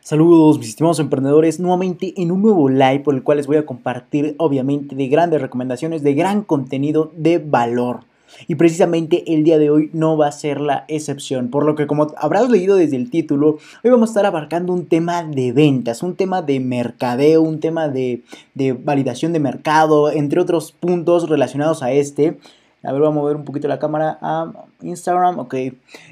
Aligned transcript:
Saludos 0.00 0.58
mis 0.58 0.68
estimados 0.68 1.00
emprendedores, 1.00 1.58
nuevamente 1.58 2.14
en 2.16 2.30
un 2.30 2.42
nuevo 2.42 2.68
live 2.68 3.00
por 3.00 3.14
el 3.14 3.22
cual 3.22 3.38
les 3.38 3.46
voy 3.46 3.56
a 3.56 3.66
compartir 3.66 4.34
obviamente 4.38 4.94
de 4.94 5.08
grandes 5.08 5.40
recomendaciones, 5.40 6.02
de 6.02 6.14
gran 6.14 6.42
contenido 6.42 7.10
de 7.16 7.38
valor. 7.38 8.00
Y 8.48 8.56
precisamente 8.56 9.32
el 9.32 9.44
día 9.44 9.58
de 9.58 9.70
hoy 9.70 9.90
no 9.92 10.16
va 10.16 10.28
a 10.28 10.32
ser 10.32 10.60
la 10.60 10.84
excepción, 10.88 11.48
por 11.48 11.64
lo 11.64 11.74
que 11.74 11.86
como 11.86 12.08
habrás 12.18 12.50
leído 12.50 12.76
desde 12.76 12.96
el 12.96 13.10
título, 13.10 13.58
hoy 13.82 13.90
vamos 13.90 14.10
a 14.10 14.12
estar 14.12 14.26
abarcando 14.26 14.72
un 14.72 14.86
tema 14.86 15.22
de 15.22 15.52
ventas, 15.52 16.02
un 16.02 16.16
tema 16.16 16.42
de 16.42 16.60
mercadeo, 16.60 17.42
un 17.42 17.60
tema 17.60 17.88
de, 17.88 18.22
de 18.54 18.72
validación 18.72 19.32
de 19.32 19.40
mercado, 19.40 20.10
entre 20.10 20.40
otros 20.40 20.72
puntos 20.72 21.28
relacionados 21.28 21.82
a 21.82 21.92
este. 21.92 22.38
A 22.86 22.92
ver, 22.92 23.00
voy 23.00 23.08
a 23.08 23.12
mover 23.14 23.36
un 23.36 23.44
poquito 23.44 23.66
la 23.66 23.78
cámara 23.78 24.18
a 24.22 24.52
Instagram. 24.82 25.40
Ok. 25.40 25.54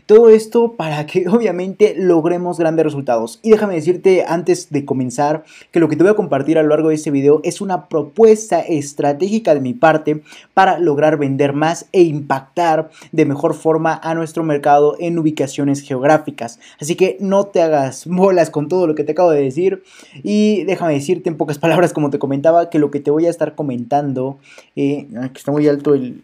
Todo 0.07 0.29
esto 0.29 0.73
para 0.73 1.07
que 1.07 1.29
obviamente 1.29 1.95
logremos 1.97 2.59
grandes 2.59 2.85
resultados. 2.85 3.39
Y 3.43 3.51
déjame 3.51 3.75
decirte 3.75 4.25
antes 4.27 4.71
de 4.71 4.85
comenzar 4.85 5.45
que 5.71 5.81
lo 5.81 5.89
que 5.89 5.97
te 5.97 6.03
voy 6.03 6.13
a 6.13 6.17
compartir 6.17 6.59
a 6.59 6.63
lo 6.63 6.71
largo 6.71 6.89
de 6.89 6.97
este 6.97 7.11
video 7.11 7.41
es 7.45 7.61
una 7.61 7.89
propuesta 7.89 8.61
estratégica 8.61 9.55
de 9.55 9.61
mi 9.61 9.73
parte 9.75 10.23
para 10.53 10.79
lograr 10.79 11.17
vender 11.17 11.53
más 11.53 11.87
e 11.93 12.03
impactar 12.03 12.91
de 13.13 13.25
mejor 13.25 13.55
forma 13.55 14.01
a 14.03 14.15
nuestro 14.15 14.43
mercado 14.43 14.97
en 14.99 15.19
ubicaciones 15.19 15.81
geográficas. 15.81 16.59
Así 16.81 16.97
que 16.97 17.17
no 17.21 17.47
te 17.47 17.63
hagas 17.63 18.07
bolas 18.07 18.51
con 18.51 18.69
todo 18.69 18.87
lo 18.87 18.95
que 18.95 19.05
te 19.05 19.13
acabo 19.13 19.31
de 19.31 19.43
decir. 19.43 19.85
Y 20.23 20.65
déjame 20.65 20.95
decirte 20.95 21.29
en 21.29 21.37
pocas 21.37 21.59
palabras, 21.59 21.93
como 21.93 22.11
te 22.11 22.19
comentaba, 22.19 22.69
que 22.69 22.79
lo 22.79 22.91
que 22.91 23.01
te 23.01 23.11
voy 23.11 23.27
a 23.27 23.31
estar 23.31 23.55
comentando, 23.55 24.39
eh, 24.77 25.07
que 25.33 25.39
está 25.39 25.53
muy 25.53 25.69
alto 25.69 25.95
el, 25.95 26.23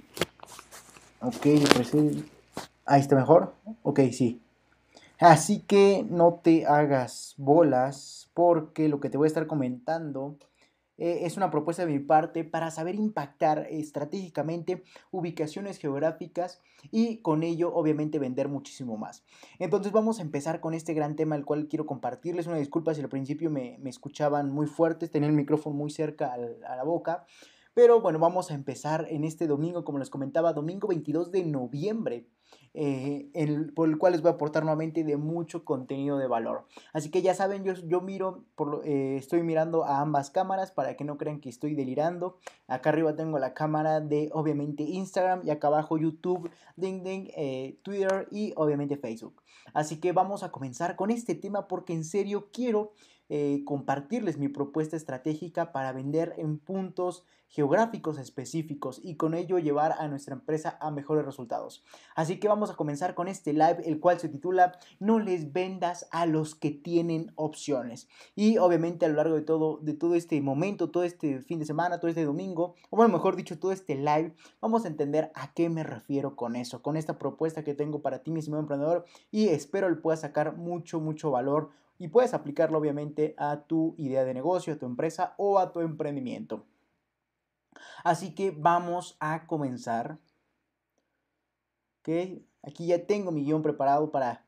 Ok, 1.22 1.46
pues 1.74 1.92
ahí 2.86 3.00
está 3.00 3.14
mejor. 3.14 3.54
Ok, 3.82 4.00
sí. 4.12 4.40
Así 5.18 5.60
que 5.60 6.04
no 6.08 6.40
te 6.42 6.64
hagas 6.66 7.34
bolas 7.36 8.30
porque 8.32 8.88
lo 8.88 9.00
que 9.00 9.10
te 9.10 9.18
voy 9.18 9.26
a 9.26 9.28
estar 9.28 9.46
comentando 9.46 10.38
eh, 10.96 11.26
es 11.26 11.36
una 11.36 11.50
propuesta 11.50 11.84
de 11.84 11.92
mi 11.92 11.98
parte 11.98 12.42
para 12.42 12.70
saber 12.70 12.94
impactar 12.94 13.66
estratégicamente 13.70 14.82
ubicaciones 15.10 15.76
geográficas 15.76 16.62
y 16.90 17.18
con 17.18 17.42
ello 17.42 17.74
obviamente 17.74 18.18
vender 18.18 18.48
muchísimo 18.48 18.96
más. 18.96 19.22
Entonces 19.58 19.92
vamos 19.92 20.20
a 20.20 20.22
empezar 20.22 20.60
con 20.60 20.72
este 20.72 20.94
gran 20.94 21.16
tema 21.16 21.36
el 21.36 21.44
cual 21.44 21.68
quiero 21.68 21.84
compartirles. 21.84 22.46
Una 22.46 22.56
disculpa 22.56 22.94
si 22.94 23.02
al 23.02 23.10
principio 23.10 23.50
me, 23.50 23.78
escuchaban 23.84 24.50
muy 24.50 24.66
fuertes, 24.66 25.10
tenía 25.10 25.28
el 25.28 25.34
micrófono 25.34 25.76
muy 25.76 25.90
cerca 25.90 26.32
a 26.32 26.76
la 26.76 26.84
boca. 26.84 27.26
Pero 27.74 28.00
bueno, 28.00 28.18
vamos 28.18 28.50
a 28.50 28.54
empezar 28.54 29.06
en 29.10 29.24
este 29.24 29.46
domingo, 29.46 29.84
como 29.84 29.98
les 29.98 30.10
comentaba, 30.10 30.52
domingo 30.52 30.88
22 30.88 31.30
de 31.30 31.44
noviembre. 31.44 32.26
Eh, 32.72 33.30
por 33.74 33.88
el 33.88 33.98
cual 33.98 34.12
les 34.12 34.22
voy 34.22 34.30
a 34.30 34.34
aportar 34.34 34.62
nuevamente 34.62 35.02
de 35.02 35.16
mucho 35.16 35.64
contenido 35.64 36.18
de 36.18 36.28
valor. 36.28 36.66
Así 36.92 37.10
que 37.10 37.20
ya 37.20 37.34
saben, 37.34 37.64
yo, 37.64 37.74
yo 37.74 38.00
miro, 38.00 38.44
por, 38.54 38.82
eh, 38.84 39.16
estoy 39.16 39.42
mirando 39.42 39.84
a 39.84 40.00
ambas 40.00 40.30
cámaras 40.30 40.70
para 40.70 40.96
que 40.96 41.04
no 41.04 41.16
crean 41.16 41.40
que 41.40 41.48
estoy 41.48 41.74
delirando. 41.74 42.38
Acá 42.68 42.90
arriba 42.90 43.16
tengo 43.16 43.38
la 43.38 43.54
cámara 43.54 44.00
de 44.00 44.30
obviamente 44.32 44.84
Instagram 44.84 45.42
y 45.44 45.50
acá 45.50 45.66
abajo 45.66 45.98
YouTube, 45.98 46.50
Ding 46.76 47.02
Ding, 47.02 47.28
eh, 47.36 47.78
Twitter 47.82 48.28
y 48.30 48.52
obviamente 48.56 48.96
Facebook. 48.96 49.42
Así 49.74 49.98
que 49.98 50.12
vamos 50.12 50.42
a 50.42 50.52
comenzar 50.52 50.94
con 50.96 51.10
este 51.10 51.34
tema 51.34 51.66
porque 51.66 51.92
en 51.92 52.04
serio 52.04 52.50
quiero 52.52 52.92
eh, 53.32 53.62
compartirles 53.64 54.38
mi 54.38 54.48
propuesta 54.48 54.96
estratégica 54.96 55.70
para 55.70 55.92
vender 55.92 56.34
en 56.36 56.58
puntos 56.58 57.24
geográficos 57.50 58.18
específicos 58.18 59.00
y 59.02 59.16
con 59.16 59.34
ello 59.34 59.58
llevar 59.58 59.92
a 59.98 60.08
nuestra 60.08 60.34
empresa 60.34 60.78
a 60.80 60.90
mejores 60.90 61.24
resultados. 61.24 61.84
Así 62.14 62.38
que 62.38 62.48
vamos 62.48 62.70
a 62.70 62.74
comenzar 62.74 63.14
con 63.14 63.28
este 63.28 63.52
live, 63.52 63.82
el 63.84 64.00
cual 64.00 64.18
se 64.18 64.28
titula 64.28 64.78
No 64.98 65.18
les 65.18 65.52
vendas 65.52 66.08
a 66.12 66.26
los 66.26 66.54
que 66.54 66.70
tienen 66.70 67.32
opciones. 67.34 68.08
Y 68.34 68.58
obviamente 68.58 69.06
a 69.06 69.08
lo 69.08 69.16
largo 69.16 69.34
de 69.34 69.42
todo, 69.42 69.78
de 69.78 69.94
todo 69.94 70.14
este 70.14 70.40
momento, 70.40 70.90
todo 70.90 71.02
este 71.02 71.40
fin 71.40 71.58
de 71.58 71.66
semana, 71.66 71.98
todo 71.98 72.08
este 72.08 72.24
domingo, 72.24 72.74
o 72.88 72.96
bueno, 72.96 73.12
mejor 73.12 73.36
dicho, 73.36 73.58
todo 73.58 73.72
este 73.72 73.96
live, 73.96 74.34
vamos 74.60 74.84
a 74.84 74.88
entender 74.88 75.30
a 75.34 75.52
qué 75.52 75.68
me 75.68 75.82
refiero 75.82 76.36
con 76.36 76.56
eso, 76.56 76.82
con 76.82 76.96
esta 76.96 77.18
propuesta 77.18 77.64
que 77.64 77.74
tengo 77.74 78.00
para 78.00 78.24
ti, 78.24 78.30
mi 78.30 78.38
estimado 78.40 78.62
emprendedor, 78.62 79.04
y 79.30 79.48
espero 79.48 79.88
le 79.88 79.96
puedas 79.96 80.20
sacar 80.20 80.56
mucho, 80.56 81.00
mucho 81.00 81.30
valor 81.30 81.70
y 82.00 82.08
puedes 82.08 82.32
aplicarlo 82.32 82.78
obviamente 82.78 83.34
a 83.36 83.60
tu 83.66 83.94
idea 83.98 84.24
de 84.24 84.32
negocio, 84.32 84.72
a 84.72 84.78
tu 84.78 84.86
empresa 84.86 85.34
o 85.36 85.58
a 85.58 85.70
tu 85.70 85.80
emprendimiento. 85.80 86.64
Así 88.02 88.34
que 88.34 88.50
vamos 88.50 89.18
a 89.20 89.46
comenzar. 89.46 90.18
Aquí 92.62 92.86
ya 92.86 93.06
tengo 93.06 93.30
mi 93.30 93.44
guion 93.44 93.62
preparado 93.62 94.10
para, 94.10 94.46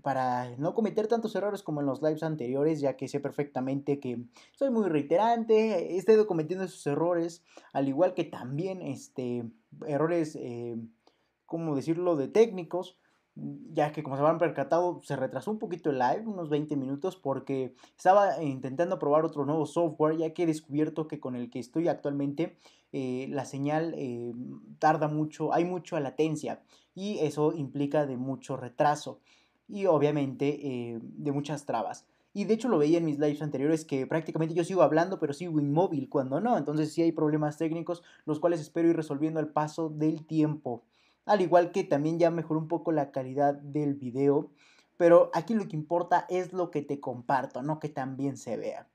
para 0.00 0.56
no 0.58 0.72
cometer 0.72 1.08
tantos 1.08 1.34
errores 1.34 1.64
como 1.64 1.80
en 1.80 1.86
los 1.86 2.02
lives 2.02 2.22
anteriores, 2.22 2.80
ya 2.80 2.96
que 2.96 3.08
sé 3.08 3.18
perfectamente 3.18 3.98
que 3.98 4.22
soy 4.52 4.70
muy 4.70 4.88
reiterante, 4.88 5.92
he 5.92 5.96
estado 5.96 6.28
cometiendo 6.28 6.64
esos 6.64 6.86
errores, 6.86 7.44
al 7.72 7.88
igual 7.88 8.14
que 8.14 8.22
también 8.22 8.80
este, 8.80 9.44
errores, 9.88 10.36
eh, 10.36 10.76
¿cómo 11.46 11.74
decirlo?, 11.74 12.14
de 12.14 12.28
técnicos 12.28 12.96
ya 13.34 13.92
que 13.92 14.02
como 14.02 14.16
se 14.16 14.20
habrán 14.20 14.38
percatado, 14.38 15.00
se 15.02 15.16
retrasó 15.16 15.50
un 15.50 15.58
poquito 15.58 15.90
el 15.90 15.98
live, 15.98 16.24
unos 16.26 16.48
20 16.48 16.76
minutos, 16.76 17.16
porque 17.16 17.74
estaba 17.96 18.42
intentando 18.42 18.98
probar 18.98 19.24
otro 19.24 19.44
nuevo 19.44 19.66
software, 19.66 20.16
ya 20.16 20.34
que 20.34 20.42
he 20.42 20.46
descubierto 20.46 21.06
que 21.06 21.20
con 21.20 21.36
el 21.36 21.50
que 21.50 21.58
estoy 21.58 21.88
actualmente 21.88 22.56
eh, 22.92 23.28
la 23.30 23.44
señal 23.44 23.94
eh, 23.96 24.32
tarda 24.78 25.08
mucho, 25.08 25.54
hay 25.54 25.64
mucha 25.64 26.00
latencia 26.00 26.60
y 26.94 27.18
eso 27.20 27.52
implica 27.52 28.04
de 28.04 28.16
mucho 28.16 28.56
retraso 28.56 29.20
y 29.68 29.86
obviamente 29.86 30.58
eh, 30.66 30.98
de 31.00 31.32
muchas 31.32 31.66
trabas. 31.66 32.06
Y 32.32 32.44
de 32.44 32.54
hecho 32.54 32.68
lo 32.68 32.78
veía 32.78 32.98
en 32.98 33.04
mis 33.04 33.18
lives 33.18 33.42
anteriores 33.42 33.84
que 33.84 34.06
prácticamente 34.06 34.54
yo 34.54 34.64
sigo 34.64 34.82
hablando 34.82 35.18
pero 35.18 35.32
sigo 35.32 35.60
inmóvil 35.60 36.08
cuando 36.08 36.40
no. 36.40 36.56
Entonces 36.58 36.92
sí 36.92 37.02
hay 37.02 37.12
problemas 37.12 37.58
técnicos 37.58 38.02
los 38.24 38.40
cuales 38.40 38.60
espero 38.60 38.88
ir 38.88 38.96
resolviendo 38.96 39.40
al 39.40 39.48
paso 39.48 39.88
del 39.88 40.26
tiempo. 40.26 40.82
Al 41.30 41.42
igual 41.42 41.70
que 41.70 41.84
también 41.84 42.18
ya 42.18 42.32
mejoró 42.32 42.58
un 42.58 42.66
poco 42.66 42.90
la 42.90 43.12
calidad 43.12 43.54
del 43.54 43.94
video. 43.94 44.50
Pero 44.96 45.30
aquí 45.32 45.54
lo 45.54 45.68
que 45.68 45.76
importa 45.76 46.26
es 46.28 46.52
lo 46.52 46.72
que 46.72 46.82
te 46.82 46.98
comparto, 46.98 47.62
no 47.62 47.78
que 47.78 47.88
también 47.88 48.36
se 48.36 48.56
vea. 48.56 48.90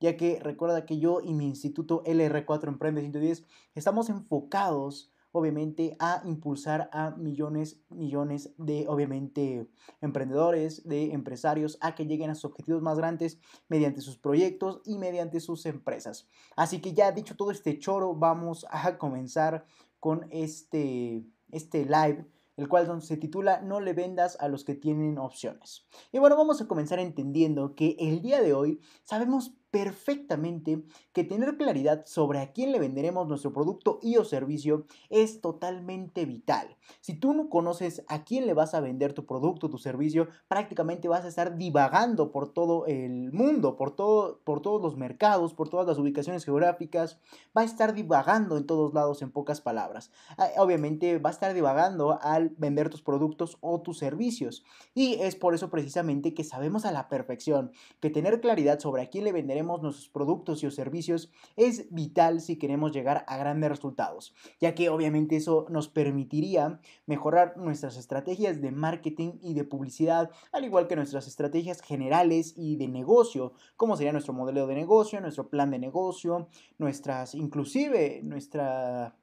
Ya 0.00 0.16
que 0.16 0.40
recuerda 0.40 0.86
que 0.86 0.98
yo 0.98 1.20
y 1.20 1.32
mi 1.32 1.46
instituto 1.46 2.02
LR4 2.02 2.66
Emprende 2.66 3.00
110 3.02 3.44
estamos 3.76 4.10
enfocados 4.10 5.12
obviamente 5.32 5.96
a 6.00 6.22
impulsar 6.24 6.90
a 6.92 7.10
millones, 7.10 7.80
millones 7.90 8.52
de 8.56 8.86
obviamente 8.88 9.70
emprendedores, 10.00 10.86
de 10.88 11.12
empresarios 11.12 11.78
a 11.80 11.94
que 11.94 12.06
lleguen 12.06 12.30
a 12.30 12.34
sus 12.34 12.46
objetivos 12.46 12.82
más 12.82 12.98
grandes 12.98 13.38
mediante 13.68 14.00
sus 14.00 14.18
proyectos 14.18 14.80
y 14.84 14.98
mediante 14.98 15.38
sus 15.38 15.66
empresas. 15.66 16.26
Así 16.56 16.80
que 16.80 16.92
ya 16.92 17.12
dicho 17.12 17.36
todo 17.36 17.52
este 17.52 17.78
choro, 17.78 18.14
vamos 18.14 18.66
a 18.70 18.98
comenzar 18.98 19.64
con 20.00 20.26
este, 20.30 21.24
este 21.50 21.84
live, 21.84 22.26
el 22.56 22.68
cual 22.68 23.00
se 23.02 23.16
titula 23.16 23.60
No 23.60 23.80
le 23.80 23.92
vendas 23.92 24.36
a 24.40 24.48
los 24.48 24.64
que 24.64 24.74
tienen 24.74 25.18
opciones. 25.18 25.86
Y 26.12 26.18
bueno, 26.18 26.36
vamos 26.36 26.60
a 26.60 26.66
comenzar 26.66 26.98
entendiendo 26.98 27.74
que 27.74 27.96
el 27.98 28.22
día 28.22 28.42
de 28.42 28.54
hoy 28.54 28.80
sabemos 29.04 29.54
perfectamente 29.70 30.82
que 31.12 31.24
tener 31.24 31.56
claridad 31.56 32.04
sobre 32.06 32.40
a 32.40 32.52
quién 32.52 32.72
le 32.72 32.78
venderemos 32.78 33.28
nuestro 33.28 33.52
producto 33.52 33.98
y 34.02 34.16
o 34.16 34.24
servicio 34.24 34.84
es 35.08 35.40
totalmente 35.40 36.24
vital. 36.24 36.76
Si 37.00 37.14
tú 37.14 37.34
no 37.34 37.48
conoces 37.48 38.02
a 38.08 38.24
quién 38.24 38.46
le 38.46 38.54
vas 38.54 38.74
a 38.74 38.80
vender 38.80 39.12
tu 39.12 39.26
producto, 39.26 39.70
tu 39.70 39.78
servicio, 39.78 40.28
prácticamente 40.48 41.08
vas 41.08 41.24
a 41.24 41.28
estar 41.28 41.56
divagando 41.56 42.32
por 42.32 42.52
todo 42.52 42.86
el 42.86 43.32
mundo, 43.32 43.76
por, 43.76 43.94
todo, 43.94 44.40
por 44.44 44.60
todos 44.60 44.82
los 44.82 44.96
mercados, 44.96 45.54
por 45.54 45.68
todas 45.68 45.86
las 45.86 45.98
ubicaciones 45.98 46.44
geográficas, 46.44 47.20
va 47.56 47.62
a 47.62 47.64
estar 47.64 47.94
divagando 47.94 48.56
en 48.56 48.66
todos 48.66 48.92
lados 48.92 49.22
en 49.22 49.30
pocas 49.30 49.60
palabras. 49.60 50.10
Ah, 50.36 50.48
obviamente 50.58 51.18
va 51.18 51.30
a 51.30 51.32
estar 51.32 51.54
divagando 51.54 52.18
al 52.22 52.50
vender 52.58 52.90
tus 52.90 53.02
productos 53.02 53.56
o 53.60 53.80
tus 53.80 53.98
servicios. 53.98 54.64
Y 54.94 55.14
es 55.20 55.36
por 55.36 55.54
eso 55.54 55.70
precisamente 55.70 56.34
que 56.34 56.44
sabemos 56.44 56.84
a 56.84 56.92
la 56.92 57.08
perfección 57.08 57.72
que 58.00 58.10
tener 58.10 58.40
claridad 58.40 58.80
sobre 58.80 59.02
a 59.02 59.10
quién 59.10 59.24
le 59.24 59.32
venderemos 59.32 59.59
nuestros 59.62 60.08
productos 60.08 60.62
y 60.62 60.70
servicios 60.70 61.30
es 61.56 61.92
vital 61.92 62.40
si 62.40 62.56
queremos 62.56 62.92
llegar 62.92 63.24
a 63.26 63.36
grandes 63.36 63.70
resultados, 63.70 64.34
ya 64.60 64.74
que 64.74 64.88
obviamente 64.88 65.36
eso 65.36 65.66
nos 65.70 65.88
permitiría 65.88 66.80
mejorar 67.06 67.56
nuestras 67.56 67.96
estrategias 67.96 68.60
de 68.60 68.70
marketing 68.70 69.32
y 69.40 69.54
de 69.54 69.64
publicidad, 69.64 70.30
al 70.52 70.64
igual 70.64 70.86
que 70.86 70.96
nuestras 70.96 71.26
estrategias 71.26 71.80
generales 71.80 72.54
y 72.56 72.76
de 72.76 72.88
negocio, 72.88 73.52
como 73.76 73.96
sería 73.96 74.12
nuestro 74.12 74.34
modelo 74.34 74.66
de 74.66 74.74
negocio, 74.74 75.20
nuestro 75.20 75.48
plan 75.48 75.70
de 75.70 75.78
negocio, 75.78 76.48
nuestras, 76.78 77.34
inclusive 77.34 78.20
nuestra 78.22 79.16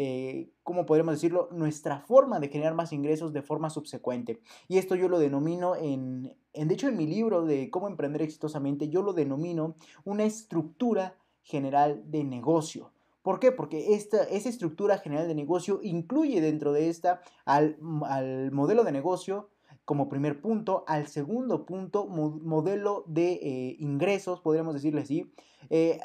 eh, 0.00 0.52
¿cómo 0.62 0.86
podríamos 0.86 1.14
decirlo? 1.14 1.48
Nuestra 1.50 1.98
forma 1.98 2.38
de 2.38 2.48
generar 2.48 2.74
más 2.74 2.92
ingresos 2.92 3.32
de 3.32 3.42
forma 3.42 3.68
subsecuente. 3.68 4.40
Y 4.68 4.78
esto 4.78 4.94
yo 4.94 5.08
lo 5.08 5.18
denomino 5.18 5.74
en, 5.74 6.36
en, 6.52 6.68
de 6.68 6.74
hecho 6.74 6.86
en 6.86 6.96
mi 6.96 7.08
libro 7.08 7.44
de 7.44 7.68
cómo 7.68 7.88
emprender 7.88 8.22
exitosamente, 8.22 8.88
yo 8.88 9.02
lo 9.02 9.12
denomino 9.12 9.74
una 10.04 10.24
estructura 10.24 11.16
general 11.42 12.04
de 12.06 12.22
negocio. 12.22 12.92
¿Por 13.22 13.40
qué? 13.40 13.50
Porque 13.50 13.94
esta, 13.94 14.22
esa 14.22 14.48
estructura 14.48 14.98
general 14.98 15.26
de 15.26 15.34
negocio 15.34 15.80
incluye 15.82 16.40
dentro 16.40 16.72
de 16.72 16.88
esta 16.88 17.20
al, 17.44 17.76
al 18.04 18.52
modelo 18.52 18.84
de 18.84 18.92
negocio, 18.92 19.48
como 19.84 20.08
primer 20.08 20.40
punto. 20.40 20.84
Al 20.86 21.08
segundo 21.08 21.66
punto, 21.66 22.06
modelo 22.06 23.02
de 23.08 23.32
eh, 23.32 23.76
ingresos, 23.80 24.40
podríamos 24.40 24.74
decirle 24.74 25.00
así. 25.00 25.32
Eh, 25.70 25.98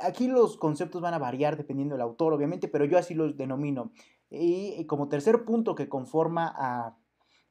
aquí 0.00 0.28
los 0.28 0.56
conceptos 0.56 1.00
van 1.00 1.14
a 1.14 1.18
variar 1.18 1.56
dependiendo 1.56 1.94
del 1.94 2.02
autor, 2.02 2.32
obviamente, 2.32 2.68
pero 2.68 2.84
yo 2.84 2.98
así 2.98 3.14
los 3.14 3.36
denomino. 3.36 3.92
Y, 4.30 4.84
como 4.86 5.08
tercer 5.08 5.44
punto 5.44 5.74
que 5.74 5.88
conforma 5.88 6.52
a, 6.56 6.96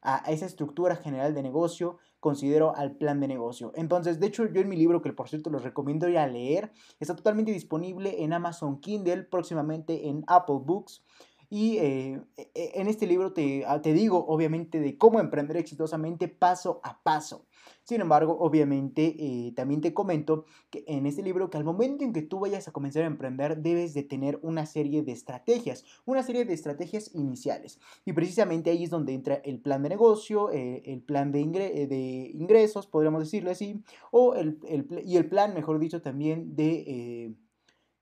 a, 0.01 0.17
esa 0.31 0.45
estructura 0.45 0.95
general 0.95 1.33
de 1.33 1.43
negocio, 1.43 1.97
considero 2.19 2.75
al 2.75 2.95
plan 2.97 3.19
de 3.19 3.27
negocio. 3.27 3.71
Entonces, 3.75 4.19
de 4.19 4.27
hecho, 4.27 4.45
yo 4.47 4.61
en 4.61 4.69
mi 4.69 4.75
libro, 4.75 5.01
que 5.01 5.13
por 5.13 5.29
cierto 5.29 5.49
los 5.49 5.63
recomiendo 5.63 6.09
ir 6.09 6.17
a 6.17 6.27
leer, 6.27 6.71
está 6.99 7.15
totalmente 7.15 7.51
disponible 7.51 8.23
en 8.23 8.33
Amazon 8.33 8.79
Kindle, 8.79 9.23
próximamente 9.23 10.09
en 10.09 10.23
Apple 10.27 10.59
Books. 10.63 11.03
Y 11.49 11.77
eh, 11.77 12.21
e, 12.37 12.51
e, 12.53 12.71
en 12.81 12.87
este 12.87 13.07
libro 13.07 13.33
te, 13.33 13.65
ah, 13.65 13.81
te, 13.81 13.93
digo, 13.93 14.25
obviamente, 14.27 14.79
de 14.79 14.97
cómo 14.97 15.19
emprender 15.19 15.57
exitosamente 15.57 16.27
paso 16.27 16.79
a 16.83 17.01
paso. 17.01 17.45
Sin 17.83 18.01
embargo, 18.01 18.35
obviamente, 18.39 19.15
eh, 19.19 19.53
también 19.55 19.81
te 19.81 19.93
comento 19.93 20.45
que 20.71 20.83
en 20.87 21.05
este 21.05 21.21
libro 21.21 21.49
que 21.49 21.57
al 21.57 21.63
momento 21.63 22.03
en 22.03 22.13
que 22.13 22.23
tú 22.23 22.39
vayas 22.39 22.67
a 22.67 22.71
comenzar 22.71 23.03
a 23.03 23.07
emprender, 23.07 23.57
debes 23.57 23.93
de 23.93 24.01
tener 24.01 24.39
una 24.41 24.65
serie 24.65 25.03
de 25.03 25.11
estrategias, 25.11 25.85
una 26.05 26.23
serie 26.23 26.45
de 26.45 26.53
estrategias 26.53 27.13
iniciales. 27.13 27.79
Y 28.03 28.13
precisamente 28.13 28.71
ahí 28.71 28.83
es 28.83 28.89
donde 28.89 29.13
entra 29.13 29.35
el 29.35 29.59
plan 29.59 29.83
de 29.83 29.89
negocio, 29.89 30.51
eh, 30.51 30.81
el 30.85 31.01
plan 31.01 31.31
de, 31.31 31.45
de, 31.45 32.31
ingresos, 32.33 32.87
podríamos 32.87 33.21
decirlo 33.21 33.51
así, 33.51 33.83
o 34.11 34.33
el, 34.33 34.57
y 35.05 35.17
el 35.17 35.29
plan, 35.29 35.53
mejor 35.53 35.77
dicho, 35.77 36.01
también 36.01 36.55
de 36.55 37.35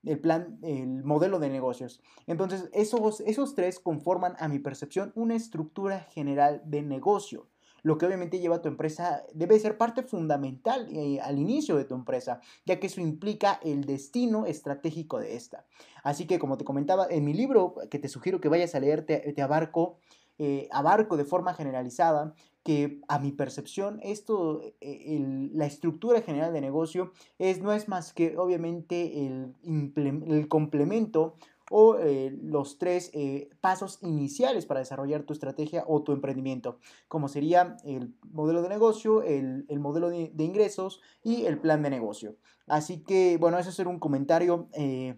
el 0.06 0.20
plan, 0.20 0.60
el 0.62 1.04
modelo 1.04 1.40
de 1.40 1.50
negocios. 1.50 2.02
Entonces, 2.28 2.70
esos, 2.74 3.22
esos 3.22 3.56
tres 3.56 3.80
conforman, 3.80 4.36
a 4.40 4.48
mi 4.48 4.60
percepción, 4.60 5.12
una 5.16 5.36
estructura 5.36 6.02
general 6.12 6.62
de 6.66 6.82
negocio. 6.82 7.48
Lo 7.84 7.98
que 7.98 8.06
obviamente 8.06 8.40
lleva 8.40 8.56
a 8.56 8.62
tu 8.62 8.70
empresa 8.70 9.24
debe 9.34 9.60
ser 9.60 9.78
parte 9.78 10.04
fundamental 10.04 10.88
eh, 10.90 11.20
al 11.20 11.38
inicio 11.38 11.76
de 11.76 11.84
tu 11.84 11.96
empresa, 11.96 12.40
ya 12.66 12.80
que 12.80 12.88
eso 12.88 13.02
implica 13.02 13.60
el 13.62 13.84
destino 13.84 14.46
estratégico 14.46 15.20
de 15.20 15.36
esta. 15.36 15.66
Así 16.02 16.26
que, 16.26 16.40
como 16.40 16.58
te 16.58 16.64
comentaba, 16.64 17.08
en 17.10 17.26
mi 17.26 17.34
libro, 17.34 17.76
que 17.92 18.00
te 18.00 18.08
sugiero 18.08 18.40
que 18.40 18.48
vayas 18.48 18.74
a 18.74 18.80
leer, 18.80 19.06
te, 19.06 19.42
abarco 19.42 20.00
eh, 20.40 20.68
abarco 20.72 21.18
de 21.18 21.26
forma 21.26 21.54
generalizada 21.54 22.34
que 22.64 23.02
a 23.08 23.20
mi 23.20 23.32
percepción 23.32 24.00
esto, 24.04 24.62
eh, 24.82 25.50
la 25.54 25.66
estructura 25.66 26.22
general 26.22 26.54
de 26.54 26.62
negocio 26.62 27.12
es, 27.38 27.62
no 27.62 27.74
es 27.74 27.88
más 27.88 28.14
que 28.14 28.38
obviamente 28.38 29.26
el, 29.26 29.54
el 29.66 30.48
complemento 30.48 31.36
o 31.76 31.98
eh, 31.98 32.38
los 32.44 32.78
tres 32.78 33.10
eh, 33.14 33.50
pasos 33.62 34.00
iniciales 34.02 34.66
para 34.66 34.80
desarrollar 34.82 35.24
tu 35.24 35.34
estrategia 35.34 35.84
o 35.88 36.04
tu 36.04 36.12
emprendimiento, 36.12 36.78
como 37.08 37.28
sería 37.28 37.78
el 37.84 38.14
modelo 38.32 38.62
de 38.62 38.70
negocio, 38.70 39.24
el, 39.24 39.66
modelo 39.80 40.10
de, 40.10 40.32
ingresos 40.38 41.02
y 41.24 41.46
el 41.46 41.58
plan 41.58 41.82
de 41.82 41.90
negocio. 41.90 42.36
Así 42.68 43.00
que, 43.00 43.38
bueno, 43.40 43.58
ese 43.58 43.70
es 43.70 43.80
un 43.80 44.00
comentario 44.00 44.68
eh, 44.74 45.16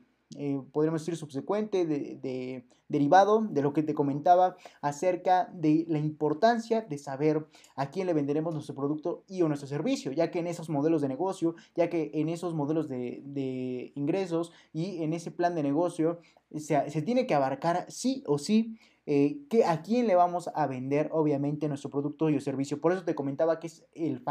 podríamos 0.72 1.02
decir, 1.02 1.16
subsecuente, 1.16 1.86
de, 1.86 2.66
derivado 2.88 3.42
de 3.42 3.62
lo 3.62 3.74
que 3.74 3.84
te 3.84 3.94
comentaba 3.94 4.58
acerca 4.82 5.50
de 5.54 5.86
la 5.88 5.98
importancia 5.98 6.82
de 6.82 6.98
saber 6.98 7.48
a 7.76 7.90
quién 7.90 8.08
le 8.08 8.14
venderemos 8.14 8.54
nuestro 8.54 8.76
producto 8.76 9.24
y 9.28 9.42
o 9.42 9.48
nuestro 9.48 9.68
servicio, 9.68 10.12
ya 10.12 10.32
que 10.32 10.40
en 10.40 10.48
esos 10.48 10.70
modelos 10.70 11.02
de 11.02 11.08
negocio, 11.08 11.56
ya 11.76 11.90
que 11.90 12.12
en 12.14 12.30
esos 12.30 12.54
modelos 12.54 12.88
de, 12.88 13.92
ingresos 13.96 14.52
y 14.74 15.04
en 15.04 15.14
ese 15.14 15.32
plan 15.32 15.56
de 15.56 15.64
negocio 15.64 16.20
se, 16.56 16.90
se 16.90 17.02
tiene 17.02 17.26
que 17.26 17.34
abarcar 17.34 17.86
sí 17.90 18.24
o 18.28 18.38
sí 18.38 18.78
eh, 19.08 19.38
a 19.66 19.82
quién 19.82 20.08
le 20.08 20.16
vamos 20.16 20.50
a 20.54 20.68
vender, 20.68 21.10
obviamente, 21.12 21.68
nuestro 21.68 21.90
producto 21.90 22.30
y 22.30 22.38
o 22.38 22.42
servicio. 22.42 22.82
Por 22.82 22.92
eso 22.92 23.04
te 23.04 23.16
comentaba 23.16 23.60
que 23.60 23.68
es 23.68 23.86
el 23.94 24.22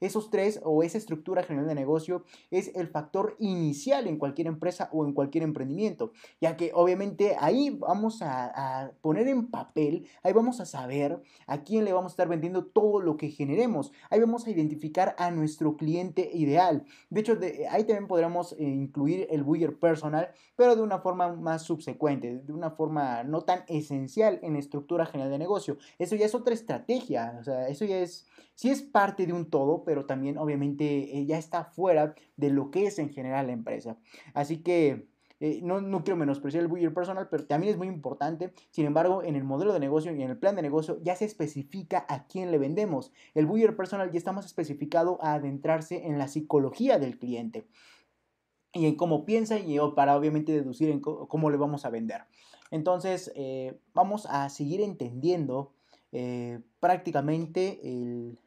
esos 0.00 0.30
tres 0.30 0.60
o 0.64 0.82
esa 0.82 0.98
estructura 0.98 1.42
general 1.42 1.68
de 1.68 1.74
negocio 1.74 2.24
es 2.50 2.70
el 2.74 2.88
factor 2.88 3.36
inicial 3.38 4.06
en 4.06 4.16
cualquier 4.16 4.46
empresa 4.46 4.88
o 4.92 5.04
en 5.04 5.12
cualquier 5.12 5.44
emprendimiento, 5.44 6.12
ya 6.40 6.56
que 6.56 6.70
obviamente 6.74 7.36
ahí 7.38 7.70
vamos 7.70 8.22
a, 8.22 8.92
poner 9.02 9.28
en 9.28 9.48
papel, 9.50 10.06
ahí 10.22 10.32
vamos 10.32 10.60
a 10.60 10.66
saber 10.66 11.20
a 11.46 11.62
quién 11.62 11.84
le 11.84 11.92
vamos 11.92 12.12
a 12.12 12.14
estar 12.14 12.28
vendiendo 12.28 12.64
todo 12.64 13.00
lo 13.00 13.16
que 13.16 13.30
generemos, 13.30 13.92
ahí 14.10 14.20
vamos 14.20 14.46
a 14.46 14.50
identificar 14.50 15.14
a 15.18 15.30
nuestro 15.30 15.76
cliente 15.76 16.30
ideal. 16.32 16.84
De 17.08 17.20
hecho, 17.20 17.38
ahí 17.70 17.84
también 17.84 18.06
podríamos 18.06 18.52
eh, 18.52 18.64
incluir 18.64 19.26
el 19.30 19.42
buyer 19.42 19.78
personal, 19.78 20.30
pero 20.56 20.76
de 20.76 20.82
una 20.82 21.00
forma 21.00 21.34
más 21.34 21.62
subsecuente, 21.62 22.38
de 22.38 22.52
una 22.52 22.70
forma 22.70 23.24
no 23.24 23.42
tan 23.42 23.64
esencial 23.66 24.19
en 24.28 24.56
estructura 24.56 25.06
general 25.06 25.30
de 25.30 25.38
negocio. 25.38 25.78
Eso 25.98 26.16
ya 26.16 26.26
es 26.26 26.34
otra 26.34 26.54
estrategia, 26.54 27.36
o 27.40 27.44
sea, 27.44 27.68
eso 27.68 27.84
ya 27.84 27.98
es, 27.98 28.26
sí 28.54 28.70
es 28.70 28.82
parte 28.82 29.26
de 29.26 29.32
un 29.32 29.50
todo, 29.50 29.84
pero 29.84 30.06
también 30.06 30.38
obviamente 30.38 31.18
eh, 31.18 31.26
ya 31.26 31.38
está 31.38 31.64
fuera 31.64 32.14
de 32.36 32.50
lo 32.50 32.70
que 32.70 32.86
es 32.86 32.98
en 32.98 33.10
general 33.10 33.46
la 33.46 33.52
empresa. 33.52 33.96
Así 34.34 34.58
que... 34.58 35.08
Eh, 35.42 35.60
no, 35.62 35.80
no, 35.80 36.04
quiero 36.04 36.18
menospreciar 36.18 36.62
el 36.62 36.68
buyer 36.68 36.92
personal, 36.92 37.28
pero 37.30 37.46
también 37.46 37.72
es 37.72 37.78
muy 37.78 37.88
importante. 37.88 38.52
Sin 38.68 38.84
embargo, 38.84 39.22
en 39.22 39.36
el 39.36 39.42
modelo 39.42 39.72
de 39.72 39.80
negocio 39.80 40.14
y 40.14 40.22
en 40.22 40.28
el 40.28 40.36
plan 40.36 40.54
de 40.54 40.60
negocio 40.60 40.98
ya 41.02 41.16
se 41.16 41.24
especifica 41.24 42.04
a 42.10 42.26
quién 42.26 42.50
le 42.50 42.58
vendemos. 42.58 43.10
El 43.32 43.46
buyer 43.46 43.74
personal 43.74 44.12
ya 44.12 44.18
está 44.18 44.32
más 44.32 44.44
especificado 44.44 45.18
a 45.22 45.32
adentrarse 45.32 46.06
en 46.06 46.18
la 46.18 46.28
psicología 46.28 46.98
del 46.98 47.18
cliente 47.18 47.66
y 48.72 48.86
en 48.86 48.96
cómo 48.96 49.24
piensa 49.24 49.58
y 49.58 49.78
para 49.94 50.16
obviamente 50.16 50.52
deducir 50.52 50.90
en 50.90 51.00
cómo 51.00 51.50
le 51.50 51.56
vamos 51.56 51.84
a 51.84 51.90
vender. 51.90 52.22
Entonces, 52.70 53.32
eh, 53.34 53.80
vamos 53.94 54.26
a 54.26 54.48
seguir 54.48 54.80
entendiendo 54.80 55.72
eh, 56.12 56.60
prácticamente 56.80 57.80
el... 57.82 58.38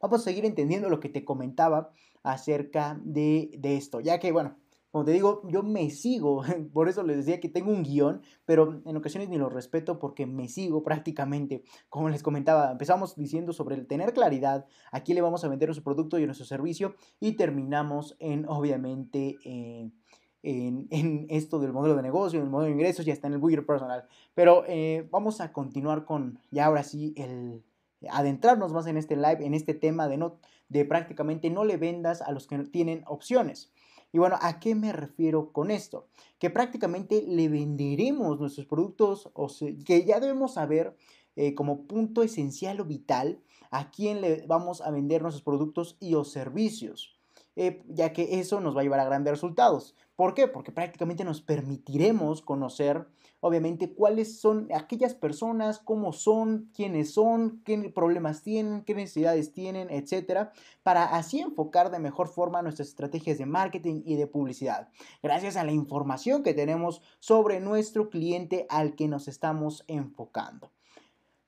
Vamos 0.00 0.20
a 0.20 0.24
seguir 0.24 0.44
entendiendo 0.44 0.88
lo 0.88 1.00
que 1.00 1.08
te 1.08 1.24
comentaba 1.24 1.92
acerca 2.22 3.00
de, 3.02 3.50
de 3.58 3.76
esto, 3.76 4.00
ya 4.00 4.18
que, 4.20 4.30
bueno, 4.30 4.56
como 4.90 5.04
te 5.04 5.12
digo, 5.12 5.42
yo 5.48 5.62
me 5.62 5.90
sigo, 5.90 6.42
por 6.72 6.88
eso 6.88 7.02
les 7.02 7.18
decía 7.18 7.40
que 7.40 7.48
tengo 7.48 7.70
un 7.70 7.82
guion, 7.82 8.22
pero 8.44 8.80
en 8.84 8.96
ocasiones 8.96 9.28
ni 9.28 9.36
lo 9.36 9.50
respeto 9.50 9.98
porque 9.98 10.26
me 10.26 10.48
sigo 10.48 10.82
prácticamente. 10.82 11.62
Como 11.88 12.08
les 12.08 12.22
comentaba, 12.22 12.72
empezamos 12.72 13.14
diciendo 13.14 13.52
sobre 13.52 13.76
el 13.76 13.86
tener 13.86 14.14
claridad, 14.14 14.66
a 14.90 15.00
quién 15.00 15.16
le 15.16 15.22
vamos 15.22 15.44
a 15.44 15.48
vender 15.48 15.68
nuestro 15.68 15.84
producto 15.84 16.18
y 16.18 16.24
nuestro 16.24 16.46
servicio, 16.46 16.94
y 17.20 17.32
terminamos 17.32 18.16
en, 18.18 18.48
obviamente, 18.48 19.36
eh, 19.44 19.90
en, 20.42 21.26
esto 21.30 21.58
del 21.58 21.72
modelo 21.72 21.96
de 21.96 22.02
negocio, 22.02 22.38
en 22.38 22.46
el 22.46 22.50
modelo 22.50 22.68
de 22.68 22.74
ingresos 22.74 23.06
y 23.06 23.10
hasta 23.10 23.26
en 23.26 23.34
el 23.34 23.38
buyer 23.38 23.66
personal. 23.66 24.06
Pero 24.34 24.64
eh, 24.66 25.08
vamos 25.10 25.40
a 25.40 25.52
continuar 25.52 26.04
con 26.04 26.38
ya 26.50 26.66
ahora 26.66 26.82
sí 26.82 27.14
el 27.16 27.62
adentrarnos 28.10 28.72
más 28.72 28.86
en 28.86 28.96
este 28.96 29.16
live, 29.16 29.44
en 29.44 29.54
este 29.54 29.74
tema 29.74 30.08
de, 30.08 30.16
no, 30.18 30.38
de 30.68 30.84
prácticamente 30.84 31.50
no 31.50 31.64
le 31.64 31.76
vendas 31.76 32.22
a 32.22 32.32
los 32.32 32.46
que 32.46 32.58
tienen 32.58 33.02
opciones. 33.06 33.72
Y 34.12 34.18
bueno, 34.18 34.38
¿a 34.40 34.58
qué 34.58 34.74
me 34.74 34.92
refiero 34.92 35.52
con 35.52 35.70
esto? 35.70 36.06
Que 36.38 36.48
prácticamente 36.50 37.24
le 37.26 37.48
venderemos 37.48 38.40
nuestros 38.40 38.66
productos, 38.66 39.30
o 39.34 39.48
que 39.84 40.04
ya 40.04 40.20
debemos 40.20 40.54
saber 40.54 40.96
eh, 41.36 41.54
como 41.54 41.86
punto 41.86 42.22
esencial 42.22 42.80
o 42.80 42.84
vital 42.84 43.40
a 43.70 43.90
quién 43.90 44.20
le 44.22 44.46
vamos 44.46 44.80
a 44.80 44.90
vender 44.90 45.20
nuestros 45.20 45.44
productos 45.44 45.96
y 46.00 46.14
o 46.14 46.24
servicios. 46.24 47.18
Eh, 47.54 47.82
ya 47.88 48.12
que 48.12 48.38
eso 48.38 48.60
nos 48.60 48.76
va 48.76 48.80
a 48.80 48.84
llevar 48.84 49.00
a 49.00 49.04
grandes 49.04 49.32
resultados. 49.32 49.94
¿Por 50.18 50.34
qué? 50.34 50.48
Porque 50.48 50.72
prácticamente 50.72 51.22
nos 51.22 51.40
permitiremos 51.40 52.42
conocer, 52.42 53.06
obviamente, 53.38 53.94
cuáles 53.94 54.40
son 54.40 54.66
aquellas 54.74 55.14
personas, 55.14 55.78
cómo 55.78 56.12
son, 56.12 56.72
quiénes 56.74 57.12
son, 57.14 57.62
qué 57.64 57.78
problemas 57.94 58.42
tienen, 58.42 58.82
qué 58.82 58.96
necesidades 58.96 59.52
tienen, 59.52 59.90
etcétera, 59.90 60.50
para 60.82 61.04
así 61.04 61.38
enfocar 61.38 61.92
de 61.92 62.00
mejor 62.00 62.26
forma 62.26 62.62
nuestras 62.62 62.88
estrategias 62.88 63.38
de 63.38 63.46
marketing 63.46 64.02
y 64.04 64.16
de 64.16 64.26
publicidad, 64.26 64.88
gracias 65.22 65.56
a 65.56 65.62
la 65.62 65.70
información 65.70 66.42
que 66.42 66.52
tenemos 66.52 67.00
sobre 67.20 67.60
nuestro 67.60 68.10
cliente 68.10 68.66
al 68.70 68.96
que 68.96 69.06
nos 69.06 69.28
estamos 69.28 69.84
enfocando. 69.86 70.72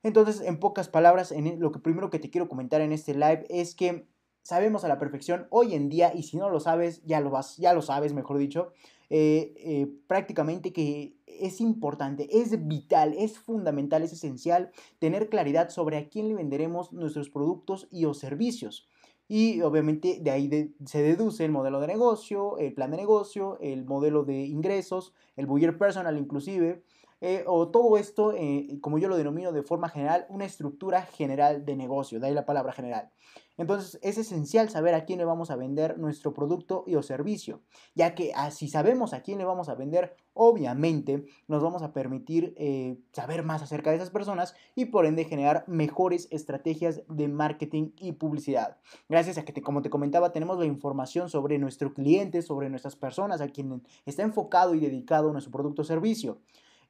Entonces, 0.01 0.39
en 0.39 0.61
pocas 0.61 0.87
palabras, 0.87 1.33
lo 1.57 1.73
que 1.73 1.79
primero 1.79 2.09
que 2.09 2.19
te 2.19 2.29
quiero 2.29 2.47
comentar 2.47 2.79
en 2.79 2.93
este 2.93 3.15
live 3.15 3.45
es 3.49 3.75
que 3.75 4.07
sabemos 4.43 4.83
a 4.83 4.87
la 4.87 4.99
perfección 4.99 5.47
hoy 5.49 5.75
en 5.75 5.89
día, 5.89 6.13
y 6.13 6.23
si 6.23 6.37
no 6.37 6.49
lo 6.49 6.59
sabes, 6.59 7.03
ya 7.05 7.19
lo, 7.19 7.29
vas, 7.29 7.57
ya 7.57 7.73
lo 7.73 7.81
sabes, 7.81 8.13
mejor 8.13 8.37
dicho, 8.37 8.73
eh, 9.09 9.53
eh, 9.57 9.87
prácticamente 10.07 10.71
que 10.71 11.17
es 11.25 11.59
importante, 11.59 12.29
es 12.39 12.67
vital, 12.67 13.13
es 13.17 13.39
fundamental, 13.39 14.03
es 14.03 14.13
esencial 14.13 14.71
tener 14.99 15.27
claridad 15.27 15.69
sobre 15.69 15.97
a 15.97 16.07
quién 16.07 16.29
le 16.29 16.35
venderemos 16.35 16.93
nuestros 16.93 17.29
productos 17.29 17.87
y 17.91 18.05
o 18.05 18.13
servicios. 18.13 18.87
Y 19.27 19.61
obviamente 19.61 20.19
de 20.21 20.31
ahí 20.31 20.75
se 20.85 21.01
deduce 21.01 21.45
el 21.45 21.51
modelo 21.51 21.79
de 21.79 21.87
negocio, 21.87 22.57
el 22.57 22.73
plan 22.73 22.91
de 22.91 22.97
negocio, 22.97 23.57
el 23.61 23.85
modelo 23.85 24.23
de 24.23 24.45
ingresos, 24.45 25.13
el 25.35 25.45
buyer 25.45 25.77
personal 25.77 26.17
inclusive, 26.17 26.83
eh, 27.21 27.43
o 27.45 27.69
todo 27.69 27.97
esto, 27.97 28.33
eh, 28.33 28.79
como 28.81 28.97
yo 28.97 29.07
lo 29.07 29.15
denomino 29.15 29.51
de 29.51 29.61
forma 29.61 29.89
general, 29.89 30.25
una 30.29 30.45
estructura 30.45 31.03
general 31.03 31.65
de 31.65 31.75
negocio, 31.75 32.19
de 32.19 32.27
ahí 32.27 32.33
la 32.33 32.45
palabra 32.45 32.73
general. 32.73 33.11
Entonces 33.57 33.99
es 34.01 34.17
esencial 34.17 34.69
saber 34.69 34.95
a 34.95 35.05
quién 35.05 35.19
le 35.19 35.25
vamos 35.25 35.51
a 35.51 35.55
vender 35.55 35.99
nuestro 35.99 36.33
producto 36.33 36.83
y 36.87 36.95
o 36.95 37.03
servicio, 37.03 37.61
ya 37.93 38.15
que 38.15 38.31
ah, 38.35 38.49
si 38.49 38.67
sabemos 38.67 39.13
a 39.13 39.21
quién 39.21 39.37
le 39.37 39.45
vamos 39.45 39.69
a 39.69 39.75
vender, 39.75 40.15
obviamente 40.33 41.25
nos 41.47 41.61
vamos 41.61 41.83
a 41.83 41.93
permitir 41.93 42.55
eh, 42.57 42.97
saber 43.11 43.43
más 43.43 43.61
acerca 43.61 43.91
de 43.91 43.97
esas 43.97 44.09
personas 44.09 44.55
y 44.73 44.85
por 44.85 45.05
ende 45.05 45.25
generar 45.25 45.63
mejores 45.67 46.27
estrategias 46.31 47.03
de 47.07 47.27
marketing 47.27 47.91
y 47.97 48.13
publicidad. 48.13 48.77
Gracias 49.09 49.37
a 49.37 49.45
que, 49.45 49.61
como 49.61 49.83
te 49.83 49.91
comentaba, 49.91 50.31
tenemos 50.31 50.57
la 50.57 50.65
información 50.65 51.29
sobre 51.29 51.59
nuestro 51.59 51.93
cliente, 51.93 52.41
sobre 52.41 52.69
nuestras 52.69 52.95
personas, 52.95 53.41
a 53.41 53.49
quien 53.49 53.83
está 54.07 54.23
enfocado 54.23 54.73
y 54.73 54.79
dedicado 54.79 55.31
nuestro 55.31 55.51
producto 55.51 55.83
o 55.83 55.85
servicio 55.85 56.39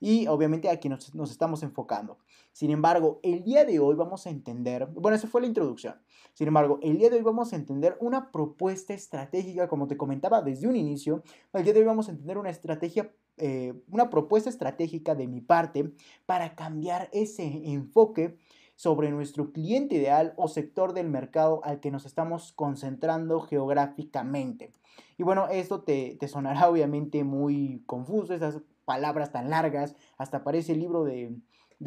y 0.01 0.27
obviamente 0.27 0.69
aquí 0.69 0.89
nos, 0.89 1.15
nos 1.15 1.31
estamos 1.31 1.63
enfocando. 1.63 2.17
Sin 2.51 2.71
embargo, 2.71 3.21
el 3.23 3.43
día 3.43 3.63
de 3.63 3.79
hoy 3.79 3.95
vamos 3.95 4.27
a 4.27 4.31
entender, 4.31 4.87
bueno, 4.87 5.15
esa 5.15 5.27
fue 5.27 5.39
la 5.39 5.47
introducción. 5.47 5.95
Sin 6.33 6.49
embargo, 6.49 6.79
el 6.81 6.97
día 6.97 7.09
de 7.09 7.17
hoy 7.17 7.21
vamos 7.21 7.53
a 7.53 7.55
entender 7.55 7.95
una 8.01 8.31
propuesta 8.31 8.93
estratégica, 8.93 9.69
como 9.69 9.87
te 9.87 9.95
comentaba 9.95 10.41
desde 10.41 10.67
un 10.67 10.75
inicio, 10.75 11.23
el 11.53 11.63
día 11.63 11.73
de 11.73 11.79
hoy 11.79 11.85
vamos 11.85 12.09
a 12.09 12.11
entender 12.11 12.37
una 12.37 12.49
estrategia 12.49 13.13
eh, 13.37 13.73
una 13.89 14.09
propuesta 14.09 14.49
estratégica 14.49 15.15
de 15.15 15.25
mi 15.25 15.41
parte 15.41 15.91
para 16.25 16.53
cambiar 16.53 17.09
ese 17.11 17.71
enfoque 17.71 18.37
sobre 18.75 19.09
nuestro 19.09 19.51
cliente 19.51 19.95
ideal 19.95 20.33
o 20.37 20.47
sector 20.47 20.93
del 20.93 21.09
mercado 21.09 21.61
al 21.63 21.79
que 21.79 21.91
nos 21.91 22.05
estamos 22.05 22.51
concentrando 22.53 23.39
geográficamente. 23.39 24.73
Y 25.17 25.23
bueno, 25.23 25.47
esto 25.49 25.81
te, 25.81 26.17
te 26.19 26.27
sonará 26.27 26.69
obviamente 26.69 27.23
muy 27.23 27.83
confuso, 27.85 28.33
esas 28.33 28.61
palabras 28.91 29.31
tan 29.31 29.49
largas, 29.49 29.95
hasta 30.17 30.43
parece 30.43 30.73
el 30.73 30.79
libro 30.79 31.05
de, 31.05 31.33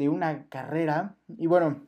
una 0.09 0.49
carrera. 0.49 1.17
Y 1.27 1.45
bueno, 1.45 1.85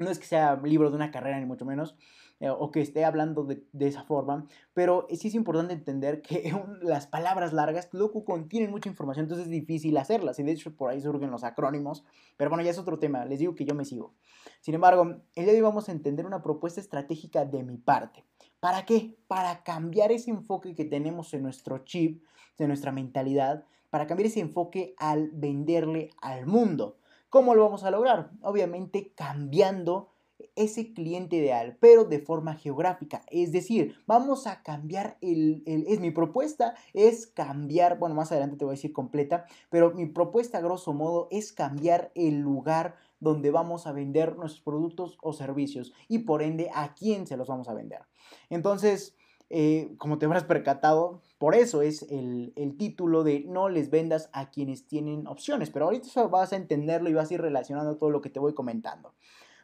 no 0.00 0.10
es 0.10 0.18
que 0.18 0.26
sea 0.26 0.60
libro 0.64 0.90
de 0.90 0.96
una 0.96 1.12
carrera, 1.12 1.38
ni 1.38 1.46
mucho 1.46 1.64
menos, 1.64 1.96
eh, 2.40 2.50
o 2.50 2.72
que 2.72 2.80
esté 2.80 3.04
hablando 3.04 3.44
de, 3.44 3.62
esa 3.78 4.02
forma, 4.02 4.48
pero 4.74 5.06
sí 5.12 5.28
es 5.28 5.36
importante 5.36 5.74
entender 5.74 6.22
que 6.22 6.52
las 6.82 7.06
palabras 7.06 7.52
largas 7.52 7.88
luego 7.92 8.24
contienen 8.24 8.72
mucha 8.72 8.88
información, 8.88 9.26
entonces 9.26 9.46
es 9.46 9.52
difícil 9.52 9.96
hacerlas, 9.96 10.40
y 10.40 10.42
de 10.42 10.50
hecho 10.50 10.74
por 10.74 10.90
ahí 10.90 11.00
surgen 11.00 11.30
los 11.30 11.44
acrónimos, 11.44 12.04
pero 12.36 12.50
bueno, 12.50 12.64
ya 12.64 12.72
es 12.72 12.78
otro 12.78 12.98
tema, 12.98 13.24
les 13.26 13.38
digo 13.38 13.54
que 13.54 13.64
yo 13.64 13.76
me 13.76 13.84
sigo. 13.84 14.16
Sin 14.60 14.74
embargo, 14.74 15.22
el 15.36 15.44
día 15.44 15.52
de 15.52 15.58
hoy 15.58 15.60
vamos 15.60 15.88
a 15.88 15.92
entender 15.92 16.26
una 16.26 16.42
propuesta 16.42 16.80
estratégica 16.80 17.44
de 17.44 17.62
mi 17.62 17.76
parte. 17.76 18.24
¿Para 18.58 18.84
qué? 18.84 19.16
Para 19.28 19.62
cambiar 19.62 20.10
ese 20.10 20.30
enfoque 20.32 20.74
que 20.74 20.84
tenemos 20.84 21.32
en 21.32 21.44
nuestro 21.44 21.84
chip, 21.84 22.24
en 22.58 22.68
nuestra 22.68 22.90
mentalidad, 22.90 23.64
para 23.90 24.06
cambiar 24.06 24.26
ese 24.26 24.40
enfoque 24.40 24.94
al 24.98 25.30
venderle 25.32 26.10
al 26.20 26.46
mundo. 26.46 26.96
¿Cómo 27.28 27.54
lo 27.54 27.64
vamos 27.64 27.84
a 27.84 27.90
lograr? 27.90 28.30
Obviamente 28.42 29.12
cambiando 29.14 30.10
ese 30.54 30.92
cliente 30.92 31.36
ideal, 31.36 31.76
pero 31.80 32.04
de 32.04 32.20
forma 32.20 32.54
geográfica. 32.54 33.22
Es 33.28 33.52
decir, 33.52 33.96
vamos 34.06 34.46
a 34.46 34.62
cambiar 34.62 35.18
el, 35.20 35.62
es 35.66 36.00
mi 36.00 36.10
propuesta 36.10 36.74
es 36.94 37.26
cambiar, 37.26 37.98
bueno, 37.98 38.14
más 38.14 38.30
adelante 38.30 38.56
te 38.56 38.64
voy 38.64 38.72
a 38.72 38.76
decir 38.76 38.92
completa, 38.92 39.46
pero 39.70 39.92
mi 39.92 40.06
propuesta 40.06 40.58
a 40.58 40.62
grosso 40.62 40.92
modo 40.92 41.28
es 41.30 41.52
cambiar 41.52 42.12
el 42.14 42.38
lugar 42.38 42.96
donde 43.20 43.50
vamos 43.50 43.86
a 43.86 43.92
vender 43.92 44.36
nuestros 44.36 44.62
productos 44.62 45.18
o 45.22 45.32
servicios 45.32 45.92
y 46.08 46.20
por 46.20 46.42
ende 46.42 46.70
a 46.72 46.94
quién 46.94 47.26
se 47.26 47.36
los 47.36 47.48
vamos 47.48 47.68
a 47.68 47.74
vender. 47.74 48.02
Entonces, 48.48 49.16
eh, 49.50 49.94
como 49.98 50.18
te 50.18 50.26
habrás 50.26 50.44
percatado, 50.44 51.20
por 51.38 51.54
eso 51.54 51.82
es 51.82 52.02
el, 52.10 52.52
título 52.78 53.24
de 53.24 53.44
no 53.46 53.68
les 53.68 53.90
vendas 53.90 54.28
a 54.32 54.50
quienes 54.50 54.86
tienen 54.86 55.26
opciones. 55.26 55.70
Pero 55.70 55.86
ahorita 55.86 56.26
vas 56.26 56.52
a 56.52 56.56
entenderlo 56.56 57.08
y 57.08 57.14
vas 57.14 57.30
a 57.30 57.34
ir 57.34 57.40
relacionando 57.40 57.96
todo 57.96 58.10
lo 58.10 58.20
que 58.20 58.30
te 58.30 58.40
voy 58.40 58.54
comentando. 58.54 59.14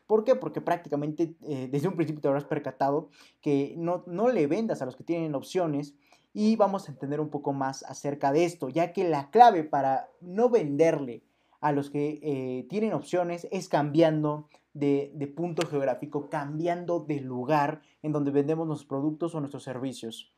¿Por 0.07 0.25
qué? 0.25 0.35
Porque 0.37 0.61
prácticamente 0.61 1.35
eh, 1.43 1.69
desde 1.71 1.89
un 1.89 1.97
principio 1.97 2.21
te 2.21 2.29
habrás 2.29 2.45
percatado 2.45 3.09
que 3.41 3.75
no, 3.77 4.05
no 4.07 4.29
le 4.29 4.47
vendas 4.47 4.83
a 4.83 4.87
los 4.87 4.97
que 4.97 5.05
tienen 5.05 5.35
opciones 5.35 5.95
y 6.33 6.57
vamos 6.57 6.89
a 6.89 6.93
entender 6.93 7.21
un 7.21 7.31
poco 7.31 7.53
más 7.53 7.85
acerca 7.85 8.33
de 8.33 8.45
esto, 8.45 8.69
ya 8.69 8.93
que 8.93 9.09
la 9.09 9.31
clave 9.31 9.65
para 9.65 10.11
no 10.21 10.51
venderle 10.51 11.23
a 11.61 11.73
los 11.73 11.91
que 11.91 12.21
eh, 12.23 12.67
tienen 12.69 12.93
opciones 12.93 13.49
es 13.51 13.69
cambiando 13.69 14.49
de, 14.75 15.33
punto 15.35 15.67
geográfico, 15.67 16.29
cambiando 16.29 17.01
de 17.01 17.21
lugar 17.21 17.81
en 18.03 18.13
donde 18.13 18.33
vendemos 18.33 18.67
nuestros 18.67 18.89
productos 18.89 19.35
o 19.35 19.41
nuestros 19.41 19.63
servicios. 19.63 20.35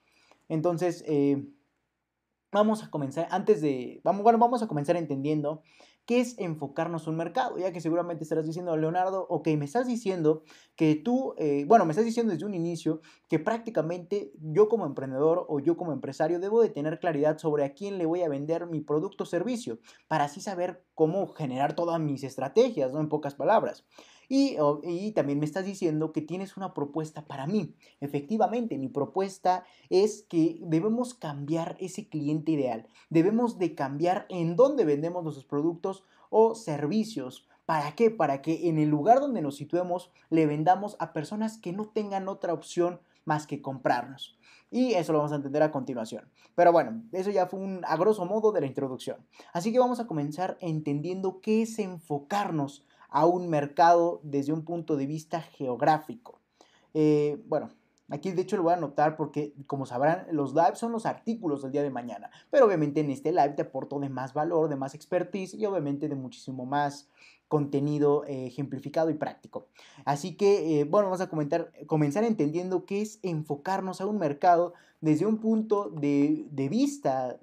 Entonces, 0.49 1.05
eh, 1.07 1.45
vamos 2.53 2.83
a 2.83 2.91
comenzar, 2.91 3.29
antes 3.31 3.61
de, 3.61 4.01
vamos, 4.05 4.23
bueno, 4.23 4.39
vamos 4.39 4.63
a 4.63 4.69
comenzar 4.69 4.97
entendiendo 4.97 5.63
qué 6.07 6.21
es 6.21 6.39
enfocarnos 6.39 7.05
en 7.07 7.11
un 7.11 7.17
mercado, 7.17 7.59
ya 7.59 7.73
que 7.73 7.81
seguramente 7.81 8.23
estarás 8.23 8.47
diciendo, 8.47 8.77
Leonardo, 8.77 9.27
ok, 9.29 9.49
me 9.59 9.65
estás 9.65 9.89
diciendo 9.89 10.45
que 10.77 10.95
tú, 10.95 11.35
eh, 11.37 11.65
bueno, 11.67 11.85
me 11.85 11.91
estás 11.91 12.05
diciendo 12.05 12.33
desde 12.33 12.47
un 12.47 12.55
inicio 12.55 13.01
que 13.29 13.41
prácticamente 13.41 14.33
yo 14.41 14.69
como 14.69 14.87
emprendedor 14.87 15.45
o 15.49 15.59
yo 15.59 15.77
como 15.77 15.93
empresario 15.93 16.39
debo 16.39 16.63
de 16.63 16.71
tener 16.71 17.01
claridad 17.01 17.39
sobre 17.39 17.65
a 17.65 17.75
quién 17.75 17.99
le 17.99 18.07
voy 18.07 18.23
a 18.23 18.29
vender 18.29 18.67
mi 18.67 18.81
producto 18.81 19.25
o 19.25 19.27
servicio, 19.27 19.81
para 20.07 20.25
así 20.25 20.41
saber 20.41 20.85
cómo 20.95 21.27
generar 21.27 21.75
todas 21.75 22.01
mis 22.01 22.23
estrategias. 22.23 22.95
En 22.95 23.09
pocas 23.09 23.35
palabras. 23.35 23.85
Y, 24.29 24.57
también 25.13 25.39
me 25.39 25.45
estás 25.45 25.65
diciendo 25.65 26.13
que 26.13 26.23
tienes 26.23 26.57
una 26.57 26.75
propuesta 26.75 27.27
para 27.27 27.47
mí. 27.47 27.75
Efectivamente, 28.01 28.79
mi 28.79 28.89
propuesta 28.89 29.65
es 29.89 30.25
que 30.29 30.59
debemos 30.63 31.15
cambiar 31.15 31.77
ese 31.81 32.09
cliente 32.09 32.53
ideal. 32.53 32.89
Debemos 33.11 33.59
de 33.59 33.75
cambiar 33.75 34.27
en 34.29 34.57
dónde 34.57 34.85
vendemos 34.85 35.23
nuestros 35.23 35.47
productos 35.47 36.05
o 36.31 36.55
servicios. 36.55 37.49
¿Para 37.67 37.95
qué? 37.95 38.11
Para 38.11 38.43
que 38.43 38.69
en 38.69 38.79
el 38.79 38.89
lugar 38.89 39.21
donde 39.21 39.43
nos 39.43 39.57
situemos 39.57 40.11
le 40.31 40.47
vendamos 40.47 40.97
a 40.99 41.13
personas 41.13 41.59
que 41.59 41.73
no 41.73 41.89
tengan 41.89 42.29
otra 42.29 42.53
opción 42.53 43.01
más 43.25 43.47
que 43.47 43.61
comprarnos. 43.61 44.39
Y 44.71 44.95
eso 44.95 45.13
lo 45.13 45.19
vamos 45.19 45.33
a 45.33 45.37
entender 45.37 45.63
a 45.63 45.71
continuación. 45.71 46.29
Pero 46.55 46.73
bueno, 46.73 47.03
eso 47.13 47.31
ya 47.31 47.47
fue 47.47 47.61
un 47.61 47.85
a 47.85 47.97
grosso 47.97 48.25
modo 48.25 48.53
de 48.53 48.61
la 48.61 48.67
introducción. 48.67 49.19
Así 49.53 49.73
que 49.73 49.79
vamos 49.79 50.01
a 50.01 50.07
comenzar 50.07 50.57
entendiendo 50.61 51.41
qué 51.41 51.63
es 51.63 51.79
enfocarnos 51.79 52.87
a 53.09 53.27
un 53.27 53.49
mercado 53.49 54.21
desde 54.23 54.53
un 54.53 54.65
punto 54.65 54.97
de 54.97 55.07
vista 55.07 55.41
geográfico. 55.41 56.41
Eh, 56.95 57.43
bueno, 57.47 57.71
Aquí 58.09 58.31
de 58.31 58.43
hecho 58.43 58.57
lo 58.57 58.63
voy 58.63 58.73
a 58.73 58.77
anotar 58.77 59.17
porque 59.17 59.53
como 59.67 59.85
sabrán 59.85 60.29
los 60.31 60.55
lives 60.55 60.79
son 60.79 60.93
los 60.93 61.07
artículos 61.07 61.63
del 61.63 61.73
día 61.73 61.83
de 61.83 61.91
mañana, 61.91 62.31
pero 62.51 62.67
obviamente 62.67 63.01
en 63.01 63.11
este 63.11 63.33
live 63.33 63.55
te 63.55 63.63
aporto 63.63 63.99
de 63.99 64.09
más 64.09 64.33
valor, 64.33 64.69
de 64.69 64.77
más 64.77 64.95
expertise 64.95 65.55
y 65.55 65.67
obviamente 65.67 66.09
de 66.09 66.15
muchísimo 66.15 66.67
más 66.67 67.09
contenido 67.49 68.25
eh, 68.27 68.47
ejemplificado 68.47 69.11
y 69.11 69.15
práctico. 69.15 69.67
Así 70.05 70.37
que, 70.37 70.81
eh, 70.81 70.85
bueno, 70.85 71.09
vamos 71.09 71.21
a 71.21 71.29
comenzar 71.29 72.23
entendiendo 72.23 72.87
qué 72.87 73.03
es 73.03 73.19
enfocarnos 73.23 74.01
a 74.01 74.07
un 74.07 74.19
mercado 74.19 74.75
desde 75.01 75.27
un 75.27 75.39
punto 75.39 75.91
de, 75.91 76.47
vista 76.71 77.41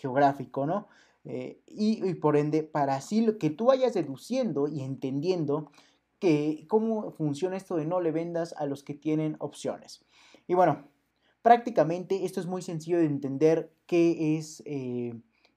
geográfico, 0.00 0.64
¿no? 0.64 0.86
Eh, 1.24 1.60
y, 1.66 2.14
por 2.14 2.36
ende, 2.36 2.62
para 2.62 2.96
así 2.96 3.26
que 3.38 3.50
tú 3.50 3.66
vayas 3.66 3.94
deduciendo 3.94 4.68
y 4.68 4.82
entendiendo 4.82 5.70
que 6.18 6.66
cómo 6.68 7.12
funciona 7.12 7.56
esto 7.56 7.76
de 7.76 7.86
no 7.86 8.00
le 8.00 8.12
vendas 8.12 8.54
a 8.58 8.66
los 8.66 8.82
que 8.82 8.94
tienen 8.94 9.36
opciones. 9.38 10.04
Y 10.46 10.54
bueno, 10.54 10.86
prácticamente 11.42 12.24
esto 12.24 12.40
es 12.40 12.46
muy 12.46 12.62
sencillo 12.62 12.98
de 12.98 13.06
entender 13.06 13.72
qué 13.86 14.36
es... 14.36 14.62
Eh, 14.66 15.14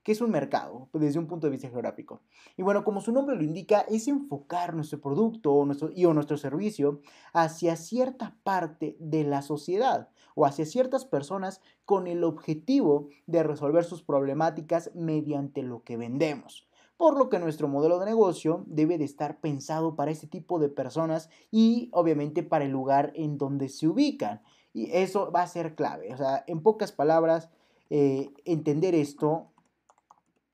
que 0.07 0.13
es 0.13 0.21
un 0.21 0.31
mercado 0.31 0.87
desde 0.93 1.19
un 1.19 1.27
punto 1.27 1.47
de 1.47 1.51
vista 1.51 1.67
geográfico. 1.67 2.21
Y 2.55 2.61
bueno, 2.61 2.85
como 2.85 3.01
su 3.01 3.11
nombre 3.11 3.35
lo 3.35 3.43
indica, 3.43 3.81
es 3.89 4.07
enfocar 4.07 4.73
nuestro 4.73 5.01
producto 5.01 5.51
o 5.51 5.65
nuestro, 5.65 5.89
o 5.89 6.13
nuestro 6.13 6.37
servicio 6.37 7.01
hacia 7.33 7.75
cierta 7.75 8.37
parte 8.45 8.95
de 9.01 9.25
la 9.25 9.41
sociedad 9.41 10.07
o 10.33 10.45
hacia 10.45 10.65
ciertas 10.65 11.03
personas 11.03 11.59
con 11.83 12.07
el 12.07 12.23
objetivo 12.23 13.09
de 13.25 13.43
resolver 13.43 13.83
sus 13.83 14.01
problemáticas 14.01 14.91
mediante 14.95 15.61
lo 15.61 15.83
que 15.83 15.97
vendemos. 15.97 16.69
Por 16.95 17.17
lo 17.17 17.27
que 17.27 17.39
nuestro 17.39 17.67
modelo 17.67 17.99
de 17.99 18.05
negocio 18.05 18.63
debe 18.65 18.97
de 18.97 19.03
estar 19.03 19.41
pensado 19.41 19.97
para 19.97 20.11
este 20.11 20.27
tipo 20.27 20.57
de 20.57 20.69
personas 20.69 21.29
y 21.51 21.89
obviamente 21.91 22.43
para 22.43 22.63
el 22.63 22.71
lugar 22.71 23.11
en 23.13 23.37
donde 23.37 23.67
se 23.67 23.89
ubican. 23.89 24.41
Y 24.71 24.89
eso 24.89 25.33
va 25.33 25.41
a 25.41 25.47
ser 25.47 25.75
clave. 25.75 26.13
O 26.13 26.17
sea, 26.17 26.45
en 26.47 26.61
pocas 26.61 26.93
palabras, 26.93 27.49
eh, 27.89 28.31
entender 28.45 28.95
esto 28.95 29.51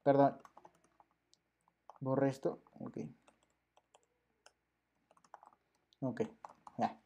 Perdón. 0.03 0.37
Borre 2.01 2.29
esto. 2.29 2.59
Ok. 2.79 2.97
Ok. 6.01 6.21
Ya. 6.77 6.99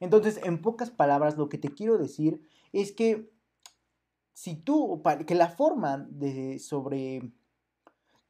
Entonces, 0.00 0.40
en 0.42 0.62
pocas 0.62 0.90
palabras, 0.90 1.36
lo 1.36 1.50
que 1.50 1.58
te 1.58 1.74
quiero 1.74 1.98
decir 1.98 2.42
es 2.72 2.92
que 2.92 3.30
si 4.32 4.56
tú, 4.56 5.02
que 5.26 5.34
la 5.34 5.50
forma 5.50 5.98
de 5.98 6.58
sobre, 6.58 7.30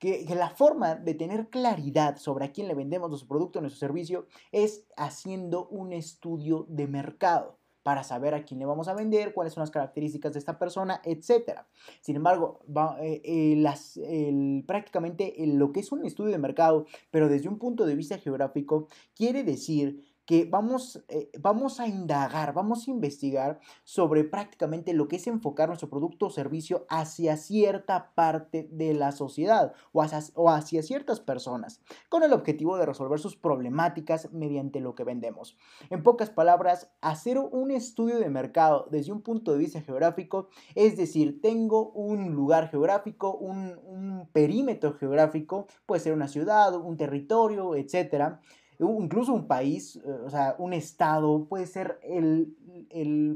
que, 0.00 0.26
que, 0.26 0.34
la 0.34 0.50
forma 0.50 0.96
de 0.96 1.14
tener 1.14 1.48
claridad 1.48 2.16
sobre 2.16 2.46
a 2.46 2.52
quién 2.52 2.66
le 2.66 2.74
vendemos 2.74 3.10
nuestro 3.10 3.28
producto, 3.28 3.60
nuestro 3.60 3.86
servicio, 3.86 4.26
es 4.50 4.88
haciendo 4.96 5.68
un 5.68 5.92
estudio 5.92 6.66
de 6.68 6.88
mercado. 6.88 7.59
Para 7.82 8.04
saber 8.04 8.34
a 8.34 8.44
quién 8.44 8.60
le 8.60 8.66
vamos 8.66 8.88
a 8.88 8.94
vender, 8.94 9.32
cuáles 9.32 9.54
son 9.54 9.62
las 9.62 9.70
características 9.70 10.32
de 10.32 10.38
esta 10.38 10.58
persona, 10.58 11.00
etc. 11.04 11.60
Sin 12.00 12.16
embargo, 12.16 12.60
eh, 13.00 13.22
eh, 13.24 14.62
prácticamente 14.66 15.34
lo 15.46 15.72
que 15.72 15.80
es 15.80 15.92
un 15.92 16.04
estudio 16.04 16.32
de 16.32 16.38
mercado, 16.38 16.86
pero 17.10 17.28
desde 17.28 17.48
un 17.48 17.58
punto 17.58 17.86
de 17.86 17.94
vista 17.94 18.18
geográfico, 18.18 18.88
quiere 19.14 19.44
decir 19.44 20.09
que 20.30 20.44
vamos, 20.44 21.02
eh, 21.08 21.28
vamos 21.40 21.80
a 21.80 21.88
indagar, 21.88 22.54
vamos 22.54 22.86
a 22.86 22.92
investigar 22.92 23.58
sobre 23.82 24.22
prácticamente 24.22 24.92
lo 24.92 25.08
que 25.08 25.16
es 25.16 25.26
enfocar 25.26 25.66
nuestro 25.66 25.90
producto 25.90 26.26
o 26.26 26.30
servicio 26.30 26.86
hacia 26.88 27.36
cierta 27.36 28.12
parte 28.14 28.68
de 28.70 28.94
la 28.94 29.10
sociedad 29.10 29.72
o 29.90 30.02
hacia, 30.02 30.20
o 30.36 30.48
hacia 30.48 30.84
ciertas 30.84 31.18
personas, 31.18 31.80
con 32.08 32.22
el 32.22 32.32
objetivo 32.32 32.76
de 32.76 32.86
resolver 32.86 33.18
sus 33.18 33.34
problemáticas 33.34 34.32
mediante 34.32 34.78
lo 34.78 34.94
que 34.94 35.02
vendemos. 35.02 35.56
En 35.90 36.04
pocas 36.04 36.30
palabras, 36.30 36.92
hacer 37.00 37.36
un 37.36 37.72
estudio 37.72 38.20
de 38.20 38.30
mercado 38.30 38.86
desde 38.88 39.10
un 39.10 39.22
punto 39.22 39.50
de 39.50 39.58
vista 39.58 39.80
geográfico, 39.80 40.48
es 40.76 40.96
decir, 40.96 41.40
tengo 41.40 41.90
un 41.90 42.36
lugar 42.36 42.70
geográfico, 42.70 43.36
un, 43.36 43.80
un 43.84 44.28
perímetro 44.32 44.92
geográfico, 44.92 45.66
puede 45.86 46.02
ser 46.02 46.12
una 46.12 46.28
ciudad, 46.28 46.72
un 46.76 46.96
territorio, 46.96 47.74
etcétera 47.74 48.40
incluso 48.80 49.32
un 49.32 49.46
país, 49.46 49.96
eh, 49.96 50.10
o 50.24 50.30
sea, 50.30 50.56
un 50.58 50.72
estado, 50.72 51.46
puede 51.46 51.66
ser 51.66 52.00
el, 52.02 52.56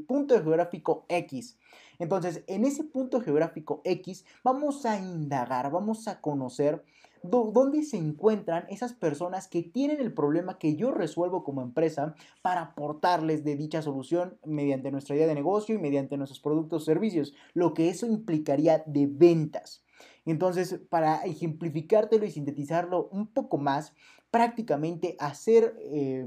punto 0.06 0.34
geográfico 0.42 1.04
X. 1.08 1.58
Entonces, 1.98 2.42
en 2.46 2.64
ese 2.64 2.84
punto 2.84 3.20
geográfico 3.20 3.80
X 3.84 4.24
vamos 4.42 4.84
a 4.86 4.98
indagar, 4.98 5.70
vamos 5.70 6.08
a 6.08 6.20
conocer 6.20 6.84
dónde 7.22 7.82
se 7.82 7.96
encuentran 7.96 8.66
esas 8.68 8.92
personas 8.92 9.48
que 9.48 9.62
tienen 9.62 10.00
el 10.00 10.12
problema 10.12 10.58
que 10.58 10.76
yo 10.76 10.90
resuelvo 10.90 11.42
como 11.42 11.62
empresa 11.62 12.14
para 12.42 12.60
aportarles 12.60 13.44
de 13.44 13.56
dicha 13.56 13.80
solución 13.80 14.38
mediante 14.44 14.90
nuestra 14.90 15.16
idea 15.16 15.26
de 15.26 15.34
negocio 15.34 15.74
y 15.74 15.78
mediante 15.78 16.18
nuestros 16.18 16.40
productos 16.40 16.82
o 16.82 16.84
servicios, 16.84 17.34
lo 17.54 17.72
que 17.72 17.88
eso 17.88 18.06
implicaría 18.06 18.82
de 18.86 19.06
ventas. 19.06 19.84
Entonces, 20.26 20.80
para 20.88 21.16
ejemplificártelo 21.24 22.24
y 22.24 22.30
sintetizarlo 22.30 23.08
un 23.10 23.26
poco 23.26 23.58
más, 23.58 23.94
prácticamente 24.34 25.14
hacer... 25.20 25.76
Eh, 25.78 26.26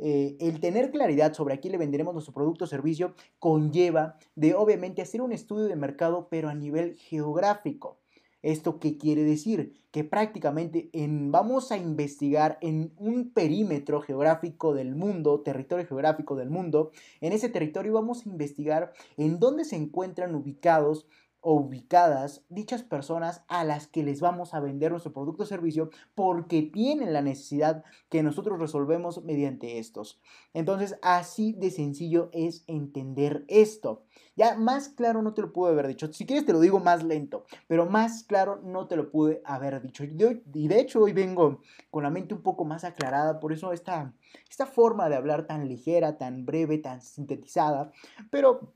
eh, 0.00 0.36
el 0.40 0.58
tener 0.58 0.90
claridad 0.90 1.34
sobre 1.34 1.54
a 1.54 1.60
quién 1.60 1.70
le 1.70 1.78
venderemos 1.78 2.12
nuestro 2.12 2.34
producto 2.34 2.64
o 2.64 2.66
servicio 2.66 3.14
conlleva 3.38 4.18
de 4.34 4.54
obviamente 4.54 5.02
hacer 5.02 5.22
un 5.22 5.30
estudio 5.30 5.66
de 5.66 5.76
mercado 5.76 6.26
pero 6.28 6.48
a 6.48 6.54
nivel 6.54 6.96
geográfico. 6.96 8.00
¿Esto 8.42 8.80
qué 8.80 8.98
quiere 8.98 9.22
decir? 9.22 9.72
Que 9.92 10.02
prácticamente 10.02 10.90
en, 10.92 11.30
vamos 11.30 11.70
a 11.70 11.78
investigar 11.78 12.58
en 12.60 12.92
un 12.98 13.30
perímetro 13.32 14.00
geográfico 14.00 14.74
del 14.74 14.96
mundo, 14.96 15.40
territorio 15.40 15.86
geográfico 15.86 16.34
del 16.34 16.50
mundo. 16.50 16.90
En 17.20 17.32
ese 17.32 17.48
territorio 17.48 17.92
vamos 17.92 18.26
a 18.26 18.28
investigar 18.30 18.92
en 19.16 19.38
dónde 19.38 19.64
se 19.64 19.76
encuentran 19.76 20.34
ubicados 20.34 21.06
ubicadas 21.44 22.44
dichas 22.48 22.82
personas 22.82 23.44
a 23.48 23.64
las 23.64 23.86
que 23.86 24.02
les 24.02 24.20
vamos 24.20 24.54
a 24.54 24.60
vender 24.60 24.90
nuestro 24.90 25.12
producto 25.12 25.42
o 25.42 25.46
servicio 25.46 25.90
porque 26.14 26.62
tienen 26.62 27.12
la 27.12 27.22
necesidad 27.22 27.84
que 28.08 28.22
nosotros 28.22 28.58
resolvemos 28.58 29.22
mediante 29.22 29.78
estos. 29.78 30.20
Entonces, 30.54 30.98
así 31.02 31.52
de 31.52 31.70
sencillo 31.70 32.30
es 32.32 32.64
entender 32.66 33.44
esto. 33.48 34.04
Ya 34.36 34.56
más 34.56 34.88
claro 34.88 35.22
no 35.22 35.34
te 35.34 35.42
lo 35.42 35.52
pude 35.52 35.72
haber 35.72 35.86
dicho. 35.86 36.12
Si 36.12 36.26
quieres 36.26 36.46
te 36.46 36.52
lo 36.52 36.60
digo 36.60 36.80
más 36.80 37.04
lento, 37.04 37.44
pero 37.68 37.86
más 37.86 38.24
claro 38.24 38.60
no 38.64 38.86
te 38.86 38.96
lo 38.96 39.10
pude 39.10 39.42
haber 39.44 39.82
dicho. 39.82 40.04
Y 40.04 40.68
de 40.68 40.80
hecho 40.80 41.02
hoy 41.02 41.12
vengo 41.12 41.60
con 41.90 42.02
la 42.02 42.10
mente 42.10 42.34
un 42.34 42.42
poco 42.42 42.64
más 42.64 42.84
aclarada, 42.84 43.38
por 43.38 43.52
eso 43.52 43.72
esta, 43.72 44.14
esta 44.48 44.66
forma 44.66 45.08
de 45.08 45.16
hablar 45.16 45.46
tan 45.46 45.68
ligera, 45.68 46.16
tan 46.16 46.46
breve, 46.46 46.78
tan 46.78 47.00
sintetizada, 47.02 47.92
pero 48.30 48.73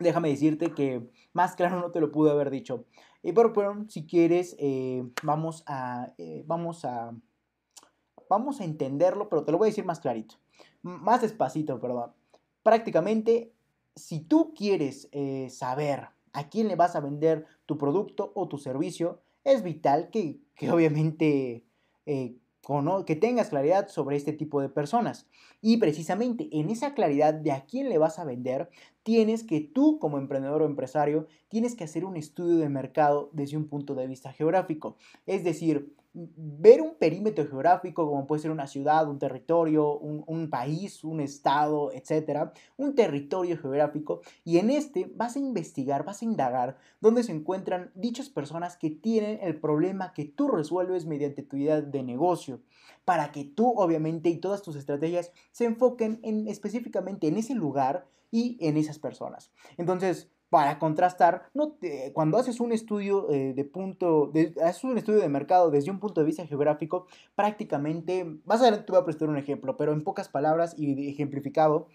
déjame 0.00 0.30
decirte 0.30 0.72
que 0.72 1.08
más 1.32 1.54
claro 1.54 1.80
no 1.80 1.90
te 1.90 2.00
lo 2.00 2.10
pude 2.10 2.30
haber 2.30 2.50
dicho. 2.50 2.84
Y 3.22 3.32
pero, 3.32 3.84
si 3.88 4.06
quieres, 4.06 4.56
eh, 4.58 5.04
vamos 5.22 5.62
a, 5.66 6.12
eh, 6.18 6.42
vamos 6.46 6.84
a, 6.84 7.14
vamos 8.28 8.60
a 8.60 8.64
entenderlo, 8.64 9.28
pero 9.28 9.44
te 9.44 9.52
lo 9.52 9.58
voy 9.58 9.68
a 9.68 9.70
decir 9.70 9.84
más 9.84 10.00
clarito, 10.00 10.36
más 10.82 11.20
despacito, 11.20 11.78
perdón. 11.80 12.12
Prácticamente, 12.62 13.52
si 13.94 14.20
tú 14.20 14.54
quieres 14.54 15.08
eh, 15.12 15.48
saber 15.50 16.08
a 16.32 16.48
quién 16.48 16.68
le 16.68 16.76
vas 16.76 16.96
a 16.96 17.00
vender 17.00 17.46
tu 17.66 17.76
producto 17.76 18.32
o 18.34 18.48
tu 18.48 18.58
servicio, 18.58 19.20
es 19.44 19.62
vital 19.62 20.10
que, 20.10 20.40
que 20.54 20.70
obviamente 20.70 21.64
que 23.04 23.16
tengas 23.16 23.48
claridad 23.48 23.88
sobre 23.88 24.16
este 24.16 24.32
tipo 24.32 24.60
de 24.60 24.68
personas. 24.68 25.26
Y 25.60 25.78
precisamente 25.78 26.48
en 26.52 26.70
esa 26.70 26.94
claridad 26.94 27.34
de 27.34 27.52
a 27.52 27.64
quién 27.64 27.88
le 27.88 27.98
vas 27.98 28.18
a 28.18 28.24
vender, 28.24 28.70
tienes 29.02 29.44
que 29.44 29.60
tú 29.60 29.98
como 29.98 30.18
emprendedor 30.18 30.62
o 30.62 30.66
empresario, 30.66 31.26
tienes 31.48 31.74
que 31.74 31.84
hacer 31.84 32.04
un 32.04 32.16
estudio 32.16 32.58
de 32.58 32.68
mercado 32.68 33.30
desde 33.32 33.56
un 33.56 33.68
punto 33.68 33.94
de 33.94 34.06
vista 34.06 34.32
geográfico. 34.32 34.96
Es 35.26 35.44
decir, 35.44 35.94
ver 36.12 36.82
un 36.82 36.96
perímetro 36.96 37.46
geográfico, 37.46 38.08
como 38.08 38.26
puede 38.26 38.42
ser 38.42 38.50
una 38.50 38.66
ciudad, 38.66 39.08
un 39.08 39.18
territorio, 39.18 39.96
un, 39.98 40.50
país, 40.50 41.04
un 41.04 41.20
estado, 41.20 41.92
etcétera, 41.92 42.52
un 42.76 42.94
territorio 42.94 43.56
geográfico, 43.56 44.20
y 44.44 44.58
en 44.58 44.70
este 44.70 45.10
vas 45.14 45.36
a 45.36 45.38
investigar, 45.38 46.04
vas 46.04 46.22
a 46.22 46.24
indagar 46.24 46.76
dónde 47.00 47.22
se 47.22 47.32
encuentran 47.32 47.92
dichas 47.94 48.28
personas 48.28 48.76
que 48.76 48.90
tienen 48.90 49.38
el 49.42 49.60
problema 49.60 50.12
que 50.12 50.24
tú 50.24 50.48
resuelves 50.48 51.06
mediante 51.06 51.42
tu 51.42 51.56
idea 51.56 51.80
de 51.80 52.02
negocio, 52.02 52.60
para 53.04 53.30
que 53.30 53.44
tú, 53.44 53.72
obviamente, 53.76 54.30
y 54.30 54.38
todas 54.38 54.62
tus 54.62 54.76
estrategias 54.76 55.32
se 55.52 55.64
enfoquen 55.64 56.18
en, 56.22 56.48
específicamente 56.48 57.28
en 57.28 57.36
ese 57.36 57.54
lugar 57.54 58.08
y 58.30 58.56
en 58.60 58.76
esas 58.76 58.98
personas. 58.98 59.50
Entonces, 59.76 60.30
para 60.50 60.80
contrastar, 60.80 61.50
cuando 62.12 62.36
haces 62.36 62.58
un 62.58 62.72
estudio 62.72 63.30
eh, 63.30 63.54
de 63.54 63.64
punto, 63.64 64.32
haces 64.62 64.82
un 64.82 64.98
estudio 64.98 65.20
de 65.20 65.28
mercado 65.28 65.70
desde 65.70 65.92
un 65.92 66.00
punto 66.00 66.20
de 66.20 66.26
vista 66.26 66.44
geográfico, 66.44 67.06
prácticamente, 67.36 68.26
vas 68.44 68.60
a 68.60 68.70
ver, 68.70 68.84
te 68.84 68.92
voy 68.92 69.00
a 69.00 69.04
prestar 69.04 69.28
un 69.28 69.38
ejemplo, 69.38 69.76
pero 69.76 69.92
en 69.92 70.02
pocas 70.02 70.28
palabras 70.28 70.74
y 70.76 71.08
ejemplificado, 71.08 71.86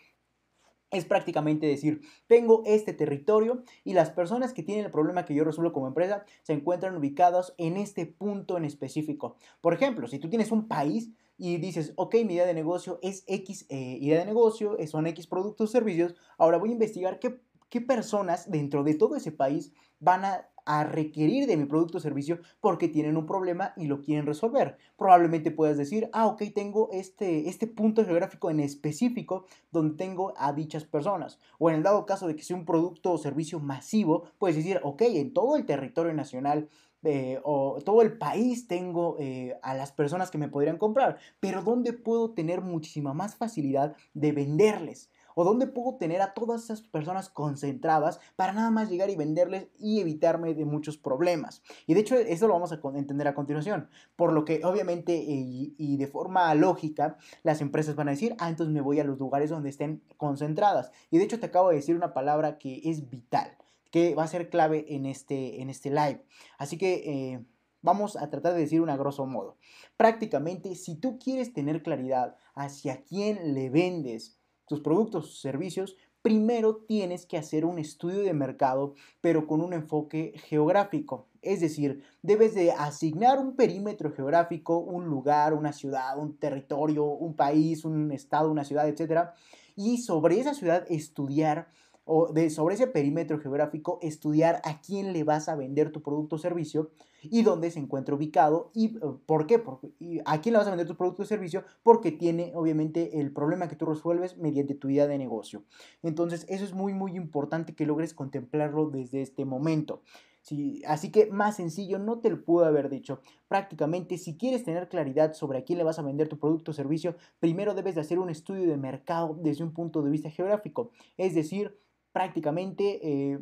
es 0.91 1.04
prácticamente 1.04 1.67
decir, 1.67 2.02
tengo 2.28 2.63
este 2.65 2.93
territorio 2.93 3.63
y 3.84 3.93
las 3.93 4.12
personas 4.12 4.54
que 4.54 4.63
tienen 4.63 4.86
el 4.86 4.91
problema 4.91 5.26
que 5.26 5.36
yo 5.36 5.43
resuelvo 5.43 5.74
como 5.74 5.88
empresa 5.88 6.24
se 6.43 6.54
encuentran 6.54 6.95
ubicadas 6.95 7.54
en 7.58 7.76
este 7.76 8.06
punto 8.06 8.56
en 8.56 8.63
específico. 8.63 9.36
Por 9.60 9.74
ejemplo, 9.74 10.08
si 10.08 10.19
tú 10.19 10.30
tienes 10.30 10.52
un 10.52 10.67
país 10.69 11.12
y 11.38 11.58
dices, 11.58 11.93
ok, 11.95 12.15
mi 12.26 12.34
idea 12.34 12.45
de 12.45 12.54
negocio 12.54 13.00
es 13.02 13.24
X 13.28 13.65
eh, 13.69 13.98
idea 14.00 14.19
de 14.19 14.26
negocio, 14.26 14.78
son 14.88 15.08
X 15.08 15.28
productos 15.28 15.69
o 15.69 15.71
servicios, 15.71 16.15
ahora 16.38 16.58
voy 16.58 16.69
a 16.69 16.74
investigar 16.74 17.19
qué 17.19 17.39
qué 17.69 17.82
personas 17.82 18.50
dentro 18.50 18.84
de 18.84 18.93
todo 18.93 19.15
ese 19.15 19.32
país 19.32 19.74
van 20.00 20.24
a, 20.26 20.50
requerir 20.89 21.45
de 21.45 21.58
mi 21.58 21.65
producto 21.65 22.00
o 22.00 22.02
servicio 22.02 22.39
porque 22.60 22.88
tienen 22.88 23.17
un 23.17 23.28
problema 23.28 23.74
y 23.78 23.86
lo 23.86 24.02
quieren 24.02 24.26
resolver. 24.26 24.78
Probablemente 24.98 25.52
puedas 25.52 25.78
decir, 25.78 26.10
ah, 26.12 26.26
ok, 26.26 26.41
tengo 26.56 26.89
este, 26.91 27.50
este 27.50 27.67
punto 27.67 28.04
geográfico 28.04 28.50
en 28.50 28.60
específico 28.60 29.45
donde 29.71 29.95
tengo 29.95 30.34
a 30.38 30.54
dichas 30.54 30.84
personas. 30.84 31.38
O 31.60 31.69
en 31.69 31.76
el 31.76 31.84
dado 31.84 32.08
caso 32.08 32.28
de 32.28 32.36
que 32.36 32.41
sea 32.41 32.58
un 32.58 32.65
producto 32.65 33.12
o 33.12 33.19
servicio 33.19 33.60
masivo, 33.60 34.24
puedes 34.39 34.56
decir, 34.56 34.80
ok, 34.82 35.04
en 35.04 35.34
todo 35.34 35.56
el 35.56 35.67
territorio 35.67 36.15
nacional 36.15 36.67
eh, 37.06 37.39
o 37.44 37.80
todo 37.84 38.02
el 38.02 38.18
país 38.18 38.68
tengo 38.68 39.15
eh, 39.20 39.58
a 39.62 39.74
las 39.76 39.91
personas 39.91 40.32
que 40.32 40.38
me 40.38 40.48
podrían 40.48 40.78
comprar, 40.78 41.18
pero 41.39 41.62
¿dónde 41.62 41.94
puedo 41.94 42.32
tener 42.32 42.62
muchísima 42.62 43.13
más 43.13 43.36
facilidad 43.36 43.96
de 44.13 44.32
venderles? 44.32 45.10
¿O 45.36 45.44
dónde 45.44 45.68
puedo 45.68 45.98
tener 45.98 46.22
a 46.22 46.34
todas 46.34 46.63
esas 46.63 46.82
personas 46.82 47.30
concentradas 47.30 48.20
para 48.38 48.54
nada 48.54 48.72
más 48.72 48.89
llegar 48.89 49.10
y 49.10 49.18
venderles 49.18 49.68
y 49.78 50.00
evitarme 50.00 50.54
de 50.54 50.65
muchos 50.65 50.98
problemas? 50.98 51.62
Y 51.86 51.94
de 51.94 52.00
hecho 52.00 52.15
eso 52.15 52.48
lo 52.48 52.54
vamos 52.54 52.72
a 52.72 52.80
entender 52.96 53.28
a 53.28 53.36
continuación. 53.36 53.89
Por 54.15 54.32
lo 54.32 54.46
que 54.46 54.62
obviamente 54.63 55.13
y, 55.28 55.98
de 55.98 56.08
forma 56.08 56.54
lógica 56.56 57.18
las 57.44 57.62
empresas 57.62 57.96
van 57.96 58.08
a 58.08 58.12
decir, 58.12 58.36
ah, 58.39 58.50
entonces 58.50 58.74
me 58.74 58.82
voy 58.82 59.00
a 59.00 59.04
los 59.04 59.20
lugares 59.20 59.50
donde 59.50 59.70
estén 59.70 60.02
concentradas. 60.18 60.91
Y 61.12 61.18
de 61.18 61.26
hecho 61.26 61.39
te 61.39 61.48
acabo 61.48 61.70
de 61.70 61.76
decir 61.76 61.96
una 61.96 62.13
palabra 62.13 62.58
que 62.58 62.82
es 62.86 63.10
vital, 63.10 63.58
que 63.95 64.13
va 64.13 64.23
a 64.23 64.27
ser 64.27 64.49
clave 64.49 64.86
en 64.89 65.05
este, 65.05 65.62
en 65.62 65.69
este 65.69 65.89
live. 65.89 66.21
Así 66.58 66.77
que... 66.77 66.93
Eh, 67.05 67.45
vamos 67.81 68.15
a 68.15 68.31
tratar 68.31 68.55
de 68.55 68.62
decir 68.62 68.81
una 68.81 68.97
grosso 68.97 69.27
modo. 69.27 69.58
Prácticamente, 69.95 70.73
si 70.73 70.95
tú 70.95 71.19
quieres 71.19 71.53
tener 71.53 71.84
claridad 71.84 72.36
hacia 72.55 73.03
quién 73.03 73.53
le 73.53 73.69
vendes 73.69 74.39
tus 74.67 74.81
productos 74.81 75.25
o 75.25 75.36
servicios, 75.36 75.95
primero 76.23 76.77
tienes 76.77 77.27
que 77.27 77.38
hacer 77.38 77.63
un 77.63 77.77
estudio 77.77 78.23
de 78.23 78.34
mercado, 78.34 78.95
pero 79.21 79.45
con 79.45 79.62
un 79.62 79.71
enfoque 79.71 80.34
geográfico. 80.47 81.27
Es 81.43 81.62
decir, 81.62 82.03
debes 82.23 82.55
de 82.55 82.71
asignar 82.71 83.38
un 83.38 83.55
perímetro 83.55 84.12
geográfico, 84.12 84.79
un 84.79 85.05
lugar, 85.05 85.53
una 85.53 85.73
ciudad, 85.73 86.17
un 86.17 86.38
territorio, 86.38 87.05
un 87.05 87.36
país, 87.36 87.86
un 87.86 88.12
estado, 88.12 88.51
una 88.51 88.65
ciudad, 88.65 88.89
etc. 88.89 89.29
Y 89.75 89.99
sobre 89.99 90.39
esa 90.39 90.55
ciudad 90.55 90.86
estudiar 90.89 91.67
o 92.06 92.32
de, 92.32 92.50
sobre 92.50 92.76
ese 92.76 92.88
perímetro 92.88 93.39
geográfico, 93.39 94.00
estudiar 94.02 94.62
a 94.63 94.80
quién 94.80 95.12
le 95.12 95.24
vas 95.24 95.50
a 95.50 95.56
vender 95.56 95.91
tu 95.91 96.02
producto 96.02 96.38
o 96.38 96.39
servicio 96.39 96.91
y 97.24 97.41
dónde 97.41 97.72
se 97.72 97.80
encuentra 97.80 98.15
ubicado 98.15 98.70
y 98.74 98.98
eh, 98.98 99.00
por 99.26 99.48
qué, 99.48 99.60
porque, 99.60 99.91
a 100.26 100.41
quién 100.41 100.54
le 100.54 100.60
vas 100.60 100.68
a 100.68 100.72
vender 100.72 100.88
tu 100.88 100.96
producto 100.96 101.24
o 101.24 101.26
servicio, 101.26 101.63
porque 101.84 102.12
tiene 102.12 102.52
obviamente 102.56 103.20
el 103.20 103.32
problema 103.32 103.68
que 103.68 103.76
tú 103.76 103.86
resuelves 103.86 104.38
mediante 104.38 104.76
tu 104.76 104.89
idea 104.89 105.08
de 105.08 105.18
negocio. 105.18 105.63
Entonces, 106.04 106.46
eso 106.48 106.63
es 106.63 106.74
muy, 106.74 106.94
muy 106.94 107.15
importante 107.15 107.74
que 107.74 107.88
logres 107.88 108.13
contemplarlo 108.13 108.89
desde 108.89 109.22
este 109.22 109.44
momento. 109.44 110.02
Sí, 110.46 110.84
así 110.86 111.10
que 111.10 111.32
más 111.32 111.56
sencillo 111.56 111.98
no 111.98 112.20
te 112.20 112.30
lo 112.30 112.46
puedo 112.46 112.68
haber 112.68 112.88
dicho. 112.89 113.20
Prácticamente, 113.48 114.20
si 114.20 114.38
quieres 114.38 114.63
tener 114.63 114.88
claridad 114.89 115.34
sobre 115.34 115.58
a 115.58 115.63
quién 115.63 115.80
le 115.80 115.84
vas 115.84 115.98
a 115.98 116.04
vender 116.04 116.28
tu 116.28 116.38
producto 116.38 116.70
o 116.70 116.74
servicio, 116.76 117.15
primero 117.39 117.74
debes 117.74 117.96
de 117.96 118.02
hacer 118.02 118.20
un 118.20 118.30
estudio 118.30 118.68
de 118.68 118.78
mercado 118.78 119.36
desde 119.41 119.63
un 119.63 119.74
punto 119.74 120.04
de 120.04 120.12
vista 120.12 120.30
geográfico. 120.30 120.91
Es 121.18 121.34
decir, 121.34 121.76
prácticamente 122.15 123.01
eh, 123.04 123.39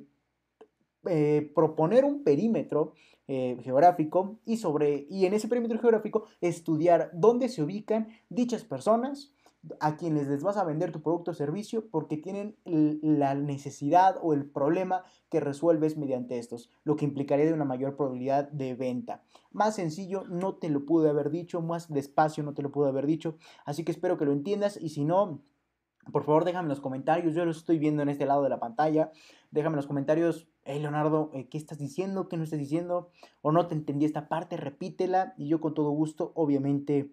eh, 1.05 1.51
proponer 1.53 2.05
un 2.05 2.23
perímetro 2.23 2.93
eh, 3.27 3.55
geográfico 3.61 4.39
y 4.45 4.57
sobre 4.57 5.05
y 5.11 5.27
en 5.27 5.35
ese 5.35 5.47
perímetro 5.47 5.77
geográfico 5.77 6.23
estudiar 6.41 7.11
dónde 7.13 7.49
se 7.49 7.61
ubican 7.61 8.07
dichas 8.29 8.63
personas 8.63 9.31
a 9.79 9.95
quienes 9.95 10.27
les 10.27 10.41
vas 10.41 10.57
a 10.57 10.63
vender 10.63 10.91
tu 10.91 11.03
producto 11.03 11.29
o 11.31 11.33
servicio 11.35 11.87
porque 11.91 12.17
tienen 12.17 12.55
la 12.65 13.35
necesidad 13.35 14.17
o 14.23 14.33
el 14.33 14.49
problema 14.49 15.03
que 15.29 15.39
resuelves 15.39 15.95
mediante 15.95 16.39
estos, 16.39 16.71
lo 16.83 16.95
que 16.95 17.05
implicaría 17.05 17.45
de 17.45 17.53
una 17.53 17.65
mayor 17.65 17.95
probabilidad 17.95 18.49
de 18.49 18.73
venta. 18.73 19.23
Más 19.51 19.75
sencillo 19.75 20.23
no 20.27 20.55
te 20.55 20.69
lo 20.69 20.83
pude 20.83 21.11
haber 21.11 21.29
dicho, 21.29 21.61
más 21.61 21.93
despacio 21.93 22.43
no 22.43 22.55
te 22.55 22.63
lo 22.63 22.71
pude 22.71 22.89
haber 22.89 23.05
dicho, 23.05 23.37
así 23.65 23.85
que 23.85 23.91
espero 23.91 24.17
que 24.17 24.25
lo 24.25 24.33
entiendas 24.33 24.77
y 24.81 24.89
si 24.89 25.05
no, 25.05 25.43
por 26.11 26.23
favor, 26.23 26.45
déjame 26.45 26.65
en 26.65 26.69
los 26.69 26.81
comentarios. 26.81 27.33
Yo 27.33 27.45
lo 27.45 27.51
estoy 27.51 27.77
viendo 27.77 28.01
en 28.01 28.09
este 28.09 28.25
lado 28.25 28.43
de 28.43 28.49
la 28.49 28.59
pantalla. 28.59 29.11
Déjame 29.51 29.73
en 29.73 29.77
los 29.77 29.87
comentarios, 29.87 30.47
hey 30.65 30.79
Leonardo, 30.79 31.31
eh, 31.33 31.47
¿qué 31.47 31.57
estás 31.57 31.77
diciendo? 31.77 32.27
¿Qué 32.27 32.37
no 32.37 32.43
estás 32.43 32.59
diciendo? 32.59 33.09
O 33.41 33.51
no 33.51 33.67
te 33.67 33.75
entendí 33.75 34.05
esta 34.05 34.27
parte, 34.27 34.57
repítela. 34.57 35.33
Y 35.37 35.47
yo 35.47 35.61
con 35.61 35.73
todo 35.73 35.89
gusto, 35.91 36.31
obviamente, 36.35 37.11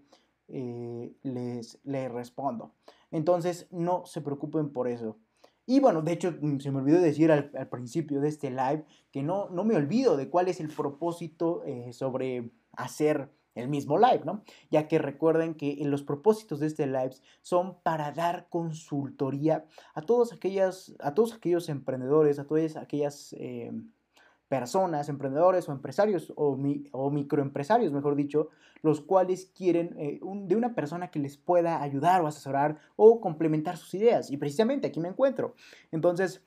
eh, 0.49 1.13
les, 1.23 1.79
les 1.85 2.11
respondo. 2.11 2.73
Entonces, 3.11 3.69
no 3.71 4.05
se 4.07 4.21
preocupen 4.21 4.71
por 4.71 4.89
eso. 4.89 5.17
Y 5.67 5.79
bueno, 5.79 6.03
de 6.03 6.13
hecho, 6.13 6.35
mm, 6.41 6.59
se 6.59 6.73
me 6.73 6.79
olvidó 6.79 7.01
decir 7.01 7.31
al, 7.31 7.51
principio 7.69 8.21
de 8.21 8.29
este 8.29 8.51
live 8.51 8.85
que 9.13 9.23
no, 9.23 9.49
no 9.51 9.63
me 9.63 9.77
olvido 9.77 10.17
de 10.17 10.29
cuál 10.29 10.49
es 10.49 10.59
el 10.61 10.69
propósito 10.69 11.63
eh, 11.65 11.93
sobre 11.93 12.51
hacer 12.73 13.31
el 13.55 13.69
mismo 13.69 13.99
live, 13.99 14.23
¿no? 14.25 14.43
Ya 14.71 14.89
que 14.89 14.99
recuerden 14.99 15.55
que 15.55 15.77
los 15.85 16.03
propósitos 16.03 16.61
de 16.61 16.67
este 16.67 16.87
live 16.87 17.15
son 17.43 17.77
para 17.83 18.13
dar 18.13 18.49
consultoría 18.49 19.65
a 19.95 20.03
todos, 20.03 20.33
a 20.33 21.15
todos 21.15 21.35
aquellos 21.35 21.69
emprendedores, 21.69 22.39
a 22.39 22.47
todas 22.47 22.77
aquellas 22.77 23.35
eh, 23.39 23.73
personas, 24.51 25.09
emprendedores 25.09 25.69
o 25.69 25.73
empresarios 25.73 26.33
o, 26.37 26.59
o, 26.93 27.11
microempresarios, 27.11 27.93
mejor 27.93 28.17
dicho, 28.17 28.49
los 28.83 29.01
cuales 29.01 29.47
quieren 29.47 29.95
eh, 29.97 30.21
de 30.21 30.57
una 30.57 30.75
persona 30.75 31.11
que 31.11 31.21
les 31.21 31.37
pueda 31.37 31.81
ayudar 31.83 32.21
o 32.21 32.27
asesorar 32.27 32.79
o 32.97 33.21
complementar 33.21 33.77
sus 33.77 33.95
ideas. 33.95 34.29
Y 34.31 34.37
precisamente 34.39 34.89
aquí 34.89 34.99
me 34.99 35.09
encuentro. 35.09 35.55
Entonces, 35.93 36.43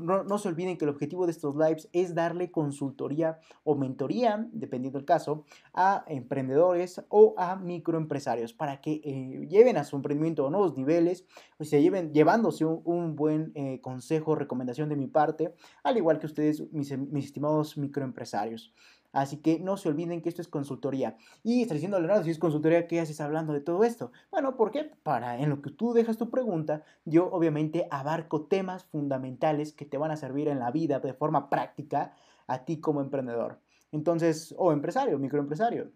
no, 0.00 0.38
se 0.38 0.48
olviden 0.48 0.76
que 0.76 0.84
el 0.84 0.90
objetivo 0.90 1.26
de 1.26 1.32
estos 1.32 1.56
lives 1.56 1.88
es 1.92 2.14
darle 2.14 2.50
consultoría 2.50 3.38
o 3.64 3.74
mentoría, 3.76 4.48
dependiendo 4.52 4.98
del 4.98 5.06
caso, 5.06 5.44
a 5.74 6.04
emprendedores 6.08 7.02
o 7.08 7.34
a 7.36 7.56
microempresarios 7.56 8.52
para 8.52 8.80
que 8.80 9.00
eh, 9.04 9.46
lleven 9.48 9.76
a 9.76 9.84
su 9.84 9.96
emprendimiento 9.96 10.46
a 10.46 10.50
nuevos 10.50 10.76
niveles, 10.76 11.26
o 11.58 11.64
sea, 11.64 11.80
lleven, 11.80 12.12
llevándose 12.12 12.64
un, 12.64 13.16
buen 13.16 13.52
eh, 13.54 13.80
consejo, 13.80 14.34
recomendación 14.34 14.88
de 14.88 14.96
mi 14.96 15.06
parte, 15.06 15.54
al 15.82 15.96
igual 15.96 16.18
que 16.18 16.26
ustedes, 16.26 16.72
mis, 16.72 16.96
mis 16.96 17.26
estimados 17.26 17.76
microempresarios. 17.76 18.72
Así 19.12 19.38
que 19.38 19.58
no 19.58 19.76
se 19.76 19.88
olviden 19.88 20.20
que 20.20 20.28
esto 20.28 20.42
es 20.42 20.48
consultoría. 20.48 21.16
Y 21.42 21.62
está 21.62 21.74
diciendo 21.74 21.98
Leonardo, 21.98 22.24
si 22.24 22.30
es 22.30 22.38
consultoría, 22.38 22.86
¿qué 22.86 23.00
haces 23.00 23.20
hablando 23.20 23.52
de 23.52 23.60
todo 23.60 23.84
esto? 23.84 24.12
Bueno, 24.30 24.56
porque 24.56 24.84
para 25.02 25.38
en 25.38 25.48
lo 25.48 25.62
que 25.62 25.70
tú 25.70 25.92
dejas 25.92 26.18
tu 26.18 26.30
pregunta, 26.30 26.84
yo 27.04 27.30
obviamente 27.30 27.88
abarco 27.90 28.46
temas 28.46 28.84
fundamentales 28.84 29.72
que 29.72 29.86
te 29.86 29.98
van 29.98 30.10
a 30.10 30.16
servir 30.16 30.48
en 30.48 30.58
la 30.58 30.70
vida 30.70 31.00
de 31.00 31.14
forma 31.14 31.48
práctica 31.48 32.14
a 32.46 32.64
ti 32.64 32.80
como 32.80 33.00
emprendedor. 33.00 33.60
Entonces, 33.92 34.54
o 34.58 34.72
empresario, 34.72 35.18
microempresario. 35.18 35.90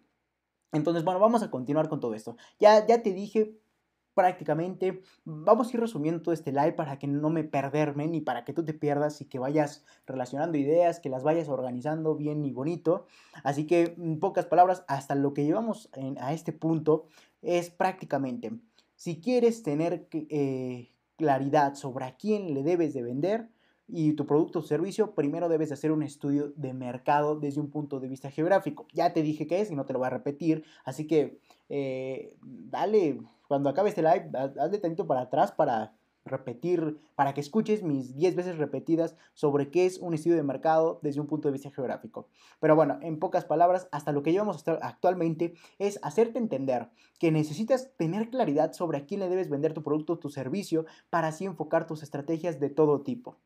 Entonces, 0.73 1.05
bueno, 1.05 1.21
vamos 1.21 1.43
a 1.43 1.51
continuar 1.51 1.89
con 1.89 2.01
todo 2.01 2.15
esto. 2.15 2.37
Ya, 2.59 2.87
ya 2.87 3.03
te 3.03 3.13
dije 3.13 3.62
prácticamente 4.15 5.03
vamos 5.25 5.69
a 5.69 5.77
ir 5.77 5.81
resumiendo 5.81 6.23
todo 6.23 6.35
este 6.35 6.53
live 6.53 6.73
para 6.73 6.99
que 6.99 7.07
no 7.07 7.31
me 7.31 7.45
perderme 7.45 8.07
ni 8.07 8.21
para 8.21 8.45
que 8.45 8.53
tú 8.53 8.65
te 8.65 8.75
pierdas 8.75 9.21
y 9.21 9.27
que 9.27 9.39
vayas 9.39 9.85
relacionando 10.07 10.59
ideas, 10.59 11.01
que 11.01 11.09
las 11.09 11.23
vayas 11.23 11.49
organizando 11.49 12.15
bien 12.15 12.45
y 12.45 12.53
bonito. 12.53 13.07
Así 13.45 13.67
que 13.67 13.95
en 13.97 14.21
pocas 14.21 14.47
palabras, 14.47 14.85
hasta 14.89 15.15
lo 15.15 15.35
que 15.35 15.45
llevamos 15.45 15.91
a 16.21 16.33
este 16.33 16.53
punto 16.53 17.07
es 17.41 17.71
prácticamente, 17.71 18.53
si 18.95 19.21
quieres 19.21 19.63
tener 19.63 20.09
eh, 20.13 20.91
claridad 21.17 21.75
sobre 21.75 22.05
a 22.05 22.17
quién 22.17 22.55
le 22.55 22.63
debes 22.63 22.95
de 22.95 23.03
vender, 23.03 23.49
y 23.95 24.15
tu 24.15 24.27
producto 24.27 24.61
o 24.61 24.63
servicio, 24.63 25.15
primero 25.15 25.49
debes 25.49 25.69
de 25.69 25.75
hacer 25.75 25.93
un 25.93 26.03
estudio 26.03 26.53
de 26.57 26.73
mercado 26.73 27.39
desde 27.39 27.61
un 27.61 27.69
punto 27.69 28.01
de 28.01 28.09
vista 28.09 28.31
geográfico. 28.31 28.87
Ya 28.93 29.13
te 29.13 29.23
dije 29.23 29.47
qué 29.47 29.61
es 29.61 29.71
y 29.71 29.77
no 29.77 29.85
te 29.85 29.93
lo 29.93 29.99
voy 29.99 30.07
a 30.07 30.11
repetir, 30.11 30.65
así 30.85 31.07
que 31.07 31.39
eh, 31.69 32.35
dale 32.41 33.21
cuando 33.53 33.69
acabe 33.69 33.91
este 33.91 34.01
live, 34.01 34.31
hazle 34.35 34.79
tantito 34.79 35.07
para 35.07 35.21
atrás 35.21 35.53
para 35.53 35.95
repetir, 36.25 36.99
para 37.15 37.35
que 37.35 37.43
escuches 37.43 37.83
mis 37.83 38.17
10 38.17 38.35
veces 38.35 38.57
repetidas 38.57 39.15
sobre 39.35 39.71
qué 39.71 39.85
es 39.85 39.99
un 39.99 40.15
estudio 40.15 40.39
de 40.39 40.43
mercado 40.43 41.01
desde 41.03 41.21
un 41.21 41.27
punto 41.27 41.49
de 41.49 41.53
vista 41.53 41.71
geográfico. 41.71 42.31
Pero 42.61 42.77
bueno, 42.77 42.99
en 43.03 43.19
pocas 43.19 43.45
palabras, 43.45 43.89
hasta 43.93 44.11
lo 44.11 44.23
que 44.23 44.33
llevamos 44.33 44.65
actualmente 44.81 45.53
es 45.79 45.99
hacerte 46.03 46.39
entender 46.39 46.89
que 47.19 47.31
necesitas 47.31 47.93
tener 47.99 48.31
claridad 48.31 48.73
sobre 48.73 48.97
a 48.97 49.05
quién 49.05 49.21
le 49.21 49.29
debes 49.29 49.51
vender 49.51 49.75
tu 49.75 49.83
producto 49.83 50.19
tu 50.19 50.31
servicio 50.31 50.87
para 51.11 51.29
así 51.29 51.45
enfocar 51.45 51.87
tus 51.87 52.03
estrategias 52.03 52.59
de 52.59 52.71
todo 52.71 53.03
tipo. 53.03 53.37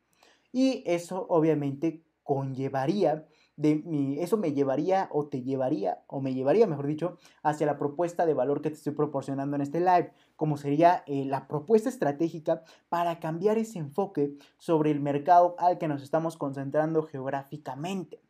Y 0.53 0.83
eso 0.85 1.25
obviamente 1.27 2.01
conllevaría 2.23 3.27
de 3.57 3.75
mi, 3.75 4.19
eso 4.19 4.37
me 4.37 4.53
llevaría 4.53 5.09
o 5.11 5.27
te 5.27 5.41
llevaría, 5.41 6.03
o 6.07 6.21
me 6.21 6.33
llevaría, 6.33 6.67
mejor 6.67 6.87
dicho, 6.87 7.17
hacia 7.43 7.65
la 7.65 7.77
propuesta 7.77 8.25
de 8.25 8.33
valor 8.33 8.61
que 8.61 8.69
te 8.69 8.75
estoy 8.75 8.93
proporcionando 8.93 9.55
en 9.55 9.63
este 9.63 9.79
live, 9.79 10.13
como 10.35 10.57
sería 10.57 11.03
eh, 11.07 11.25
la 11.25 11.47
propuesta 11.47 11.89
estratégica 11.89 12.63
para 12.87 13.19
cambiar 13.19 13.57
ese 13.57 13.79
enfoque 13.79 14.37
sobre 14.57 14.91
el 14.91 15.01
mercado 15.01 15.55
al 15.57 15.79
que 15.79 15.87
nos 15.87 16.03
estamos 16.03 16.37
concentrando 16.37 17.03
geográficamente. 17.03 18.21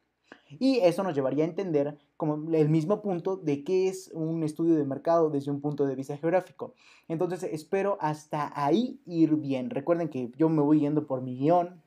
Y 0.59 0.79
eso 0.79 1.03
nos 1.03 1.13
llevaría 1.13 1.43
a 1.43 1.47
entender 1.47 1.97
como 2.15 2.55
el 2.55 2.69
mismo 2.69 3.01
punto 3.01 3.35
de 3.35 3.65
qué 3.65 3.89
es 3.89 4.09
un 4.13 4.43
estudio 4.43 4.75
de 4.75 4.85
mercado 4.85 5.29
desde 5.29 5.51
un 5.51 5.59
punto 5.59 5.85
de 5.85 5.95
vista 5.95 6.17
geográfico. 6.17 6.73
Entonces 7.09 7.43
espero 7.43 7.97
hasta 7.99 8.51
ahí 8.55 9.01
ir 9.05 9.35
bien. 9.35 9.69
Recuerden 9.69 10.07
que 10.07 10.31
yo 10.37 10.47
me 10.47 10.61
voy 10.61 10.79
yendo 10.79 11.05
por 11.05 11.21
mi 11.21 11.37
guion, 11.37 11.81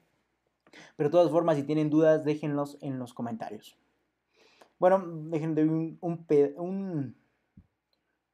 pero 0.96 1.08
de 1.08 1.12
todas 1.12 1.30
formas, 1.30 1.56
si 1.56 1.62
tienen 1.62 1.90
dudas, 1.90 2.24
déjenlos 2.24 2.78
en 2.80 2.98
los 2.98 3.14
comentarios. 3.14 3.76
Bueno, 4.78 5.02
déjenme 5.04 5.64
un, 5.64 5.98
un, 6.00 7.14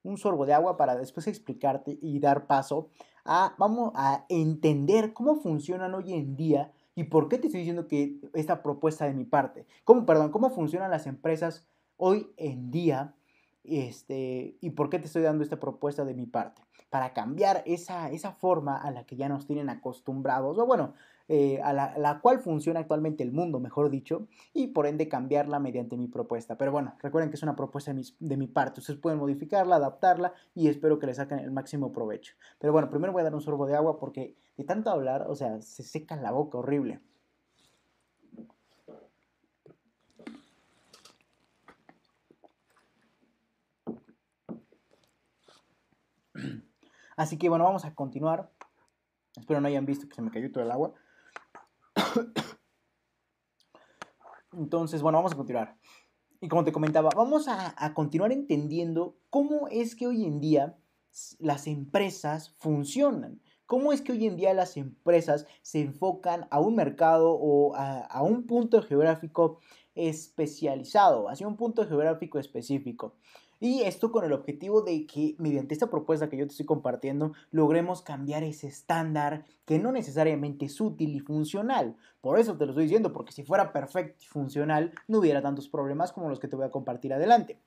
un, 0.02 0.16
sorbo 0.16 0.46
de 0.46 0.54
agua 0.54 0.76
para 0.76 0.96
después 0.96 1.26
explicarte 1.26 1.98
y 2.00 2.20
dar 2.20 2.46
paso 2.46 2.90
a, 3.24 3.54
vamos 3.58 3.92
a 3.96 4.24
entender 4.28 5.12
cómo 5.12 5.36
funcionan 5.36 5.94
hoy 5.94 6.12
en 6.12 6.36
día 6.36 6.72
y 6.94 7.04
por 7.04 7.28
qué 7.28 7.38
te 7.38 7.48
estoy 7.48 7.60
diciendo 7.60 7.88
que 7.88 8.20
esta 8.32 8.62
propuesta 8.62 9.06
de 9.06 9.14
mi 9.14 9.24
parte. 9.24 9.66
¿Cómo, 9.84 10.06
perdón, 10.06 10.30
cómo 10.30 10.50
funcionan 10.50 10.90
las 10.90 11.06
empresas 11.06 11.66
hoy 11.96 12.30
en 12.36 12.70
día 12.70 13.14
este, 13.66 14.56
y 14.60 14.70
por 14.70 14.90
qué 14.90 14.98
te 14.98 15.06
estoy 15.06 15.22
dando 15.22 15.42
esta 15.42 15.58
propuesta 15.58 16.04
de 16.04 16.14
mi 16.14 16.26
parte. 16.26 16.62
Para 16.90 17.12
cambiar 17.12 17.62
esa, 17.66 18.10
esa 18.10 18.32
forma 18.32 18.76
a 18.76 18.90
la 18.90 19.04
que 19.04 19.16
ya 19.16 19.28
nos 19.28 19.46
tienen 19.46 19.68
acostumbrados, 19.68 20.56
o 20.58 20.66
bueno, 20.66 20.94
eh, 21.28 21.60
a 21.62 21.72
la, 21.72 22.20
cual 22.20 22.40
funciona 22.40 22.80
actualmente 22.80 23.22
el 23.22 23.32
mundo, 23.32 23.58
mejor 23.60 23.90
dicho, 23.90 24.28
y 24.52 24.68
por 24.68 24.86
ende 24.86 25.08
cambiarla 25.08 25.58
mediante 25.58 25.96
mi 25.96 26.08
propuesta. 26.08 26.56
Pero 26.56 26.72
bueno, 26.72 26.94
recuerden 27.00 27.30
que 27.30 27.36
es 27.36 27.42
una 27.42 27.56
propuesta 27.56 27.92
de 27.92 28.04
de 28.20 28.36
mi 28.36 28.46
parte, 28.46 28.80
ustedes 28.80 29.00
pueden 29.00 29.18
modificarla, 29.18 29.76
adaptarla 29.76 30.32
y 30.54 30.68
espero 30.68 30.98
que 30.98 31.06
le 31.06 31.14
saquen 31.14 31.38
el 31.38 31.50
máximo 31.50 31.92
provecho. 31.92 32.34
Pero 32.58 32.72
bueno, 32.72 32.90
primero 32.90 33.12
voy 33.12 33.20
a 33.20 33.24
dar 33.24 33.34
un 33.34 33.40
sorbo 33.40 33.66
de 33.66 33.76
agua 33.76 33.98
porque 33.98 34.36
de 34.56 34.64
tanto 34.64 34.90
hablar, 34.90 35.26
o 35.28 35.34
sea, 35.34 35.60
se 35.60 35.82
seca 35.82 36.16
la 36.16 36.30
boca 36.30 36.58
horrible. 36.58 37.00
Así 47.16 47.38
que 47.38 47.48
bueno, 47.48 47.64
vamos 47.64 47.84
a 47.84 47.94
continuar. 47.94 48.50
Espero 49.36 49.60
no 49.60 49.68
hayan 49.68 49.86
visto 49.86 50.08
que 50.08 50.14
se 50.14 50.22
me 50.22 50.30
cayó 50.30 50.50
todo 50.52 50.64
el 50.64 50.70
agua. 50.70 50.94
Entonces, 54.52 55.02
bueno, 55.02 55.18
vamos 55.18 55.32
a 55.32 55.36
continuar. 55.36 55.76
Y 56.40 56.48
como 56.48 56.64
te 56.64 56.72
comentaba, 56.72 57.10
vamos 57.14 57.46
a, 57.48 57.94
continuar 57.94 58.32
entendiendo 58.32 59.18
cómo 59.30 59.68
es 59.68 59.94
que 59.96 60.06
hoy 60.06 60.24
en 60.24 60.40
día 60.40 60.78
las 61.38 61.66
empresas 61.66 62.54
funcionan, 62.58 63.40
¿Cómo 63.66 63.92
es 63.92 64.00
que 64.00 64.12
hoy 64.12 64.26
en 64.26 64.36
día 64.36 64.54
las 64.54 64.76
empresas 64.76 65.44
se 65.62 65.80
enfocan 65.80 66.46
a 66.50 66.60
un 66.60 66.76
mercado 66.76 67.32
o 67.32 67.74
a, 67.74 68.22
un 68.22 68.46
punto 68.46 68.80
geográfico 68.80 69.58
especializado, 69.96 71.28
hacia 71.28 71.48
un 71.48 71.56
punto 71.56 71.84
geográfico 71.84 72.38
específico? 72.38 73.16
Y 73.58 73.82
esto 73.82 74.12
con 74.12 74.24
el 74.24 74.32
objetivo 74.32 74.82
de 74.82 75.06
que 75.06 75.34
mediante 75.38 75.74
esta 75.74 75.88
propuesta 75.88 76.28
que 76.28 76.36
yo 76.36 76.46
te 76.46 76.50
estoy 76.50 76.66
compartiendo 76.66 77.32
logremos 77.50 78.02
cambiar 78.02 78.42
ese 78.42 78.66
estándar 78.66 79.44
que 79.64 79.78
no 79.78 79.92
necesariamente 79.92 80.66
es 80.66 80.80
útil 80.80 81.14
y 81.14 81.20
funcional. 81.20 81.96
Por 82.20 82.38
eso 82.38 82.56
te 82.56 82.66
lo 82.66 82.72
estoy 82.72 82.84
diciendo, 82.84 83.12
porque 83.12 83.32
si 83.32 83.44
fuera 83.44 83.72
perfecto 83.72 84.22
y 84.22 84.26
funcional 84.26 84.92
no 85.08 85.20
hubiera 85.20 85.42
tantos 85.42 85.68
problemas 85.68 86.12
como 86.12 86.28
los 86.28 86.38
que 86.38 86.48
te 86.48 86.56
voy 86.56 86.66
a 86.66 86.70
compartir 86.70 87.14
adelante. 87.14 87.58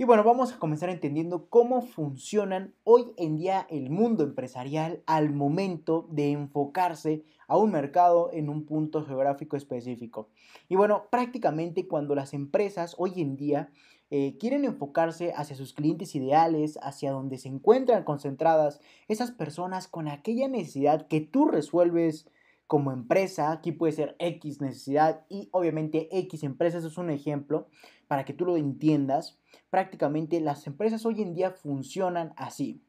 Y 0.00 0.04
bueno, 0.04 0.24
vamos 0.24 0.50
a 0.50 0.58
comenzar 0.58 0.88
entendiendo 0.88 1.50
cómo 1.50 1.82
funcionan 1.82 2.72
hoy 2.84 3.12
en 3.18 3.36
día 3.36 3.66
el 3.68 3.90
mundo 3.90 4.24
empresarial 4.24 5.02
al 5.04 5.28
momento 5.28 6.08
de 6.10 6.30
enfocarse 6.30 7.22
a 7.48 7.58
un 7.58 7.70
mercado 7.70 8.30
en 8.32 8.48
un 8.48 8.64
punto 8.64 9.04
geográfico 9.04 9.58
específico. 9.58 10.30
Y 10.70 10.76
bueno, 10.76 11.04
prácticamente 11.10 11.86
cuando 11.86 12.14
las 12.14 12.32
empresas 12.32 12.94
hoy 12.96 13.20
en 13.20 13.36
día 13.36 13.70
eh, 14.10 14.36
quieren 14.38 14.64
enfocarse 14.64 15.32
hacia 15.36 15.54
sus 15.56 15.72
clientes 15.72 16.14
ideales, 16.16 16.78
hacia 16.82 17.12
donde 17.12 17.38
se 17.38 17.48
encuentran 17.48 18.02
concentradas 18.04 18.80
esas 19.06 19.30
personas 19.30 19.86
con 19.86 20.08
aquella 20.08 20.48
necesidad 20.48 21.06
que 21.06 21.20
tú 21.20 21.46
resuelves 21.46 22.28
como 22.66 22.92
empresa, 22.92 23.50
aquí 23.50 23.72
puede 23.72 23.92
ser 23.92 24.16
X 24.20 24.60
necesidad 24.60 25.24
y 25.28 25.48
obviamente 25.52 26.08
X 26.18 26.44
empresas 26.44 26.84
es 26.84 26.98
un 26.98 27.10
ejemplo 27.10 27.68
para 28.06 28.24
que 28.24 28.32
tú 28.32 28.44
lo 28.44 28.56
entiendas. 28.56 29.38
Prácticamente 29.70 30.40
las 30.40 30.66
empresas 30.66 31.04
hoy 31.04 31.22
en 31.22 31.34
día 31.34 31.50
funcionan 31.50 32.32
así. 32.36 32.84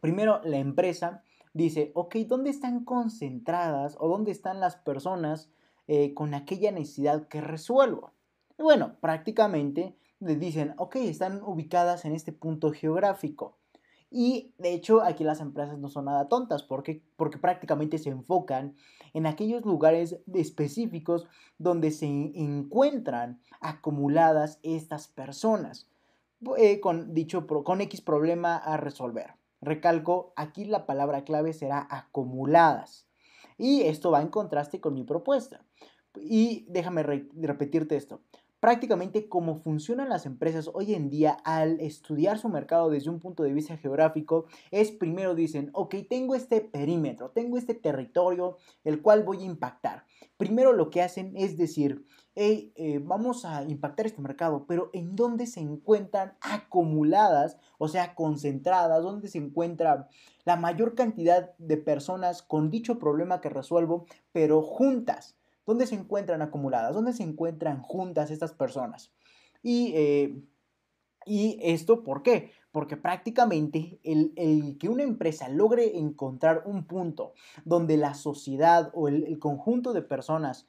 Primero, 0.00 0.40
la 0.44 0.58
empresa 0.58 1.22
dice, 1.54 1.92
ok, 1.94 2.16
¿dónde 2.26 2.50
están 2.50 2.84
concentradas 2.84 3.96
o 3.98 4.08
dónde 4.08 4.32
están 4.32 4.60
las 4.60 4.76
personas 4.76 5.52
eh, 5.86 6.14
con 6.14 6.34
aquella 6.34 6.72
necesidad 6.72 7.28
que 7.28 7.40
resuelvo? 7.40 8.12
Bueno, 8.58 8.96
prácticamente 9.00 9.96
les 10.20 10.38
dicen, 10.38 10.74
ok, 10.76 10.96
están 10.96 11.42
ubicadas 11.42 12.04
en 12.04 12.12
este 12.12 12.32
punto 12.32 12.70
geográfico. 12.72 13.56
Y 14.10 14.52
de 14.58 14.74
hecho 14.74 15.02
aquí 15.02 15.24
las 15.24 15.40
empresas 15.40 15.78
no 15.78 15.88
son 15.88 16.06
nada 16.06 16.28
tontas 16.28 16.62
porque, 16.62 17.02
porque 17.16 17.38
prácticamente 17.38 17.96
se 17.98 18.10
enfocan 18.10 18.74
en 19.14 19.26
aquellos 19.26 19.64
lugares 19.64 20.18
específicos 20.34 21.26
donde 21.58 21.92
se 21.92 22.06
encuentran 22.06 23.40
acumuladas 23.60 24.58
estas 24.62 25.06
personas 25.06 25.88
eh, 26.56 26.80
con 26.80 27.14
dicho 27.14 27.46
con 27.46 27.80
X 27.82 28.00
problema 28.00 28.56
a 28.56 28.76
resolver. 28.76 29.34
Recalco, 29.60 30.32
aquí 30.36 30.64
la 30.64 30.86
palabra 30.86 31.22
clave 31.22 31.52
será 31.52 31.86
acumuladas. 31.90 33.06
Y 33.58 33.82
esto 33.82 34.10
va 34.10 34.22
en 34.22 34.28
contraste 34.28 34.80
con 34.80 34.94
mi 34.94 35.04
propuesta. 35.04 35.62
Y 36.16 36.64
déjame 36.68 37.02
repetirte 37.02 37.96
esto 37.96 38.22
prácticamente 38.60 39.28
cómo 39.28 39.56
funcionan 39.56 40.10
las 40.10 40.26
empresas 40.26 40.70
hoy 40.72 40.94
en 40.94 41.08
día 41.08 41.32
al 41.44 41.80
estudiar 41.80 42.38
su 42.38 42.48
mercado 42.50 42.90
desde 42.90 43.10
un 43.10 43.18
punto 43.18 43.42
de 43.42 43.54
vista 43.54 43.78
geográfico 43.78 44.44
es 44.70 44.92
primero 44.92 45.34
dicen, 45.34 45.70
ok, 45.72 45.96
tengo 46.08 46.34
este 46.34 46.60
perímetro, 46.60 47.30
tengo 47.30 47.56
este 47.56 47.74
territorio 47.74 48.58
el 48.84 49.00
cual 49.00 49.24
voy 49.24 49.42
a 49.42 49.46
impactar. 49.46 50.04
Primero 50.36 50.72
lo 50.72 50.90
que 50.90 51.02
hacen 51.02 51.32
es 51.36 51.56
decir, 51.56 52.06
hey, 52.34 52.72
eh, 52.76 53.00
vamos 53.02 53.44
a 53.44 53.62
impactar 53.64 54.06
este 54.06 54.20
mercado, 54.20 54.66
pero 54.66 54.90
¿en 54.92 55.16
dónde 55.16 55.46
se 55.46 55.60
encuentran 55.60 56.34
acumuladas, 56.40 57.56
o 57.78 57.88
sea, 57.88 58.14
concentradas, 58.14 59.02
dónde 59.02 59.28
se 59.28 59.38
encuentra 59.38 60.08
la 60.44 60.56
mayor 60.56 60.94
cantidad 60.94 61.56
de 61.56 61.76
personas 61.78 62.42
con 62.42 62.70
dicho 62.70 62.98
problema 62.98 63.40
que 63.40 63.48
resuelvo, 63.48 64.04
pero 64.32 64.62
juntas? 64.62 65.39
¿Dónde 65.70 65.86
se 65.86 65.94
encuentran 65.94 66.42
acumuladas? 66.42 66.96
¿Dónde 66.96 67.12
se 67.12 67.22
encuentran 67.22 67.80
juntas 67.80 68.32
estas 68.32 68.52
personas? 68.52 69.12
Y, 69.62 69.92
eh, 69.94 70.42
y 71.24 71.60
esto, 71.62 72.02
¿por 72.02 72.24
qué? 72.24 72.50
Porque 72.72 72.96
prácticamente 72.96 74.00
el, 74.02 74.76
que 74.80 74.88
una 74.88 75.04
empresa 75.04 75.48
logre 75.48 75.96
encontrar 75.96 76.64
un 76.66 76.88
punto 76.88 77.34
donde 77.64 77.96
la 77.98 78.14
sociedad 78.14 78.90
o 78.94 79.06
el, 79.06 79.38
conjunto 79.38 79.92
de 79.92 80.02
personas 80.02 80.66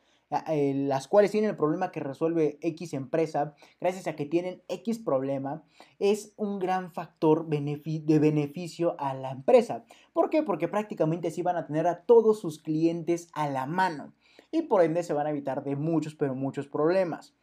eh, 0.48 0.76
las 0.76 1.08
cuales 1.08 1.32
tienen 1.32 1.50
el 1.50 1.58
problema 1.58 1.92
que 1.92 2.00
resuelve 2.00 2.60
X 2.62 2.94
empresa, 2.94 3.56
gracias 3.80 4.06
a 4.06 4.16
que 4.16 4.28
tienen 4.28 4.62
X 4.68 5.00
problema, 5.00 5.64
es 5.98 6.34
un 6.38 6.60
gran 6.60 6.92
factor 6.92 7.48
de 7.48 8.20
beneficio 8.20 8.96
a 9.00 9.16
la 9.16 9.32
empresa. 9.32 9.84
¿Por 10.14 10.30
qué? 10.30 10.44
Porque 10.44 10.68
prácticamente 10.68 11.30
así 11.30 11.42
van 11.42 11.58
a 11.58 11.66
tener 11.66 11.88
a 11.88 12.04
todos 12.04 12.40
sus 12.40 12.62
clientes 12.62 13.30
a 13.34 13.50
la 13.50 13.66
mano 13.66 14.14
y 14.52 14.64
por 14.64 14.84
ende 14.84 15.04
se 15.04 15.14
van 15.14 15.28
a 15.28 15.32
evitar 15.32 15.64
de 15.64 15.76
muchos, 15.76 16.16
pero 16.16 16.36
muchos 16.36 16.68
problemas. 16.68 17.34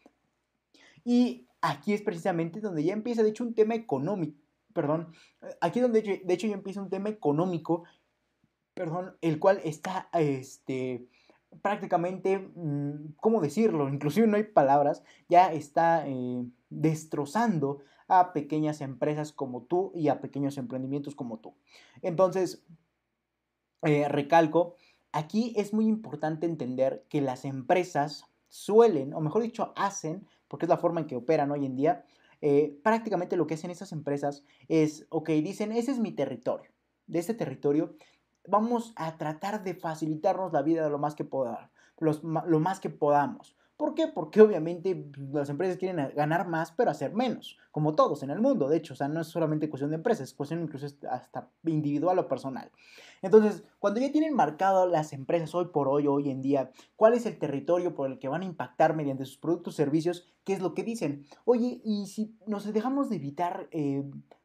Y 1.05 1.49
aquí 1.61 1.93
es 1.95 2.03
precisamente 2.03 2.61
donde 2.61 2.85
ya 2.85 2.93
empieza, 2.93 3.23
de 3.23 3.31
hecho, 3.31 3.45
un 3.45 3.55
tema 3.55 3.75
económico, 3.75 4.39
perdón, 4.73 5.13
aquí 5.61 5.81
donde 5.81 6.23
de 6.25 6.35
hecho 6.35 6.47
ya 6.47 6.55
empieza 6.55 6.83
un 6.83 6.91
tema 6.91 7.09
económico, 7.09 7.85
perdón, 8.75 9.17
el 9.23 9.39
cual 9.41 9.61
está, 9.65 10.09
este, 10.13 11.09
prácticamente, 11.63 12.39
mm, 12.39 13.15
¿cómo 13.17 13.41
decirlo? 13.41 13.89
Inclusive 13.89 14.27
no 14.27 14.37
hay 14.37 14.45
palabras, 14.45 15.03
ya 15.29 15.53
está 15.53 16.07
eh, 16.07 16.45
destrozando 16.69 17.81
a 18.07 18.33
pequeñas 18.33 18.81
empresas 18.81 19.33
como 19.33 19.63
tú 19.63 19.93
y 19.95 20.09
a 20.09 20.21
pequeños 20.21 20.59
emprendimientos 20.59 21.15
como 21.15 21.39
tú. 21.39 21.55
Entonces, 22.03 22.65
eh, 23.83 24.09
recalco 24.09 24.75
Aquí 25.13 25.53
es 25.57 25.73
muy 25.73 25.87
importante 25.87 26.47
entender 26.47 27.05
que 27.09 27.21
las 27.21 27.45
empresas 27.45 28.25
suelen, 28.49 29.15
o 29.15 29.21
mejor 29.21 29.43
dicho, 29.43 29.73
hacen, 29.77 30.27
porque 30.49 30.67
es 30.67 30.71
la 30.71 30.79
forma 30.79 31.01
en 31.01 31.07
que 31.07 31.17
operan 31.17 31.51
hoy 31.51 31.67
en 31.67 31.77
día, 31.77 32.05
eh, 32.41 32.79
prácticamente 32.83 33.37
lo 33.37 33.47
que 33.47 33.55
hacen 33.55 33.71
esas 33.71 33.93
empresas 33.93 34.45
es, 34.69 35.07
ok, 35.11 35.29
dicen, 35.31 35.73
ese 35.73 35.91
es 35.91 35.99
mi 35.99 36.13
territorio. 36.13 36.71
De 37.07 37.19
este 37.19 37.35
territorio 37.35 37.97
vamos 38.47 38.93
a 38.97 39.17
tratar 39.17 39.63
de 39.63 39.75
facilitarnos 39.75 40.53
la 40.53 40.63
vida 40.63 40.89
lo 40.89 40.99
más 40.99 41.15
que, 41.15 41.27
lo 41.99 42.61
más 42.61 42.81
que 42.81 42.91
podamos. 42.91 43.58
¿Por 43.79 43.95
qué? 43.95 44.09
Porque 44.09 44.43
obviamente 44.43 44.97
pues, 44.97 45.31
las 45.31 45.49
empresas 45.49 45.77
quieren 45.77 46.13
ganar 46.17 46.49
más, 46.49 46.73
pero 46.73 46.91
hacer 46.91 47.15
menos, 47.15 47.57
como 47.71 47.95
todos 47.95 48.25
en 48.25 48.31
el 48.31 48.41
mundo, 48.41 48.69
de 48.69 48.77
hecho, 48.77 48.95
o 48.95 48.97
sea, 48.97 49.07
no 49.07 49.21
es 49.21 49.29
solamente 49.29 49.71
cuestión 49.71 49.91
de 49.91 49.97
empresas, 49.97 50.31
es 50.31 50.35
cuestión 50.35 50.61
incluso 50.61 50.89
hasta 51.09 51.49
individual 51.65 52.19
o 52.19 52.27
personal. 52.27 52.73
Entonces, 53.23 53.63
cuando 53.79 54.01
ya 54.01 54.11
tienen 54.11 54.35
marcado 54.35 54.89
las 54.89 55.13
empresas 55.13 55.55
hoy 55.55 55.67
por 55.67 55.87
hoy, 55.87 56.09
hoy 56.09 56.29
en 56.29 56.43
día, 56.43 56.73
cuál 56.97 57.15
es 57.15 57.25
el 57.25 57.39
territorio 57.39 57.95
por 57.95 58.11
el 58.11 58.19
que 58.19 58.27
van 58.27 58.43
a 58.43 58.47
impactar 58.47 58.97
mediante 58.97 59.25
sus 59.25 59.39
productos 59.39 59.75
o 59.75 59.77
servicios, 59.77 60.27
¿qué 60.43 60.55
es 60.55 60.61
lo 60.61 60.75
que 60.75 60.83
dicen? 60.83 61.25
Oye, 61.45 61.81
y 61.85 62.07
si 62.07 62.37
nos 62.49 62.71
dejamos 62.73 63.09
de 63.09 63.17
evitar... 63.17 63.69
Eh, 63.71 64.05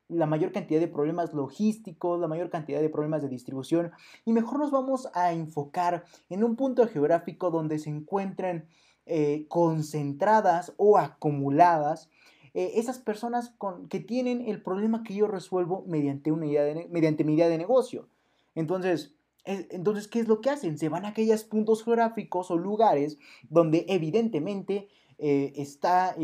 la 0.10 0.28
mayor 0.28 0.52
cantidad 0.52 0.80
de 0.80 0.88
problemas 0.88 1.34
logísticos, 1.34 2.20
la 2.20 2.28
mayor 2.28 2.50
cantidad 2.50 2.82
de 2.82 2.90
problemas 2.90 3.24
de 3.24 3.30
distribución 3.30 3.92
y 4.26 4.34
mejor 4.34 4.60
nos 4.60 4.70
vamos 4.70 5.10
a 5.16 5.32
enfocar 5.32 6.04
en 6.30 6.44
un 6.44 6.56
punto 6.56 6.86
geográfico 6.88 7.50
donde 7.50 7.80
se 7.80 7.90
encuentren 7.90 8.68
eh, 9.06 9.46
concentradas 9.50 10.74
o 10.78 10.98
acumuladas 10.98 12.10
eh, 12.54 12.74
esas 12.76 13.00
personas 13.00 13.54
que 13.90 14.00
tienen 14.00 14.48
el 14.48 14.62
problema 14.62 15.04
que 15.04 15.16
yo 15.16 15.28
resuelvo 15.28 15.84
mediante, 15.88 16.32
una 16.32 16.46
de, 16.46 16.88
mediante 16.90 17.24
mi 17.24 17.34
idea 17.34 17.50
de 17.50 17.58
negocio. 17.58 18.08
Entonces, 18.56 19.16
entonces, 19.46 20.08
¿qué 20.08 20.20
es 20.22 20.28
lo 20.30 20.40
que 20.40 20.50
hacen? 20.50 20.78
Se 20.78 20.88
van 20.88 21.04
a 21.04 21.10
aquellos 21.10 21.44
puntos 21.44 21.84
geográficos 21.84 22.50
o 22.50 22.58
lugares 22.58 23.18
donde 23.50 23.86
evidentemente 23.90 24.88
eh, 25.18 25.54
está, 25.58 26.16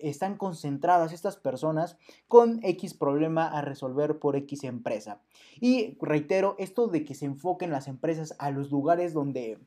están 0.00 0.36
concentradas 0.36 1.12
estas 1.12 1.36
personas 1.36 1.98
con 2.28 2.60
X 2.62 2.94
problema 2.94 3.46
a 3.46 3.60
resolver 3.60 4.18
por 4.18 4.36
X 4.36 4.64
empresa. 4.64 5.20
Y 5.60 5.98
reitero, 6.00 6.56
esto 6.58 6.88
de 6.88 7.04
que 7.04 7.14
se 7.14 7.26
enfoquen 7.26 7.70
las 7.70 7.88
empresas 7.88 8.34
a 8.38 8.50
los 8.50 8.70
lugares 8.70 9.12
donde 9.12 9.58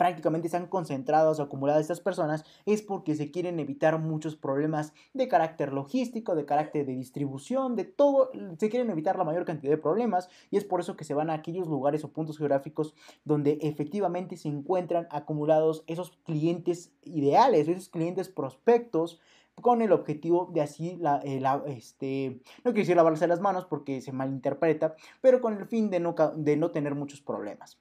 prácticamente 0.00 0.46
están 0.46 0.66
concentradas 0.66 1.38
o 1.38 1.42
acumuladas 1.42 1.82
estas 1.82 2.00
personas 2.00 2.46
es 2.64 2.80
porque 2.80 3.14
se 3.14 3.30
quieren 3.30 3.60
evitar 3.60 3.98
muchos 3.98 4.34
problemas 4.34 4.94
de 5.12 5.28
carácter 5.28 5.74
logístico, 5.74 6.34
de 6.34 6.46
carácter 6.46 6.86
de 6.86 6.94
distribución, 6.94 7.76
de 7.76 7.84
todo, 7.84 8.30
se 8.58 8.70
quieren 8.70 8.88
evitar 8.88 9.18
la 9.18 9.24
mayor 9.24 9.44
cantidad 9.44 9.70
de 9.70 9.76
problemas 9.76 10.30
y 10.50 10.56
es 10.56 10.64
por 10.64 10.80
eso 10.80 10.96
que 10.96 11.04
se 11.04 11.12
van 11.12 11.28
a 11.28 11.34
aquellos 11.34 11.68
lugares 11.68 12.02
o 12.02 12.12
puntos 12.12 12.38
geográficos 12.38 12.94
donde 13.26 13.58
efectivamente 13.60 14.38
se 14.38 14.48
encuentran 14.48 15.06
acumulados 15.10 15.84
esos 15.86 16.12
clientes 16.24 16.94
ideales, 17.04 17.68
esos 17.68 17.90
clientes 17.90 18.30
prospectos 18.30 19.20
con 19.60 19.82
el 19.82 19.92
objetivo 19.92 20.48
de 20.50 20.62
así, 20.62 20.96
la, 20.96 21.20
eh, 21.24 21.42
este, 21.66 22.40
no 22.64 22.72
quiero 22.72 22.78
decir 22.78 22.96
lavarse 22.96 23.26
las 23.26 23.42
manos 23.42 23.66
porque 23.66 24.00
se 24.00 24.12
malinterpreta, 24.12 24.94
pero 25.20 25.42
con 25.42 25.58
el 25.58 25.66
fin 25.66 25.90
de 25.90 26.00
no, 26.00 26.14
de 26.14 26.56
no 26.56 26.70
tener 26.70 26.94
muchos 26.94 27.20
problemas. 27.20 27.78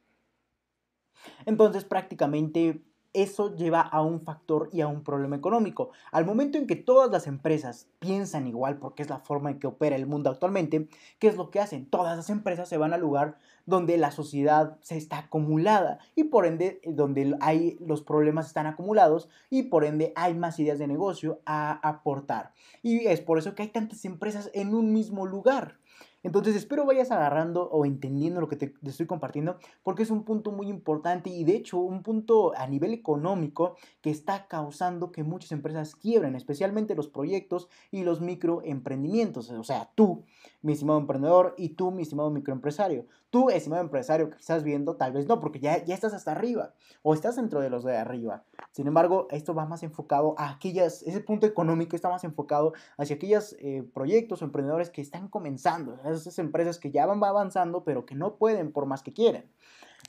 Entonces 1.45 1.83
prácticamente 1.85 2.81
eso 3.13 3.55
lleva 3.55 3.81
a 3.81 4.01
un 4.01 4.21
factor 4.21 4.69
y 4.71 4.81
a 4.81 4.87
un 4.87 5.03
problema 5.03 5.35
económico. 5.35 5.91
Al 6.11 6.25
momento 6.25 6.57
en 6.57 6.67
que 6.67 6.75
todas 6.75 7.09
las 7.09 7.27
empresas 7.27 7.87
piensan 7.99 8.47
igual, 8.47 8.77
porque 8.77 9.01
es 9.01 9.09
la 9.09 9.19
forma 9.19 9.49
en 9.49 9.59
que 9.59 9.67
opera 9.67 9.95
el 9.95 10.05
mundo 10.05 10.29
actualmente, 10.29 10.87
¿qué 11.17 11.27
es 11.27 11.35
lo 11.35 11.49
que 11.49 11.59
hacen? 11.59 11.89
Todas 11.89 12.15
las 12.15 12.29
empresas 12.29 12.69
se 12.69 12.77
van 12.77 12.93
al 12.93 13.01
lugar 13.01 13.37
donde 13.65 13.97
la 13.97 14.11
sociedad 14.11 14.77
se 14.81 14.97
está 14.97 15.19
acumulada 15.19 15.99
y 16.15 16.25
por 16.25 16.45
ende 16.45 16.79
eh, 16.83 16.91
donde 16.91 17.35
hay 17.41 17.77
los 17.79 18.01
problemas 18.01 18.47
están 18.47 18.67
acumulados 18.67 19.29
y 19.49 19.63
por 19.63 19.85
ende 19.85 20.13
hay 20.15 20.33
más 20.33 20.59
ideas 20.59 20.79
de 20.79 20.87
negocio 20.87 21.41
a 21.45 21.79
aportar. 21.87 22.53
Y 22.83 23.07
es 23.07 23.21
por 23.21 23.39
eso 23.39 23.55
que 23.55 23.63
hay 23.63 23.69
tantas 23.69 24.05
empresas 24.05 24.51
en 24.53 24.75
un 24.75 24.93
mismo 24.93 25.25
lugar. 25.25 25.79
Entonces 26.23 26.55
espero 26.55 26.85
vayas 26.85 27.11
agarrando 27.11 27.69
o 27.69 27.85
entendiendo 27.85 28.41
lo 28.41 28.49
que 28.49 28.57
te, 28.57 28.73
estoy 28.83 29.05
compartiendo 29.05 29.57
porque 29.83 30.03
es 30.03 30.11
un 30.11 30.23
punto 30.23 30.51
muy 30.51 30.67
importante 30.67 31.29
y 31.29 31.43
de 31.45 31.55
hecho 31.55 31.77
un 31.79 32.03
punto 32.03 32.53
a 32.57 32.67
nivel 32.67 32.93
económico 32.93 33.75
que 34.01 34.09
está 34.09 34.47
causando 34.47 35.11
que 35.11 35.23
muchas 35.23 35.51
empresas 35.51 35.95
quiebren, 35.95 36.35
especialmente 36.35 36.95
los 36.95 37.07
proyectos 37.07 37.69
y 37.91 38.03
los 38.03 38.19
microemprendimientos. 38.19 39.49
O 39.51 39.63
sea, 39.63 39.91
tú, 39.95 40.25
mi 40.61 40.73
estimado 40.73 40.99
emprendedor, 40.99 41.55
y 41.57 41.69
tú, 41.69 41.91
mi 41.91 42.03
estimado 42.03 42.29
microempresario. 42.31 43.05
Tú, 43.29 43.51
estimado 43.51 43.83
empresario 43.83 44.31
que 44.31 44.37
estás 44.37 44.63
viendo, 44.63 44.95
tal 44.95 45.11
vez 45.11 45.27
no, 45.27 45.39
porque 45.39 45.59
ya, 45.59 45.83
ya 45.85 45.93
estás 45.93 46.13
hasta 46.13 46.31
arriba 46.31 46.73
o 47.03 47.13
estás 47.13 47.35
dentro 47.35 47.61
de 47.61 47.69
los 47.69 47.83
de 47.83 47.95
arriba. 47.95 48.43
Sin 48.71 48.87
embargo, 48.87 49.27
esto 49.29 49.53
va 49.53 49.65
más 49.65 49.83
enfocado 49.83 50.33
a 50.39 50.49
aquellas, 50.49 51.03
ese 51.03 51.19
punto 51.21 51.45
económico 51.45 51.95
está 51.95 52.09
más 52.09 52.23
enfocado 52.23 52.73
hacia 52.97 53.17
aquellos 53.17 53.55
eh, 53.59 53.83
proyectos 53.93 54.41
o 54.41 54.45
emprendedores 54.45 54.89
que 54.89 55.01
están 55.01 55.27
comenzando, 55.27 55.99
esas 56.05 56.39
empresas 56.39 56.79
que 56.79 56.89
ya 56.89 57.05
van 57.05 57.23
avanzando, 57.23 57.83
pero 57.83 58.05
que 58.05 58.15
no 58.15 58.35
pueden 58.37 58.71
por 58.71 58.87
más 58.87 59.03
que 59.03 59.13
quieren. 59.13 59.51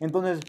Entonces, 0.00 0.40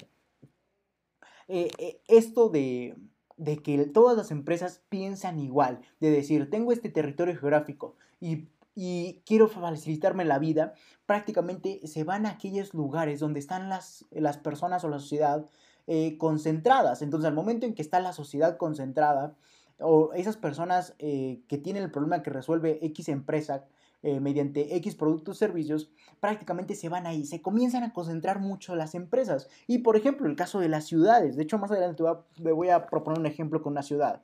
eh, 1.49 1.69
eh, 1.77 2.01
esto 2.07 2.47
de, 2.47 2.95
de 3.35 3.57
que 3.57 3.85
todas 3.87 4.15
las 4.15 4.31
empresas 4.31 4.81
piensan 4.87 5.39
igual, 5.39 5.81
de 5.99 6.09
decir, 6.09 6.49
tengo 6.49 6.71
este 6.71 6.89
territorio 6.89 7.35
geográfico 7.35 7.95
y 8.21 8.47
y 8.75 9.21
quiero 9.25 9.47
facilitarme 9.47 10.25
la 10.25 10.39
vida, 10.39 10.73
prácticamente 11.05 11.81
se 11.85 12.03
van 12.03 12.25
a 12.25 12.31
aquellos 12.31 12.73
lugares 12.73 13.19
donde 13.19 13.39
están 13.39 13.69
las, 13.69 14.05
las 14.11 14.37
personas 14.37 14.83
o 14.83 14.89
la 14.89 14.99
sociedad 14.99 15.45
eh, 15.87 16.17
concentradas. 16.17 17.01
Entonces, 17.01 17.27
al 17.27 17.33
momento 17.33 17.65
en 17.65 17.73
que 17.73 17.81
está 17.81 17.99
la 17.99 18.13
sociedad 18.13 18.57
concentrada, 18.57 19.35
o 19.81 20.13
esas 20.13 20.37
personas 20.37 20.95
eh, 20.99 21.41
que 21.47 21.57
tienen 21.57 21.83
el 21.83 21.91
problema 21.91 22.21
que 22.21 22.29
resuelve 22.29 22.79
X 22.85 23.09
empresa 23.09 23.65
eh, 24.03 24.19
mediante 24.19 24.75
X 24.77 24.95
productos 24.95 25.37
o 25.37 25.39
servicios, 25.39 25.91
prácticamente 26.19 26.75
se 26.75 26.89
van 26.89 27.05
ahí, 27.05 27.25
se 27.25 27.41
comienzan 27.41 27.83
a 27.83 27.93
concentrar 27.93 28.39
mucho 28.39 28.75
las 28.75 28.95
empresas. 28.95 29.47
Y 29.67 29.79
por 29.79 29.95
ejemplo, 29.95 30.27
el 30.27 30.35
caso 30.35 30.59
de 30.59 30.69
las 30.69 30.85
ciudades, 30.85 31.35
de 31.35 31.43
hecho 31.43 31.57
más 31.57 31.71
adelante 31.71 32.03
me 32.39 32.51
voy 32.51 32.69
a 32.69 32.87
proponer 32.87 33.19
un 33.19 33.25
ejemplo 33.25 33.61
con 33.61 33.73
una 33.73 33.83
ciudad. 33.83 34.21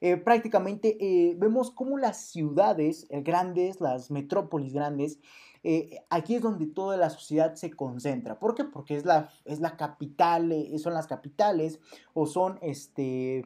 Eh, 0.00 0.16
prácticamente 0.16 0.96
eh, 1.00 1.34
vemos 1.38 1.70
cómo 1.70 1.98
las 1.98 2.26
ciudades 2.26 3.06
eh, 3.10 3.22
grandes, 3.22 3.80
las 3.80 4.10
metrópolis 4.10 4.72
grandes, 4.72 5.18
aquí 6.08 6.36
es 6.36 6.40
donde 6.40 6.66
toda 6.66 6.96
la 6.96 7.10
sociedad 7.10 7.54
se 7.56 7.72
concentra. 7.72 8.38
¿Por 8.38 8.54
qué? 8.54 8.64
Porque 8.64 8.96
es 8.96 9.04
la, 9.04 9.28
es 9.44 9.60
la 9.60 9.76
capital, 9.76 10.54
son 10.78 10.94
las 10.94 11.08
capitales 11.08 11.80
o 12.14 12.26
son 12.26 12.58
este, 12.62 13.44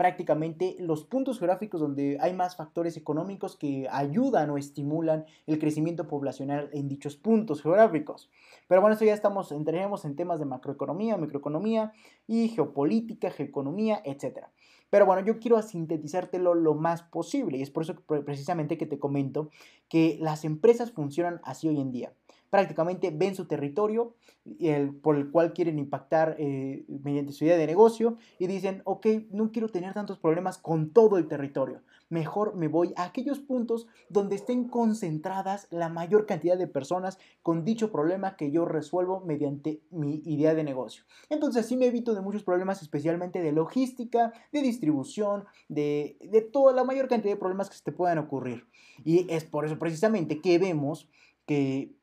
prácticamente 0.00 0.76
los 0.80 1.04
puntos 1.04 1.38
geográficos 1.38 1.78
donde 1.78 2.16
hay 2.22 2.32
más 2.32 2.56
factores 2.56 2.96
económicos 2.96 3.58
que 3.58 3.86
ayudan 3.90 4.48
o 4.48 4.56
estimulan 4.56 5.26
el 5.46 5.58
crecimiento 5.58 6.08
poblacional 6.08 6.70
en 6.72 6.88
dichos 6.88 7.16
puntos 7.16 7.60
geográficos. 7.60 8.30
Pero 8.66 8.80
bueno, 8.80 8.94
esto 8.94 9.04
ya 9.04 9.12
estamos, 9.12 9.52
entraremos 9.52 10.06
en 10.06 10.16
temas 10.16 10.38
de 10.38 10.46
macroeconomía, 10.46 11.18
microeconomía 11.18 11.92
y 12.26 12.48
geopolítica, 12.48 13.30
geoeconomía, 13.30 14.00
etcétera. 14.02 14.50
Pero 14.90 15.06
bueno, 15.06 15.24
yo 15.24 15.38
quiero 15.38 15.60
sintetizártelo 15.62 16.54
lo 16.54 16.74
más 16.74 17.02
posible 17.02 17.58
y 17.58 17.62
es 17.62 17.70
por 17.70 17.84
eso 17.84 17.94
precisamente 18.24 18.76
que 18.76 18.86
te 18.86 18.98
comento 18.98 19.50
que 19.88 20.18
las 20.20 20.44
empresas 20.44 20.90
funcionan 20.90 21.40
así 21.44 21.68
hoy 21.68 21.80
en 21.80 21.92
día. 21.92 22.12
Prácticamente 22.50 23.12
ven 23.12 23.36
su 23.36 23.46
territorio 23.46 24.14
el, 24.58 24.94
por 24.94 25.16
el 25.16 25.30
cual 25.30 25.52
quieren 25.52 25.78
impactar 25.78 26.34
eh, 26.38 26.84
mediante 26.88 27.32
su 27.32 27.44
idea 27.44 27.56
de 27.56 27.66
negocio 27.66 28.16
y 28.40 28.48
dicen, 28.48 28.82
ok, 28.84 29.06
no 29.30 29.52
quiero 29.52 29.68
tener 29.68 29.94
tantos 29.94 30.18
problemas 30.18 30.58
con 30.58 30.90
todo 30.90 31.16
el 31.16 31.28
territorio. 31.28 31.82
Mejor 32.10 32.56
me 32.56 32.68
voy 32.68 32.92
a 32.96 33.04
aquellos 33.04 33.38
puntos 33.38 33.86
donde 34.08 34.34
estén 34.34 34.68
concentradas 34.68 35.68
la 35.70 35.88
mayor 35.88 36.26
cantidad 36.26 36.58
de 36.58 36.66
personas 36.66 37.18
con 37.42 37.64
dicho 37.64 37.90
problema 37.90 38.36
que 38.36 38.50
yo 38.50 38.64
resuelvo 38.64 39.20
mediante 39.20 39.80
mi 39.90 40.20
idea 40.24 40.54
de 40.54 40.64
negocio. 40.64 41.04
Entonces 41.30 41.64
así 41.64 41.76
me 41.76 41.86
evito 41.86 42.14
de 42.14 42.20
muchos 42.20 42.42
problemas, 42.42 42.82
especialmente 42.82 43.40
de 43.40 43.52
logística, 43.52 44.32
de 44.52 44.60
distribución, 44.60 45.44
de, 45.68 46.18
de 46.20 46.42
toda 46.42 46.72
la 46.72 46.84
mayor 46.84 47.08
cantidad 47.08 47.32
de 47.32 47.40
problemas 47.40 47.70
que 47.70 47.76
se 47.76 47.84
te 47.84 47.92
puedan 47.92 48.18
ocurrir. 48.18 48.66
Y 49.04 49.32
es 49.32 49.44
por 49.44 49.64
eso 49.64 49.78
precisamente 49.78 50.40
que 50.40 50.58
vemos 50.58 51.08
que 51.46 51.94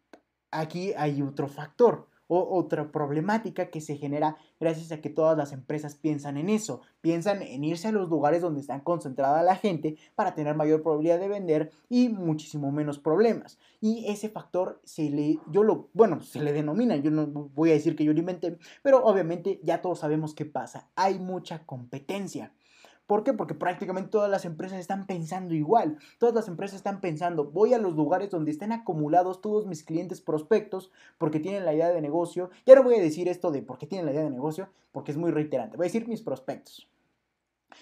aquí 0.52 0.94
hay 0.98 1.22
otro 1.22 1.48
factor 1.48 2.08
o 2.28 2.58
otra 2.58 2.92
problemática 2.92 3.70
que 3.70 3.82
se 3.82 3.96
genera 3.96 4.38
gracias 4.60 4.92
a 4.92 5.02
que 5.02 5.10
todas 5.10 5.38
las 5.38 5.54
empresas 5.54 5.96
piensan 5.96 6.38
en 6.38 6.50
eso, 6.50 6.82
piensan 7.02 7.42
en 7.42 7.64
irse 7.64 7.88
a 7.88 7.92
los 7.92 8.10
lugares 8.10 8.42
donde 8.42 8.62
están 8.62 8.82
concentrada 8.82 9.44
la 9.44 9.56
gente 9.56 9.98
para 10.16 10.36
tener 10.36 10.56
mayor 10.56 10.82
probabilidad 10.82 11.20
de 11.20 11.28
vender 11.28 11.72
y 11.90 12.10
muchísimo 12.10 12.72
menos 12.72 13.00
problemas. 13.00 13.58
Y 13.80 14.06
ese 14.08 14.30
factor 14.30 14.82
se 14.84 15.10
le, 15.10 15.40
yo 15.52 15.64
lo, 15.64 15.90
bueno, 15.94 16.22
se 16.22 16.42
le 16.42 16.54
denomina, 16.54 16.96
yo 16.98 17.12
no 17.12 17.28
voy 17.28 17.72
a 17.72 17.74
decir 17.74 17.96
que 17.96 18.04
yo 18.04 18.14
lo 18.14 18.20
inventé, 18.20 18.58
pero 18.84 19.04
obviamente 19.04 19.60
ya 19.64 19.82
todos 19.82 20.00
sabemos 20.00 20.34
qué 20.34 20.46
pasa, 20.46 20.90
hay 20.96 21.20
mucha 21.20 21.66
competencia. 21.66 22.52
¿Por 23.08 23.24
qué? 23.24 23.32
Porque 23.32 23.56
prácticamente 23.56 24.10
todas 24.10 24.30
las 24.30 24.44
empresas 24.44 24.80
están 24.80 25.08
pensando 25.08 25.54
igual. 25.54 25.98
Todas 26.20 26.36
las 26.36 26.50
empresas 26.50 26.76
están 26.76 27.00
pensando, 27.00 27.46
voy 27.46 27.74
a 27.74 27.78
los 27.78 27.96
lugares 27.96 28.30
donde 28.30 28.52
estén 28.52 28.74
acumulados 28.74 29.40
todos 29.40 29.66
mis 29.66 29.84
clientes 29.84 30.20
prospectos 30.20 30.92
porque 31.18 31.40
tienen 31.40 31.64
la 31.64 31.74
idea 31.74 31.88
de 31.88 32.02
negocio. 32.02 32.50
Ya 32.66 32.76
no 32.76 32.84
voy 32.84 32.96
a 32.96 33.02
decir 33.02 33.30
esto 33.30 33.50
de 33.50 33.62
por 33.62 33.78
qué 33.78 33.88
tienen 33.88 34.06
la 34.06 34.12
idea 34.12 34.24
de 34.24 34.30
negocio, 34.30 34.68
porque 34.92 35.12
es 35.12 35.18
muy 35.18 35.32
reiterante. 35.32 35.78
Voy 35.78 35.86
a 35.86 35.88
decir 35.88 36.06
mis 36.10 36.22
prospectos. 36.22 36.90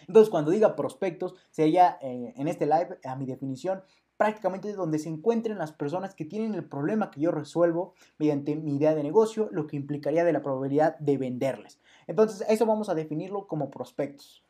Entonces, 0.07 0.29
cuando 0.29 0.51
diga 0.51 0.75
prospectos, 0.75 1.33
sería 1.49 1.97
eh, 2.01 2.33
en 2.37 2.47
este 2.47 2.67
live, 2.67 2.99
a 3.03 3.15
mi 3.15 3.25
definición, 3.25 3.81
prácticamente 4.17 4.73
donde 4.73 4.99
se 4.99 5.09
encuentren 5.09 5.57
las 5.57 5.71
personas 5.71 6.13
que 6.13 6.25
tienen 6.25 6.53
el 6.53 6.65
problema 6.65 7.09
que 7.09 7.21
yo 7.21 7.31
resuelvo 7.31 7.95
mediante 8.19 8.55
mi 8.55 8.75
idea 8.75 8.93
de 8.93 9.01
negocio, 9.01 9.49
lo 9.51 9.65
que 9.65 9.75
implicaría 9.75 10.23
de 10.23 10.33
la 10.33 10.43
probabilidad 10.43 10.99
de 10.99 11.17
venderles. 11.17 11.79
Entonces, 12.05 12.45
eso 12.47 12.67
vamos 12.67 12.89
a 12.89 12.95
definirlo 12.95 13.47
como 13.47 13.71
prospectos 13.71 14.44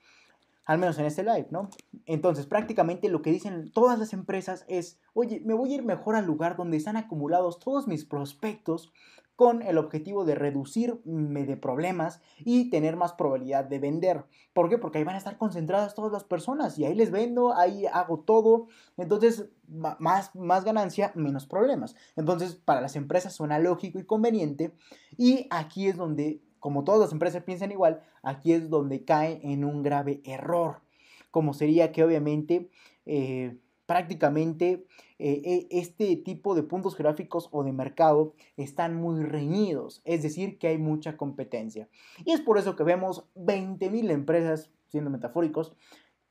al 0.66 0.80
menos 0.80 0.98
en 0.98 1.06
este 1.06 1.24
live, 1.24 1.48
¿no? 1.52 1.70
Entonces, 2.06 2.48
prácticamente 2.48 3.10
lo 3.10 3.22
que 3.22 3.32
dicen 3.32 3.72
todas 3.72 4.00
las 4.00 4.14
empresas 4.14 4.66
es, 4.68 5.00
oye, 5.14 5.42
me 5.46 5.54
voy 5.54 5.72
a 5.72 5.76
ir 5.76 5.84
mejor 5.84 6.16
al 6.16 6.26
lugar 6.26 6.58
donde 6.58 6.78
están 6.78 6.98
acumulados 6.98 7.60
todos 7.60 7.88
mis 7.88 8.06
prospectos 8.06 8.92
con 9.36 9.62
el 9.62 9.78
objetivo 9.78 10.24
de 10.24 10.36
reducirme 10.36 11.46
de 11.46 11.58
problemas 11.58 12.22
y 12.40 12.70
tener 12.70 12.96
más 12.96 13.14
probabilidad 13.14 13.66
de 13.66 13.80
vender. 13.80 14.24
¿Por 14.54 14.70
qué? 14.70 14.78
Porque 14.78 14.98
ahí 14.98 15.04
van 15.04 15.16
a 15.16 15.20
estar 15.20 15.38
concentradas 15.38 15.94
todas 15.94 16.14
las 16.14 16.24
personas 16.24 16.80
y 16.80 16.86
ahí 16.86 16.96
les 16.96 17.12
vendo, 17.12 17.54
ahí 17.54 17.86
hago 17.86 18.20
todo. 18.20 18.68
Entonces, 18.98 19.50
más, 19.68 20.34
más 20.36 20.64
ganancia, 20.64 21.12
menos 21.16 21.46
problemas. 21.46 21.96
Entonces, 22.16 22.56
para 22.56 22.80
las 22.80 22.96
empresas 22.96 23.34
suena 23.34 23.60
lógico 23.60 24.00
y 24.00 24.06
conveniente. 24.06 24.74
Y 25.18 25.48
aquí 25.50 25.88
es 25.88 25.98
donde 25.98 26.42
como 26.66 26.84
todas 26.84 27.00
las 27.00 27.12
empresas 27.12 27.44
piensan 27.44 27.72
igual, 27.72 28.02
aquí 28.24 28.52
es 28.52 28.72
donde 28.72 29.06
cae 29.06 29.40
en 29.44 29.64
un 29.64 29.84
grave 29.84 30.22
error, 30.24 30.82
como 31.30 31.54
sería 31.54 31.92
que 31.92 32.04
obviamente 32.04 32.72
eh, 33.06 33.60
prácticamente 33.86 34.88
eh, 35.20 35.68
e, 35.70 35.80
este 35.80 36.16
tipo 36.16 36.56
de 36.56 36.64
puntos 36.64 36.98
gráficos 36.98 37.50
o 37.52 37.64
de 37.64 37.72
mercado 37.72 38.34
están 38.58 38.96
muy 38.96 39.22
reñidos, 39.22 40.02
es 40.06 40.24
decir, 40.24 40.58
que 40.58 40.70
hay 40.70 40.80
mucha 40.80 41.18
competencia. 41.18 41.88
Y 42.26 42.32
es 42.32 42.42
por 42.42 42.58
eso 42.58 42.76
que 42.76 42.84
vemos 42.84 43.26
20.000 43.36 44.10
empresas, 44.10 44.72
siendo 44.88 45.12
metafóricos, 45.12 45.76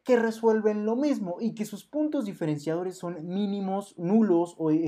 que 0.02 0.16
resuelven 0.16 0.84
lo 0.84 0.96
mismo 0.96 1.36
y 1.38 1.54
que 1.54 1.64
sus 1.64 1.84
puntos 1.84 2.24
diferenciadores 2.24 2.98
son 2.98 3.24
mínimos, 3.24 3.96
nulos 3.98 4.56
o 4.58 4.72
eh, 4.72 4.80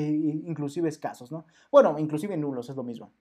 inclusive 0.44 0.88
escasos, 0.88 1.30
¿no? 1.30 1.46
Bueno, 1.70 2.00
inclusive 2.00 2.36
nulos 2.36 2.68
es 2.68 2.74
lo 2.74 2.82
mismo. 2.82 3.12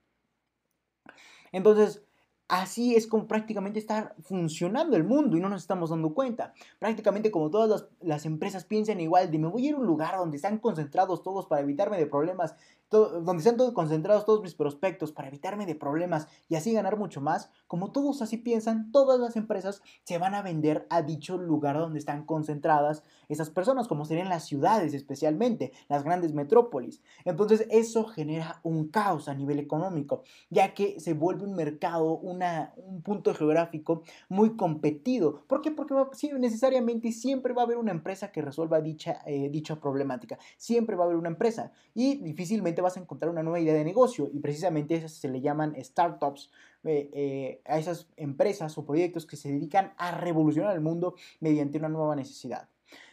Entonces, 1.52 2.05
Así 2.48 2.94
es 2.94 3.08
como 3.08 3.26
prácticamente 3.26 3.80
está 3.80 4.14
funcionando 4.22 4.96
el 4.96 5.02
mundo 5.02 5.36
y 5.36 5.40
no 5.40 5.48
nos 5.48 5.62
estamos 5.62 5.90
dando 5.90 6.14
cuenta. 6.14 6.54
Prácticamente 6.78 7.32
como 7.32 7.50
todas 7.50 7.88
las, 8.00 8.24
empresas 8.24 8.64
piensan 8.64 9.00
igual 9.00 9.32
de 9.32 9.38
me 9.40 9.48
voy 9.48 9.66
a 9.66 9.68
ir 9.70 9.74
a 9.74 9.78
un 9.78 9.86
lugar 9.86 10.16
donde 10.16 10.36
están 10.36 10.58
concentrados 10.58 11.24
todos 11.24 11.46
para 11.46 11.62
evitarme 11.62 11.98
de 11.98 12.06
problemas, 12.06 12.54
donde 12.88 13.38
están 13.38 13.56
todos 13.56 13.72
concentrados 13.72 14.24
todos 14.24 14.42
mis 14.42 14.54
prospectos 14.54 15.10
para 15.10 15.26
evitarme 15.26 15.66
de 15.66 15.74
problemas 15.74 16.28
y 16.48 16.54
así 16.54 16.72
ganar 16.72 16.96
mucho 16.96 17.20
más. 17.20 17.50
Como 17.66 17.90
todos 17.90 18.22
así 18.22 18.36
piensan, 18.36 18.92
todas 18.92 19.18
las 19.18 19.34
empresas 19.34 19.82
se 20.04 20.18
van 20.18 20.36
a 20.36 20.42
vender 20.42 20.86
a 20.88 21.02
dicho 21.02 21.38
lugar 21.38 21.76
donde 21.76 21.98
están 21.98 22.24
concentradas 22.24 23.02
esas 23.28 23.50
personas, 23.50 23.88
como 23.88 24.04
serían 24.04 24.28
las 24.28 24.44
ciudades 24.44 24.94
especialmente, 24.94 25.72
las 25.88 26.04
grandes 26.04 26.32
metrópolis. 26.32 27.02
Entonces 27.24 27.66
eso 27.70 28.04
genera 28.04 28.60
un 28.62 28.86
caos 28.86 29.28
a 29.28 29.34
nivel 29.34 29.58
económico, 29.58 30.22
ya 30.48 30.74
que 30.74 31.00
se 31.00 31.12
vuelve 31.12 31.42
un 31.42 31.56
mercado, 31.56 32.18
un 32.18 32.35
un 32.76 33.02
punto 33.02 33.34
geográfico 33.34 34.02
muy 34.28 34.56
competido. 34.56 35.44
¿Por 35.46 35.60
qué? 35.60 35.70
Porque 35.70 35.94
sí, 36.12 36.30
necesariamente 36.38 37.12
siempre 37.12 37.52
va 37.52 37.62
a 37.62 37.64
haber 37.64 37.78
una 37.78 37.92
empresa 37.92 38.32
que 38.32 38.42
resuelva 38.42 38.80
dicha, 38.80 39.22
eh, 39.26 39.48
dicha 39.50 39.76
problemática. 39.80 40.38
Siempre 40.56 40.96
va 40.96 41.04
a 41.04 41.06
haber 41.06 41.16
una 41.16 41.28
empresa 41.28 41.72
y 41.94 42.16
difícilmente 42.16 42.82
vas 42.82 42.96
a 42.96 43.00
encontrar 43.00 43.30
una 43.30 43.42
nueva 43.42 43.60
idea 43.60 43.74
de 43.74 43.84
negocio 43.84 44.28
y 44.32 44.40
precisamente 44.40 44.94
esas 44.94 45.12
se 45.12 45.28
le 45.28 45.40
llaman 45.40 45.74
startups 45.82 46.50
eh, 46.84 47.10
eh, 47.12 47.62
a 47.64 47.78
esas 47.78 48.08
empresas 48.16 48.76
o 48.78 48.84
proyectos 48.84 49.26
que 49.26 49.36
se 49.36 49.50
dedican 49.50 49.92
a 49.96 50.12
revolucionar 50.12 50.74
el 50.74 50.80
mundo 50.80 51.14
mediante 51.40 51.78
una 51.78 51.88
nueva 51.88 52.16
necesidad. 52.16 52.68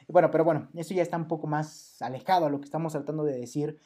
Bueno, 0.07 0.29
pero 0.31 0.43
bueno, 0.43 0.69
eso 0.75 0.93
ya 0.93 1.01
está 1.01 1.17
un 1.17 1.27
poco 1.27 1.47
más 1.47 2.01
alejado 2.01 2.45
a 2.45 2.49
lo 2.49 2.59
que 2.59 2.65
estamos 2.65 2.91
tratando 2.91 3.23
de 3.23 3.39
decir 3.39 3.79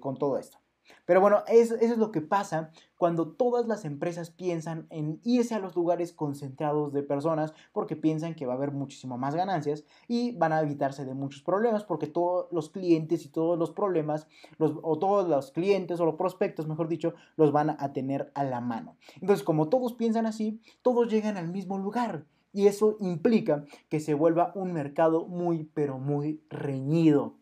con 0.00 0.16
todo 0.16 0.36
esto. 0.38 0.61
Pero 1.06 1.20
bueno, 1.20 1.42
eso, 1.48 1.74
es 1.76 1.96
lo 1.98 2.12
que 2.12 2.20
pasa 2.20 2.70
cuando 2.96 3.32
todas 3.32 3.66
las 3.66 3.84
empresas 3.84 4.30
piensan 4.30 4.86
en 4.90 5.20
irse 5.24 5.54
a 5.54 5.58
los 5.58 5.74
lugares 5.74 6.12
concentrados 6.12 6.92
de 6.92 7.02
personas 7.02 7.52
porque 7.72 7.96
piensan 7.96 8.34
que 8.34 8.46
va 8.46 8.52
a 8.52 8.56
haber 8.56 8.70
muchísimo 8.70 9.18
más 9.18 9.34
ganancias 9.34 9.84
y 10.08 10.36
van 10.36 10.52
a 10.52 10.60
evitarse 10.60 11.04
de 11.04 11.14
muchos 11.14 11.42
problemas 11.42 11.84
porque 11.84 12.06
todos 12.06 12.46
los 12.52 12.70
clientes 12.70 13.24
y 13.24 13.28
todos 13.28 13.58
los 13.58 13.72
problemas, 13.72 14.28
los, 14.58 14.78
o 14.82 14.98
todos 14.98 15.28
los 15.28 15.50
clientes 15.50 16.00
o 16.00 16.06
los 16.06 16.14
prospectos, 16.14 16.68
mejor 16.68 16.88
dicho, 16.88 17.14
los 17.36 17.52
van 17.52 17.70
a 17.70 17.92
tener 17.92 18.30
a 18.34 18.44
la 18.44 18.60
mano. 18.60 18.96
Entonces, 19.20 19.44
como 19.44 19.68
todos 19.68 19.94
piensan 19.94 20.26
así, 20.26 20.60
todos 20.82 21.08
llegan 21.08 21.36
al 21.36 21.48
mismo 21.48 21.78
lugar. 21.78 22.24
Y 22.52 22.66
eso 22.66 22.96
implica 23.00 23.64
que 23.88 23.98
se 23.98 24.14
vuelva 24.14 24.52
un 24.54 24.72
mercado 24.72 25.26
muy, 25.26 25.64
pero 25.72 25.98
muy 25.98 26.42
reñido. 26.50 27.38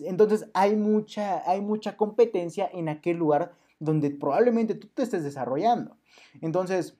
Entonces 0.00 0.48
hay 0.54 0.76
mucha, 0.76 1.48
hay 1.48 1.60
mucha 1.60 1.96
competencia 1.96 2.68
en 2.72 2.88
aquel 2.88 3.16
lugar 3.16 3.52
donde 3.78 4.10
probablemente 4.10 4.74
tú 4.74 4.88
te 4.88 5.02
estés 5.02 5.24
desarrollando. 5.24 5.96
Entonces, 6.40 6.98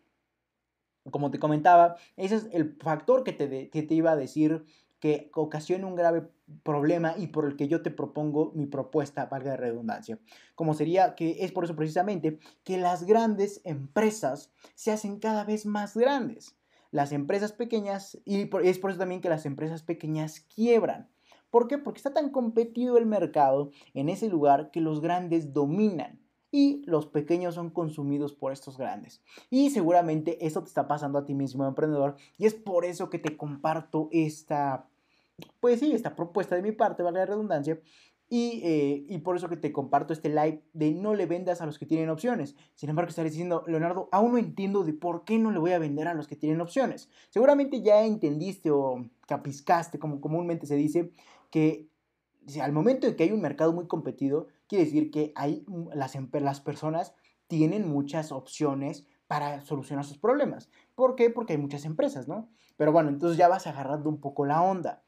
como 1.10 1.30
te 1.30 1.38
comentaba, 1.38 1.96
ese 2.16 2.36
es 2.36 2.48
el 2.52 2.76
factor 2.80 3.24
que 3.24 3.32
te, 3.32 3.70
que 3.70 3.82
te 3.82 3.94
iba 3.94 4.12
a 4.12 4.16
decir 4.16 4.64
que 5.00 5.30
ocasiona 5.34 5.86
un 5.86 5.94
grave 5.94 6.28
problema 6.62 7.14
y 7.16 7.28
por 7.28 7.44
el 7.44 7.56
que 7.56 7.68
yo 7.68 7.82
te 7.82 7.90
propongo 7.90 8.52
mi 8.54 8.66
propuesta, 8.66 9.26
valga 9.26 9.52
de 9.52 9.56
redundancia. 9.56 10.18
Como 10.54 10.74
sería 10.74 11.14
que 11.14 11.44
es 11.44 11.52
por 11.52 11.64
eso 11.64 11.76
precisamente 11.76 12.38
que 12.64 12.78
las 12.78 13.04
grandes 13.04 13.60
empresas 13.64 14.52
se 14.74 14.90
hacen 14.90 15.20
cada 15.20 15.44
vez 15.44 15.66
más 15.66 15.96
grandes. 15.96 16.56
Las 16.90 17.12
empresas 17.12 17.52
pequeñas, 17.52 18.18
y 18.24 18.48
es 18.64 18.78
por 18.78 18.90
eso 18.90 18.98
también 18.98 19.20
que 19.20 19.28
las 19.28 19.46
empresas 19.46 19.82
pequeñas 19.82 20.40
quiebran. 20.40 21.08
¿Por 21.50 21.68
qué? 21.68 21.78
Porque 21.78 21.98
está 21.98 22.12
tan 22.12 22.30
competido 22.30 22.98
el 22.98 23.06
mercado 23.06 23.70
en 23.94 24.08
ese 24.08 24.28
lugar 24.28 24.70
que 24.70 24.80
los 24.80 25.00
grandes 25.00 25.52
dominan 25.52 26.20
y 26.50 26.82
los 26.86 27.06
pequeños 27.06 27.54
son 27.54 27.70
consumidos 27.70 28.32
por 28.32 28.52
estos 28.52 28.78
grandes. 28.78 29.22
Y 29.50 29.70
seguramente 29.70 30.46
eso 30.46 30.62
te 30.62 30.68
está 30.68 30.88
pasando 30.88 31.18
a 31.18 31.24
ti 31.24 31.34
mismo, 31.34 31.66
emprendedor, 31.66 32.16
y 32.36 32.46
es 32.46 32.54
por 32.54 32.84
eso 32.84 33.10
que 33.10 33.18
te 33.18 33.36
comparto 33.36 34.08
esta, 34.12 34.88
pues 35.60 35.80
sí, 35.80 35.92
esta 35.92 36.16
propuesta 36.16 36.56
de 36.56 36.62
mi 36.62 36.72
parte, 36.72 37.02
vale 37.02 37.18
la 37.18 37.26
redundancia, 37.26 37.78
y, 38.30 38.60
eh, 38.62 39.06
y, 39.08 39.18
por 39.18 39.36
eso 39.36 39.48
que 39.48 39.56
te 39.56 39.72
comparto 39.72 40.12
este 40.12 40.28
live 40.28 40.62
de 40.74 40.92
no 40.92 41.14
le 41.14 41.24
vendas 41.24 41.62
a 41.62 41.66
los 41.66 41.78
que 41.78 41.86
tienen 41.86 42.10
opciones. 42.10 42.56
Sin 42.74 42.90
embargo, 42.90 43.08
estaré 43.08 43.30
diciendo, 43.30 43.64
Leonardo, 43.66 44.10
aún 44.12 44.32
no 44.32 44.38
entiendo 44.38 44.84
de 44.84 44.92
por 44.92 45.24
qué 45.24 45.38
no 45.38 45.50
le 45.50 45.58
voy 45.58 45.72
a 45.72 45.78
vender 45.78 46.08
a 46.08 46.12
los 46.14 46.28
que 46.28 46.36
tienen 46.36 46.60
opciones. 46.60 47.08
Seguramente 47.30 47.80
ya 47.80 48.04
entendiste 48.04 48.70
o 48.70 49.08
capiscaste, 49.26 49.98
como 49.98 50.20
comúnmente 50.20 50.66
se 50.66 50.74
dice, 50.76 51.10
que 51.50 51.88
al 52.62 52.72
momento 52.72 53.06
en 53.06 53.16
que 53.16 53.24
hay 53.24 53.32
un 53.32 53.40
mercado 53.40 53.72
muy 53.72 53.86
competido, 53.86 54.46
quiere 54.66 54.84
decir 54.84 55.10
que 55.10 55.32
hay, 55.34 55.64
las, 55.94 56.16
las 56.32 56.60
personas 56.60 57.14
tienen 57.46 57.88
muchas 57.88 58.32
opciones 58.32 59.06
para 59.26 59.60
solucionar 59.60 60.04
sus 60.04 60.18
problemas. 60.18 60.70
¿Por 60.94 61.14
qué? 61.14 61.30
Porque 61.30 61.52
hay 61.52 61.58
muchas 61.58 61.84
empresas, 61.84 62.28
¿no? 62.28 62.48
Pero 62.76 62.92
bueno, 62.92 63.10
entonces 63.10 63.36
ya 63.36 63.48
vas 63.48 63.66
agarrando 63.66 64.08
un 64.08 64.20
poco 64.20 64.46
la 64.46 64.62
onda. 64.62 65.02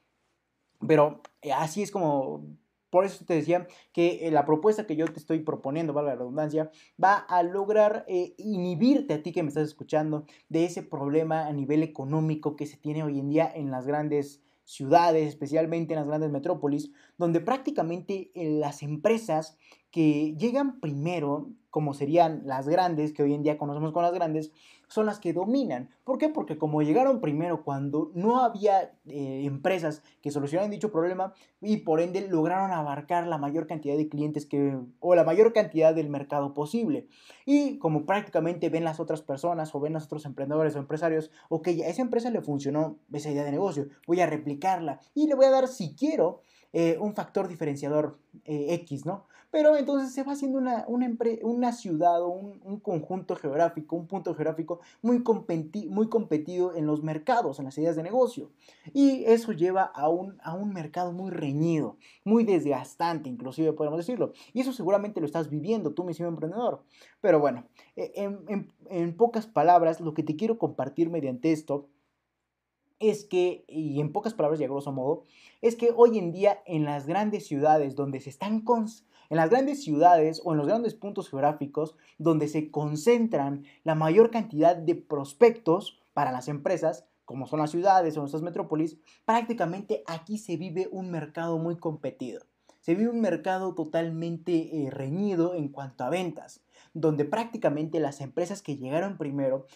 Pero 0.87 1.23
eh, 1.43 1.53
así 1.53 1.83
es 1.83 1.91
como, 1.91 2.47
por 2.91 3.05
eso 3.05 3.25
te 3.25 3.35
decía 3.35 3.67
que 3.93 4.27
eh, 4.27 4.31
la 4.31 4.45
propuesta 4.45 4.87
que 4.87 4.97
yo 4.97 5.07
te 5.07 5.19
estoy 5.19 5.41
proponiendo, 5.41 5.93
valga 5.93 6.13
la 6.13 6.19
redundancia, 6.19 6.71
va 7.03 7.17
a 7.17 7.43
lograr 7.43 8.05
eh, 8.09 8.35
inhibirte 8.39 9.15
a 9.15 9.23
ti 9.23 9.33
que 9.33 9.43
me 9.43 9.49
estás 9.49 9.69
escuchando 9.69 10.25
de 10.49 10.65
ese 10.65 10.83
problema 10.83 11.47
a 11.47 11.53
nivel 11.53 11.83
económico 11.83 12.57
que 12.57 12.67
se 12.67 12.77
tiene 12.77 13.03
hoy 13.03 13.19
en 13.19 13.29
día 13.29 13.51
en 13.55 13.71
las 13.71 13.87
grandes 13.87 14.43
ciudades, 14.71 15.27
especialmente 15.27 15.95
en 15.95 15.99
las 15.99 16.07
grandes 16.07 16.31
metrópolis, 16.31 16.93
donde 17.19 17.41
prácticamente 17.41 18.31
eh, 18.35 18.51
las 18.51 18.85
empresas 18.85 19.59
que 19.91 20.37
llegan 20.37 20.79
primero, 20.79 21.51
como 21.71 21.93
serían 21.93 22.43
las 22.45 22.69
grandes, 22.69 23.13
que 23.13 23.25
hoy 23.25 23.35
en 23.35 23.43
día 23.43 23.59
conocemos 23.59 23.93
con 23.93 24.05
las 24.05 24.13
grandes, 24.13 24.53
son 24.91 25.07
las 25.07 25.21
que 25.21 25.33
dominan. 25.33 25.89
¿Por 26.05 26.19
qué? 26.19 26.29
Porque 26.29 26.59
como 26.59 26.83
llegaron 26.83 27.21
primero 27.21 27.63
cuando 27.63 28.11
no 28.15 28.43
había 28.43 28.93
eh, 29.07 29.43
empresas 29.45 30.03
que 30.21 30.33
solucionaran 30.33 30.71
dicho 30.71 30.91
problema 30.91 31.33
y 31.61 31.79
por 31.79 32.01
ende 32.01 32.29
lograron 32.29 32.73
abarcar 32.73 33.29
la 33.29 33.39
mayor 33.39 33.69
cantidad 33.69 33.97
de 33.97 34.09
clientes 34.09 34.47
que, 34.47 34.77
o 34.99 35.15
la 35.15 35.23
mayor 35.23 35.53
cantidad 35.53 35.95
del 35.95 36.11
mercado 36.11 36.55
posible. 36.55 37.07
Y 37.47 37.79
como 37.79 38.05
prácticamente 38.05 38.69
ven 38.69 38.85
las 38.85 38.99
otras 38.99 39.23
personas 39.23 39.73
o 39.75 39.81
ven 39.81 39.93
los 39.93 40.05
otros 40.05 40.27
emprendedores 40.27 40.75
o 40.75 40.81
empresarios, 40.81 41.31
ok, 41.49 41.69
a 41.69 41.89
esa 41.89 42.03
empresa 42.03 42.29
le 42.31 42.43
funcionó 42.43 42.99
esa 43.13 43.31
idea 43.31 43.45
de 43.45 43.53
negocio, 43.53 43.87
voy 44.09 44.21
a 44.21 44.27
replicarla 44.27 45.01
y 45.15 45.29
le 45.29 45.37
voy 45.37 45.47
a 45.47 45.51
dar, 45.51 45.69
si 45.69 45.95
quiero, 45.95 46.41
eh, 46.73 46.97
un 47.01 47.15
factor 47.15 47.49
diferenciador 47.49 48.19
eh, 48.45 48.75
X, 48.75 49.07
¿no? 49.07 49.27
Pero 49.51 49.77
entonces 49.77 50.13
se 50.13 50.23
va 50.23 50.33
haciendo 50.33 50.59
una, 50.59 50.85
una, 50.87 51.73
ciudad 51.73 52.23
o 52.23 52.29
un, 52.29 52.81
conjunto 52.81 53.35
geográfico, 53.35 53.97
un 53.97 54.07
punto 54.07 54.35
geográfico 54.35 54.81
muy, 55.03 55.23
muy 55.89 56.09
competido 56.09 56.75
en 56.77 56.87
los 56.87 57.03
mercados, 57.03 57.59
en 57.59 57.65
las 57.65 57.77
ideas 57.77 57.97
de 57.97 58.05
negocio. 58.05 58.51
Y 58.93 59.25
eso 59.25 59.53
lleva 59.53 59.83
a 59.83 60.09
un, 60.09 60.39
a 60.43 60.55
un 60.55 60.73
mercado 60.73 61.13
muy 61.13 61.31
reñido, 61.31 61.97
muy 62.25 62.45
desgastante, 62.45 63.29
inclusive 63.29 63.73
podemos 63.73 63.99
decirlo. 63.99 64.33
Y 64.53 64.61
eso 64.61 64.73
seguramente 64.73 65.21
lo 65.21 65.27
estás 65.27 65.51
viviendo 65.51 65.95
tú, 65.95 66.05
mismo 66.05 66.27
emprendedor. 66.27 66.85
Pero 67.21 67.41
bueno, 67.41 67.67
e, 67.97 68.13
en, 68.15 68.73
en 68.89 69.17
pocas 69.17 69.47
palabras, 69.47 70.01
lo 70.01 70.15
que 70.15 70.23
te 70.23 70.37
quiero 70.37 70.59
compartir 70.59 71.11
mediante 71.11 71.51
esto 71.51 71.89
es 73.01 73.25
que, 73.25 73.65
y 73.67 73.99
en 74.01 74.13
pocas 74.13 74.35
palabras 74.35 74.61
y 74.61 74.65
a 74.65 74.69
grosso 74.69 74.93
modo, 74.93 75.25
es 75.63 75.75
que 75.75 75.91
hoy 75.97 76.19
en 76.19 76.33
día 76.33 76.63
en 76.67 76.85
las 76.85 77.07
grandes 77.07 77.47
ciudades 77.47 77.97
donde 77.97 78.21
se 78.21 78.29
están 78.29 78.61
en 79.31 79.37
las 79.37 79.49
grandes 79.49 79.83
ciudades 79.83 80.43
o 80.45 80.53
en 80.53 80.59
los 80.59 80.67
grandes 80.67 80.95
puntos 80.95 81.31
geográficos 81.31 81.97
donde 82.19 82.49
se 82.49 82.71
concentran 82.71 83.65
la 83.85 83.95
mayor 83.95 84.31
cantidad 84.31 84.77
de 84.77 84.97
prospectos 84.97 86.03
para 86.13 86.33
las 86.33 86.49
empresas, 86.49 87.07
como 87.25 87.47
son 87.47 87.61
las 87.61 87.71
ciudades 87.71 88.17
o 88.17 88.21
nuestras 88.21 88.43
metrópolis, 88.43 88.99
prácticamente 89.25 90.03
aquí 90.07 90.37
se 90.37 90.57
vive 90.57 90.89
un 90.91 91.11
mercado 91.11 91.59
muy 91.59 91.77
competido. 91.77 92.43
Se 92.81 92.95
vive 92.95 93.11
un 93.11 93.21
mercado 93.21 93.75
totalmente 93.75 94.53
eh, 94.53 94.91
reñido 94.91 95.55
en 95.55 95.69
cuanto 95.69 96.03
a 96.03 96.11
ventas 96.11 96.63
donde 96.93 97.25
prácticamente 97.25 98.01
las 98.01 98.21
empresas 98.21 98.63
que 98.63 98.77
llegaron 98.77 99.17
primero 99.17 99.67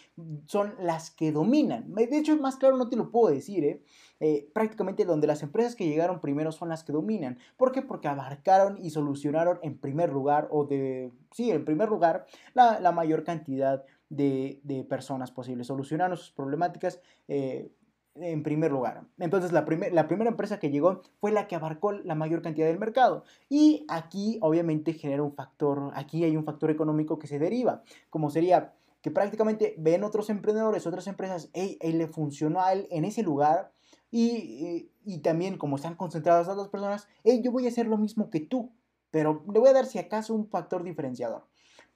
son 0.46 0.74
las 0.80 1.10
que 1.10 1.32
dominan. 1.32 1.94
De 1.94 2.18
hecho, 2.18 2.36
más 2.36 2.56
claro 2.56 2.76
no 2.76 2.88
te 2.88 2.96
lo 2.96 3.10
puedo 3.10 3.32
decir, 3.32 3.64
¿eh? 3.64 3.82
Eh, 4.20 4.48
prácticamente 4.52 5.04
donde 5.04 5.26
las 5.26 5.42
empresas 5.42 5.76
que 5.76 5.86
llegaron 5.86 6.20
primero 6.20 6.50
son 6.52 6.68
las 6.68 6.84
que 6.84 6.92
dominan. 6.92 7.38
¿Por 7.56 7.72
qué? 7.72 7.82
Porque 7.82 8.08
abarcaron 8.08 8.78
y 8.82 8.90
solucionaron 8.90 9.58
en 9.62 9.78
primer 9.78 10.10
lugar, 10.10 10.48
o 10.50 10.64
de, 10.64 11.12
sí, 11.32 11.50
en 11.50 11.64
primer 11.64 11.88
lugar, 11.88 12.26
la, 12.54 12.92
mayor 12.92 13.24
cantidad 13.24 13.84
de, 14.08 14.86
personas 14.88 15.30
posibles. 15.30 15.66
Solucionaron 15.66 16.16
sus 16.16 16.30
problemáticas 16.30 17.00
eh, 17.28 17.70
en 18.16 18.42
primer 18.42 18.70
lugar. 18.70 19.04
Entonces 19.18 19.52
la, 19.52 19.64
la 19.92 20.06
primera 20.08 20.30
empresa 20.30 20.58
que 20.58 20.70
llegó 20.70 21.02
fue 21.20 21.32
la 21.32 21.46
que 21.46 21.56
abarcó 21.56 21.92
la 21.92 22.14
mayor 22.14 22.42
cantidad 22.42 22.66
del 22.66 22.78
mercado. 22.78 23.24
Y 23.48 23.84
aquí 23.88 24.38
obviamente 24.40 24.92
genera 24.92 25.22
un 25.22 25.34
factor, 25.34 25.90
aquí 25.94 26.24
hay 26.24 26.36
un 26.36 26.44
factor 26.44 26.70
económico 26.70 27.18
que 27.18 27.26
se 27.26 27.38
deriva, 27.38 27.82
como 28.10 28.30
sería 28.30 28.74
que 29.04 29.10
prácticamente 29.10 29.74
ven 29.76 30.02
otros 30.02 30.30
emprendedores, 30.30 30.86
otras 30.86 31.06
empresas, 31.08 31.50
hey, 31.52 31.78
le 31.82 32.06
funcionó 32.08 32.62
a 32.62 32.72
él 32.72 32.88
en 32.90 33.04
ese 33.04 33.22
lugar. 33.22 33.70
Y, 34.10 34.88
y, 35.04 35.18
también 35.18 35.58
como 35.58 35.76
están 35.76 35.96
concentradas 35.96 36.46
las 36.46 36.56
dos 36.56 36.68
personas, 36.68 37.08
hey, 37.24 37.42
yo 37.44 37.50
voy 37.50 37.66
a 37.66 37.68
hacer 37.68 37.86
lo 37.88 37.98
mismo 37.98 38.30
que 38.30 38.40
tú, 38.40 38.72
pero 39.10 39.44
le 39.52 39.58
voy 39.58 39.68
a 39.68 39.72
dar 39.74 39.86
si 39.86 39.98
acaso 39.98 40.32
un 40.32 40.48
factor 40.48 40.84
diferenciador. 40.84 41.44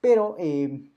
Pero 0.01 0.37
eh, 0.39 0.91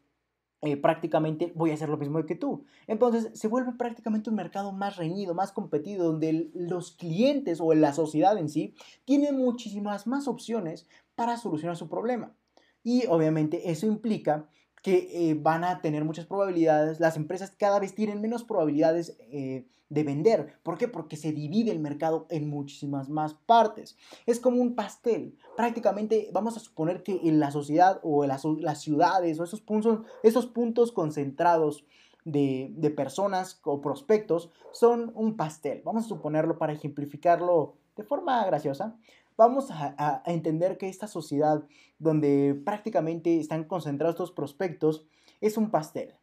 eh, 0.63 0.77
prácticamente 0.77 1.51
voy 1.55 1.71
a 1.71 1.73
hacer 1.73 1.89
lo 1.89 1.97
mismo 1.97 2.23
que 2.25 2.35
tú. 2.35 2.65
Entonces 2.85 3.31
se 3.33 3.47
vuelve 3.47 3.73
prácticamente 3.73 4.29
un 4.29 4.35
mercado 4.35 4.71
más 4.71 4.97
reñido, 4.97 5.33
más 5.33 5.51
competido, 5.51 6.05
donde 6.05 6.51
los 6.53 6.91
clientes 6.91 7.59
o 7.59 7.73
la 7.73 7.93
sociedad 7.93 8.37
en 8.37 8.47
sí 8.47 8.75
tienen 9.03 9.37
muchísimas 9.37 10.05
más 10.05 10.27
opciones 10.27 10.87
para 11.15 11.37
solucionar 11.37 11.77
su 11.77 11.89
problema. 11.89 12.35
Y 12.83 13.05
obviamente 13.07 13.71
eso 13.71 13.87
implica 13.87 14.49
que 14.83 15.09
eh, 15.29 15.33
van 15.33 15.63
a 15.63 15.81
tener 15.81 16.05
muchas 16.05 16.25
probabilidades, 16.25 16.99
las 16.99 17.17
empresas 17.17 17.51
cada 17.51 17.79
vez 17.79 17.93
tienen 17.93 18.21
menos 18.21 18.43
probabilidades 18.43 19.17
eh, 19.31 19.67
de 19.91 20.03
vender. 20.03 20.55
¿Por 20.63 20.77
qué? 20.77 20.87
Porque 20.87 21.17
se 21.17 21.33
divide 21.33 21.71
el 21.71 21.79
mercado 21.79 22.25
en 22.29 22.49
muchísimas 22.49 23.09
más 23.09 23.35
partes. 23.35 23.97
Es 24.25 24.39
como 24.39 24.59
un 24.59 24.73
pastel. 24.73 25.37
Prácticamente 25.55 26.29
vamos 26.33 26.57
a 26.57 26.61
suponer 26.61 27.03
que 27.03 27.19
en 27.23 27.39
la 27.39 27.51
sociedad 27.51 27.99
o 28.01 28.23
en 28.23 28.29
las, 28.29 28.81
ciudades 28.81 29.39
o 29.39 29.43
esos 29.43 29.61
puntos, 29.61 29.99
esos 30.23 30.47
puntos 30.47 30.91
concentrados 30.91 31.85
de, 32.25 32.73
de 32.75 32.89
personas 32.89 33.59
o 33.63 33.81
prospectos 33.81 34.49
son 34.71 35.11
un 35.13 35.35
pastel. 35.37 35.81
Vamos 35.85 36.05
a 36.05 36.07
suponerlo 36.07 36.57
para 36.57 36.73
ejemplificarlo 36.73 37.75
de 37.97 38.03
forma 38.03 38.43
graciosa 38.45 38.97
vamos 39.41 39.69
a, 39.71 40.21
entender 40.27 40.77
que 40.77 40.87
esta 40.87 41.07
sociedad 41.07 41.63
donde 41.97 42.59
prácticamente 42.63 43.39
están 43.39 43.63
concentrados 43.63 44.13
estos 44.13 44.31
prospectos 44.31 45.05
es 45.39 45.57
un 45.57 45.71
pastel. 45.71 46.13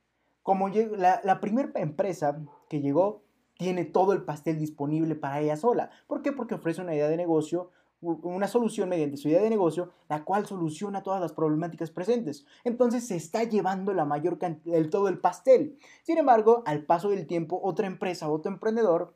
Como 0.45 0.69
la, 0.69 1.21
la 1.25 1.41
primera 1.41 1.71
empresa 1.75 2.41
que 2.69 2.81
llegó 2.81 3.23
tiene 3.59 3.85
todo 3.85 4.15
el 4.15 4.23
pastel 4.23 4.59
disponible 4.59 5.17
para 5.17 5.41
ella 5.41 5.57
sola. 5.57 5.91
¿Por 6.07 6.23
qué? 6.23 6.33
Porque 6.33 6.55
ofrece 6.55 6.81
una 6.81 6.95
idea 6.95 7.09
de 7.09 7.17
negocio, 7.17 7.71
una 8.01 8.47
solución 8.47 8.89
mediante 8.89 9.17
su 9.17 9.29
idea 9.29 9.43
de 9.43 9.51
negocio, 9.51 9.91
la 10.09 10.25
cual 10.25 10.47
soluciona 10.47 11.03
todas 11.03 11.21
las 11.21 11.33
problemáticas 11.33 11.91
presentes. 11.91 12.47
Entonces 12.63 13.07
se 13.07 13.17
está 13.17 13.43
llevando 13.43 13.93
la 13.93 14.05
mayor 14.05 14.39
cantidad, 14.39 14.81
todo 14.89 15.09
el 15.09 15.19
pastel. 15.19 15.77
Sin 16.05 16.19
embargo, 16.19 16.63
al 16.67 16.85
paso 16.85 17.11
del 17.11 17.27
tiempo, 17.27 17.61
otra 17.63 17.89
empresa, 17.89 18.31
otro 18.31 18.53
emprendedor 18.53 19.15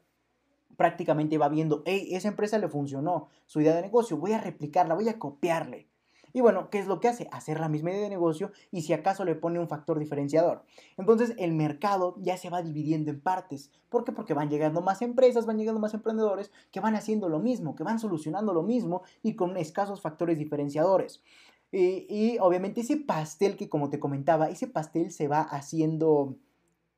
prácticamente 0.76 1.38
va 1.38 1.48
viendo, 1.48 1.84
hey, 1.86 2.08
esa 2.10 2.26
empresa 2.26 2.58
le 2.58 2.68
funcionó, 2.68 3.28
su 3.46 3.60
idea 3.60 3.76
de 3.76 3.82
negocio, 3.82 4.16
voy 4.16 4.32
a 4.32 4.40
replicarla, 4.40 4.94
voy 4.94 5.08
a 5.08 5.18
copiarle. 5.20 5.86
Y 6.32 6.40
bueno, 6.40 6.70
¿qué 6.70 6.78
es 6.78 6.86
lo 6.86 7.00
que 7.00 7.08
hace? 7.08 7.28
Hacer 7.30 7.60
la 7.60 7.68
misma 7.68 7.90
idea 7.90 8.02
de 8.02 8.08
negocio 8.10 8.52
y 8.70 8.82
si 8.82 8.92
acaso 8.92 9.24
le 9.24 9.34
pone 9.34 9.58
un 9.58 9.68
factor 9.68 9.98
diferenciador. 9.98 10.64
Entonces 10.96 11.34
el 11.38 11.52
mercado 11.52 12.14
ya 12.18 12.36
se 12.36 12.50
va 12.50 12.62
dividiendo 12.62 13.10
en 13.10 13.20
partes. 13.20 13.70
¿Por 13.88 14.04
qué? 14.04 14.12
Porque 14.12 14.34
van 14.34 14.50
llegando 14.50 14.80
más 14.80 15.02
empresas, 15.02 15.46
van 15.46 15.58
llegando 15.58 15.80
más 15.80 15.94
emprendedores 15.94 16.50
que 16.70 16.80
van 16.80 16.94
haciendo 16.94 17.28
lo 17.28 17.40
mismo, 17.40 17.74
que 17.74 17.84
van 17.84 17.98
solucionando 17.98 18.52
lo 18.52 18.62
mismo 18.62 19.02
y 19.22 19.34
con 19.34 19.56
escasos 19.56 20.00
factores 20.00 20.38
diferenciadores. 20.38 21.22
Y, 21.70 22.06
y 22.08 22.38
obviamente 22.38 22.82
ese 22.82 22.96
pastel 22.96 23.56
que 23.56 23.68
como 23.68 23.90
te 23.90 23.98
comentaba, 24.00 24.48
ese 24.48 24.66
pastel 24.66 25.10
se 25.10 25.28
va 25.28 25.40
haciendo 25.40 26.36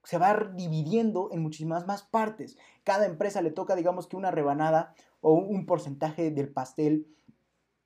se 0.04 0.18
va 0.18 0.34
dividiendo 0.54 1.30
en 1.32 1.40
muchísimas 1.40 1.86
más 1.86 2.02
partes. 2.02 2.58
Cada 2.84 3.06
empresa 3.06 3.40
le 3.42 3.50
toca, 3.50 3.74
digamos 3.74 4.06
que 4.06 4.16
una 4.16 4.30
rebanada 4.30 4.94
o 5.20 5.32
un 5.32 5.64
porcentaje 5.64 6.30
del 6.30 6.50
pastel 6.50 7.06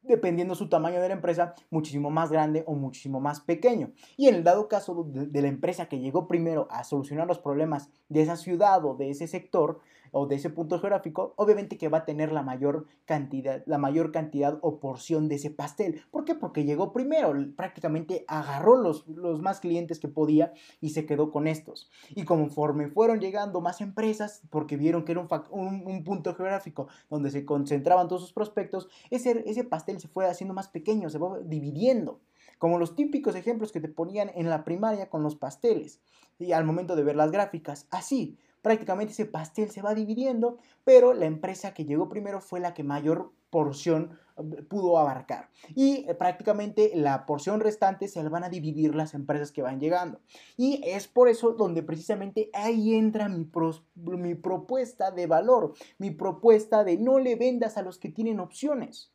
dependiendo 0.09 0.55
su 0.55 0.69
tamaño 0.69 1.01
de 1.01 1.09
la 1.09 1.15
empresa, 1.15 1.55
muchísimo 1.71 2.11
más 2.11 2.31
grande 2.31 2.65
o 2.67 2.75
muchísimo 2.75 3.21
más 3.21 3.41
pequeño. 3.41 3.93
Y 4.17 4.29
en 4.29 4.37
el 4.37 4.45
dado 4.45 4.69
caso 4.69 5.05
de, 5.09 5.43
la 5.43 5.49
empresa 5.49 5.87
que 5.87 6.01
llegó 6.01 6.27
primero 6.27 6.67
a 6.71 6.85
solucionar 6.85 7.27
los 7.27 7.39
problemas 7.39 7.91
de 8.09 8.23
esa 8.23 8.37
ciudad 8.37 8.85
o 8.85 8.95
de 8.95 9.11
ese 9.11 9.29
sector, 9.29 9.81
o 10.13 10.27
de 10.27 10.37
ese 10.37 10.51
punto 10.51 10.79
geográfico, 10.79 11.35
obviamente 11.37 11.79
que 11.79 11.89
va 11.89 11.99
a 11.99 12.05
tener 12.05 12.33
la 12.33 12.43
mayor 12.43 12.87
cantidad, 13.05 13.63
la 13.67 13.79
mayor 13.79 14.13
cantidad 14.13 14.59
o 14.63 14.81
porción 14.81 15.29
de 15.29 15.37
ese 15.37 15.51
pastel. 15.51 16.03
¿Por 16.11 16.25
qué? 16.25 16.35
Porque 16.35 16.65
llegó 16.65 16.93
primero, 16.93 17.35
prácticamente 17.57 18.25
agarró 18.29 18.77
los, 18.77 19.07
los 19.09 19.41
más 19.41 19.61
clientes 19.61 19.99
que 19.99 20.09
podía 20.09 20.53
y 20.81 20.91
se 20.91 21.07
quedó 21.07 21.31
con 21.31 21.47
estos. 21.47 21.91
Y 22.15 22.25
conforme 22.25 22.89
fueron 22.89 23.21
llegando 23.21 23.61
más 23.61 23.81
empresas, 23.81 24.43
porque 24.51 24.77
vieron 24.77 25.05
que 25.05 25.13
era 25.13 25.21
un, 25.21 25.83
un, 25.87 26.05
punto 26.05 26.35
geográfico 26.35 26.89
donde 27.11 27.31
se 27.31 27.45
concentraban 27.45 28.09
todos 28.09 28.23
sus 28.23 28.33
prospectos, 28.33 28.89
ese, 29.11 29.43
ese 29.47 29.65
pastel 29.65 30.01
se 30.01 30.09
fue 30.09 30.27
haciendo 30.27 30.55
más 30.55 30.69
pequeño, 30.69 31.11
se 31.11 31.19
va 31.19 31.39
dividiendo 31.41 32.21
como 32.59 32.79
los 32.79 32.97
típicos 32.97 33.35
ejemplos 33.37 33.73
que 33.73 33.81
te 33.81 33.89
ponían 33.89 34.31
en 34.35 34.51
la 34.51 34.65
primaria 34.65 35.09
con 35.09 35.23
los 35.23 35.37
pasteles 35.37 36.01
y 36.39 36.53
al 36.53 36.65
momento 36.65 36.97
de 36.97 37.05
ver 37.05 37.17
las 37.17 37.31
gráficas. 37.31 37.87
Así, 37.91 38.37
prácticamente 38.63 39.13
ese 39.13 39.27
pastel 39.27 39.71
se 39.71 39.83
va 39.83 39.95
dividiendo, 39.95 40.59
pero 40.85 41.13
la 41.13 41.27
empresa 41.27 41.75
que 41.75 41.85
llegó 41.85 42.09
primero 42.09 42.41
fue 42.41 42.61
la 42.61 42.75
que 42.75 42.83
mayor 42.83 43.33
porción 43.51 44.19
eh, 44.37 44.63
pudo 44.63 44.99
abarcar. 44.99 45.51
Y 45.75 46.05
eh, 46.09 46.15
prácticamente 46.15 46.93
la 46.95 47.27
porción 47.27 47.61
restante 47.61 48.09
se 48.09 48.23
la 48.23 48.29
van 48.29 48.45
a 48.45 48.49
dividir 48.49 48.95
las 48.95 49.15
empresas 49.15 49.53
que 49.53 49.63
van 49.63 49.81
llegando. 49.81 50.21
Y 50.57 50.81
es 50.85 51.09
por 51.09 51.29
eso 51.29 51.53
donde 51.53 51.83
precisamente 51.83 52.51
ahí 52.53 52.95
entra 52.95 53.29
mi, 53.29 53.49
mi 53.95 54.35
propuesta 54.35 55.11
de 55.11 55.27
valor, 55.27 55.75
mi 55.99 56.11
propuesta 56.11 56.85
de 56.85 56.99
no 56.99 57.19
le 57.19 57.37
vendas 57.37 57.77
a 57.77 57.83
los 57.83 57.99
que 57.99 58.11
tienen 58.11 58.41
opciones. 58.41 59.13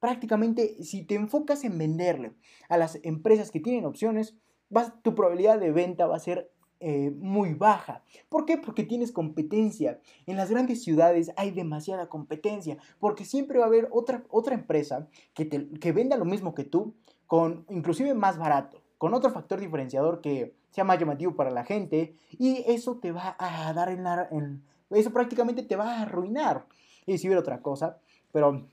Prácticamente 0.00 0.82
si 0.82 1.04
te 1.04 1.16
enfocas 1.16 1.64
en 1.64 1.76
venderle 1.76 2.34
a 2.68 2.76
las 2.76 3.00
empresas 3.02 3.50
que 3.50 3.60
tienen 3.60 3.84
opciones, 3.84 4.36
vas, 4.68 4.92
tu 5.02 5.14
probabilidad 5.14 5.58
de 5.58 5.72
venta 5.72 6.06
va 6.06 6.16
a 6.16 6.20
ser 6.20 6.52
eh, 6.80 7.10
muy 7.10 7.54
baja. 7.54 8.04
¿Por 8.28 8.44
qué? 8.44 8.58
Porque 8.58 8.84
tienes 8.84 9.12
competencia. 9.12 10.00
En 10.26 10.36
las 10.36 10.50
grandes 10.50 10.82
ciudades 10.82 11.32
hay 11.36 11.50
demasiada 11.50 12.08
competencia, 12.08 12.78
porque 13.00 13.24
siempre 13.24 13.58
va 13.58 13.64
a 13.64 13.68
haber 13.68 13.88
otra, 13.90 14.24
otra 14.30 14.54
empresa 14.54 15.08
que, 15.34 15.44
te, 15.44 15.68
que 15.80 15.92
venda 15.92 16.16
lo 16.16 16.24
mismo 16.24 16.54
que 16.54 16.64
tú, 16.64 16.94
con 17.26 17.66
inclusive 17.68 18.14
más 18.14 18.38
barato, 18.38 18.82
con 18.96 19.14
otro 19.14 19.30
factor 19.30 19.60
diferenciador 19.60 20.20
que 20.20 20.54
sea 20.70 20.84
más 20.84 20.98
llamativo 20.98 21.34
para 21.34 21.50
la 21.50 21.64
gente, 21.64 22.16
y 22.30 22.64
eso 22.66 22.98
te 22.98 23.12
va 23.12 23.36
a 23.38 23.72
dar 23.72 23.88
en, 23.88 24.04
la, 24.04 24.28
en 24.30 24.62
eso 24.90 25.12
prácticamente 25.12 25.62
te 25.62 25.76
va 25.76 25.98
a 25.98 26.02
arruinar. 26.02 26.66
Y 27.06 27.12
decir 27.12 27.34
otra 27.36 27.62
cosa, 27.62 27.98
pero 28.32 28.66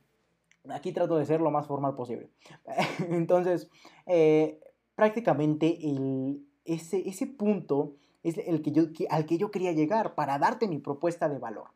aquí 0.69 0.91
trato 0.91 1.17
de 1.17 1.25
ser 1.25 1.41
lo 1.41 1.51
más 1.51 1.67
formal 1.67 1.95
posible. 1.95 2.29
Entonces, 3.09 3.69
eh, 4.05 4.59
prácticamente 4.95 5.77
el, 5.87 6.44
ese, 6.65 7.07
ese 7.07 7.27
punto 7.27 7.93
es 8.23 8.37
el 8.37 8.61
que 8.61 8.71
yo, 8.71 8.83
al 9.09 9.25
que 9.25 9.37
yo 9.37 9.51
quería 9.51 9.71
llegar 9.71 10.15
para 10.15 10.39
darte 10.39 10.67
mi 10.67 10.79
propuesta 10.79 11.29
de 11.29 11.37
valor. 11.37 11.67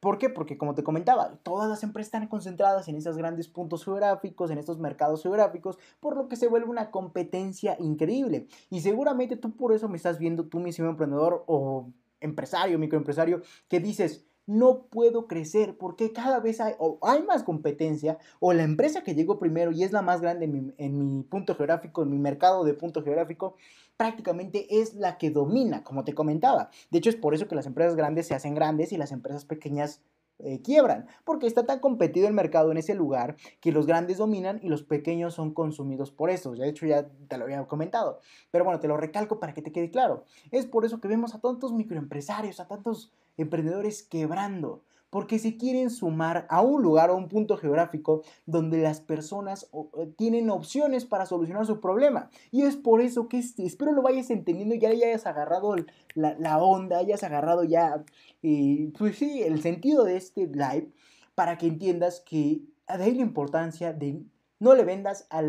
¿Por 0.00 0.16
qué? 0.16 0.30
Porque 0.30 0.56
como 0.56 0.74
te 0.74 0.82
comentaba, 0.82 1.36
todas 1.42 1.68
las 1.68 1.82
empresas 1.82 2.08
están 2.08 2.26
concentradas 2.26 2.88
en 2.88 2.96
esos 2.96 3.18
grandes 3.18 3.48
puntos 3.48 3.84
geográficos, 3.84 4.50
en 4.50 4.56
estos 4.56 4.78
mercados 4.78 5.22
geográficos, 5.22 5.78
por 6.00 6.16
lo 6.16 6.26
que 6.26 6.36
se 6.36 6.48
vuelve 6.48 6.70
una 6.70 6.90
competencia 6.90 7.76
increíble. 7.78 8.46
Y 8.70 8.80
seguramente 8.80 9.36
tú 9.36 9.54
por 9.54 9.74
eso 9.74 9.88
me 9.88 9.98
estás 9.98 10.18
viendo, 10.18 10.46
tú 10.46 10.58
mismo 10.58 10.86
emprendedor 10.86 11.44
o 11.46 11.90
empresario, 12.20 12.78
microempresario, 12.78 13.42
que 13.68 13.78
dices, 13.78 14.24
no 14.50 14.86
puedo 14.86 15.28
crecer 15.28 15.78
porque 15.78 16.12
cada 16.12 16.40
vez 16.40 16.60
hay, 16.60 16.74
o 16.80 16.98
hay 17.02 17.22
más 17.22 17.44
competencia 17.44 18.18
o 18.40 18.52
la 18.52 18.64
empresa 18.64 19.04
que 19.04 19.14
llegó 19.14 19.38
primero 19.38 19.70
y 19.70 19.84
es 19.84 19.92
la 19.92 20.02
más 20.02 20.20
grande 20.20 20.72
en 20.76 20.98
mi, 20.98 21.22
punto 21.22 21.54
geográfico, 21.54 22.02
en 22.02 22.10
mi 22.10 22.18
mercado 22.18 22.64
de 22.64 22.74
punto 22.74 23.04
geográfico, 23.04 23.54
prácticamente 23.96 24.80
es 24.80 24.94
la 24.94 25.18
que 25.18 25.30
domina, 25.30 25.84
como 25.84 26.02
te 26.02 26.14
comentaba. 26.14 26.70
De 26.90 26.98
hecho, 26.98 27.10
es 27.10 27.16
por 27.16 27.32
eso 27.32 27.46
que 27.46 27.54
las 27.54 27.66
empresas 27.66 27.94
grandes 27.94 28.26
se 28.26 28.34
hacen 28.34 28.56
grandes 28.56 28.92
y 28.92 28.96
las 28.96 29.12
empresas 29.12 29.44
pequeñas 29.44 30.02
eh, 30.40 30.60
quiebran, 30.62 31.06
porque 31.24 31.46
está 31.46 31.64
tan 31.64 31.78
competido 31.78 32.26
el 32.26 32.34
mercado 32.34 32.72
en 32.72 32.78
ese 32.78 32.96
lugar 32.96 33.36
que 33.60 33.70
los 33.70 33.86
grandes 33.86 34.18
dominan 34.18 34.58
y 34.64 34.68
los 34.68 34.82
pequeños 34.82 35.34
son 35.34 35.54
consumidos 35.54 36.10
por 36.10 36.28
estos. 36.28 36.58
De 36.58 36.68
hecho, 36.68 36.86
ya 36.86 37.08
te 37.28 37.38
lo 37.38 37.44
había 37.44 37.64
comentado. 37.68 38.18
Pero 38.50 38.64
bueno, 38.64 38.80
te 38.80 38.88
lo 38.88 38.96
recalco 38.96 39.38
para 39.38 39.54
que 39.54 39.62
te 39.62 39.70
quede 39.70 39.90
claro. 39.90 40.24
Es 40.50 40.66
por 40.66 40.84
eso 40.84 41.00
que 41.00 41.06
vemos 41.06 41.36
a 41.36 41.40
tantos 41.40 41.72
microempresarios, 41.72 42.58
a 42.58 42.66
tantos 42.66 43.12
emprendedores 43.40 44.02
quebrando, 44.02 44.82
porque 45.10 45.38
se 45.38 45.56
quieren 45.56 45.90
sumar 45.90 46.46
a 46.48 46.62
un 46.62 46.82
lugar 46.82 47.10
o 47.10 47.16
un 47.16 47.28
punto 47.28 47.56
geográfico 47.56 48.22
donde 48.46 48.80
las 48.80 49.00
personas 49.00 49.68
tienen 50.16 50.50
opciones 50.50 51.04
para 51.04 51.26
solucionar 51.26 51.66
su 51.66 51.80
problema. 51.80 52.30
Y 52.52 52.62
es 52.62 52.76
por 52.76 53.00
eso 53.00 53.28
que 53.28 53.38
espero 53.38 53.92
lo 53.92 54.02
vayas 54.02 54.30
entendiendo, 54.30 54.76
ya 54.76 54.88
hayas 54.90 55.26
agarrado 55.26 55.74
la, 56.14 56.58
onda, 56.62 56.98
hayas 56.98 57.24
agarrado 57.24 57.64
ya, 57.64 58.04
eh, 58.42 58.92
pues 58.96 59.18
sí, 59.18 59.42
el 59.42 59.60
sentido 59.60 60.04
de 60.04 60.16
este 60.16 60.46
live, 60.46 60.90
para 61.34 61.58
que 61.58 61.66
entiendas 61.66 62.20
que 62.20 62.62
hay 62.86 63.14
la 63.14 63.22
importancia 63.22 63.92
de 63.92 64.22
no 64.60 64.74
le 64.74 64.84
vendas 64.84 65.26
a, 65.30 65.40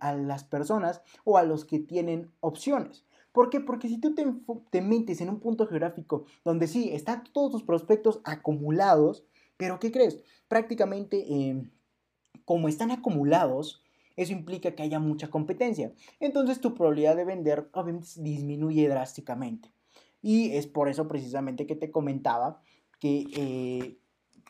a 0.00 0.14
las 0.14 0.44
personas 0.44 1.00
o 1.24 1.38
a 1.38 1.44
los 1.44 1.64
que 1.64 1.78
tienen 1.78 2.32
opciones. 2.40 3.04
¿Por 3.38 3.50
qué? 3.50 3.60
Porque 3.60 3.86
si 3.86 4.00
tú 4.00 4.16
te, 4.16 4.80
metes 4.82 5.20
en 5.20 5.28
un 5.28 5.38
punto 5.38 5.64
geográfico 5.68 6.24
donde 6.44 6.66
sí, 6.66 6.90
están 6.92 7.22
todos 7.32 7.52
tus 7.52 7.62
prospectos 7.62 8.20
acumulados, 8.24 9.24
pero 9.56 9.78
¿qué 9.78 9.92
crees? 9.92 10.18
Prácticamente, 10.48 11.24
em, 11.32 11.70
como 12.44 12.66
están 12.66 12.90
acumulados, 12.90 13.80
eso 14.16 14.32
implica 14.32 14.72
que 14.72 14.82
haya 14.82 14.98
mucha 14.98 15.30
competencia. 15.30 15.92
Entonces 16.18 16.60
tu 16.60 16.74
probabilidad 16.74 17.14
de 17.14 17.24
vender 17.24 17.68
obviamente 17.74 18.08
disminuye 18.16 18.88
drásticamente. 18.88 19.70
Y 20.20 20.50
es 20.56 20.66
por 20.66 20.88
eso 20.88 21.06
precisamente 21.06 21.64
que 21.64 21.76
te 21.76 21.92
comentaba 21.92 22.60
que, 22.98 23.24
eh, 23.36 23.98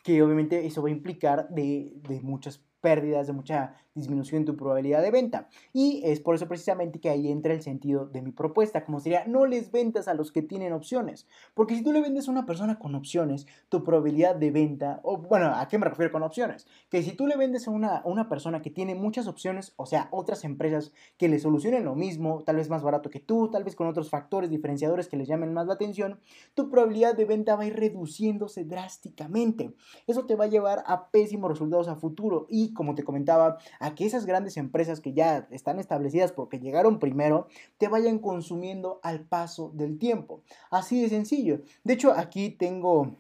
que 0.03 0.23
obviamente 0.23 0.65
eso 0.65 0.81
va 0.81 0.89
a 0.89 0.93
implicar 0.93 1.51
de, 1.51 1.93
de 2.09 2.23
muchas 2.23 2.65
pérdidas, 2.81 3.27
de 3.27 3.35
mucha 3.35 3.75
disminución 3.99 4.41
en 4.41 4.47
tu 4.47 4.57
probabilidad 4.57 5.03
de 5.03 5.11
venta. 5.11 5.49
Y 5.73 6.01
es 6.05 6.21
por 6.21 6.35
eso 6.35 6.49
precisamente 6.49 7.01
que 7.01 7.11
ahí 7.11 7.31
entra 7.31 7.53
el 7.53 7.63
sentido 7.63 8.07
de 8.07 8.23
mi 8.23 8.33
propuesta, 8.33 8.85
como 8.85 9.01
sería, 9.01 9.25
no 9.27 9.47
les 9.47 9.71
ventas 9.71 10.09
a 10.09 10.15
los 10.15 10.33
que 10.33 10.43
tienen 10.43 10.73
opciones, 10.73 11.27
porque 11.55 11.75
si 11.75 11.83
tú 11.83 11.93
le 11.93 12.01
vendes 12.01 12.29
a 12.29 12.31
una 12.31 12.47
persona 12.47 12.79
con 12.79 12.95
opciones, 12.95 13.47
tu 13.69 13.85
probabilidad 13.85 14.37
de 14.37 14.51
venta, 14.51 15.01
o 15.03 15.19
bueno, 15.19 15.53
¿a 15.55 15.69
qué 15.69 15.79
me 15.79 15.87
refiero 15.87 16.13
con 16.13 16.23
opciones? 16.23 16.67
Que 16.89 17.03
si 17.03 17.13
tú 17.13 17.27
le 17.27 17.37
vendes 17.37 17.69
a 17.69 17.71
una, 17.71 18.03
una 18.05 18.29
persona 18.29 18.63
que 18.63 18.71
tiene 18.71 18.95
muchas 18.95 19.27
opciones, 19.27 19.73
o 19.77 19.87
sea, 19.87 20.09
otras 20.11 20.45
empresas 20.45 20.93
que 21.17 21.29
le 21.29 21.39
solucionen 21.39 21.85
lo 21.85 21.95
mismo, 21.95 22.43
tal 22.45 22.57
vez 22.57 22.69
más 22.69 22.83
barato 22.83 23.11
que 23.11 23.21
tú, 23.21 23.51
tal 23.51 23.65
vez 23.65 23.77
con 23.77 23.87
otros 23.87 24.11
factores 24.11 24.51
diferenciadores 24.51 25.09
que 25.09 25.17
les 25.17 25.29
llamen 25.29 25.53
más 25.53 25.67
la 25.67 25.75
atención, 25.75 26.21
tu 26.55 26.71
probabilidad 26.71 27.17
de 27.17 27.25
venta 27.25 27.57
va 27.57 27.63
a 27.63 27.67
ir 27.67 27.77
reduciéndose 27.77 28.65
drásticamente. 28.65 29.75
Eso 30.07 30.27
te 30.27 30.37
va 30.37 30.45
a 30.45 30.49
llevar 30.49 30.83
a 30.87 31.11
pésimos 31.11 31.51
resultados 31.51 31.89
a 31.89 31.97
futuro 31.97 32.47
y, 32.49 32.73
como 32.73 32.95
te 32.95 33.05
comentaba, 33.05 33.59
a 33.81 33.88
a 33.89 33.95
que 33.95 34.07
esas 34.07 34.27
grandes 34.27 34.57
empresas 34.57 35.01
que 35.01 35.13
ya 35.13 35.49
están 35.51 35.79
establecidas 35.79 36.33
porque 36.33 36.61
llegaron 36.61 36.99
primero, 36.99 37.49
te 37.79 37.89
vayan 37.89 38.19
consumiendo 38.19 39.01
al 39.03 39.21
paso 39.21 39.71
del 39.75 39.99
tiempo. 39.99 40.43
Así 40.71 41.03
de 41.03 41.09
sencillo. 41.09 41.61
De 41.85 41.95
hecho, 41.95 42.13
aquí 42.13 42.51
tengo 42.51 43.17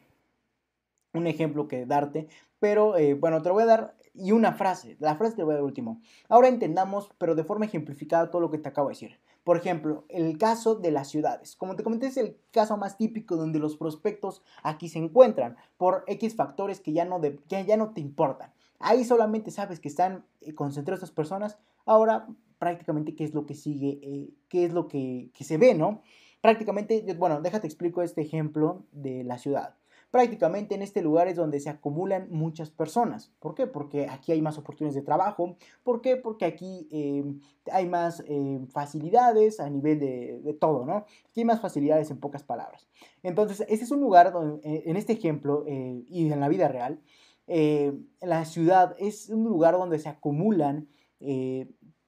un 1.14 1.26
ejemplo 1.26 1.68
que 1.68 1.86
darte, 1.86 2.28
pero 2.60 2.96
eh, 2.96 3.14
bueno, 3.14 3.42
te 3.42 3.48
lo 3.48 3.54
voy 3.54 3.62
a 3.64 3.66
dar 3.66 3.94
y 4.14 4.32
una 4.32 4.52
frase. 4.52 4.96
La 5.00 5.16
frase 5.16 5.36
te 5.36 5.42
voy 5.42 5.52
a 5.52 5.56
dar 5.56 5.64
último. 5.64 6.00
Ahora 6.28 6.48
entendamos, 6.48 7.10
pero 7.18 7.34
de 7.34 7.44
forma 7.44 7.64
ejemplificada, 7.64 8.30
todo 8.30 8.42
lo 8.42 8.50
que 8.50 8.58
te 8.58 8.68
acabo 8.68 8.88
de 8.88 8.94
decir. 8.94 9.18
Por 9.44 9.56
ejemplo, 9.56 10.04
el 10.08 10.36
caso 10.36 10.74
de 10.74 10.90
las 10.90 11.08
ciudades. 11.08 11.56
Como 11.56 11.74
te 11.74 11.82
comenté, 11.82 12.08
es 12.08 12.18
el 12.18 12.36
caso 12.50 12.76
más 12.76 12.98
típico 12.98 13.36
donde 13.36 13.58
los 13.58 13.76
prospectos 13.76 14.42
aquí 14.62 14.90
se 14.90 14.98
encuentran 14.98 15.56
por 15.78 16.04
X 16.06 16.36
factores 16.36 16.80
que 16.80 16.92
ya 16.92 17.06
no, 17.06 17.18
de, 17.20 17.38
ya 17.48 17.76
no 17.78 17.94
te 17.94 18.02
importan. 18.02 18.52
Ahí 18.78 19.04
solamente 19.04 19.50
sabes 19.50 19.80
que 19.80 19.88
están 19.88 20.24
eh, 20.40 20.54
concentradas 20.54 21.02
estas 21.02 21.14
personas. 21.14 21.58
Ahora, 21.84 22.28
prácticamente, 22.58 23.14
¿qué 23.14 23.24
es 23.24 23.34
lo 23.34 23.46
que 23.46 23.54
sigue? 23.54 23.98
Eh, 24.02 24.30
¿Qué 24.48 24.64
es 24.64 24.72
lo 24.72 24.88
que, 24.88 25.30
se 25.38 25.58
ve, 25.58 25.74
no? 25.74 26.02
Prácticamente, 26.40 27.04
bueno, 27.14 27.40
déjate 27.40 27.66
explico 27.66 28.02
este 28.02 28.22
ejemplo 28.22 28.84
de 28.92 29.24
la 29.24 29.38
ciudad 29.38 29.74
prácticamente 30.10 30.74
en 30.74 30.82
este 30.82 31.02
lugar 31.02 31.28
es 31.28 31.36
donde 31.36 31.60
se 31.60 31.68
acumulan 31.68 32.28
muchas 32.30 32.70
personas. 32.70 33.30
¿Por 33.40 33.54
qué? 33.54 33.66
Porque 33.66 34.06
aquí 34.08 34.32
hay 34.32 34.40
más 34.40 34.58
oportunidades 34.58 34.94
de 34.94 35.02
trabajo. 35.02 35.56
¿Por 35.82 36.00
qué? 36.00 36.16
Porque 36.16 36.44
aquí 36.44 36.88
eh, 36.90 37.24
hay 37.70 37.86
más 37.86 38.24
eh, 38.26 38.60
facilidades 38.72 39.60
a 39.60 39.68
nivel 39.68 39.98
de, 40.00 40.56
todo, 40.58 40.86
¿no? 40.86 41.04
Aquí 41.28 41.40
hay 41.40 41.44
más 41.44 41.60
facilidades 41.60 42.10
en 42.10 42.18
pocas 42.18 42.42
palabras. 42.42 42.88
Entonces, 43.22 43.60
este 43.68 43.84
es 43.84 43.90
un 43.90 44.00
lugar 44.00 44.32
donde, 44.32 44.66
eh, 44.68 44.84
en 44.86 44.96
este 44.96 45.12
ejemplo 45.12 45.64
y 45.66 46.32
en 46.32 46.40
la 46.40 46.48
vida 46.48 46.68
real, 46.68 47.00
la 47.48 48.44
ciudad 48.44 48.94
es 48.98 49.28
un 49.30 49.44
lugar 49.44 49.74
donde 49.74 49.98
se 49.98 50.08
acumulan 50.08 50.88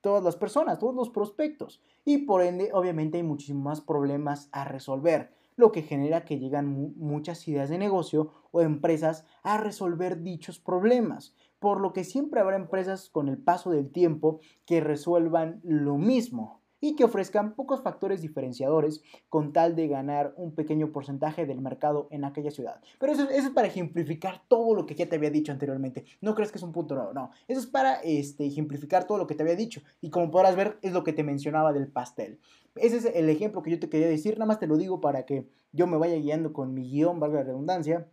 todas 0.00 0.22
las 0.22 0.36
personas, 0.36 0.78
todos 0.78 0.94
los 0.94 1.10
prospectos. 1.10 1.80
Y 2.04 2.18
por 2.18 2.42
ende, 2.42 2.70
obviamente 2.72 3.18
hay 3.18 3.22
muchísimos 3.22 3.62
más 3.62 3.80
problemas 3.80 4.48
a 4.52 4.64
resolver 4.64 5.32
lo 5.56 5.72
que 5.72 5.82
genera 5.82 6.24
que 6.24 6.38
llegan 6.38 6.94
muchas 6.96 7.46
ideas 7.46 7.68
de 7.68 7.76
negocio 7.76 8.30
o 8.50 8.62
empresas 8.62 9.26
a 9.42 9.58
resolver 9.58 10.22
dichos 10.22 10.58
problemas, 10.58 11.34
por 11.58 11.80
lo 11.80 11.92
que 11.92 12.04
siempre 12.04 12.40
habrá 12.40 12.56
empresas 12.56 13.10
con 13.10 13.28
el 13.28 13.36
paso 13.36 13.70
del 13.70 13.90
tiempo 13.90 14.40
que 14.64 14.80
resuelvan 14.80 15.60
lo 15.62 15.98
mismo 15.98 16.59
y 16.80 16.96
que 16.96 17.04
ofrezcan 17.04 17.54
pocos 17.54 17.82
factores 17.82 18.22
diferenciadores 18.22 19.02
con 19.28 19.52
tal 19.52 19.76
de 19.76 19.88
ganar 19.88 20.34
un 20.36 20.54
pequeño 20.54 20.92
porcentaje 20.92 21.46
del 21.46 21.60
mercado 21.60 22.08
en 22.10 22.24
aquella 22.24 22.50
ciudad. 22.50 22.80
Pero 22.98 23.12
eso, 23.12 23.28
es 23.28 23.48
para 23.50 23.68
ejemplificar 23.68 24.42
todo 24.48 24.74
lo 24.74 24.86
que 24.86 24.94
ya 24.94 25.08
te 25.08 25.16
había 25.16 25.30
dicho 25.30 25.52
anteriormente. 25.52 26.04
No 26.20 26.34
crees 26.34 26.50
que 26.50 26.58
es 26.58 26.64
un 26.64 26.72
punto 26.72 26.94
nuevo, 26.94 27.12
no. 27.12 27.30
Eso 27.48 27.60
es 27.60 27.66
para 27.66 27.94
este, 28.00 28.46
ejemplificar 28.46 29.06
todo 29.06 29.18
lo 29.18 29.26
que 29.26 29.34
te 29.34 29.42
había 29.42 29.56
dicho. 29.56 29.82
Y 30.00 30.10
como 30.10 30.30
podrás 30.30 30.56
ver, 30.56 30.78
es 30.82 30.92
lo 30.92 31.04
que 31.04 31.12
te 31.12 31.24
mencionaba 31.24 31.72
del 31.72 31.88
pastel. 31.88 32.38
Ese 32.76 32.96
es 32.98 33.04
el 33.04 33.28
ejemplo 33.28 33.62
que 33.62 33.70
yo 33.70 33.80
te 33.80 33.88
quería 33.88 34.08
decir, 34.08 34.34
nada 34.34 34.46
más 34.46 34.60
te 34.60 34.66
lo 34.66 34.76
digo 34.76 35.00
para 35.00 35.26
que 35.26 35.48
yo 35.72 35.86
me 35.86 35.98
vaya 35.98 36.16
guiando 36.16 36.52
con 36.52 36.72
mi 36.72 36.88
guion, 36.88 37.18
valga 37.18 37.40
la 37.40 37.46
redundancia, 37.46 38.08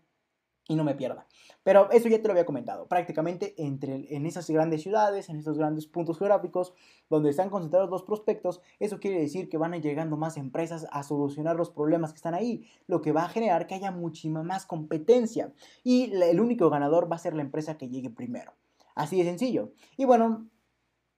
y 0.68 0.76
no 0.76 0.84
me 0.84 0.96
pierda. 0.96 1.26
Pero 1.64 1.90
eso 1.92 2.10
ya 2.10 2.22
te 2.22 2.28
lo 2.28 2.32
había 2.32 2.46
comentado. 2.46 2.88
Prácticamente 2.88 3.56
entre, 3.58 4.16
en 4.16 4.26
esas 4.26 4.50
grandes 4.50 4.84
ciudades, 4.84 5.30
en 5.30 5.38
esos 5.38 5.58
grandes 5.58 5.86
puntos 5.88 6.18
geográficos 6.18 6.74
donde 7.10 7.30
están 7.30 7.50
concentrados 7.50 7.90
los 7.90 8.04
prospectos, 8.04 8.62
eso 8.80 9.00
quiere 9.00 9.20
decir 9.20 9.50
que 9.50 9.58
van 9.58 9.74
llegando 9.82 10.18
más 10.18 10.38
empresas 10.38 10.88
a 10.92 11.04
solucionar 11.04 11.56
los 11.56 11.70
problemas 11.70 12.12
que 12.12 12.18
están 12.18 12.34
ahí, 12.34 12.68
lo 12.88 13.02
que 13.02 13.12
va 13.12 13.24
a 13.24 13.30
generar 13.30 13.68
que 13.68 13.76
haya 13.76 13.92
muchísima 13.92 14.44
más 14.44 14.66
competencia. 14.66 15.54
Y 15.84 16.14
el 16.14 16.40
único 16.40 16.70
ganador 16.70 17.12
va 17.12 17.16
a 17.16 17.20
ser 17.20 17.36
la 17.36 17.42
empresa 17.42 17.78
que 17.78 17.90
llegue 17.90 18.10
primero. 18.10 18.54
Así 18.96 19.18
de 19.18 19.26
sencillo. 19.26 19.72
Y 19.96 20.06
bueno, 20.06 20.48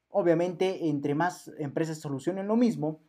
obviamente 0.09 0.89
entre 0.89 1.15
más 1.15 1.51
empresas 1.59 1.99
solucionen 1.99 2.47
lo 2.47 2.55
mismo, 2.55 2.99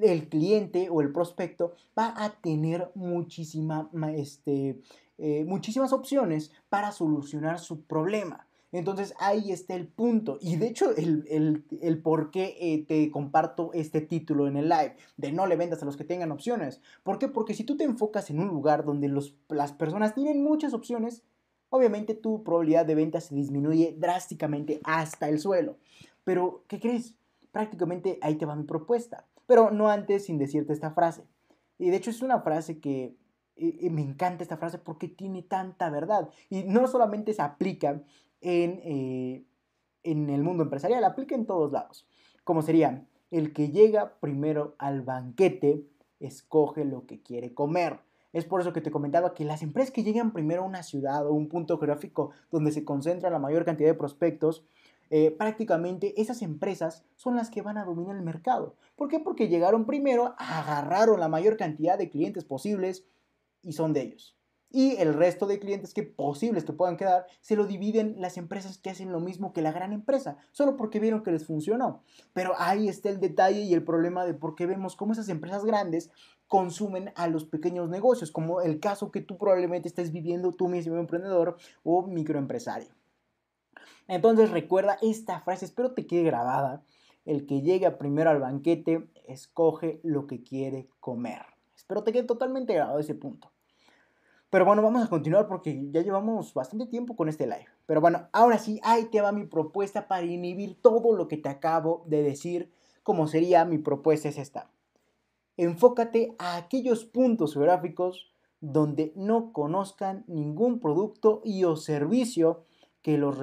el 0.00 0.28
cliente 0.28 0.88
o 0.90 1.00
el 1.00 1.12
prospecto 1.12 1.74
va 1.98 2.14
a 2.16 2.40
tener 2.40 2.90
muchísima, 2.94 3.90
este, 4.16 4.80
eh, 5.18 5.44
muchísimas 5.44 5.92
opciones 5.92 6.50
para 6.68 6.92
solucionar 6.92 7.58
su 7.58 7.82
problema. 7.82 8.46
Entonces 8.72 9.14
ahí 9.20 9.52
está 9.52 9.76
el 9.76 9.86
punto. 9.86 10.38
Y 10.40 10.56
de 10.56 10.66
hecho 10.66 10.90
el, 10.96 12.00
por 12.02 12.32
qué 12.32 12.56
eh, 12.60 12.84
te 12.84 13.08
comparto 13.12 13.70
este 13.72 14.00
título 14.00 14.48
en 14.48 14.56
el 14.56 14.68
live, 14.68 14.96
de 15.16 15.30
no 15.30 15.46
le 15.46 15.54
vendas 15.54 15.80
a 15.82 15.84
los 15.84 15.96
que 15.96 16.02
tengan 16.02 16.32
opciones. 16.32 16.80
¿Por 17.04 17.18
qué? 17.18 17.28
Porque 17.28 17.54
si 17.54 17.62
tú 17.62 17.76
te 17.76 17.84
enfocas 17.84 18.30
en 18.30 18.40
un 18.40 18.48
lugar 18.48 18.84
donde 18.84 19.06
los, 19.06 19.36
las 19.48 19.72
personas 19.72 20.14
tienen 20.14 20.42
muchas 20.42 20.74
opciones, 20.74 21.22
obviamente 21.70 22.14
tu 22.14 22.42
probabilidad 22.42 22.84
de 22.84 22.96
venta 22.96 23.20
se 23.20 23.36
disminuye 23.36 23.94
drásticamente 23.96 24.80
hasta 24.82 25.28
el 25.28 25.38
suelo. 25.38 25.76
Pero, 26.24 26.64
¿qué 26.66 26.80
crees? 26.80 27.14
Prácticamente 27.52 28.18
ahí 28.22 28.34
te 28.34 28.46
va 28.46 28.56
mi 28.56 28.64
propuesta. 28.64 29.24
Pero 29.46 29.70
no 29.70 29.88
antes 29.88 30.24
sin 30.24 30.36
decirte 30.36 30.72
esta 30.72 30.90
frase. 30.90 31.22
Y 31.78 31.90
de 31.90 31.96
hecho 31.96 32.10
es 32.10 32.22
una 32.22 32.40
frase 32.40 32.80
que 32.80 33.14
me 33.56 34.02
encanta 34.02 34.42
esta 34.42 34.56
frase 34.56 34.78
porque 34.78 35.08
tiene 35.08 35.42
tanta 35.42 35.90
verdad. 35.90 36.28
Y 36.50 36.64
no 36.64 36.86
solamente 36.88 37.32
se 37.32 37.42
aplica 37.42 38.02
en, 38.40 38.80
eh, 38.84 39.44
en 40.02 40.30
el 40.30 40.42
mundo 40.42 40.62
empresarial, 40.62 41.04
aplica 41.04 41.34
en 41.34 41.46
todos 41.46 41.72
lados. 41.72 42.06
Como 42.44 42.62
sería, 42.62 43.06
el 43.30 43.52
que 43.52 43.70
llega 43.70 44.18
primero 44.20 44.74
al 44.78 45.02
banquete 45.02 45.86
escoge 46.20 46.84
lo 46.84 47.06
que 47.06 47.22
quiere 47.22 47.54
comer. 47.54 48.00
Es 48.32 48.44
por 48.44 48.60
eso 48.60 48.72
que 48.72 48.80
te 48.80 48.90
comentaba 48.90 49.34
que 49.34 49.44
las 49.44 49.62
empresas 49.62 49.92
que 49.92 50.02
llegan 50.02 50.32
primero 50.32 50.62
a 50.62 50.66
una 50.66 50.82
ciudad 50.82 51.26
o 51.26 51.32
un 51.32 51.48
punto 51.48 51.78
geográfico 51.78 52.30
donde 52.50 52.72
se 52.72 52.84
concentra 52.84 53.30
la 53.30 53.38
mayor 53.38 53.64
cantidad 53.64 53.88
de 53.88 53.94
prospectos, 53.94 54.64
eh, 55.10 55.30
prácticamente 55.30 56.20
esas 56.20 56.42
empresas 56.42 57.04
son 57.14 57.36
las 57.36 57.50
que 57.50 57.62
van 57.62 57.78
a 57.78 57.84
dominar 57.84 58.16
el 58.16 58.22
mercado. 58.22 58.74
¿Por 58.96 59.08
qué? 59.08 59.20
Porque 59.20 59.48
llegaron 59.48 59.86
primero, 59.86 60.34
agarraron 60.38 61.20
la 61.20 61.28
mayor 61.28 61.56
cantidad 61.56 61.96
de 61.96 62.10
clientes 62.10 62.44
posibles 62.44 63.04
y 63.64 63.72
son 63.72 63.92
de 63.92 64.02
ellos. 64.02 64.36
Y 64.70 64.96
el 64.96 65.14
resto 65.14 65.46
de 65.46 65.60
clientes 65.60 65.94
que 65.94 66.02
posibles 66.02 66.64
que 66.64 66.72
puedan 66.72 66.96
quedar, 66.96 67.26
se 67.40 67.54
lo 67.54 67.64
dividen 67.64 68.16
las 68.18 68.36
empresas 68.36 68.76
que 68.76 68.90
hacen 68.90 69.12
lo 69.12 69.20
mismo 69.20 69.52
que 69.52 69.62
la 69.62 69.70
gran 69.70 69.92
empresa, 69.92 70.36
solo 70.50 70.76
porque 70.76 70.98
vieron 70.98 71.22
que 71.22 71.30
les 71.30 71.46
funcionó. 71.46 72.02
Pero 72.32 72.54
ahí 72.58 72.88
está 72.88 73.08
el 73.08 73.20
detalle 73.20 73.60
y 73.60 73.72
el 73.72 73.84
problema 73.84 74.26
de 74.26 74.34
por 74.34 74.56
qué 74.56 74.66
vemos 74.66 74.96
cómo 74.96 75.12
esas 75.12 75.28
empresas 75.28 75.64
grandes 75.64 76.10
consumen 76.48 77.12
a 77.14 77.28
los 77.28 77.44
pequeños 77.44 77.88
negocios, 77.88 78.32
como 78.32 78.62
el 78.62 78.80
caso 78.80 79.12
que 79.12 79.20
tú 79.20 79.38
probablemente 79.38 79.86
estés 79.86 80.10
viviendo 80.10 80.50
tú 80.50 80.68
mismo 80.68 80.96
emprendedor 80.96 81.56
o 81.84 82.02
microempresario. 82.08 82.88
Entonces 84.08 84.50
recuerda 84.50 84.98
esta 85.02 85.40
frase, 85.40 85.66
espero 85.66 85.92
te 85.92 86.04
quede 86.04 86.24
grabada. 86.24 86.82
El 87.24 87.46
que 87.46 87.62
llega 87.62 87.96
primero 87.96 88.30
al 88.30 88.40
banquete 88.40 89.08
escoge 89.28 90.00
lo 90.02 90.26
que 90.26 90.42
quiere 90.42 90.88
comer. 90.98 91.42
Espero 91.76 92.02
te 92.02 92.12
quede 92.12 92.24
totalmente 92.24 92.74
grabado 92.74 92.98
ese 92.98 93.14
punto. 93.14 93.53
Pero 94.54 94.66
bueno, 94.66 94.82
vamos 94.82 95.04
a 95.04 95.08
continuar 95.08 95.48
porque 95.48 95.88
ya 95.90 96.02
llevamos 96.02 96.54
bastante 96.54 96.86
tiempo 96.86 97.16
con 97.16 97.28
este 97.28 97.44
live. 97.44 97.66
Pero 97.86 98.00
bueno, 98.00 98.28
ahora 98.30 98.56
sí, 98.56 98.78
ahí 98.84 99.06
te 99.06 99.20
va 99.20 99.32
mi 99.32 99.46
propuesta 99.46 100.06
para 100.06 100.22
inhibir 100.22 100.80
todo 100.80 101.16
lo 101.16 101.26
que 101.26 101.36
te 101.36 101.48
acabo 101.48 102.04
de 102.06 102.22
decir. 102.22 102.70
Como 103.02 103.26
sería 103.26 103.64
mi 103.64 103.78
propuesta 103.78 104.28
es 104.28 104.38
esta. 104.38 104.70
Enfócate 105.56 106.36
a 106.38 106.54
aquellos 106.54 107.04
puntos 107.04 107.54
geográficos 107.54 108.32
donde 108.60 109.12
no 109.16 109.52
conozcan 109.52 110.22
ningún 110.28 110.78
producto 110.78 111.42
y 111.44 111.64
o 111.64 111.74
servicio 111.74 112.62
que 113.02 113.18
los, 113.18 113.36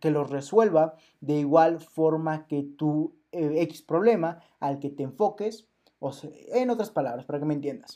que 0.00 0.10
los 0.10 0.30
resuelva 0.30 0.94
de 1.20 1.34
igual 1.34 1.80
forma 1.82 2.46
que 2.46 2.62
tu 2.62 3.14
eh, 3.30 3.60
X 3.64 3.82
problema 3.82 4.40
al 4.58 4.78
que 4.78 4.88
te 4.88 5.02
enfoques, 5.02 5.68
o 5.98 6.12
en 6.54 6.70
otras 6.70 6.88
palabras, 6.88 7.26
para 7.26 7.40
que 7.40 7.44
me 7.44 7.52
entiendas. 7.52 7.94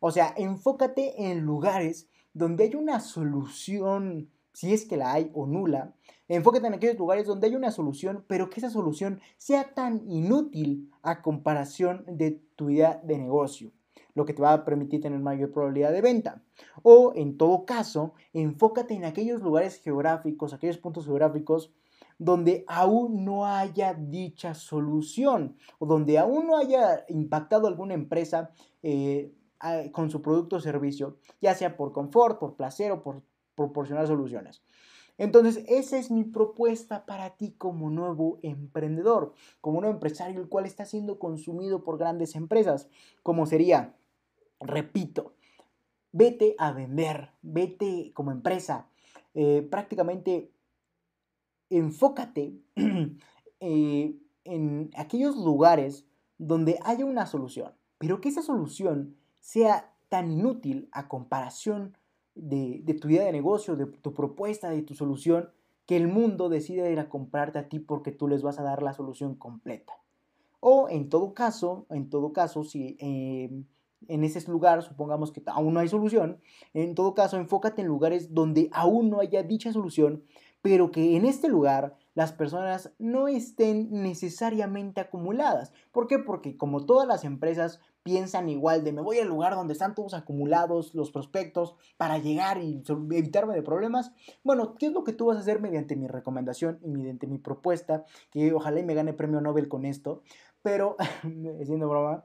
O 0.00 0.10
sea, 0.10 0.34
enfócate 0.36 1.30
en 1.30 1.40
lugares 1.40 2.08
donde 2.32 2.64
hay 2.64 2.74
una 2.74 3.00
solución, 3.00 4.30
si 4.52 4.72
es 4.72 4.84
que 4.84 4.96
la 4.96 5.12
hay 5.12 5.30
o 5.34 5.46
nula. 5.46 5.94
Enfócate 6.28 6.66
en 6.66 6.74
aquellos 6.74 6.98
lugares 6.98 7.26
donde 7.26 7.46
hay 7.46 7.54
una 7.54 7.70
solución, 7.70 8.24
pero 8.26 8.50
que 8.50 8.60
esa 8.60 8.70
solución 8.70 9.20
sea 9.36 9.74
tan 9.74 10.10
inútil 10.10 10.90
a 11.02 11.22
comparación 11.22 12.04
de 12.06 12.42
tu 12.56 12.70
idea 12.70 13.00
de 13.04 13.18
negocio 13.18 13.72
lo 14.16 14.24
que 14.24 14.32
te 14.32 14.42
va 14.42 14.54
a 14.54 14.64
permitir 14.64 15.02
tener 15.02 15.20
mayor 15.20 15.52
probabilidad 15.52 15.92
de 15.92 16.00
venta. 16.00 16.42
O 16.82 17.12
en 17.14 17.36
todo 17.36 17.66
caso, 17.66 18.14
enfócate 18.32 18.94
en 18.94 19.04
aquellos 19.04 19.42
lugares 19.42 19.78
geográficos, 19.82 20.54
aquellos 20.54 20.78
puntos 20.78 21.04
geográficos 21.04 21.70
donde 22.18 22.64
aún 22.66 23.26
no 23.26 23.44
haya 23.44 23.92
dicha 23.92 24.54
solución 24.54 25.58
o 25.78 25.84
donde 25.84 26.18
aún 26.18 26.46
no 26.46 26.56
haya 26.56 27.04
impactado 27.10 27.68
alguna 27.68 27.92
empresa 27.92 28.52
eh, 28.82 29.34
con 29.92 30.10
su 30.10 30.22
producto 30.22 30.56
o 30.56 30.60
servicio, 30.60 31.16
ya 31.40 31.54
sea 31.54 31.76
por 31.76 31.92
confort, 31.92 32.38
por 32.38 32.56
placer 32.56 32.92
o 32.92 33.02
por 33.02 33.22
proporcionar 33.54 34.06
soluciones. 34.06 34.62
Entonces, 35.18 35.64
esa 35.66 35.96
es 35.96 36.10
mi 36.10 36.24
propuesta 36.24 37.06
para 37.06 37.36
ti 37.36 37.52
como 37.52 37.88
nuevo 37.88 38.38
emprendedor, 38.42 39.32
como 39.62 39.80
nuevo 39.80 39.94
empresario, 39.94 40.40
el 40.40 40.48
cual 40.48 40.66
está 40.66 40.84
siendo 40.84 41.18
consumido 41.18 41.82
por 41.82 41.96
grandes 41.96 42.36
empresas, 42.36 42.88
como 43.22 43.46
sería 43.46 43.94
Repito, 44.60 45.34
vete 46.12 46.54
a 46.58 46.72
vender, 46.72 47.30
vete 47.42 48.12
como 48.14 48.30
empresa. 48.32 48.88
Eh, 49.34 49.66
prácticamente 49.70 50.50
enfócate 51.68 52.54
eh, 53.60 54.16
en 54.44 54.90
aquellos 54.96 55.36
lugares 55.36 56.06
donde 56.38 56.78
haya 56.84 57.04
una 57.04 57.26
solución, 57.26 57.72
pero 57.98 58.20
que 58.20 58.30
esa 58.30 58.42
solución 58.42 59.16
sea 59.46 59.94
tan 60.08 60.32
inútil 60.32 60.88
a 60.90 61.06
comparación 61.06 61.96
de, 62.34 62.82
tu 63.00 63.08
idea 63.08 63.26
de 63.26 63.30
negocio, 63.30 63.76
de 63.76 63.86
tu 63.86 64.12
propuesta, 64.12 64.70
de 64.70 64.82
tu 64.82 64.94
solución, 64.96 65.50
que 65.86 65.96
el 65.96 66.08
mundo 66.08 66.48
decide 66.48 66.90
ir 66.90 66.98
a 66.98 67.08
comprarte 67.08 67.60
a 67.60 67.68
ti 67.68 67.78
porque 67.78 68.10
tú 68.10 68.26
les 68.26 68.42
vas 68.42 68.58
a 68.58 68.64
dar 68.64 68.82
la 68.82 68.92
solución 68.92 69.36
completa. 69.36 69.92
O 70.58 70.88
en 70.88 71.08
todo 71.08 71.32
caso, 71.32 71.86
en 71.90 72.10
todo 72.10 72.32
caso, 72.32 72.64
si 72.64 72.96
em, 72.98 73.66
en 74.08 74.24
ese 74.24 74.50
lugar 74.50 74.82
supongamos 74.82 75.30
que 75.30 75.44
aún 75.46 75.74
no 75.74 75.78
hay 75.78 75.86
solución, 75.86 76.40
en 76.74 76.96
todo 76.96 77.14
caso 77.14 77.36
enfócate 77.36 77.82
en 77.82 77.86
lugares 77.86 78.34
donde 78.34 78.68
aún 78.72 79.10
no 79.10 79.20
haya 79.20 79.44
dicha 79.44 79.72
solución, 79.72 80.24
pero 80.60 80.90
que 80.90 81.16
en 81.16 81.24
este 81.24 81.48
lugar 81.48 81.94
las 82.14 82.32
personas 82.32 82.92
no 82.98 83.28
estén 83.28 84.02
necesariamente 84.02 85.00
acumuladas. 85.00 85.72
¿Por 85.92 86.08
qué? 86.08 86.18
Porque 86.18 86.56
como 86.56 86.84
todas 86.84 87.06
las 87.06 87.22
empresas 87.22 87.80
piensan 88.06 88.48
igual 88.48 88.84
de 88.84 88.92
me 88.92 89.02
voy 89.02 89.18
al 89.18 89.26
lugar 89.26 89.56
donde 89.56 89.72
están 89.72 89.96
todos 89.96 90.14
acumulados 90.14 90.94
los 90.94 91.10
prospectos 91.10 91.74
para 91.96 92.18
llegar 92.18 92.62
y 92.62 92.80
evitarme 93.10 93.52
de 93.52 93.62
problemas. 93.62 94.12
Bueno, 94.44 94.76
¿qué 94.76 94.86
es 94.86 94.92
lo 94.92 95.02
que 95.02 95.12
tú 95.12 95.26
vas 95.26 95.38
a 95.38 95.40
hacer 95.40 95.60
mediante 95.60 95.96
mi 95.96 96.06
recomendación 96.06 96.78
y 96.84 96.88
mediante 96.92 97.26
mi 97.26 97.38
propuesta? 97.38 98.04
Que 98.30 98.52
ojalá 98.52 98.78
y 98.78 98.84
me 98.84 98.94
gane 98.94 99.12
premio 99.12 99.40
Nobel 99.40 99.66
con 99.66 99.84
esto. 99.84 100.22
Pero, 100.62 100.94
siendo 101.64 101.88
broma, 101.88 102.22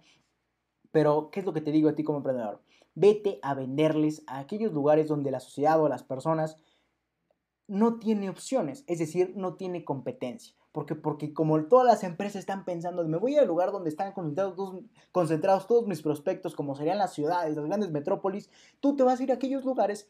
pero 0.91 1.31
¿qué 1.31 1.39
es 1.39 1.47
lo 1.47 1.53
que 1.53 1.61
te 1.61 1.71
digo 1.71 1.89
a 1.89 1.95
ti 1.95 2.03
como 2.03 2.19
emprendedor? 2.19 2.61
Vete 2.93 3.39
a 3.41 3.55
venderles 3.55 4.23
a 4.27 4.37
aquellos 4.37 4.73
lugares 4.73 5.07
donde 5.07 5.31
la 5.31 5.39
sociedad 5.39 5.81
o 5.81 5.89
las 5.89 6.03
personas 6.03 6.57
no 7.71 7.99
tiene 7.99 8.29
opciones, 8.29 8.83
es 8.87 8.99
decir, 8.99 9.31
no 9.37 9.53
tiene 9.53 9.85
competencia. 9.85 10.53
Porque, 10.73 10.93
porque 10.93 11.33
como 11.33 11.63
todas 11.65 11.85
las 11.85 12.03
empresas 12.03 12.41
están 12.41 12.65
pensando, 12.65 13.07
me 13.07 13.17
voy 13.17 13.37
al 13.37 13.47
lugar 13.47 13.71
donde 13.71 13.89
están 13.89 14.11
concentrados 14.11 15.67
todos, 15.67 15.87
mis 15.87 16.01
prospectos, 16.01 16.53
como 16.53 16.75
serían 16.75 16.97
las 16.97 17.13
ciudades, 17.13 17.55
las 17.55 17.65
grandes 17.65 17.91
metrópolis, 17.91 18.49
tú 18.81 18.97
te 18.97 19.03
vas 19.03 19.19
a 19.19 19.23
ir 19.23 19.31
a 19.31 19.35
aquellos 19.35 19.63
lugares 19.63 20.09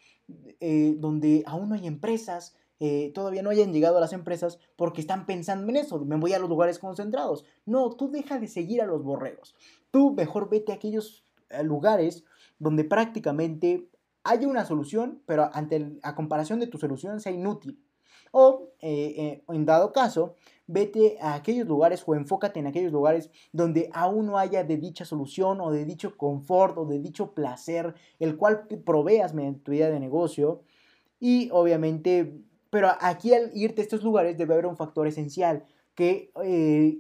eh, 0.60 0.96
donde 0.98 1.44
aún 1.46 1.70
no 1.70 1.76
hay 1.76 1.86
empresas, 1.86 2.56
eh, 2.80 3.12
todavía 3.14 3.44
no 3.44 3.52
hayan 3.52 3.74
llegado 3.74 3.98
a 3.98 4.02
las 4.02 4.14
empresas 4.14 4.58
porque 4.76 5.02
están 5.02 5.28
pensando 5.28 5.70
en 5.70 5.76
eso, 5.76 6.00
me 6.00 6.18
voy 6.18 6.34
a 6.34 6.40
los 6.40 6.50
lugares 6.50 6.80
concentrados. 6.80 7.46
No, 7.68 7.92
tú 7.92 8.10
deja 8.10 8.40
de 8.40 8.48
seguir 8.48 8.82
a 8.82 8.88
los 8.88 9.04
borregos. 9.04 9.56
Tú 9.92 10.16
mejor 10.16 10.50
vete 10.50 10.72
a 10.72 10.76
aquellos 10.76 11.24
eh, 11.52 11.64
lugares 11.64 12.24
donde 12.58 12.84
prácticamente 12.86 13.88
haya 14.24 14.48
una 14.48 14.66
solución, 14.66 15.22
pero 15.26 15.50
ante 15.54 16.00
a 16.04 16.16
comparación 16.16 16.60
de 16.60 16.68
tu 16.68 16.78
solución 16.78 17.20
sea 17.20 17.32
inútil. 17.32 17.84
O, 18.32 18.70
eh, 18.80 19.14
eh, 19.18 19.44
en 19.50 19.66
dado 19.66 19.92
caso, 19.92 20.36
vete 20.68 21.18
a 21.20 21.34
aquellos 21.34 21.68
lugares 21.68 22.02
o 22.06 22.16
enfócate 22.16 22.60
en 22.60 22.68
aquellos 22.68 22.94
lugares 22.94 23.30
donde 23.52 23.90
aún 23.94 24.28
no 24.28 24.38
haya 24.38 24.64
de 24.64 24.78
dicha 24.78 25.04
solución 25.04 25.60
o 25.60 25.72
de 25.72 25.84
dicho 25.84 26.16
confort 26.16 26.78
o 26.78 26.86
de 26.86 27.00
dicho 27.00 27.34
placer, 27.34 27.94
el 28.20 28.38
cual 28.38 28.68
proveas 28.86 29.34
mediante 29.34 29.60
tu 29.62 29.74
idea 29.74 29.90
de 29.90 30.00
negocio. 30.00 30.64
Y 31.20 31.50
obviamente, 31.52 32.42
pero 32.70 32.90
aquí 33.02 33.34
al 33.34 33.52
irte 33.54 33.82
a 33.82 33.84
estos 33.84 34.04
lugares 34.04 34.38
debe 34.38 34.54
haber 34.54 34.66
un 34.66 34.78
factor 34.78 35.08
esencial, 35.08 35.66
que 35.94 36.32
eh, 36.42 37.00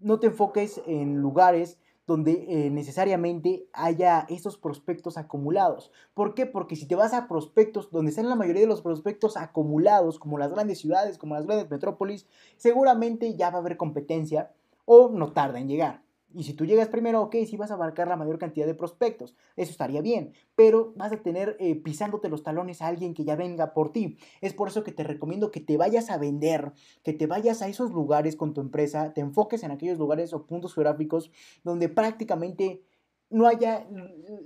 no 0.00 0.20
te 0.20 0.26
enfoques 0.26 0.82
en 0.86 1.16
lugares 1.16 1.78
donde 2.08 2.46
eh, 2.48 2.70
necesariamente 2.70 3.68
haya 3.74 4.24
esos 4.30 4.56
prospectos 4.56 5.18
acumulados. 5.18 5.92
¿Por 6.14 6.34
qué? 6.34 6.46
Porque 6.46 6.74
si 6.74 6.86
te 6.86 6.94
vas 6.94 7.12
a 7.12 7.28
prospectos 7.28 7.90
donde 7.90 8.08
están 8.08 8.30
la 8.30 8.34
mayoría 8.34 8.62
de 8.62 8.66
los 8.66 8.80
prospectos 8.80 9.36
acumulados, 9.36 10.18
como 10.18 10.38
las 10.38 10.50
grandes 10.50 10.78
ciudades, 10.78 11.18
como 11.18 11.34
las 11.34 11.44
grandes 11.44 11.70
metrópolis, 11.70 12.26
seguramente 12.56 13.36
ya 13.36 13.50
va 13.50 13.58
a 13.58 13.60
haber 13.60 13.76
competencia 13.76 14.50
o 14.86 15.10
no 15.10 15.32
tarda 15.32 15.60
en 15.60 15.68
llegar. 15.68 16.07
Y 16.34 16.42
si 16.42 16.52
tú 16.52 16.66
llegas 16.66 16.88
primero, 16.88 17.22
ok, 17.22 17.36
sí 17.46 17.56
vas 17.56 17.70
a 17.70 17.74
abarcar 17.74 18.06
la 18.06 18.16
mayor 18.16 18.38
cantidad 18.38 18.66
de 18.66 18.74
prospectos, 18.74 19.34
eso 19.56 19.70
estaría 19.70 20.02
bien, 20.02 20.34
pero 20.54 20.92
vas 20.94 21.10
a 21.12 21.22
tener 21.22 21.56
eh, 21.58 21.74
pisándote 21.74 22.28
los 22.28 22.42
talones 22.42 22.82
a 22.82 22.86
alguien 22.86 23.14
que 23.14 23.24
ya 23.24 23.34
venga 23.34 23.72
por 23.72 23.92
ti. 23.92 24.18
Es 24.42 24.52
por 24.52 24.68
eso 24.68 24.84
que 24.84 24.92
te 24.92 25.04
recomiendo 25.04 25.50
que 25.50 25.60
te 25.60 25.78
vayas 25.78 26.10
a 26.10 26.18
vender, 26.18 26.72
que 27.02 27.14
te 27.14 27.26
vayas 27.26 27.62
a 27.62 27.68
esos 27.68 27.92
lugares 27.92 28.36
con 28.36 28.52
tu 28.52 28.60
empresa, 28.60 29.14
te 29.14 29.22
enfoques 29.22 29.62
en 29.62 29.70
aquellos 29.70 29.98
lugares 29.98 30.34
o 30.34 30.44
puntos 30.46 30.74
geográficos 30.74 31.30
donde 31.64 31.88
prácticamente 31.88 32.82
no 33.30 33.46
haya, 33.46 33.86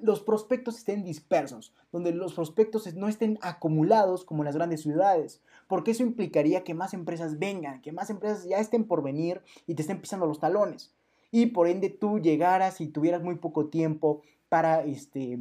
los 0.03 0.21
prospectos 0.21 0.77
estén 0.77 1.05
dispersos, 1.05 1.73
donde 1.93 2.13
los 2.13 2.35
prospectos 2.35 2.93
no 2.95 3.09
estén 3.09 3.39
acumulados 3.41 4.25
como 4.25 4.43
en 4.43 4.47
las 4.47 4.57
grandes 4.57 4.83
ciudades, 4.83 5.41
porque 5.69 5.93
eso 5.93 6.03
implicaría 6.03 6.65
que 6.65 6.75
más 6.75 6.95
empresas 6.95 7.39
vengan, 7.39 7.81
que 7.81 7.93
más 7.93 8.11
empresas 8.11 8.45
ya 8.45 8.59
estén 8.59 8.85
por 8.85 9.03
venir 9.03 9.43
y 9.67 9.75
te 9.75 9.83
estén 9.83 10.01
pisando 10.01 10.27
los 10.27 10.41
talones 10.41 10.92
y 11.33 11.47
por 11.47 11.67
ende 11.67 11.89
tú 11.89 12.21
llegaras 12.21 12.81
y 12.81 12.87
tuvieras 12.87 13.23
muy 13.23 13.37
poco 13.37 13.69
tiempo 13.71 14.23
para, 14.51 14.83
este, 14.83 15.41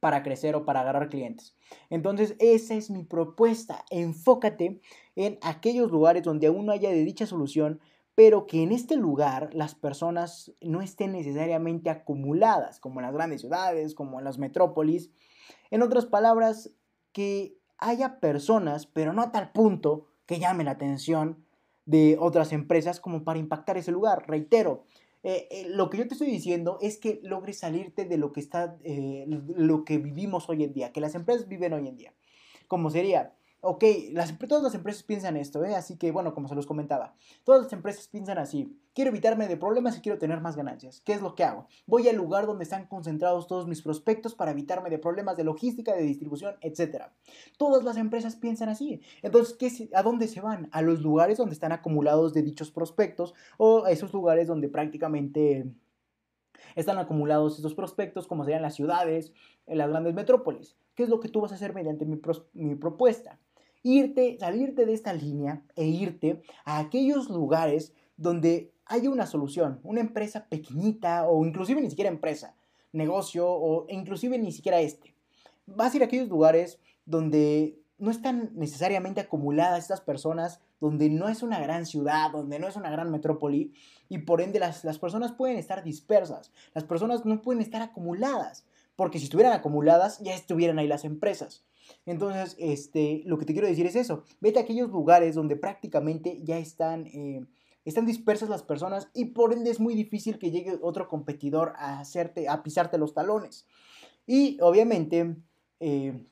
para 0.00 0.24
crecer 0.24 0.56
o 0.56 0.66
para 0.66 0.80
agarrar 0.80 1.08
clientes. 1.08 1.54
Entonces, 1.88 2.34
esa 2.40 2.74
es 2.74 2.90
mi 2.90 3.04
propuesta. 3.04 3.84
Enfócate 3.90 4.80
en 5.14 5.38
aquellos 5.42 5.90
lugares 5.90 6.24
donde 6.24 6.48
aún 6.48 6.66
no 6.66 6.72
haya 6.72 6.90
de 6.90 7.04
dicha 7.04 7.24
solución, 7.24 7.80
pero 8.16 8.48
que 8.48 8.64
en 8.64 8.72
este 8.72 8.96
lugar 8.96 9.50
las 9.54 9.76
personas 9.76 10.52
no 10.60 10.82
estén 10.82 11.12
necesariamente 11.12 11.88
acumuladas, 11.88 12.80
como 12.80 12.98
en 12.98 13.06
las 13.06 13.14
grandes 13.14 13.42
ciudades, 13.42 13.94
como 13.94 14.18
en 14.18 14.24
las 14.24 14.38
metrópolis. 14.38 15.10
En 15.70 15.82
otras 15.82 16.06
palabras, 16.06 16.72
que 17.12 17.56
haya 17.78 18.18
personas, 18.18 18.86
pero 18.86 19.12
no 19.12 19.22
a 19.22 19.30
tal 19.30 19.52
punto 19.52 20.08
que 20.26 20.40
llame 20.40 20.64
la 20.64 20.72
atención 20.72 21.45
de 21.86 22.16
otras 22.20 22.52
empresas 22.52 23.00
como 23.00 23.24
para 23.24 23.38
impactar 23.38 23.78
ese 23.78 23.92
lugar. 23.92 24.28
Reitero, 24.28 24.84
eh, 25.22 25.48
eh, 25.50 25.66
lo 25.70 25.88
que 25.88 25.98
yo 25.98 26.06
te 26.06 26.14
estoy 26.14 26.30
diciendo 26.30 26.78
es 26.80 26.98
que 26.98 27.20
logres 27.22 27.60
salirte 27.60 28.04
de 28.04 28.18
lo 28.18 28.32
que 28.32 28.40
está, 28.40 28.76
eh, 28.84 29.24
lo 29.26 29.84
que 29.84 29.98
vivimos 29.98 30.48
hoy 30.48 30.64
en 30.64 30.72
día, 30.72 30.92
que 30.92 31.00
las 31.00 31.14
empresas 31.14 31.48
viven 31.48 31.72
hoy 31.72 31.88
en 31.88 31.96
día. 31.96 32.14
Como 32.68 32.90
sería, 32.90 33.34
ok, 33.66 33.84
las, 34.12 34.38
todas 34.38 34.62
las 34.62 34.74
empresas 34.74 35.02
piensan 35.02 35.36
esto, 35.36 35.64
¿eh? 35.64 35.74
así 35.74 35.96
que 35.96 36.12
bueno, 36.12 36.34
como 36.34 36.48
se 36.48 36.54
los 36.54 36.66
comentaba, 36.66 37.14
todas 37.44 37.64
las 37.64 37.72
empresas 37.72 38.06
piensan 38.06 38.38
así, 38.38 38.78
quiero 38.94 39.10
evitarme 39.10 39.48
de 39.48 39.56
problemas 39.56 39.98
y 39.98 40.00
quiero 40.00 40.18
tener 40.18 40.40
más 40.40 40.56
ganancias. 40.56 41.00
¿Qué 41.04 41.12
es 41.12 41.20
lo 41.20 41.34
que 41.34 41.44
hago? 41.44 41.66
Voy 41.86 42.08
al 42.08 42.16
lugar 42.16 42.46
donde 42.46 42.64
están 42.64 42.86
concentrados 42.86 43.46
todos 43.48 43.66
mis 43.66 43.82
prospectos 43.82 44.34
para 44.34 44.52
evitarme 44.52 44.88
de 44.88 44.98
problemas 44.98 45.36
de 45.36 45.44
logística, 45.44 45.94
de 45.94 46.02
distribución, 46.02 46.54
etc. 46.60 47.06
Todas 47.58 47.82
las 47.82 47.96
empresas 47.96 48.36
piensan 48.36 48.68
así. 48.68 49.00
Entonces, 49.22 49.56
¿qué, 49.58 49.90
¿a 49.94 50.02
dónde 50.02 50.28
se 50.28 50.40
van? 50.40 50.68
A 50.70 50.82
los 50.82 51.02
lugares 51.02 51.38
donde 51.38 51.54
están 51.54 51.72
acumulados 51.72 52.32
de 52.34 52.42
dichos 52.42 52.70
prospectos 52.70 53.34
o 53.58 53.84
a 53.84 53.90
esos 53.90 54.12
lugares 54.12 54.46
donde 54.46 54.68
prácticamente 54.68 55.66
están 56.76 56.98
acumulados 56.98 57.56
estos 57.56 57.74
prospectos, 57.74 58.26
como 58.26 58.44
serían 58.44 58.62
las 58.62 58.74
ciudades, 58.74 59.32
en 59.66 59.78
las 59.78 59.88
grandes 59.88 60.14
metrópolis. 60.14 60.76
¿Qué 60.94 61.02
es 61.02 61.08
lo 61.08 61.20
que 61.20 61.28
tú 61.28 61.40
vas 61.40 61.52
a 61.52 61.56
hacer 61.56 61.74
mediante 61.74 62.06
mi, 62.06 62.20
mi 62.54 62.74
propuesta? 62.76 63.38
Irte, 63.86 64.36
salirte 64.40 64.84
de 64.84 64.92
esta 64.92 65.12
línea 65.12 65.62
e 65.76 65.86
irte 65.86 66.42
a 66.64 66.78
aquellos 66.78 67.30
lugares 67.30 67.92
donde 68.16 68.72
haya 68.84 69.10
una 69.10 69.26
solución, 69.26 69.80
una 69.84 70.00
empresa 70.00 70.46
pequeñita 70.48 71.28
o 71.28 71.44
inclusive 71.44 71.80
ni 71.80 71.90
siquiera 71.90 72.10
empresa, 72.10 72.56
negocio 72.92 73.48
o 73.48 73.86
inclusive 73.88 74.38
ni 74.38 74.50
siquiera 74.50 74.80
este. 74.80 75.14
Vas 75.66 75.92
a 75.92 75.96
ir 75.96 76.02
a 76.02 76.06
aquellos 76.06 76.28
lugares 76.28 76.80
donde 77.04 77.78
no 77.98 78.10
están 78.10 78.50
necesariamente 78.54 79.20
acumuladas 79.20 79.78
estas 79.78 80.00
personas, 80.00 80.60
donde 80.80 81.08
no 81.08 81.28
es 81.28 81.42
una 81.42 81.60
gran 81.60 81.86
ciudad, 81.86 82.30
donde 82.32 82.58
no 82.58 82.66
es 82.68 82.76
una 82.76 82.90
gran 82.90 83.10
metrópoli, 83.10 83.72
y 84.08 84.18
por 84.18 84.40
ende 84.40 84.58
las, 84.58 84.84
las, 84.84 84.98
personas 84.98 85.32
pueden 85.32 85.56
estar 85.56 85.82
dispersas, 85.82 86.52
las 86.74 86.84
personas 86.84 87.24
no 87.24 87.40
pueden 87.40 87.62
estar 87.62 87.82
acumuladas, 87.82 88.66
porque 88.96 89.18
si 89.18 89.24
estuvieran 89.24 89.54
acumuladas 89.54 90.18
ya 90.20 90.34
estuvieran 90.34 90.78
ahí 90.78 90.88
las 90.88 91.04
empresas. 91.04 91.64
Entonces, 92.04 92.56
este, 92.58 93.22
lo 93.26 93.38
que 93.38 93.44
te 93.44 93.52
quiero 93.52 93.68
decir 93.68 93.86
es 93.86 93.96
eso. 93.96 94.24
Vete 94.40 94.58
a 94.58 94.62
aquellos 94.62 94.90
lugares 94.90 95.34
donde 95.34 95.56
prácticamente 95.56 96.40
ya 96.42 96.58
están, 96.58 97.06
eh, 97.06 97.44
están 97.84 98.06
dispersas 98.06 98.48
las 98.48 98.62
personas 98.62 99.08
y 99.14 99.26
por 99.26 99.52
ende 99.52 99.70
es 99.70 99.80
muy 99.80 99.94
difícil 99.94 100.38
que 100.38 100.50
llegue 100.50 100.78
otro 100.82 101.08
competidor 101.08 101.74
a 101.76 102.00
hacerte, 102.00 102.48
a 102.48 102.62
pisarte 102.62 102.98
los 102.98 103.14
talones. 103.14 103.66
Y 104.26 104.58
obviamente, 104.60 105.36
eh, 105.80 106.26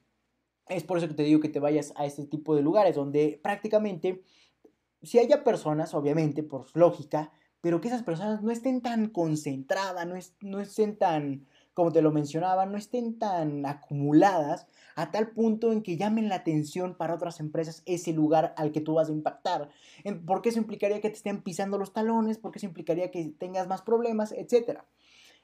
es 0.69 0.85
por 0.85 0.99
eso 0.99 1.09
que 1.09 1.15
te 1.15 1.23
digo 1.23 1.41
que 1.41 1.49
te 1.49 1.61
vayas 1.61 1.93
a 1.97 2.07
este 2.07 2.25
tipo 2.27 2.57
de 2.57 2.63
lugares 2.63 2.97
donde 2.97 3.39
prácticamente, 3.43 4.23
si 5.03 5.19
haya 5.19 5.45
personas, 5.45 5.95
obviamente, 5.95 6.43
por 6.43 6.67
lógica, 6.75 7.33
pero 7.61 7.81
que 7.81 7.89
esas 7.89 8.03
personas 8.03 8.43
no 8.43 8.51
estén 8.51 8.81
tan 8.83 9.09
concentradas, 9.09 10.07
no, 10.07 10.15
no 10.51 10.61
estén 10.61 10.97
tan 10.97 11.47
como 11.75 11.93
te 11.93 12.03
lo 12.03 12.12
mencionaba, 12.12 12.66
no 12.66 12.79
estén 12.79 13.18
tan 13.18 13.66
acumuladas 13.66 14.66
a 14.95 15.11
tal 15.11 15.31
punto 15.31 15.72
en 15.72 15.83
que 15.83 15.97
llamen 15.97 16.29
la 16.29 16.37
atención 16.37 16.95
para 16.95 17.14
otras 17.14 17.41
empresas 17.41 17.83
ese 17.85 18.12
lugar 18.12 18.55
al 18.57 18.72
que 18.72 18.81
tú 18.81 18.95
vas 18.95 19.09
a 19.09 19.12
impactar. 19.12 19.70
Porque 20.25 20.51
eso 20.51 20.59
implicaría 20.59 21.01
que 21.01 21.11
te 21.11 21.16
estén 21.16 21.43
pisando 21.43 21.77
los 21.77 21.93
talones, 21.93 22.39
porque 22.39 22.59
eso 22.59 22.66
implicaría 22.66 23.11
que 23.11 23.35
tengas 23.39 23.66
más 23.66 23.83
problemas, 23.83 24.33
etc. 24.33 24.81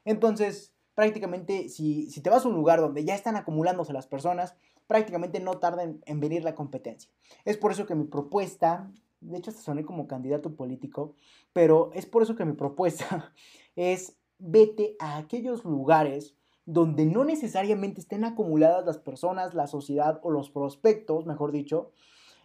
Entonces, 0.05 0.73
prácticamente, 0.95 1.69
si, 1.69 2.11
si 2.11 2.21
te 2.21 2.31
vas 2.31 2.45
a 2.45 2.49
un 2.49 2.55
lugar 2.55 2.81
donde 2.81 3.05
ya 3.05 3.15
están 3.15 3.37
acumulándose 3.37 3.93
las 3.93 4.07
personas, 4.07 4.55
prácticamente 4.87 5.39
no 5.39 5.59
tarda 5.59 5.85
en, 5.85 6.21
venir 6.21 6.43
la 6.43 6.57
competencia. 6.57 7.09
Es 7.45 7.57
por 7.57 7.71
eso 7.71 7.87
que 7.87 7.95
mi 7.95 8.05
propuesta 8.05 8.91
de 9.21 9.39
hecho 9.39 9.51
hasta 9.51 9.63
soné 9.63 9.85
como 9.85 10.09
candidato 10.09 10.57
político, 10.57 11.15
pero 11.53 11.91
es 11.95 12.07
por 12.07 12.23
eso 12.23 12.35
que 12.35 12.45
mi 12.45 12.55
propuesta 12.55 13.33
es 13.77 14.17
vete 14.41 14.97
a 14.99 15.19
aquellos 15.19 15.65
lugares 15.65 16.35
donde 16.67 17.05
no 17.07 17.25
necesariamente 17.25 18.01
estén 18.01 18.25
acumuladas 18.25 18.85
las 18.87 18.99
personas, 18.99 19.55
la 19.55 19.67
sociedad 19.67 20.21
o 20.23 20.31
los 20.31 20.51
prospectos, 20.51 21.27
mejor 21.27 21.53
dicho, 21.53 21.91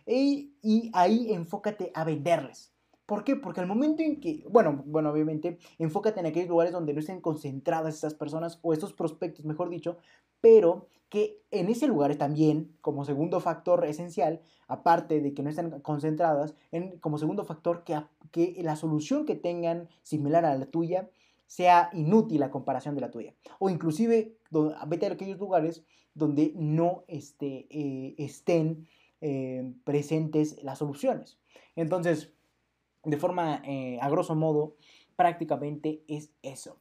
y, 0.07 0.91
ahí 0.93 1.31
enfócate 1.33 1.91
a 1.93 2.03
venderles. 2.03 2.73
¿Por 3.05 3.23
qué? 3.23 3.35
Porque 3.35 3.61
al 3.61 3.67
momento 3.67 4.01
en 4.01 4.19
que, 4.19 4.43
bueno, 4.49 4.83
bueno, 4.87 5.11
obviamente, 5.11 5.59
enfócate 5.77 6.19
en 6.19 6.25
aquellos 6.25 6.49
lugares 6.49 6.73
donde 6.73 6.93
no 6.93 6.99
estén 6.99 7.21
concentradas 7.21 7.93
estas 7.93 8.15
personas 8.15 8.59
o 8.63 8.73
estos 8.73 8.93
prospectos, 8.93 9.45
mejor 9.45 9.69
dicho, 9.69 9.97
pero 10.41 10.87
que 11.09 11.43
en 11.51 11.69
ese 11.69 11.87
lugar 11.87 12.15
también, 12.15 12.75
como 12.81 13.05
segundo 13.05 13.39
factor 13.39 13.85
esencial, 13.85 14.41
aparte 14.67 15.21
de 15.21 15.35
que 15.35 15.43
no 15.43 15.51
estén 15.51 15.81
concentradas, 15.81 16.55
en, 16.71 16.97
como 16.97 17.19
segundo 17.19 17.45
factor, 17.45 17.83
que 17.83 18.55
la 18.63 18.75
solución 18.75 19.25
que 19.25 19.35
tengan 19.35 19.87
similar 20.01 20.45
a 20.45 20.55
la 20.55 20.65
tuya 20.65 21.09
sea 21.47 21.89
inútil 21.93 22.43
a 22.43 22.51
comparación 22.51 22.95
de 22.95 23.01
la 23.01 23.11
tuya. 23.11 23.33
O 23.59 23.69
inclusive, 23.69 24.37
vete 24.87 25.05
a 25.05 25.11
aquellos 25.11 25.39
lugares 25.39 25.83
donde 26.13 26.53
no 26.55 27.03
este, 27.07 27.67
eh, 27.69 28.15
estén 28.17 28.87
eh, 29.21 29.73
presentes 29.83 30.63
las 30.63 30.79
soluciones. 30.79 31.39
Entonces, 31.75 32.33
de 33.03 33.17
forma, 33.17 33.61
eh, 33.65 33.99
a 34.01 34.09
grosso 34.09 34.35
modo, 34.35 34.77
prácticamente 35.15 36.03
es 36.07 36.31
eso 36.41 36.79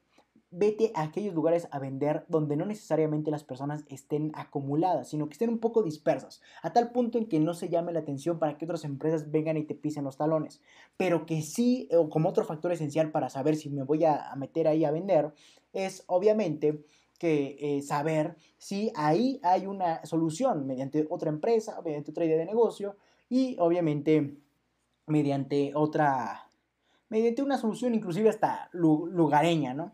vete 0.56 0.92
a 0.94 1.02
aquellos 1.02 1.34
lugares 1.34 1.66
a 1.72 1.80
vender 1.80 2.24
donde 2.28 2.56
no 2.56 2.64
necesariamente 2.64 3.32
las 3.32 3.42
personas 3.42 3.84
estén 3.88 4.30
acumuladas, 4.34 5.08
sino 5.08 5.26
que 5.26 5.32
estén 5.32 5.50
un 5.50 5.58
poco 5.58 5.82
dispersas, 5.82 6.40
a 6.62 6.72
tal 6.72 6.92
punto 6.92 7.18
en 7.18 7.26
que 7.26 7.40
no 7.40 7.54
se 7.54 7.68
llame 7.68 7.92
la 7.92 8.00
atención 8.00 8.38
para 8.38 8.56
que 8.56 8.64
otras 8.64 8.84
empresas 8.84 9.32
vengan 9.32 9.56
y 9.56 9.64
te 9.64 9.74
pisen 9.74 10.04
los 10.04 10.16
talones, 10.16 10.62
pero 10.96 11.26
que 11.26 11.42
sí, 11.42 11.88
o 11.92 12.08
como 12.08 12.28
otro 12.28 12.44
factor 12.44 12.70
esencial 12.70 13.10
para 13.10 13.30
saber 13.30 13.56
si 13.56 13.68
me 13.68 13.82
voy 13.82 14.04
a, 14.04 14.32
meter 14.36 14.68
ahí 14.68 14.84
a 14.84 14.92
vender, 14.92 15.32
es 15.72 16.04
obviamente 16.06 16.84
que 17.18 17.56
eh, 17.58 17.82
saber 17.82 18.36
si 18.56 18.92
ahí 18.94 19.40
hay 19.42 19.66
una 19.66 20.04
solución 20.04 20.66
mediante 20.66 21.04
otra 21.10 21.30
empresa, 21.30 21.80
mediante 21.84 22.12
otra 22.12 22.26
idea 22.26 22.36
de 22.36 22.46
negocio 22.46 22.96
y 23.28 23.56
obviamente 23.58 24.36
mediante 25.06 25.72
otra, 25.74 26.48
mediante 27.08 27.42
una 27.42 27.58
solución 27.58 27.94
inclusive 27.94 28.28
hasta 28.28 28.68
lugareña, 28.72 29.74
¿no? 29.74 29.92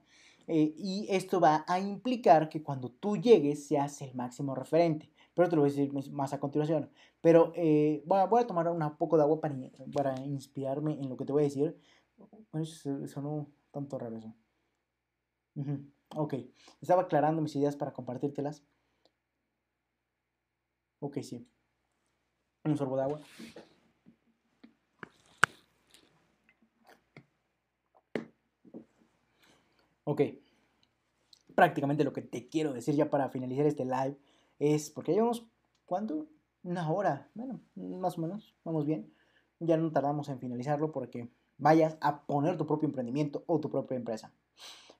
Eh, 0.53 0.75
y 0.77 1.07
esto 1.09 1.39
va 1.39 1.65
a 1.69 1.79
implicar 1.79 2.49
que 2.49 2.61
cuando 2.61 2.91
tú 2.91 3.17
llegues 3.17 3.69
seas 3.69 4.03
el 4.03 4.15
máximo 4.17 4.57
referente. 4.57 5.09
Pero 5.33 5.49
te 5.49 5.55
lo 5.55 5.63
voy 5.63 5.71
a 5.71 5.73
decir 5.73 5.93
más 6.13 6.33
a 6.33 6.41
continuación. 6.41 6.91
Pero 7.21 7.53
eh, 7.55 8.03
voy 8.05 8.41
a 8.43 8.47
tomar 8.49 8.69
un 8.69 8.97
poco 8.97 9.17
de 9.17 9.23
agua 9.23 9.41
para, 9.41 9.55
inspirarme 10.27 10.95
en 10.95 11.09
lo 11.09 11.17
que 11.17 11.25
te 11.25 11.33
voy 11.33 11.43
a 11.43 11.45
decir. 11.45 11.81
Bueno, 12.51 12.67
sonó 13.07 13.47
tanto 13.71 13.97
raro 13.97 14.17
eso. 14.17 14.35
Ok, 16.17 16.35
estaba 16.81 17.03
aclarando 17.03 17.43
mis 17.43 17.55
ideas 17.55 17.77
para 17.77 17.93
compartírtelas. 17.93 18.65
Ok, 20.99 21.19
sí. 21.23 21.47
Un 22.65 22.77
sorbo 22.77 22.97
de 22.97 23.03
agua. 23.05 23.21
Ok, 30.05 30.23
prácticamente 31.61 32.05
lo 32.05 32.15
que 32.15 32.23
te 32.23 32.49
quiero 32.49 32.73
decir 32.73 32.95
ya 32.95 33.11
para 33.11 33.29
finalizar 33.29 33.67
este 33.67 33.85
live 33.85 34.17
es, 34.59 34.89
porque 34.89 35.13
llevamos, 35.13 35.47
¿cuánto? 35.85 36.27
Una 36.63 36.91
hora, 36.91 37.31
bueno, 37.35 37.61
más 37.75 38.17
o 38.17 38.23
menos, 38.23 38.57
vamos 38.65 38.87
bien. 38.87 39.13
Ya 39.59 39.77
no 39.77 39.93
tardamos 39.93 40.31
en 40.31 40.39
finalizarlo 40.39 40.91
porque 40.91 41.31
vayas 41.59 41.99
a 42.01 42.25
poner 42.25 42.57
tu 42.57 42.67
propio 42.67 42.87
emprendimiento 42.87 43.45
o 43.47 43.61
tu 43.61 43.71
propia 43.71 43.99
empresa. 43.99 44.33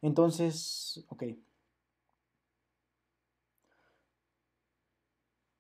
Entonces, 0.03 1.03
ok. 1.09 1.23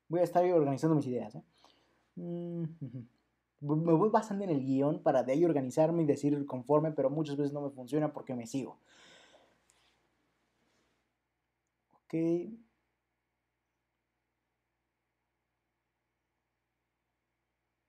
Voy 0.09 0.20
a 0.20 0.24
estar 0.24 0.44
organizando 0.44 0.96
mis 0.96 1.07
ideas. 1.07 1.34
¿eh? 1.34 1.42
Mm, 2.16 2.64
me 3.62 3.94
voy 3.94 4.11
basando 4.11 4.44
en 4.44 4.51
el 4.51 4.61
guion 4.61 5.03
para 5.03 5.22
de 5.22 5.32
ahí 5.32 5.46
organizarme 5.46 6.03
y 6.03 6.07
decir 6.07 6.44
conforme, 6.44 6.92
pero 6.92 7.09
muchas 7.09 7.38
veces 7.38 7.55
no 7.55 7.62
me 7.62 7.70
funciona 7.70 8.12
porque 8.12 8.34
me 8.34 8.46
sigo. 8.46 8.76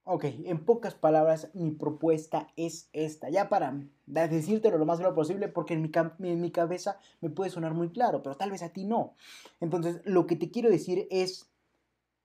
Ok. 0.04 0.26
En 0.46 0.66
pocas 0.66 0.96
palabras, 0.96 1.50
mi 1.54 1.72
propuesta 1.72 2.48
es 2.56 2.90
esta. 2.92 3.30
Ya 3.30 3.50
para 3.50 3.80
decírtelo 4.06 4.78
lo 4.78 4.86
más 4.86 5.00
claro 5.00 5.16
posible, 5.16 5.48
porque 5.48 5.74
en 5.76 5.84
mi, 5.84 5.92
en 6.30 6.42
mi 6.42 6.52
cabeza 6.52 6.98
me 7.22 7.30
puede 7.30 7.52
sonar 7.52 7.74
muy 7.74 7.90
claro, 7.92 8.24
pero 8.24 8.36
tal 8.36 8.52
vez 8.52 8.64
a 8.64 8.70
ti 8.74 8.86
no. 8.86 9.16
Entonces, 9.60 10.02
lo 10.04 10.26
que 10.28 10.36
te 10.36 10.50
quiero 10.52 10.70
decir 10.70 11.08
es, 11.12 11.52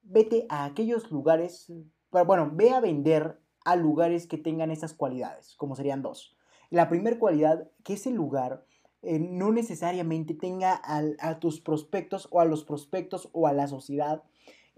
vete 0.02 0.46
a 0.48 0.64
aquellos 0.64 1.10
lugares, 1.10 1.72
bueno, 2.10 2.50
ve 2.54 2.70
a 2.70 2.80
vender 2.80 3.40
a 3.64 3.76
lugares 3.76 4.26
que 4.26 4.38
tengan 4.38 4.70
esas 4.70 4.94
cualidades, 4.94 5.54
como 5.56 5.76
serían 5.76 6.02
dos. 6.02 6.36
La 6.70 6.88
primera 6.88 7.18
cualidad, 7.18 7.70
que 7.84 7.94
ese 7.94 8.10
lugar 8.10 8.66
eh, 9.02 9.18
no 9.18 9.52
necesariamente 9.52 10.34
tenga 10.34 10.80
a 10.82 11.38
tus 11.38 11.60
prospectos 11.60 12.28
o 12.30 12.40
a 12.40 12.44
los 12.44 12.64
prospectos 12.64 13.28
o 13.32 13.46
a 13.46 13.52
la 13.52 13.68
sociedad 13.68 14.22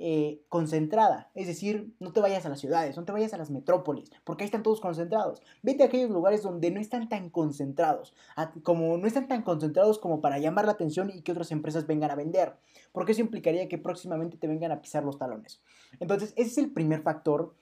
eh, 0.00 0.44
concentrada. 0.48 1.28
Es 1.34 1.48
decir, 1.48 1.92
no 1.98 2.12
te 2.12 2.20
vayas 2.20 2.46
a 2.46 2.48
las 2.48 2.60
ciudades, 2.60 2.96
no 2.96 3.04
te 3.04 3.10
vayas 3.10 3.34
a 3.34 3.36
las 3.36 3.50
metrópolis, 3.50 4.12
porque 4.22 4.44
ahí 4.44 4.46
están 4.46 4.62
todos 4.62 4.80
concentrados. 4.80 5.42
Vete 5.60 5.82
a 5.82 5.86
aquellos 5.86 6.10
lugares 6.10 6.44
donde 6.44 6.70
no 6.70 6.78
están 6.78 7.08
tan 7.08 7.30
concentrados, 7.30 8.14
como 8.62 8.96
no 8.96 9.08
están 9.08 9.26
tan 9.26 9.42
concentrados 9.42 9.98
como 9.98 10.20
para 10.20 10.38
llamar 10.38 10.66
la 10.66 10.72
atención 10.72 11.10
y 11.12 11.22
que 11.22 11.32
otras 11.32 11.50
empresas 11.50 11.88
vengan 11.88 12.12
a 12.12 12.14
vender, 12.14 12.54
porque 12.92 13.10
eso 13.10 13.22
implicaría 13.22 13.68
que 13.68 13.76
próximamente 13.76 14.36
te 14.36 14.46
vengan 14.46 14.70
a 14.70 14.80
pisar 14.80 15.02
los 15.02 15.18
talones. 15.18 15.60
Entonces, 15.98 16.32
ese 16.36 16.50
es 16.50 16.58
el 16.58 16.70
primer 16.70 17.02
factor 17.02 17.56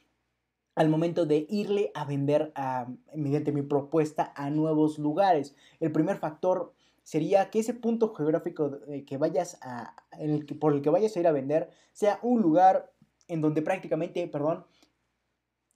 al 0.77 0.91
momento 0.91 1.27
de 1.27 1.47
irle 1.49 1.91
a 1.95 2.05
vender 2.05 2.53
mediante 3.15 3.51
mi 3.51 3.63
propuesta 3.63 4.33
a 4.37 4.51
nuevos 4.51 4.99
lugares. 4.99 5.57
El 5.81 5.91
primer 5.91 6.19
factor 6.19 6.73
sería 7.03 7.51
que 7.51 7.61
ese 7.61 7.73
punto 7.73 8.15
geográfico 8.15 8.79
eh, 8.89 9.05
que 9.05 9.17
vayas 9.17 9.59
a, 9.63 9.95
el 10.19 10.45
por 10.59 10.75
el 10.75 10.83
que 10.83 10.91
vayas 10.91 11.17
a 11.17 11.21
ir 11.21 11.27
a 11.27 11.33
vender 11.33 11.71
sea 11.93 12.19
un 12.23 12.43
lugar 12.43 12.93
en 13.29 13.41
donde 13.41 13.63
prácticamente, 13.63 14.27
perdón, 14.29 14.67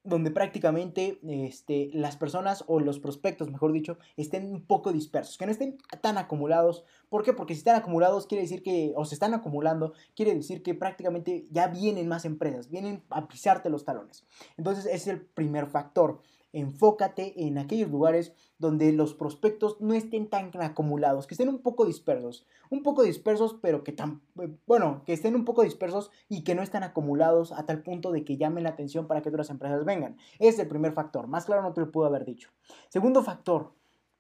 donde 0.03 0.31
prácticamente 0.31 1.21
este, 1.23 1.91
las 1.93 2.17
personas 2.17 2.65
o 2.67 2.81
los 2.81 2.99
prospectos, 2.99 3.51
mejor 3.51 3.73
dicho, 3.73 3.99
estén 4.17 4.51
un 4.51 4.65
poco 4.65 4.93
dispersos, 4.93 5.37
que 5.37 5.47
no 5.47 5.53
estén 5.53 5.77
tan 6.01 6.17
acumulados. 6.17 6.85
¿Por 7.09 7.23
qué? 7.23 7.33
Porque 7.33 7.55
si 7.55 7.59
están 7.59 7.77
acumulados 7.77 8.27
quiere 8.27 8.43
decir 8.43 8.63
que, 8.63 8.93
o 8.97 9.05
se 9.05 9.15
están 9.15 9.35
acumulando, 9.35 9.93
quiere 10.17 10.35
decir 10.35 10.63
que 10.63 10.75
prácticamente 10.75 11.47
ya 11.51 11.69
vienen 11.69 12.09
más 12.09 12.25
empresas, 12.25 12.71
vienen 12.71 13.03
a 13.11 13.29
pisarte 13.29 13.69
los 13.69 13.85
talones. 13.85 14.25
Entonces 14.57 14.87
ese 14.87 14.95
es 14.95 15.07
el 15.09 15.21
primer 15.21 15.67
factor 15.67 16.21
enfócate 16.53 17.47
en 17.47 17.59
aquellos 17.59 17.91
lugares 17.91 18.35
donde 18.59 18.93
los 18.93 19.15
prospectos 19.15 19.81
no 19.81 19.95
estén 19.95 20.29
tan 20.29 20.51
acumulados, 20.61 21.27
que 21.27 21.35
estén 21.35 21.49
un 21.49 21.63
poco 21.63 21.87
dispersos, 21.87 22.47
un 22.69 22.83
poco 22.83 23.03
dispersos, 23.03 23.57
pero 23.61 23.85
que 23.85 23.93
tan, 23.93 24.21
bueno, 24.67 25.03
que 25.07 25.13
estén 25.13 25.35
un 25.35 25.45
poco 25.45 25.63
dispersos 25.63 26.11
y 26.29 26.45
que 26.45 26.55
no 26.55 26.63
estén 26.63 26.83
acumulados 26.83 27.53
a 27.53 27.65
tal 27.67 27.83
punto 27.83 28.13
de 28.13 28.25
que 28.25 28.37
llamen 28.37 28.65
la 28.65 28.71
atención 28.71 29.07
para 29.07 29.23
que 29.23 29.29
otras 29.29 29.51
empresas 29.51 29.85
vengan. 29.85 30.17
Ese 30.39 30.49
es 30.49 30.59
el 30.59 30.69
primer 30.69 30.93
factor, 30.93 31.27
más 31.27 31.47
claro 31.47 31.63
no 31.63 31.73
te 31.73 31.81
lo 31.81 31.91
puedo 31.91 32.07
haber 32.07 32.25
dicho. 32.25 32.51
Segundo 32.89 33.23
factor, 33.23 33.73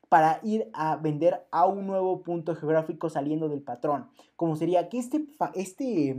para 0.08 0.40
ir 0.42 0.70
a 0.72 0.96
vender 0.96 1.46
a 1.52 1.66
un 1.66 1.86
nuevo 1.86 2.22
punto 2.22 2.56
geográfico 2.56 3.08
saliendo 3.10 3.48
del 3.48 3.62
patrón, 3.62 4.08
como 4.36 4.56
sería 4.56 4.88
que 4.88 4.98
este, 4.98 5.26
este, 5.54 6.10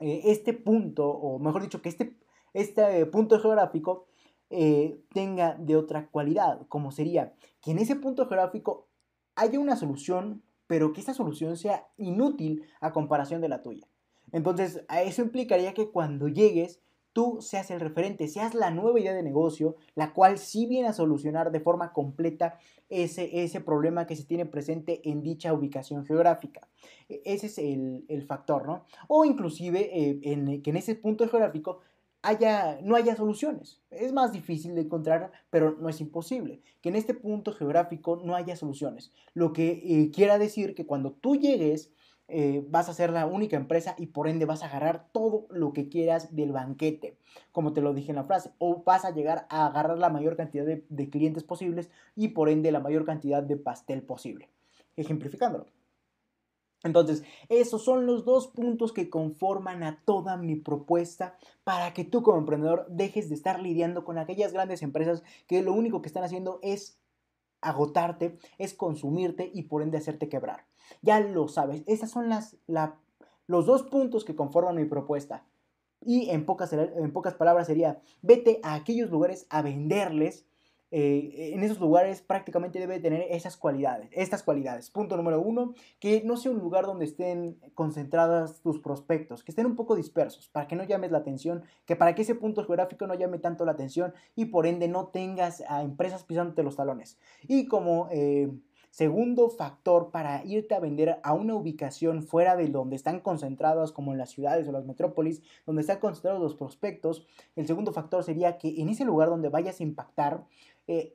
eh, 0.00 0.20
este 0.24 0.54
punto, 0.54 1.08
o 1.08 1.38
mejor 1.38 1.62
dicho, 1.62 1.82
que 1.82 1.90
este, 1.90 2.16
este 2.54 3.04
punto 3.06 3.38
geográfico 3.38 4.06
eh, 4.50 5.00
tenga 5.12 5.54
de 5.54 5.76
otra 5.76 6.08
cualidad, 6.08 6.66
como 6.68 6.92
sería 6.92 7.34
que 7.60 7.72
en 7.72 7.78
ese 7.78 7.96
punto 7.96 8.26
geográfico 8.26 8.88
haya 9.34 9.58
una 9.58 9.76
solución, 9.76 10.42
pero 10.66 10.92
que 10.92 11.00
esa 11.00 11.14
solución 11.14 11.56
sea 11.56 11.86
inútil 11.96 12.64
a 12.80 12.92
comparación 12.92 13.40
de 13.40 13.48
la 13.48 13.62
tuya. 13.62 13.86
Entonces, 14.32 14.84
eso 14.88 15.22
implicaría 15.22 15.74
que 15.74 15.90
cuando 15.90 16.28
llegues, 16.28 16.80
tú 17.12 17.38
seas 17.40 17.70
el 17.70 17.80
referente, 17.80 18.28
seas 18.28 18.54
la 18.54 18.70
nueva 18.70 19.00
idea 19.00 19.14
de 19.14 19.22
negocio, 19.22 19.76
la 19.94 20.12
cual 20.12 20.38
sí 20.38 20.66
viene 20.66 20.88
a 20.88 20.92
solucionar 20.92 21.50
de 21.50 21.60
forma 21.60 21.92
completa 21.92 22.58
ese, 22.88 23.42
ese 23.42 23.60
problema 23.60 24.06
que 24.06 24.16
se 24.16 24.24
tiene 24.24 24.46
presente 24.46 25.00
en 25.08 25.22
dicha 25.22 25.52
ubicación 25.52 26.04
geográfica. 26.04 26.68
E, 27.08 27.22
ese 27.24 27.46
es 27.46 27.58
el, 27.58 28.24
factor, 28.26 28.66
¿no? 28.66 28.84
O 29.08 29.24
inclusive 29.24 29.90
eh, 29.92 30.60
que 30.62 30.70
en 30.70 30.76
ese 30.76 30.94
punto 30.94 31.26
geográfico 31.28 31.80
no 32.82 32.96
haya 32.96 33.16
soluciones. 33.16 33.80
Es 33.90 34.12
más 34.12 34.32
difícil 34.32 34.74
de 34.74 34.82
encontrar, 34.82 35.32
pero 35.50 35.76
no 35.80 35.88
es 35.88 36.00
imposible. 36.00 36.62
Que 36.80 36.88
en 36.88 36.96
este 36.96 37.14
punto 37.14 37.52
geográfico 37.52 38.16
no 38.16 38.34
haya 38.34 38.56
soluciones. 38.56 39.12
Lo 39.34 39.52
que 39.52 39.82
eh, 39.84 40.10
quiera 40.12 40.38
decir 40.38 40.74
que 40.74 40.86
cuando 40.86 41.12
tú 41.12 41.36
llegues, 41.36 41.92
eh, 42.28 42.64
vas 42.68 42.88
a 42.88 42.94
ser 42.94 43.10
la 43.10 43.26
única 43.26 43.56
empresa 43.56 43.94
y 43.98 44.06
por 44.06 44.26
ende 44.26 44.46
vas 44.46 44.62
a 44.62 44.66
agarrar 44.66 45.08
todo 45.12 45.46
lo 45.50 45.72
que 45.72 45.88
quieras 45.88 46.34
del 46.34 46.50
banquete, 46.50 47.16
como 47.52 47.72
te 47.72 47.80
lo 47.80 47.94
dije 47.94 48.10
en 48.10 48.16
la 48.16 48.24
frase, 48.24 48.50
o 48.58 48.82
vas 48.82 49.04
a 49.04 49.12
llegar 49.12 49.46
a 49.48 49.66
agarrar 49.66 49.98
la 49.98 50.10
mayor 50.10 50.36
cantidad 50.36 50.64
de, 50.64 50.84
de 50.88 51.08
clientes 51.08 51.44
posibles 51.44 51.88
y 52.16 52.28
por 52.28 52.48
ende 52.48 52.72
la 52.72 52.80
mayor 52.80 53.04
cantidad 53.04 53.44
de 53.44 53.56
pastel 53.56 54.02
posible, 54.02 54.50
ejemplificándolo. 54.96 55.66
Entonces, 56.86 57.24
esos 57.48 57.84
son 57.84 58.06
los 58.06 58.24
dos 58.24 58.48
puntos 58.48 58.92
que 58.92 59.10
conforman 59.10 59.82
a 59.82 60.00
toda 60.04 60.36
mi 60.36 60.56
propuesta 60.56 61.36
para 61.64 61.92
que 61.92 62.04
tú 62.04 62.22
como 62.22 62.38
emprendedor 62.38 62.86
dejes 62.88 63.28
de 63.28 63.34
estar 63.34 63.60
lidiando 63.60 64.04
con 64.04 64.18
aquellas 64.18 64.52
grandes 64.52 64.82
empresas 64.82 65.22
que 65.46 65.62
lo 65.62 65.72
único 65.72 66.00
que 66.00 66.08
están 66.08 66.24
haciendo 66.24 66.58
es 66.62 66.98
agotarte, 67.60 68.38
es 68.58 68.74
consumirte 68.74 69.50
y 69.52 69.64
por 69.64 69.82
ende 69.82 69.98
hacerte 69.98 70.28
quebrar. 70.28 70.66
Ya 71.02 71.20
lo 71.20 71.48
sabes, 71.48 71.82
esas 71.86 72.10
son 72.10 72.28
las, 72.28 72.56
los 73.46 73.66
dos 73.66 73.82
puntos 73.82 74.24
que 74.24 74.36
conforman 74.36 74.76
mi 74.76 74.84
propuesta. 74.84 75.44
Y 76.00 76.30
en 76.30 76.46
pocas, 76.46 76.72
en 76.72 77.12
pocas 77.12 77.34
palabras 77.34 77.66
sería, 77.66 78.00
vete 78.22 78.60
a 78.62 78.74
aquellos 78.74 79.10
lugares 79.10 79.46
a 79.50 79.62
venderles 79.62 80.46
eh, 80.90 81.52
en 81.54 81.62
esos 81.62 81.80
lugares 81.80 82.22
prácticamente 82.22 82.78
debe 82.78 83.00
tener 83.00 83.26
esas 83.30 83.56
cualidades, 83.56 84.08
estas 84.12 84.42
cualidades. 84.42 84.90
Punto 84.90 85.16
número 85.16 85.40
uno, 85.40 85.74
que 85.98 86.22
no 86.24 86.36
sea 86.36 86.52
un 86.52 86.58
lugar 86.58 86.86
donde 86.86 87.04
estén 87.04 87.58
concentradas 87.74 88.60
tus 88.60 88.78
prospectos, 88.78 89.42
que 89.42 89.52
estén 89.52 89.66
un 89.66 89.76
poco 89.76 89.96
dispersos, 89.96 90.48
para 90.48 90.68
que 90.68 90.76
no 90.76 90.84
llames 90.84 91.10
la 91.10 91.18
atención, 91.18 91.64
que 91.86 91.96
para 91.96 92.14
que 92.14 92.22
ese 92.22 92.34
punto 92.34 92.64
geográfico 92.64 93.06
no 93.06 93.14
llame 93.14 93.38
tanto 93.38 93.64
la 93.64 93.72
atención 93.72 94.14
y 94.34 94.46
por 94.46 94.66
ende 94.66 94.88
no 94.88 95.08
tengas 95.08 95.62
a 95.68 95.82
empresas 95.82 96.24
pisándote 96.24 96.62
los 96.62 96.76
talones. 96.76 97.18
Y 97.46 97.66
como... 97.66 98.08
Eh, 98.10 98.50
Segundo 98.96 99.50
factor 99.50 100.10
para 100.10 100.42
irte 100.46 100.74
a 100.74 100.80
vender 100.80 101.20
a 101.22 101.34
una 101.34 101.54
ubicación 101.54 102.22
fuera 102.22 102.56
de 102.56 102.68
donde 102.68 102.96
están 102.96 103.20
concentradas, 103.20 103.92
como 103.92 104.12
en 104.12 104.16
las 104.16 104.30
ciudades 104.30 104.66
o 104.66 104.72
las 104.72 104.86
metrópolis, 104.86 105.42
donde 105.66 105.82
están 105.82 105.98
concentrados 105.98 106.40
los 106.40 106.54
prospectos, 106.54 107.26
el 107.56 107.66
segundo 107.66 107.92
factor 107.92 108.24
sería 108.24 108.56
que 108.56 108.80
en 108.80 108.88
ese 108.88 109.04
lugar 109.04 109.28
donde 109.28 109.50
vayas 109.50 109.80
a 109.80 109.82
impactar, 109.82 110.46
eh, 110.86 111.12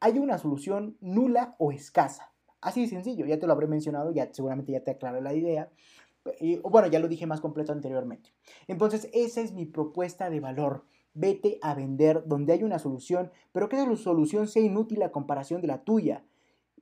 hay 0.00 0.18
una 0.18 0.38
solución 0.38 0.96
nula 1.00 1.56
o 1.58 1.72
escasa. 1.72 2.32
Así 2.60 2.82
de 2.82 2.88
sencillo, 2.88 3.26
ya 3.26 3.38
te 3.38 3.46
lo 3.46 3.52
habré 3.52 3.66
mencionado, 3.66 4.12
ya 4.12 4.32
seguramente 4.32 4.72
ya 4.72 4.82
te 4.82 4.92
aclaré 4.92 5.20
la 5.20 5.34
idea. 5.34 5.70
bueno, 6.62 6.88
ya 6.88 6.98
lo 6.98 7.08
dije 7.08 7.26
más 7.26 7.40
completo 7.40 7.72
anteriormente. 7.72 8.30
Entonces, 8.66 9.10
esa 9.12 9.42
es 9.42 9.52
mi 9.52 9.66
propuesta 9.66 10.30
de 10.30 10.40
valor. 10.40 10.84
Vete 11.12 11.58
a 11.62 11.74
vender 11.74 12.24
donde 12.26 12.54
hay 12.54 12.62
una 12.62 12.78
solución, 12.78 13.30
pero 13.52 13.68
que 13.68 13.76
esa 13.76 13.96
solución 13.96 14.48
sea 14.48 14.62
inútil 14.62 15.02
a 15.02 15.12
comparación 15.12 15.60
de 15.60 15.68
la 15.68 15.84
tuya. 15.84 16.24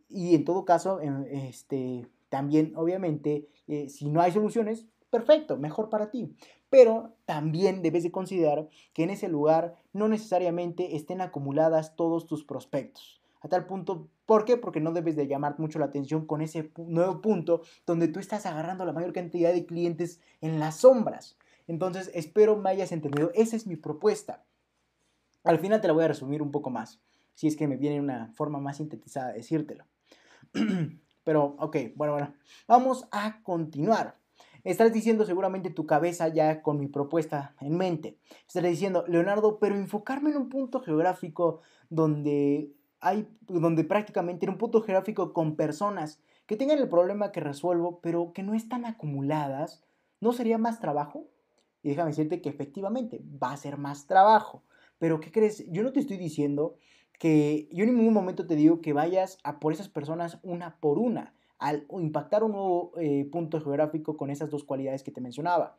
Y 0.08 0.34
en 0.34 0.44
todo 0.44 0.64
caso, 0.64 1.00
em, 1.00 1.24
este, 1.30 2.06
también, 2.28 2.72
obviamente, 2.76 3.48
eh, 3.66 3.88
si 3.88 4.08
no 4.08 4.20
hay 4.20 4.32
soluciones, 4.32 4.86
perfecto, 5.10 5.58
mejor 5.58 5.90
para 5.90 6.10
ti. 6.10 6.34
Pero 6.72 7.12
también 7.26 7.82
debes 7.82 8.02
de 8.02 8.10
considerar 8.10 8.66
que 8.94 9.02
en 9.02 9.10
ese 9.10 9.28
lugar 9.28 9.76
no 9.92 10.08
necesariamente 10.08 10.96
estén 10.96 11.20
acumuladas 11.20 11.96
todos 11.96 12.26
tus 12.26 12.44
prospectos. 12.44 13.20
A 13.42 13.48
tal 13.48 13.66
punto, 13.66 14.08
¿por 14.24 14.46
qué? 14.46 14.56
Porque 14.56 14.80
no 14.80 14.92
debes 14.92 15.14
de 15.14 15.26
llamar 15.26 15.58
mucho 15.58 15.78
la 15.78 15.84
atención 15.84 16.24
con 16.24 16.40
ese 16.40 16.72
nuevo 16.78 17.20
punto 17.20 17.60
donde 17.84 18.08
tú 18.08 18.20
estás 18.20 18.46
agarrando 18.46 18.86
la 18.86 18.94
mayor 18.94 19.12
cantidad 19.12 19.52
de 19.52 19.66
clientes 19.66 20.22
en 20.40 20.60
las 20.60 20.76
sombras. 20.76 21.36
Entonces, 21.66 22.10
espero 22.14 22.56
me 22.56 22.70
hayas 22.70 22.90
entendido. 22.90 23.32
Esa 23.34 23.54
es 23.54 23.66
mi 23.66 23.76
propuesta. 23.76 24.42
Al 25.44 25.58
final 25.58 25.82
te 25.82 25.88
la 25.88 25.92
voy 25.92 26.04
a 26.04 26.08
resumir 26.08 26.40
un 26.40 26.52
poco 26.52 26.70
más, 26.70 27.02
si 27.34 27.48
es 27.48 27.54
que 27.54 27.68
me 27.68 27.76
viene 27.76 28.00
una 28.00 28.32
forma 28.32 28.60
más 28.60 28.78
sintetizada 28.78 29.28
de 29.28 29.34
decírtelo. 29.34 29.84
Pero, 31.22 31.54
ok, 31.58 31.76
bueno, 31.96 32.14
bueno, 32.14 32.34
vamos 32.66 33.06
a 33.10 33.42
continuar. 33.42 34.21
Estás 34.64 34.92
diciendo 34.92 35.24
seguramente 35.24 35.70
tu 35.70 35.86
cabeza 35.86 36.28
ya 36.28 36.62
con 36.62 36.78
mi 36.78 36.86
propuesta 36.86 37.56
en 37.60 37.76
mente. 37.76 38.18
Estás 38.46 38.62
diciendo, 38.62 39.04
Leonardo, 39.08 39.58
pero 39.58 39.74
enfocarme 39.74 40.30
en 40.30 40.36
un 40.36 40.48
punto 40.48 40.80
geográfico 40.80 41.62
donde 41.90 42.72
hay, 43.00 43.28
donde 43.40 43.82
prácticamente 43.82 44.46
en 44.46 44.52
un 44.52 44.58
punto 44.58 44.80
geográfico 44.80 45.32
con 45.32 45.56
personas 45.56 46.20
que 46.46 46.56
tengan 46.56 46.78
el 46.78 46.88
problema 46.88 47.32
que 47.32 47.40
resuelvo, 47.40 48.00
pero 48.00 48.32
que 48.32 48.44
no 48.44 48.54
están 48.54 48.84
acumuladas, 48.84 49.82
¿no 50.20 50.32
sería 50.32 50.58
más 50.58 50.78
trabajo? 50.78 51.26
Y 51.82 51.88
déjame 51.88 52.10
decirte 52.10 52.40
que 52.40 52.48
efectivamente 52.48 53.20
va 53.42 53.50
a 53.50 53.56
ser 53.56 53.78
más 53.78 54.06
trabajo. 54.06 54.62
Pero 54.98 55.18
¿qué 55.18 55.32
crees? 55.32 55.64
Yo 55.72 55.82
no 55.82 55.92
te 55.92 55.98
estoy 55.98 56.18
diciendo 56.18 56.76
que 57.18 57.68
yo 57.72 57.82
en 57.82 57.96
ningún 57.96 58.14
momento 58.14 58.46
te 58.46 58.54
digo 58.54 58.80
que 58.80 58.92
vayas 58.92 59.38
a 59.42 59.58
por 59.58 59.72
esas 59.72 59.88
personas 59.88 60.38
una 60.44 60.78
por 60.78 61.00
una, 61.00 61.34
al 61.62 61.86
impactar 61.90 62.42
un 62.42 62.52
nuevo 62.52 62.92
eh, 62.98 63.24
punto 63.30 63.60
geográfico 63.60 64.16
con 64.16 64.30
esas 64.30 64.50
dos 64.50 64.64
cualidades 64.64 65.02
que 65.02 65.12
te 65.12 65.20
mencionaba. 65.20 65.76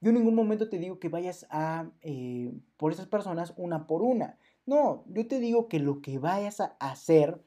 Yo 0.00 0.10
en 0.10 0.16
ningún 0.16 0.34
momento 0.34 0.68
te 0.68 0.78
digo 0.78 0.98
que 0.98 1.08
vayas 1.08 1.46
a 1.48 1.90
eh, 2.02 2.52
por 2.76 2.92
esas 2.92 3.06
personas 3.06 3.54
una 3.56 3.86
por 3.86 4.02
una. 4.02 4.38
No, 4.66 5.04
yo 5.06 5.26
te 5.26 5.40
digo 5.40 5.68
que 5.68 5.78
lo 5.78 6.02
que 6.02 6.18
vayas 6.18 6.60
a 6.60 6.76
hacer 6.80 7.40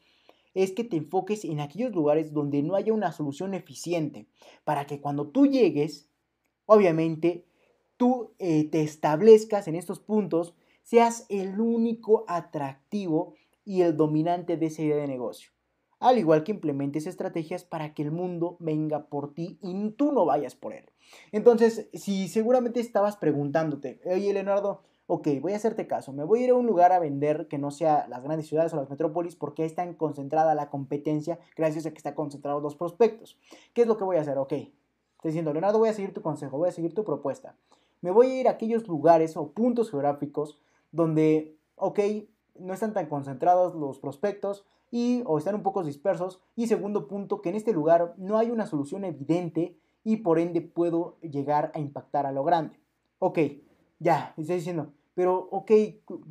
es 0.55 0.71
que 0.71 0.83
te 0.83 0.97
enfoques 0.97 1.45
en 1.45 1.59
aquellos 1.59 1.93
lugares 1.93 2.33
donde 2.33 2.63
no 2.63 2.75
haya 2.75 2.93
una 2.93 3.11
solución 3.11 3.53
eficiente, 3.53 4.27
para 4.63 4.85
que 4.87 4.99
cuando 4.99 5.27
tú 5.27 5.45
llegues, 5.45 6.09
obviamente, 6.65 7.45
tú 7.97 8.31
eh, 8.39 8.63
te 8.69 8.81
establezcas 8.81 9.67
en 9.67 9.75
estos 9.75 9.99
puntos 9.99 10.55
seas 10.81 11.25
el 11.29 11.59
único 11.59 12.25
atractivo 12.27 13.35
y 13.63 13.81
el 13.81 13.97
dominante 13.97 14.57
de 14.57 14.67
esa 14.67 14.81
idea 14.81 14.97
de 14.97 15.07
negocio. 15.07 15.54
Al 15.99 16.17
igual 16.17 16.43
que 16.43 16.51
implementes 16.51 17.07
estrategias 17.07 17.63
para 17.63 17.93
que 17.93 18.03
el 18.03 18.11
mundo 18.11 18.57
venga 18.59 19.05
por 19.05 19.33
ti 19.33 19.57
y 19.61 19.89
tú 19.91 20.11
no 20.11 20.25
vayas 20.25 20.55
por 20.55 20.73
él. 20.73 20.85
Entonces, 21.31 21.89
si 21.93 22.27
seguramente 22.27 22.79
estabas 22.79 23.17
preguntándote, 23.17 24.01
oye 24.05 24.33
Leonardo, 24.33 24.81
ok, 25.07 25.27
voy 25.41 25.53
a 25.53 25.57
hacerte 25.57 25.87
caso, 25.87 26.13
me 26.13 26.23
voy 26.23 26.41
a 26.41 26.43
ir 26.45 26.49
a 26.49 26.55
un 26.55 26.65
lugar 26.65 26.91
a 26.91 26.99
vender 26.99 27.47
que 27.47 27.57
no 27.57 27.71
sea 27.71 28.07
las 28.07 28.23
grandes 28.23 28.47
ciudades 28.47 28.73
o 28.73 28.77
las 28.77 28.89
metrópolis 28.89 29.35
porque 29.35 29.61
ahí 29.61 29.67
está 29.67 29.87
concentrada 29.97 30.55
la 30.55 30.69
competencia 30.69 31.39
gracias 31.55 31.85
a 31.85 31.91
que 31.91 31.97
están 31.97 32.15
concentrados 32.15 32.61
los 32.61 32.75
prospectos. 32.75 33.37
¿Qué 33.73 33.81
es 33.81 33.87
lo 33.87 33.97
que 33.97 34.03
voy 34.03 34.17
a 34.17 34.21
hacer? 34.21 34.37
Ok, 34.37 34.51
estoy 34.51 34.71
diciendo, 35.23 35.53
Leonardo, 35.53 35.79
voy 35.79 35.89
a 35.89 35.93
seguir 35.93 36.13
tu 36.13 36.21
consejo, 36.21 36.57
voy 36.57 36.69
a 36.69 36.73
seguir 36.73 36.93
tu 36.93 37.03
propuesta. 37.03 37.55
Me 38.01 38.11
voy 38.11 38.27
a 38.27 38.39
ir 38.41 38.47
a 38.47 38.51
aquellos 38.51 38.87
lugares 38.87 39.37
o 39.37 39.51
puntos 39.51 39.91
geográficos 39.91 40.59
donde, 40.91 41.55
ok, 41.75 41.99
no 42.59 42.73
están 42.73 42.93
tan 42.93 43.07
concentrados 43.07 43.75
los 43.75 43.99
prospectos 43.99 44.65
o 45.25 45.37
están 45.37 45.55
un 45.55 45.63
poco 45.63 45.83
dispersos. 45.83 46.41
Y 46.55 46.67
segundo 46.67 47.07
punto, 47.07 47.41
que 47.41 47.49
en 47.49 47.55
este 47.55 47.73
lugar 47.73 48.13
no 48.17 48.37
hay 48.37 48.51
una 48.51 48.65
solución 48.65 49.03
evidente 49.03 49.77
y 50.03 50.17
por 50.17 50.39
ende 50.39 50.61
puedo 50.61 51.17
llegar 51.21 51.71
a 51.73 51.79
impactar 51.79 52.25
a 52.25 52.31
lo 52.31 52.43
grande. 52.43 52.79
Ok, 53.19 53.39
ya, 53.99 54.33
estás 54.37 54.57
diciendo, 54.57 54.93
pero 55.13 55.47
ok, 55.51 55.71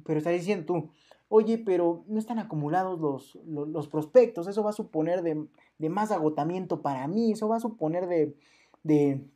pero 0.04 0.18
estás 0.18 0.32
diciendo 0.32 0.66
tú, 0.66 0.90
oye, 1.28 1.58
pero 1.58 2.04
no 2.06 2.18
están 2.18 2.38
acumulados 2.38 3.00
los, 3.00 3.38
los, 3.46 3.88
prospectos, 3.88 4.46
eso 4.46 4.62
va 4.62 4.70
a 4.70 4.74
suponer 4.74 5.22
de, 5.22 5.46
de, 5.78 5.88
más 5.88 6.12
agotamiento 6.12 6.82
para 6.82 7.08
mí, 7.08 7.32
eso 7.32 7.48
va 7.48 7.56
a 7.56 7.60
suponer 7.60 8.06
de, 8.06 8.36
de, 8.82 9.26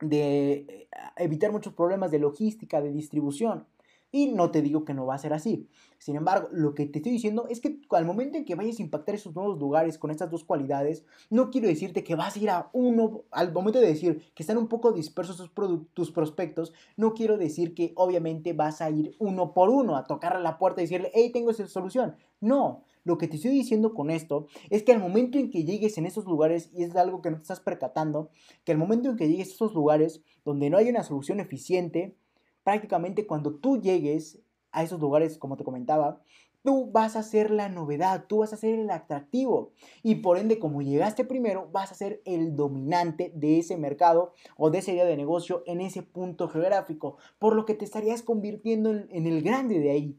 de 0.00 0.52
eh, 0.52 0.88
evitar 1.16 1.50
muchos 1.50 1.72
problemas 1.72 2.10
de 2.10 2.20
logística, 2.20 2.80
de 2.80 2.92
distribución. 2.92 3.66
Y 4.12 4.28
no 4.28 4.50
te 4.50 4.62
digo 4.62 4.84
que 4.84 4.94
no 4.94 5.06
va 5.06 5.14
a 5.14 5.18
ser 5.18 5.32
así. 5.32 5.66
Sin 5.98 6.16
embargo, 6.16 6.48
lo 6.52 6.74
que 6.74 6.86
te 6.86 6.98
estoy 6.98 7.12
diciendo 7.12 7.46
es 7.48 7.60
que 7.60 7.80
al 7.90 8.04
momento 8.04 8.36
en 8.36 8.44
que 8.44 8.54
vayas 8.54 8.78
a 8.78 8.82
impactar 8.82 9.14
esos 9.14 9.34
nuevos 9.34 9.58
lugares 9.58 9.98
con 9.98 10.10
estas 10.10 10.30
dos 10.30 10.44
cualidades, 10.44 11.04
no 11.30 11.50
quiero 11.50 11.66
decirte 11.66 12.04
que 12.04 12.14
vas 12.14 12.36
a 12.36 12.38
ir 12.38 12.50
a 12.50 12.70
uno, 12.72 13.24
al 13.30 13.52
momento 13.52 13.80
de 13.80 13.86
decir 13.86 14.22
que 14.34 14.42
están 14.42 14.58
un 14.58 14.68
poco 14.68 14.92
dispersos 14.92 15.38
tus, 15.38 15.50
tus 15.94 16.12
prospectos, 16.12 16.72
no 16.96 17.14
quiero 17.14 17.38
decir 17.38 17.74
que 17.74 17.92
obviamente 17.96 18.52
vas 18.52 18.82
a 18.82 18.90
ir 18.90 19.16
uno 19.18 19.54
por 19.54 19.70
uno 19.70 19.96
a 19.96 20.04
tocar 20.04 20.36
a 20.36 20.40
la 20.40 20.58
puerta 20.58 20.82
y 20.82 20.84
decirle, 20.84 21.10
hey, 21.14 21.30
tengo 21.32 21.50
esa 21.50 21.66
solución. 21.66 22.14
No, 22.40 22.84
lo 23.04 23.18
que 23.18 23.28
te 23.28 23.36
estoy 23.36 23.50
diciendo 23.50 23.94
con 23.94 24.10
esto 24.10 24.46
es 24.70 24.82
que 24.82 24.92
al 24.92 25.00
momento 25.00 25.38
en 25.38 25.50
que 25.50 25.64
llegues 25.64 25.98
en 25.98 26.06
esos 26.06 26.24
lugares, 26.24 26.70
y 26.72 26.84
es 26.84 26.94
algo 26.94 27.22
que 27.22 27.30
no 27.30 27.36
te 27.36 27.42
estás 27.42 27.60
percatando, 27.60 28.30
que 28.64 28.72
al 28.72 28.78
momento 28.78 29.10
en 29.10 29.16
que 29.16 29.28
llegues 29.28 29.50
a 29.50 29.54
esos 29.54 29.74
lugares 29.74 30.22
donde 30.44 30.70
no 30.70 30.78
hay 30.78 30.88
una 30.88 31.02
solución 31.02 31.40
eficiente, 31.40 32.16
prácticamente 32.64 33.26
cuando 33.26 33.54
tú 33.54 33.80
llegues 33.80 34.40
a 34.70 34.82
esos 34.82 35.00
lugares, 35.00 35.38
como 35.38 35.56
te 35.56 35.64
comentaba, 35.64 36.22
tú 36.62 36.90
vas 36.90 37.16
a 37.16 37.22
ser 37.22 37.50
la 37.50 37.68
novedad, 37.68 38.24
tú 38.28 38.38
vas 38.38 38.52
a 38.52 38.56
ser 38.56 38.78
el 38.78 38.90
atractivo. 38.90 39.72
Y 40.02 40.16
por 40.16 40.38
ende, 40.38 40.58
como 40.58 40.82
llegaste 40.82 41.24
primero, 41.24 41.68
vas 41.72 41.92
a 41.92 41.96
ser 41.96 42.22
el 42.24 42.56
dominante 42.56 43.32
de 43.34 43.58
ese 43.58 43.76
mercado 43.76 44.32
o 44.56 44.70
de 44.70 44.78
esa 44.78 44.92
idea 44.92 45.04
de 45.04 45.16
negocio 45.16 45.62
en 45.66 45.80
ese 45.80 46.02
punto 46.02 46.48
geográfico, 46.48 47.16
por 47.38 47.54
lo 47.54 47.66
que 47.66 47.74
te 47.74 47.84
estarías 47.84 48.22
convirtiendo 48.22 48.90
en, 48.90 49.26
el 49.26 49.42
grande 49.42 49.80
de 49.80 49.90
ahí. 49.90 50.18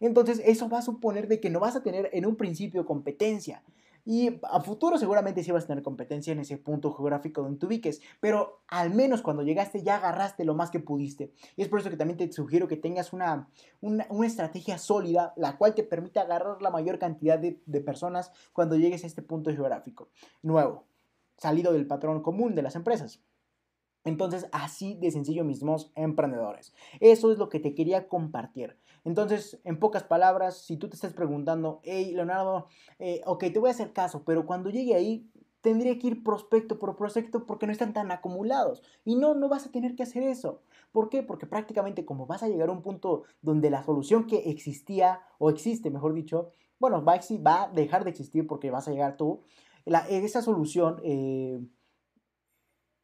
Entonces, 0.00 0.42
eso 0.44 0.68
va 0.68 0.78
a 0.78 0.82
suponer 0.82 1.28
de 1.28 1.40
que 1.40 1.50
no 1.50 1.60
vas 1.60 1.76
a 1.76 1.82
tener 1.82 2.10
en 2.12 2.26
un 2.26 2.36
principio 2.36 2.86
competencia, 2.86 3.62
y 4.04 4.40
a 4.42 4.60
futuro 4.60 4.98
seguramente 4.98 5.44
sí 5.44 5.52
vas 5.52 5.64
a 5.64 5.68
tener 5.68 5.82
competencia 5.82 6.32
en 6.32 6.40
ese 6.40 6.58
punto 6.58 6.92
geográfico 6.92 7.42
donde 7.42 7.58
te 7.58 7.66
ubiques, 7.66 8.00
pero 8.20 8.62
al 8.68 8.90
menos 8.94 9.22
cuando 9.22 9.42
llegaste 9.42 9.82
ya 9.82 9.96
agarraste 9.96 10.44
lo 10.44 10.54
más 10.54 10.70
que 10.70 10.80
pudiste. 10.80 11.32
Y 11.56 11.62
es 11.62 11.68
por 11.68 11.80
eso 11.80 11.90
que 11.90 11.96
también 11.96 12.16
te 12.16 12.30
sugiero 12.32 12.66
que 12.66 12.76
tengas 12.76 13.12
una, 13.12 13.48
una, 13.80 14.06
estrategia 14.24 14.78
sólida, 14.78 15.32
la 15.36 15.56
cual 15.56 15.74
te 15.74 15.84
permita 15.84 16.22
agarrar 16.22 16.60
la 16.62 16.70
mayor 16.70 16.98
cantidad 16.98 17.38
de, 17.38 17.60
de 17.64 17.80
personas 17.80 18.32
cuando 18.52 18.76
llegues 18.76 19.04
a 19.04 19.06
este 19.06 19.22
punto 19.22 19.50
geográfico 19.52 20.08
nuevo. 20.42 20.84
salido 21.36 21.72
del 21.72 21.86
patrón 21.86 22.22
común 22.22 22.54
de 22.54 22.62
las 22.62 22.76
empresas. 22.76 23.22
Entonces, 24.04 24.48
así 24.52 24.94
de 24.94 25.10
sencillo, 25.10 25.44
mismos 25.44 25.92
emprendedores. 25.94 26.74
Eso 27.00 27.30
es 27.30 27.38
lo 27.38 27.48
que 27.48 27.60
te 27.60 27.74
quería 27.74 28.08
compartir. 28.08 28.76
Entonces, 29.04 29.60
en 29.64 29.78
pocas 29.78 30.04
palabras, 30.04 30.58
si 30.58 30.76
tú 30.76 30.88
te 30.88 30.94
estás 30.94 31.12
preguntando, 31.12 31.80
hey, 31.82 32.12
Leonardo, 32.14 32.68
eh, 32.98 33.20
ok, 33.26 33.44
te 33.52 33.58
voy 33.58 33.68
a 33.68 33.72
hacer 33.72 33.92
caso, 33.92 34.22
pero 34.24 34.46
cuando 34.46 34.70
llegue 34.70 34.94
ahí, 34.94 35.28
tendría 35.60 35.98
que 35.98 36.08
ir 36.08 36.22
prospecto 36.22 36.78
por 36.78 36.96
prospecto 36.96 37.46
porque 37.46 37.66
no 37.66 37.72
están 37.72 37.92
tan 37.92 38.10
acumulados. 38.10 38.82
Y 39.04 39.16
no, 39.16 39.34
no 39.34 39.48
vas 39.48 39.66
a 39.66 39.70
tener 39.70 39.94
que 39.94 40.02
hacer 40.02 40.22
eso. 40.22 40.62
¿Por 40.90 41.08
qué? 41.08 41.22
Porque 41.22 41.46
prácticamente 41.46 42.04
como 42.04 42.26
vas 42.26 42.42
a 42.42 42.48
llegar 42.48 42.68
a 42.68 42.72
un 42.72 42.82
punto 42.82 43.22
donde 43.40 43.70
la 43.70 43.82
solución 43.82 44.26
que 44.26 44.50
existía, 44.50 45.22
o 45.38 45.50
existe, 45.50 45.90
mejor 45.90 46.14
dicho, 46.14 46.50
bueno, 46.78 47.04
va 47.04 47.14
a, 47.14 47.20
va 47.46 47.62
a 47.64 47.68
dejar 47.68 48.04
de 48.04 48.10
existir 48.10 48.46
porque 48.46 48.70
vas 48.70 48.88
a 48.88 48.90
llegar 48.90 49.16
tú, 49.16 49.42
esa 49.86 50.42
solución... 50.42 51.00
Eh, 51.02 51.60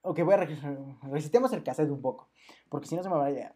ok, 0.02 0.24
voy 0.24 0.34
a 0.34 0.48
resetemos 1.02 1.52
el 1.52 1.62
cassette 1.62 1.90
un 1.90 2.00
poco, 2.00 2.28
porque 2.68 2.86
si 2.86 2.96
no 2.96 3.02
se 3.02 3.08
me 3.08 3.16
va 3.16 3.26
a. 3.26 3.54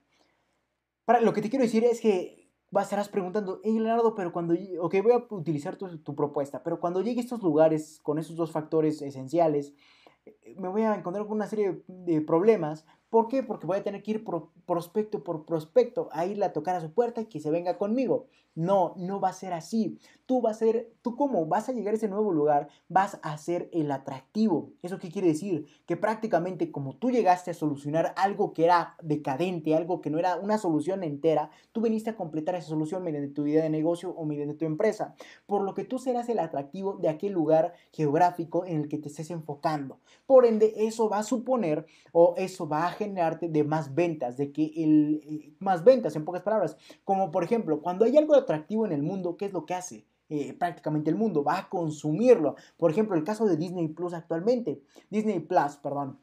Para, 1.04 1.20
lo 1.20 1.32
que 1.32 1.42
te 1.42 1.50
quiero 1.50 1.64
decir 1.64 1.84
es 1.84 2.00
que 2.00 2.50
vas 2.70 2.84
estarás 2.84 3.08
preguntando, 3.08 3.60
hey 3.64 3.74
Leonardo, 3.74 4.14
pero 4.14 4.32
cuando, 4.32 4.54
ok, 4.80 4.94
voy 5.02 5.12
a 5.12 5.26
utilizar 5.34 5.76
tu, 5.76 5.98
tu, 5.98 6.14
propuesta, 6.14 6.62
pero 6.62 6.80
cuando 6.80 7.02
llegue 7.02 7.20
a 7.20 7.24
estos 7.24 7.42
lugares 7.42 8.00
con 8.02 8.18
esos 8.18 8.36
dos 8.36 8.50
factores 8.50 9.02
esenciales, 9.02 9.74
eh, 10.24 10.54
me 10.58 10.68
voy 10.68 10.82
a 10.82 10.94
encontrar 10.94 11.26
con 11.26 11.36
una 11.36 11.46
serie 11.46 11.82
de 11.86 12.20
problemas 12.22 12.86
¿Por 13.12 13.28
qué? 13.28 13.42
Porque 13.42 13.66
voy 13.66 13.76
a 13.76 13.82
tener 13.82 14.02
que 14.02 14.12
ir 14.12 14.24
prospecto 14.64 15.22
por 15.22 15.44
prospecto 15.44 16.08
a 16.12 16.24
irle 16.24 16.46
a 16.46 16.54
tocar 16.54 16.76
a 16.76 16.80
su 16.80 16.94
puerta 16.94 17.20
y 17.20 17.26
que 17.26 17.40
se 17.40 17.50
venga 17.50 17.76
conmigo. 17.76 18.28
No, 18.54 18.94
no 18.96 19.18
va 19.18 19.30
a 19.30 19.32
ser 19.32 19.52
así. 19.54 19.98
Tú 20.26 20.42
vas 20.42 20.56
a 20.56 20.58
ser, 20.60 20.92
tú 21.00 21.16
como 21.16 21.46
vas 21.46 21.68
a 21.68 21.72
llegar 21.72 21.94
a 21.94 21.96
ese 21.96 22.08
nuevo 22.08 22.32
lugar, 22.32 22.68
vas 22.88 23.18
a 23.22 23.36
ser 23.38 23.70
el 23.72 23.90
atractivo. 23.90 24.72
¿Eso 24.82 24.98
qué 24.98 25.10
quiere 25.10 25.28
decir? 25.28 25.66
Que 25.86 25.96
prácticamente 25.96 26.70
como 26.70 26.96
tú 26.96 27.10
llegaste 27.10 27.50
a 27.50 27.54
solucionar 27.54 28.12
algo 28.16 28.52
que 28.52 28.64
era 28.64 28.96
decadente, 29.02 29.74
algo 29.74 30.00
que 30.00 30.10
no 30.10 30.18
era 30.18 30.36
una 30.36 30.58
solución 30.58 31.02
entera, 31.02 31.50
tú 31.72 31.80
viniste 31.80 32.10
a 32.10 32.16
completar 32.16 32.54
esa 32.54 32.68
solución 32.68 33.02
mediante 33.02 33.32
tu 33.34 33.46
idea 33.46 33.62
de 33.62 33.70
negocio 33.70 34.10
o 34.10 34.24
mediante 34.26 34.54
tu 34.54 34.64
empresa. 34.66 35.14
Por 35.46 35.62
lo 35.62 35.74
que 35.74 35.84
tú 35.84 35.98
serás 35.98 36.28
el 36.28 36.38
atractivo 36.38 36.98
de 36.98 37.08
aquel 37.08 37.32
lugar 37.32 37.72
geográfico 37.92 38.66
en 38.66 38.82
el 38.82 38.88
que 38.88 38.98
te 38.98 39.08
estés 39.08 39.30
enfocando. 39.30 39.98
Por 40.26 40.44
ende, 40.44 40.74
eso 40.76 41.08
va 41.08 41.18
a 41.18 41.22
suponer 41.22 41.86
o 42.12 42.34
eso 42.36 42.68
va 42.68 42.86
a 42.86 42.90
generarte 42.90 43.48
de 43.48 43.64
más 43.64 43.94
ventas, 43.94 44.36
de 44.36 44.52
que 44.52 44.72
el, 44.76 45.22
eh, 45.24 45.54
más 45.58 45.84
ventas 45.84 46.16
en 46.16 46.24
pocas 46.24 46.42
palabras, 46.42 46.76
como 47.04 47.30
por 47.30 47.44
ejemplo, 47.44 47.80
cuando 47.80 48.04
hay 48.04 48.16
algo 48.16 48.41
atractivo 48.42 48.86
en 48.86 48.92
el 48.92 49.02
mundo, 49.02 49.36
¿qué 49.36 49.46
es 49.46 49.52
lo 49.52 49.66
que 49.66 49.74
hace? 49.74 50.06
Eh, 50.28 50.54
prácticamente 50.54 51.10
el 51.10 51.16
mundo 51.16 51.44
va 51.44 51.58
a 51.58 51.68
consumirlo. 51.68 52.56
Por 52.76 52.90
ejemplo, 52.90 53.16
el 53.16 53.24
caso 53.24 53.46
de 53.46 53.56
Disney 53.56 53.88
Plus 53.88 54.14
actualmente, 54.14 54.82
Disney 55.10 55.40
Plus, 55.40 55.76
perdón, 55.76 56.18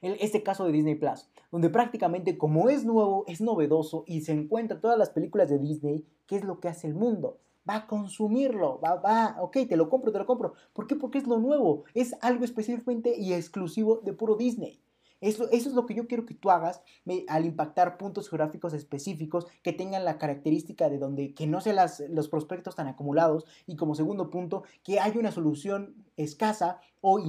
este 0.00 0.42
caso 0.42 0.64
de 0.64 0.72
Disney 0.72 0.94
Plus, 0.94 1.28
donde 1.50 1.68
prácticamente 1.68 2.38
como 2.38 2.68
es 2.68 2.84
nuevo, 2.84 3.24
es 3.26 3.40
novedoso 3.40 4.04
y 4.06 4.22
se 4.22 4.32
encuentra 4.32 4.80
todas 4.80 4.98
las 4.98 5.10
películas 5.10 5.50
de 5.50 5.58
Disney, 5.58 6.06
¿qué 6.26 6.36
es 6.36 6.44
lo 6.44 6.60
que 6.60 6.68
hace 6.68 6.86
el 6.86 6.94
mundo? 6.94 7.40
Va 7.68 7.76
a 7.76 7.86
consumirlo, 7.86 8.80
va, 8.80 8.96
va, 8.96 9.36
ok, 9.40 9.58
te 9.68 9.76
lo 9.76 9.88
compro, 9.88 10.12
te 10.12 10.18
lo 10.18 10.26
compro. 10.26 10.54
¿Por 10.72 10.86
qué? 10.86 10.96
Porque 10.96 11.18
es 11.18 11.26
lo 11.26 11.38
nuevo, 11.38 11.84
es 11.94 12.14
algo 12.20 12.44
específicamente 12.44 13.16
y 13.18 13.32
exclusivo 13.32 14.00
de 14.04 14.12
puro 14.12 14.36
Disney. 14.36 14.80
Eso, 15.24 15.48
es 15.50 15.64
lo 15.72 15.86
que 15.86 15.94
yo 15.94 16.06
quiero 16.06 16.26
que 16.26 16.34
tú 16.34 16.50
hagas 16.50 16.82
al 17.28 17.46
impactar 17.46 17.96
puntos 17.96 18.28
geográficos 18.28 18.74
específicos 18.74 19.46
que 19.62 19.72
tengan 19.72 20.04
la 20.04 20.18
característica 20.18 20.90
de 20.90 20.98
donde 20.98 21.32
que 21.32 21.46
no 21.46 21.62
sean 21.62 21.78
los 22.10 22.28
prospectos 22.28 22.74
tan 22.74 22.88
acumulados 22.88 23.46
y 23.66 23.76
como 23.76 23.94
segundo 23.94 24.28
punto 24.28 24.64
que 24.82 25.00
haya 25.00 25.18
una 25.18 25.32
solución 25.32 25.94
escasa 26.18 26.78
o, 27.00 27.22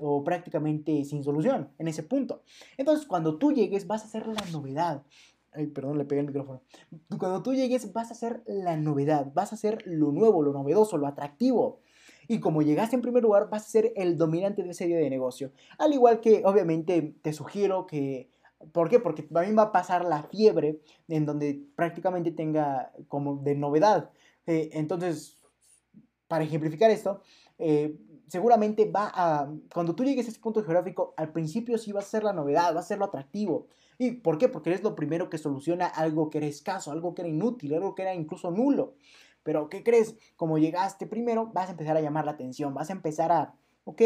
o 0.00 0.24
prácticamente 0.24 1.04
sin 1.04 1.22
solución 1.22 1.68
en 1.78 1.88
ese 1.88 2.02
punto. 2.02 2.42
Entonces 2.78 3.06
cuando 3.06 3.36
tú 3.36 3.52
llegues 3.52 3.86
vas 3.86 4.02
a 4.02 4.06
hacer 4.06 4.26
la 4.26 4.42
novedad. 4.50 5.02
Ay, 5.52 5.66
perdón, 5.66 5.98
le 5.98 6.06
pegué 6.06 6.22
el 6.22 6.28
micrófono. 6.28 6.62
Cuando 7.18 7.42
tú 7.42 7.52
llegues 7.52 7.92
vas 7.92 8.08
a 8.08 8.14
hacer 8.14 8.44
la 8.46 8.78
novedad, 8.78 9.30
vas 9.34 9.52
a 9.52 9.56
hacer 9.56 9.82
lo 9.84 10.10
nuevo, 10.10 10.42
lo 10.42 10.54
novedoso, 10.54 10.96
lo 10.96 11.06
atractivo. 11.06 11.80
Y 12.28 12.40
como 12.40 12.62
llegaste 12.62 12.96
en 12.96 13.02
primer 13.02 13.22
lugar, 13.22 13.48
vas 13.50 13.66
a 13.66 13.70
ser 13.70 13.92
el 13.96 14.16
dominante 14.16 14.62
de 14.62 14.70
ese 14.70 14.86
día 14.86 14.98
de 14.98 15.10
negocio. 15.10 15.52
Al 15.78 15.92
igual 15.92 16.20
que, 16.20 16.42
obviamente, 16.44 17.14
te 17.22 17.32
sugiero 17.32 17.86
que 17.86 18.30
¿Por 18.72 18.88
qué? 18.88 18.98
Porque 18.98 19.26
a 19.34 19.52
va 19.52 19.62
a 19.62 19.72
pasar 19.72 20.04
la 20.04 20.22
fiebre 20.22 20.80
en 21.08 21.26
donde 21.26 21.62
prácticamente 21.76 22.30
tenga 22.30 22.92
como 23.08 23.36
de 23.36 23.54
novedad. 23.54 24.10
Eh, 24.46 24.70
entonces, 24.72 25.38
para 26.26 26.44
ejemplificar 26.44 26.90
esto, 26.90 27.20
eh, 27.58 27.96
seguramente 28.28 28.90
va 28.90 29.10
a, 29.14 29.52
cuando 29.72 29.94
tú 29.94 30.04
llegues 30.04 30.26
a 30.26 30.30
ese 30.30 30.40
punto 30.40 30.62
geográfico, 30.62 31.14
al 31.16 31.32
principio 31.32 31.78
sí 31.78 31.92
va 31.92 32.00
a 32.00 32.04
ser 32.04 32.24
la 32.24 32.32
novedad, 32.32 32.74
va 32.74 32.80
a 32.80 32.82
ser 32.82 32.98
lo 32.98 33.04
atractivo. 33.04 33.66
¿Y 33.98 34.12
por 34.12 34.38
qué? 34.38 34.48
Porque 34.48 34.70
eres 34.70 34.82
lo 34.82 34.94
primero 34.94 35.30
que 35.30 35.38
soluciona 35.38 35.86
algo 35.86 36.30
que 36.30 36.38
era 36.38 36.46
escaso, 36.46 36.90
algo 36.90 37.14
que 37.14 37.22
era 37.22 37.28
inútil, 37.28 37.74
algo 37.74 37.94
que 37.94 38.02
era 38.02 38.14
incluso 38.14 38.50
nulo. 38.50 38.94
Pero, 39.46 39.68
¿qué 39.68 39.84
crees? 39.84 40.16
Como 40.34 40.58
llegaste 40.58 41.06
primero, 41.06 41.52
vas 41.54 41.68
a 41.68 41.70
empezar 41.70 41.96
a 41.96 42.00
llamar 42.00 42.24
la 42.24 42.32
atención, 42.32 42.74
vas 42.74 42.90
a 42.90 42.94
empezar 42.94 43.30
a, 43.30 43.54
ok, 43.84 44.02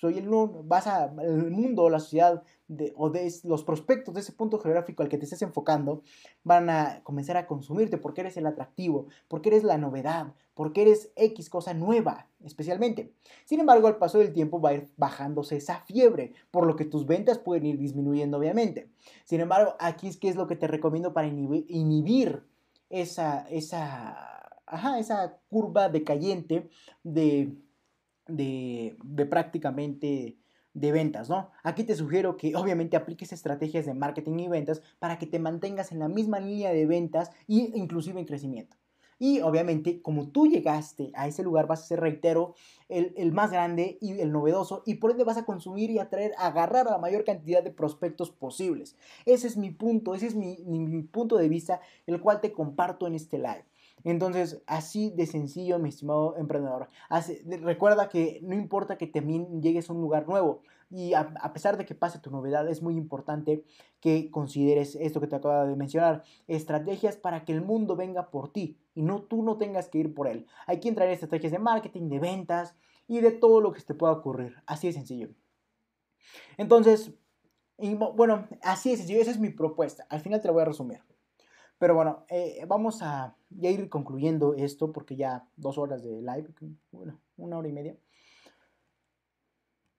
soy 0.00 0.18
el, 0.18 0.28
vas 0.66 0.86
a, 0.86 1.12
el 1.20 1.50
mundo, 1.50 1.90
la 1.90 1.98
sociedad 1.98 2.44
de, 2.68 2.92
o 2.96 3.10
de 3.10 3.28
los 3.42 3.64
prospectos 3.64 4.14
de 4.14 4.20
ese 4.20 4.30
punto 4.30 4.60
geográfico 4.60 5.02
al 5.02 5.08
que 5.08 5.18
te 5.18 5.24
estés 5.24 5.42
enfocando 5.42 6.04
van 6.44 6.70
a 6.70 7.00
comenzar 7.02 7.36
a 7.36 7.48
consumirte 7.48 7.98
porque 7.98 8.20
eres 8.20 8.36
el 8.36 8.46
atractivo, 8.46 9.08
porque 9.26 9.48
eres 9.48 9.64
la 9.64 9.78
novedad, 9.78 10.32
porque 10.54 10.82
eres 10.82 11.10
X 11.16 11.50
cosa 11.50 11.74
nueva, 11.74 12.28
especialmente. 12.44 13.12
Sin 13.46 13.58
embargo, 13.58 13.88
al 13.88 13.98
paso 13.98 14.18
del 14.18 14.32
tiempo 14.32 14.60
va 14.60 14.70
a 14.70 14.74
ir 14.74 14.90
bajándose 14.96 15.56
esa 15.56 15.80
fiebre, 15.80 16.34
por 16.52 16.68
lo 16.68 16.76
que 16.76 16.84
tus 16.84 17.04
ventas 17.04 17.38
pueden 17.40 17.66
ir 17.66 17.78
disminuyendo, 17.78 18.38
obviamente. 18.38 18.90
Sin 19.24 19.40
embargo, 19.40 19.74
aquí 19.80 20.06
es 20.06 20.18
que 20.18 20.28
es 20.28 20.36
lo 20.36 20.46
que 20.46 20.54
te 20.54 20.68
recomiendo 20.68 21.12
para 21.12 21.26
inhibir, 21.26 21.66
inhibir 21.68 22.44
esa, 22.90 23.48
esa 23.50 24.34
ajá, 24.66 24.98
esa 24.98 25.40
curva 25.48 25.88
decayente 25.88 26.68
de, 27.02 27.56
de, 28.26 28.96
de 29.02 29.26
prácticamente 29.26 30.38
de 30.74 30.92
ventas, 30.92 31.30
¿no? 31.30 31.50
Aquí 31.62 31.84
te 31.84 31.94
sugiero 31.94 32.36
que 32.36 32.56
obviamente 32.56 32.96
apliques 32.96 33.32
estrategias 33.32 33.86
de 33.86 33.94
marketing 33.94 34.38
y 34.40 34.48
ventas 34.48 34.82
para 34.98 35.18
que 35.18 35.26
te 35.26 35.38
mantengas 35.38 35.92
en 35.92 36.00
la 36.00 36.08
misma 36.08 36.40
línea 36.40 36.72
de 36.72 36.84
ventas 36.86 37.30
e 37.48 37.70
inclusive 37.74 38.18
en 38.18 38.26
crecimiento. 38.26 38.76
Y 39.18 39.40
obviamente, 39.40 40.02
como 40.02 40.28
tú 40.28 40.48
llegaste 40.48 41.12
a 41.14 41.28
ese 41.28 41.44
lugar, 41.44 41.68
vas 41.68 41.82
a 41.82 41.86
ser, 41.86 42.00
reitero, 42.00 42.54
el, 42.88 43.14
el, 43.16 43.32
más 43.32 43.52
grande 43.52 43.96
y 44.00 44.18
el 44.18 44.32
novedoso, 44.32 44.82
y 44.86 44.96
por 44.96 45.12
ende 45.12 45.22
vas 45.22 45.36
a 45.36 45.44
consumir 45.44 45.90
y 45.90 46.00
atraer, 46.00 46.32
agarrar 46.36 46.88
a 46.88 46.90
la 46.90 46.98
mayor 46.98 47.24
cantidad 47.24 47.62
de 47.62 47.70
prospectos 47.70 48.30
posibles. 48.30 48.96
Ese 49.24 49.46
es 49.46 49.56
mi 49.56 49.70
punto, 49.70 50.14
ese 50.14 50.26
es 50.26 50.34
mi, 50.34 50.56
mi 50.66 51.02
punto 51.02 51.36
de 51.36 51.48
vista, 51.48 51.80
el 52.06 52.20
cual 52.20 52.40
te 52.40 52.52
comparto 52.52 53.06
en 53.06 53.14
este 53.14 53.38
live. 53.38 53.64
Entonces, 54.04 54.62
así 54.66 55.10
de 55.10 55.26
sencillo, 55.26 55.78
mi 55.78 55.88
estimado 55.88 56.36
emprendedor. 56.36 56.88
recuerda 57.62 58.10
que 58.10 58.40
no 58.42 58.54
importa 58.54 58.98
que 58.98 59.06
también 59.06 59.62
llegues 59.62 59.88
a 59.88 59.94
un 59.94 60.02
lugar 60.02 60.28
nuevo 60.28 60.60
y 60.90 61.14
a, 61.14 61.52
pesar 61.52 61.78
de 61.78 61.86
que 61.86 61.94
pase 61.94 62.18
tu 62.18 62.30
novedad, 62.30 62.68
es 62.68 62.82
muy 62.82 62.96
importante 62.96 63.64
que 64.00 64.30
consideres 64.30 64.94
esto 64.94 65.20
que 65.20 65.26
te 65.26 65.36
acabo 65.36 65.66
de 65.66 65.74
mencionar, 65.74 66.22
estrategias 66.46 67.16
para 67.16 67.44
que 67.44 67.52
el 67.52 67.62
mundo 67.62 67.96
venga 67.96 68.30
por 68.30 68.52
ti 68.52 68.78
y 68.94 69.02
no 69.02 69.22
tú 69.22 69.42
no 69.42 69.56
tengas 69.56 69.88
que 69.88 69.98
ir 69.98 70.14
por 70.14 70.28
él. 70.28 70.46
Hay 70.66 70.80
que 70.80 70.88
entrar 70.88 71.08
en 71.08 71.14
estrategias 71.14 71.52
de 71.52 71.58
marketing, 71.58 72.08
de 72.10 72.20
ventas 72.20 72.76
y 73.08 73.20
de 73.20 73.32
todo 73.32 73.60
lo 73.62 73.72
que 73.72 73.80
te 73.80 73.94
pueda 73.94 74.12
ocurrir. 74.12 74.62
Así 74.66 74.86
de 74.86 74.92
sencillo. 74.92 75.30
Entonces, 76.58 77.12
bueno, 78.14 78.46
así 78.62 78.90
de 78.90 78.98
sencillo, 78.98 79.20
esa 79.20 79.30
es 79.30 79.40
mi 79.40 79.48
propuesta. 79.48 80.06
Al 80.10 80.20
final 80.20 80.40
te 80.40 80.48
lo 80.48 80.54
voy 80.54 80.62
a 80.62 80.66
resumir. 80.66 81.00
Pero 81.84 81.96
bueno, 81.96 82.24
eh, 82.30 82.64
vamos 82.66 83.02
a 83.02 83.36
ya 83.50 83.68
ir 83.68 83.90
concluyendo 83.90 84.54
esto 84.54 84.90
porque 84.90 85.16
ya 85.16 85.46
dos 85.54 85.76
horas 85.76 86.02
de 86.02 86.22
live, 86.22 86.48
bueno, 86.90 87.20
una 87.36 87.58
hora 87.58 87.68
y 87.68 87.72
media. 87.72 87.94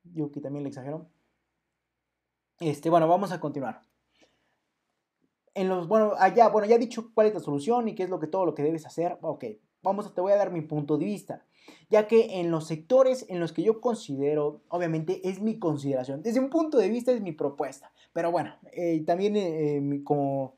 Yo 0.04 0.32
que 0.32 0.42
también 0.42 0.64
le 0.64 0.70
exagero. 0.70 1.06
Este, 2.60 2.90
bueno, 2.90 3.08
vamos 3.08 3.32
a 3.32 3.40
continuar. 3.40 3.84
En 5.54 5.70
los, 5.70 5.88
bueno, 5.88 6.14
allá, 6.18 6.50
bueno, 6.50 6.68
ya 6.68 6.78
he 6.78 6.80
dicho 6.80 7.12
cuál 7.14 7.28
es 7.28 7.36
la 7.36 7.40
solución 7.40 7.88
y 7.88 7.94
qué 7.94 8.02
es 8.02 8.10
lo 8.10 8.20
que 8.20 8.26
todo 8.26 8.48
lo 8.48 8.56
que 8.56 8.64
debes 8.64 8.88
hacer. 8.88 9.20
Ok, 9.22 9.46
vamos, 9.84 10.08
a, 10.08 10.14
te 10.16 10.22
voy 10.22 10.32
a 10.32 10.38
dar 10.38 10.52
mi 10.52 10.62
punto 10.62 10.98
de 10.98 11.06
vista. 11.06 11.46
Ya 11.92 12.08
que 12.08 12.40
en 12.40 12.50
los 12.50 12.66
sectores 12.66 13.28
en 13.30 13.40
los 13.40 13.54
que 13.54 13.62
yo 13.62 13.80
considero, 13.80 14.64
obviamente 14.70 15.30
es 15.30 15.40
mi 15.40 15.60
consideración. 15.60 16.24
Desde 16.24 16.40
un 16.40 16.50
punto 16.50 16.80
de 16.80 16.90
vista 16.90 17.12
es 17.12 17.22
mi 17.22 17.32
propuesta. 17.32 17.92
Pero 18.12 18.32
bueno, 18.32 18.56
eh, 18.72 19.04
también 19.06 19.36
eh, 19.36 20.02
como 20.04 20.56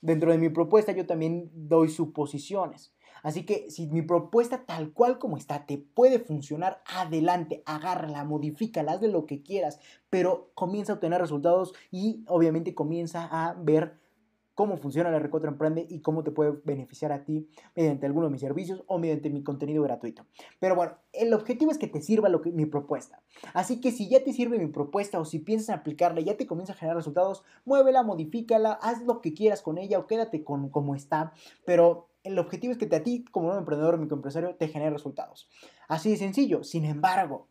Dentro 0.00 0.30
de 0.30 0.38
mi 0.38 0.48
propuesta 0.48 0.92
yo 0.92 1.06
también 1.06 1.50
doy 1.54 1.88
suposiciones. 1.88 2.94
Así 3.22 3.44
que 3.44 3.70
si 3.70 3.88
mi 3.88 4.02
propuesta 4.02 4.66
tal 4.66 4.92
cual 4.92 5.18
como 5.18 5.36
está 5.36 5.66
te 5.66 5.78
puede 5.78 6.18
funcionar, 6.20 6.82
adelante, 6.86 7.62
agárrala, 7.66 8.24
modifícala, 8.24 8.92
haz 8.92 9.00
de 9.00 9.08
lo 9.08 9.26
que 9.26 9.42
quieras, 9.42 9.80
pero 10.10 10.50
comienza 10.54 10.92
a 10.92 10.94
obtener 10.96 11.20
resultados 11.20 11.74
y 11.90 12.24
obviamente 12.28 12.74
comienza 12.74 13.26
a 13.30 13.54
ver 13.54 13.98
cómo 14.56 14.78
funciona 14.78 15.10
la 15.10 15.18
Recotra 15.18 15.50
Emprende 15.50 15.86
y 15.88 16.00
cómo 16.00 16.24
te 16.24 16.32
puede 16.32 16.54
beneficiar 16.64 17.12
a 17.12 17.24
ti 17.24 17.46
mediante 17.76 18.06
alguno 18.06 18.26
de 18.26 18.32
mis 18.32 18.40
servicios 18.40 18.82
o 18.86 18.98
mediante 18.98 19.28
mi 19.28 19.44
contenido 19.44 19.82
gratuito. 19.82 20.24
Pero 20.58 20.74
bueno, 20.74 20.94
el 21.12 21.32
objetivo 21.34 21.70
es 21.70 21.78
que 21.78 21.86
te 21.86 22.00
sirva 22.00 22.30
lo 22.30 22.40
que, 22.40 22.50
mi 22.50 22.64
propuesta. 22.64 23.22
Así 23.52 23.80
que 23.82 23.92
si 23.92 24.08
ya 24.08 24.24
te 24.24 24.32
sirve 24.32 24.58
mi 24.58 24.68
propuesta 24.68 25.20
o 25.20 25.26
si 25.26 25.40
piensas 25.40 25.76
aplicarla, 25.76 26.22
ya 26.22 26.38
te 26.38 26.46
comienza 26.46 26.72
a 26.72 26.76
generar 26.76 26.96
resultados, 26.96 27.44
muévela, 27.66 28.02
modifícala, 28.02 28.72
haz 28.72 29.02
lo 29.02 29.20
que 29.20 29.34
quieras 29.34 29.60
con 29.60 29.76
ella 29.76 29.98
o 29.98 30.06
quédate 30.06 30.42
con 30.42 30.70
como 30.70 30.94
está. 30.94 31.34
Pero 31.66 32.08
el 32.24 32.38
objetivo 32.38 32.72
es 32.72 32.78
que 32.78 32.86
te, 32.86 32.96
a 32.96 33.02
ti, 33.02 33.26
como 33.30 33.50
un 33.50 33.58
emprendedor 33.58 33.98
microempresario, 33.98 34.56
te 34.56 34.68
genere 34.68 34.90
resultados. 34.90 35.50
Así 35.86 36.10
de 36.10 36.16
sencillo. 36.16 36.64
Sin 36.64 36.86
embargo, 36.86 37.48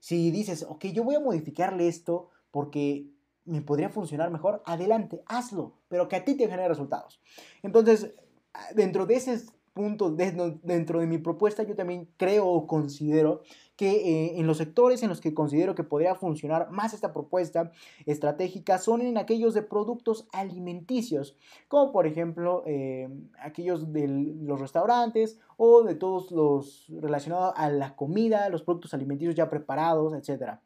si 0.00 0.30
dices, 0.30 0.64
ok, 0.66 0.86
yo 0.86 1.04
voy 1.04 1.16
a 1.16 1.20
modificarle 1.20 1.88
esto 1.88 2.30
porque 2.50 3.06
me 3.48 3.62
podría 3.62 3.88
funcionar 3.88 4.30
mejor, 4.30 4.62
adelante, 4.66 5.22
hazlo, 5.26 5.74
pero 5.88 6.08
que 6.08 6.16
a 6.16 6.24
ti 6.24 6.34
te 6.36 6.48
genere 6.48 6.68
resultados. 6.68 7.20
Entonces, 7.62 8.14
dentro 8.74 9.06
de 9.06 9.16
ese 9.16 9.40
punto, 9.78 10.10
dentro 10.10 10.98
de 10.98 11.06
mi 11.06 11.18
propuesta, 11.18 11.62
yo 11.62 11.76
también 11.76 12.08
creo 12.16 12.48
o 12.48 12.66
considero 12.66 13.42
que 13.76 13.90
eh, 13.90 14.40
en 14.40 14.48
los 14.48 14.58
sectores 14.58 15.04
en 15.04 15.08
los 15.08 15.20
que 15.20 15.34
considero 15.34 15.76
que 15.76 15.84
podría 15.84 16.16
funcionar 16.16 16.68
más 16.72 16.94
esta 16.94 17.12
propuesta 17.12 17.70
estratégica 18.04 18.78
son 18.78 19.02
en 19.02 19.16
aquellos 19.18 19.54
de 19.54 19.62
productos 19.62 20.26
alimenticios, 20.32 21.36
como 21.68 21.92
por 21.92 22.08
ejemplo 22.08 22.64
eh, 22.66 23.08
aquellos 23.40 23.92
de 23.92 24.08
los 24.08 24.60
restaurantes 24.60 25.38
o 25.56 25.84
de 25.84 25.94
todos 25.94 26.32
los 26.32 26.86
relacionados 26.88 27.54
a 27.56 27.70
la 27.70 27.94
comida, 27.94 28.48
los 28.48 28.64
productos 28.64 28.94
alimenticios 28.94 29.36
ya 29.36 29.48
preparados, 29.48 30.12
etc. 30.12 30.58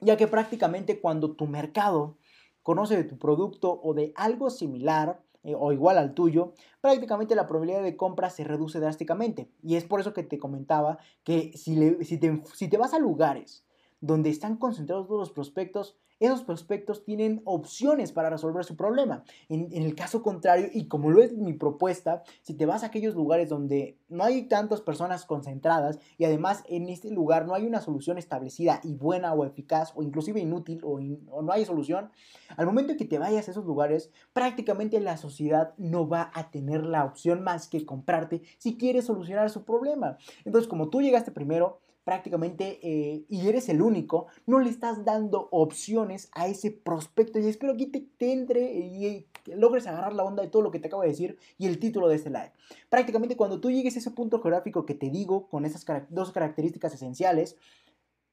ya 0.00 0.16
que 0.16 0.26
prácticamente 0.26 1.00
cuando 1.00 1.32
tu 1.32 1.46
mercado 1.46 2.16
conoce 2.62 2.96
de 2.96 3.04
tu 3.04 3.18
producto 3.18 3.80
o 3.82 3.94
de 3.94 4.12
algo 4.16 4.50
similar, 4.50 5.22
eh, 5.42 5.54
o 5.58 5.72
igual 5.72 5.96
al 5.96 6.12
tuyo, 6.12 6.52
prácticamente 6.82 7.34
la 7.34 7.46
probabilidad 7.46 7.82
de 7.82 7.96
compra 7.96 8.28
se 8.28 8.44
reduce 8.44 8.78
drásticamente. 8.78 9.50
Y 9.62 9.76
es 9.76 9.84
por 9.84 10.00
eso 10.00 10.12
que 10.12 10.22
te 10.22 10.38
comentaba 10.38 10.98
que 11.24 11.52
si, 11.56 12.04
si, 12.04 12.18
te, 12.18 12.42
si 12.54 12.68
te 12.68 12.76
vas 12.76 12.92
a 12.92 12.98
lugares 12.98 13.64
donde 14.00 14.28
están 14.28 14.56
concentrados 14.56 15.06
todos 15.06 15.20
los 15.20 15.30
prospectos, 15.30 15.96
esos 16.20 16.44
prospectos 16.44 17.02
tienen 17.02 17.40
opciones 17.44 18.12
para 18.12 18.30
resolver 18.30 18.64
su 18.64 18.76
problema. 18.76 19.24
En, 19.48 19.70
el 19.72 19.94
caso 19.94 20.22
contrario, 20.22 20.68
y 20.72 20.86
como 20.86 21.10
lo 21.10 21.22
es 21.22 21.32
mi 21.32 21.54
propuesta, 21.54 22.22
si 22.42 22.54
te 22.54 22.66
vas 22.66 22.82
a 22.82 22.86
aquellos 22.86 23.14
lugares 23.14 23.48
donde 23.48 23.98
no 24.08 24.24
hay 24.24 24.42
tantas 24.42 24.82
personas 24.82 25.24
concentradas 25.24 25.98
y 26.18 26.24
además 26.26 26.62
en 26.68 26.88
este 26.90 27.10
lugar 27.10 27.46
no 27.46 27.54
hay 27.54 27.66
una 27.66 27.80
solución 27.80 28.18
establecida 28.18 28.80
y 28.84 28.94
buena 28.94 29.32
o 29.32 29.44
eficaz 29.44 29.92
o 29.96 30.02
inclusive 30.02 30.40
inútil 30.40 30.80
o, 30.84 31.00
o 31.30 31.42
no 31.42 31.52
hay 31.52 31.64
solución, 31.64 32.10
al 32.56 32.66
momento 32.66 32.92
en 32.92 32.98
que 32.98 33.06
te 33.06 33.18
vayas 33.18 33.48
a 33.48 33.52
esos 33.52 33.64
lugares, 33.64 34.10
prácticamente 34.32 35.00
la 35.00 35.16
sociedad 35.16 35.72
no 35.78 36.06
va 36.06 36.30
a 36.34 36.50
tener 36.50 36.84
la 36.84 37.04
opción 37.04 37.42
más 37.42 37.66
que 37.66 37.86
comprarte 37.86 38.42
si 38.58 38.76
quieres 38.76 39.06
solucionar 39.06 39.48
su 39.48 39.64
problema. 39.64 40.18
Entonces, 40.44 40.68
como 40.68 40.90
tú 40.90 41.00
llegaste 41.00 41.30
primero, 41.30 41.80
prácticamente 42.04 42.80
eh, 42.82 43.24
y 43.28 43.48
eres 43.48 43.68
el 43.68 43.82
único, 43.82 44.26
no 44.46 44.58
le 44.58 44.70
estás 44.70 45.04
dando 45.04 45.48
opciones 45.50 46.28
a 46.32 46.46
ese 46.46 46.70
prospecto. 46.70 47.38
Y 47.38 47.46
espero 47.46 47.76
que 47.76 47.86
te, 47.86 48.00
te 48.16 48.32
entre 48.32 48.72
y 48.72 49.26
logres 49.46 49.86
agarrar 49.86 50.14
la 50.14 50.24
onda 50.24 50.42
de 50.42 50.48
todo 50.48 50.62
lo 50.62 50.70
que 50.70 50.78
te 50.78 50.88
acabo 50.88 51.02
de 51.02 51.08
decir 51.08 51.38
y 51.58 51.66
el 51.66 51.78
título 51.78 52.08
de 52.08 52.16
este 52.16 52.30
live. 52.30 52.52
Prácticamente 52.88 53.36
cuando 53.36 53.60
tú 53.60 53.70
llegues 53.70 53.96
a 53.96 53.98
ese 53.98 54.10
punto 54.10 54.40
geográfico 54.40 54.86
que 54.86 54.94
te 54.94 55.10
digo, 55.10 55.48
con 55.48 55.64
esas 55.64 55.84
dos 56.08 56.32
características 56.32 56.94
esenciales, 56.94 57.56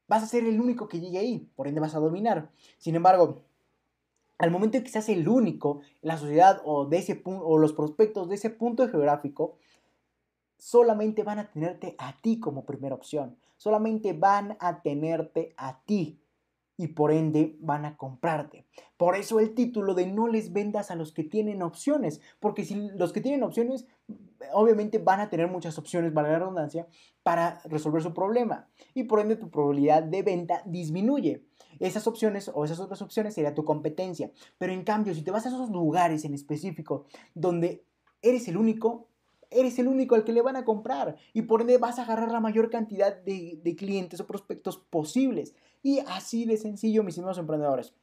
vas 0.07 0.23
a 0.23 0.27
ser 0.27 0.45
el 0.45 0.59
único 0.59 0.87
que 0.87 0.99
llegue 0.99 1.19
ahí, 1.19 1.49
por 1.55 1.67
ende 1.67 1.81
vas 1.81 1.95
a 1.95 1.99
dominar. 1.99 2.49
Sin 2.77 2.95
embargo, 2.95 3.41
al 4.37 4.51
momento 4.51 4.77
en 4.77 4.83
que 4.83 4.89
seas 4.89 5.09
el 5.09 5.27
único, 5.27 5.81
la 6.01 6.17
sociedad 6.17 6.61
o, 6.63 6.85
de 6.85 6.97
ese 6.97 7.21
o 7.25 7.57
los 7.57 7.73
prospectos 7.73 8.29
de 8.29 8.35
ese 8.35 8.49
punto 8.49 8.87
geográfico, 8.87 9.57
solamente 10.57 11.23
van 11.23 11.39
a 11.39 11.51
tenerte 11.51 11.95
a 11.97 12.17
ti 12.21 12.39
como 12.39 12.65
primera 12.65 12.95
opción. 12.95 13.37
Solamente 13.57 14.13
van 14.13 14.57
a 14.59 14.81
tenerte 14.81 15.53
a 15.57 15.81
ti 15.83 16.21
y 16.77 16.87
por 16.87 17.11
ende 17.11 17.57
van 17.59 17.85
a 17.85 17.97
comprarte. 17.97 18.65
Por 18.97 19.15
eso 19.15 19.39
el 19.39 19.55
título 19.55 19.95
de 19.95 20.05
no 20.05 20.27
les 20.27 20.53
vendas 20.53 20.91
a 20.91 20.95
los 20.95 21.11
que 21.11 21.23
tienen 21.23 21.63
opciones, 21.63 22.21
porque 22.39 22.63
si 22.63 22.75
los 22.91 23.11
que 23.11 23.21
tienen 23.21 23.43
opciones, 23.43 23.87
obviamente 24.53 24.99
van 24.99 25.19
a 25.19 25.29
tener 25.29 25.47
muchas 25.47 25.77
opciones, 25.79 26.13
vale 26.13 26.29
la 26.29 26.39
redundancia, 26.39 26.87
para 27.23 27.61
resolver 27.65 28.03
su 28.03 28.13
problema 28.13 28.69
y 28.93 29.03
por 29.03 29.19
ende 29.19 29.35
tu 29.35 29.49
probabilidad 29.49 30.03
de 30.03 30.21
venta 30.21 30.61
disminuye. 30.65 31.43
Esas 31.79 32.07
opciones 32.07 32.49
o 32.53 32.63
esas 32.63 32.79
otras 32.79 33.01
opciones 33.01 33.33
sería 33.33 33.55
tu 33.55 33.65
competencia, 33.65 34.31
pero 34.57 34.71
en 34.71 34.83
cambio 34.83 35.13
si 35.13 35.23
te 35.23 35.31
vas 35.31 35.45
a 35.45 35.49
esos 35.49 35.69
lugares 35.69 36.25
en 36.25 36.33
específico 36.33 37.05
donde 37.33 37.83
eres 38.21 38.47
el 38.47 38.57
único, 38.57 39.07
eres 39.49 39.79
el 39.79 39.87
único 39.87 40.15
al 40.15 40.23
que 40.23 40.33
le 40.33 40.41
van 40.41 40.55
a 40.55 40.65
comprar 40.65 41.17
y 41.33 41.43
por 41.43 41.61
ende 41.61 41.77
vas 41.77 41.99
a 41.99 42.03
agarrar 42.03 42.31
la 42.31 42.39
mayor 42.39 42.69
cantidad 42.69 43.15
de, 43.15 43.75
clientes 43.77 44.19
o 44.19 44.27
prospectos 44.27 44.77
posibles. 44.77 45.53
Y 45.83 45.99
así 46.07 46.45
de 46.45 46.57
sencillo, 46.57 47.03
mis 47.03 47.13
estimados 47.13 47.37
emprendedores. 47.37 47.93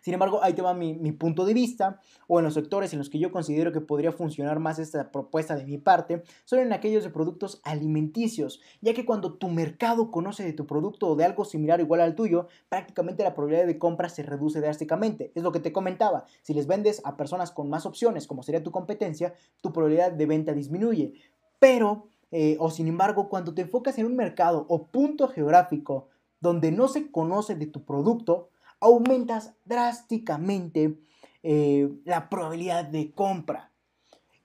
Sin 0.00 0.14
embargo, 0.14 0.40
ahí 0.42 0.52
te 0.52 0.62
va 0.62 0.74
mi, 0.74 1.12
punto 1.12 1.44
de 1.44 1.54
vista, 1.54 2.00
o 2.26 2.38
en 2.38 2.44
los 2.44 2.54
sectores 2.54 2.92
en 2.92 2.98
los 2.98 3.08
que 3.08 3.18
yo 3.18 3.32
considero 3.32 3.72
que 3.72 3.80
podría 3.80 4.12
funcionar 4.12 4.58
más 4.58 4.78
esta 4.78 5.10
propuesta 5.10 5.56
de 5.56 5.64
mi 5.64 5.78
parte, 5.78 6.22
son 6.44 6.60
en 6.60 6.72
aquellos 6.72 7.04
de 7.04 7.10
productos 7.10 7.60
alimenticios, 7.64 8.60
ya 8.80 8.94
que 8.94 9.04
cuando 9.04 9.34
tu 9.34 9.48
mercado 9.48 10.10
conoce 10.10 10.44
de 10.44 10.52
tu 10.52 10.66
producto 10.66 11.08
o 11.08 11.16
de 11.16 11.24
algo 11.24 11.44
similar 11.44 11.80
igual 11.80 12.00
al 12.00 12.14
tuyo, 12.14 12.48
prácticamente 12.68 13.22
la 13.22 13.34
probabilidad 13.34 13.66
de 13.66 13.78
compra 13.78 14.08
se 14.08 14.22
reduce 14.22 14.60
drásticamente. 14.60 15.32
Es 15.34 15.42
lo 15.42 15.52
que 15.52 15.60
te 15.60 15.72
comentaba, 15.72 16.24
si 16.42 16.54
les 16.54 16.66
vendes 16.66 17.00
a 17.04 17.16
personas 17.16 17.50
con 17.50 17.70
más 17.70 17.86
opciones, 17.86 18.26
como 18.26 18.42
sería 18.42 18.62
tu 18.62 18.70
competencia, 18.70 19.34
tu 19.60 19.72
probabilidad 19.72 20.12
de 20.12 20.26
venta 20.26 20.52
disminuye. 20.52 21.14
Pero, 21.58 22.08
eh, 22.30 22.56
o 22.58 22.70
sin 22.70 22.88
embargo, 22.88 23.28
cuando 23.28 23.54
te 23.54 23.62
enfocas 23.62 23.98
en 23.98 24.06
un 24.06 24.16
mercado 24.16 24.66
o 24.68 24.86
punto 24.86 25.28
geográfico 25.28 26.08
donde 26.40 26.72
no 26.72 26.88
se 26.88 27.10
conoce 27.10 27.54
de 27.54 27.66
tu 27.66 27.84
producto, 27.84 28.48
aumentas 28.82 29.54
drásticamente 29.64 30.98
eh, 31.42 31.90
la 32.04 32.28
probabilidad 32.28 32.84
de 32.84 33.12
compra. 33.12 33.72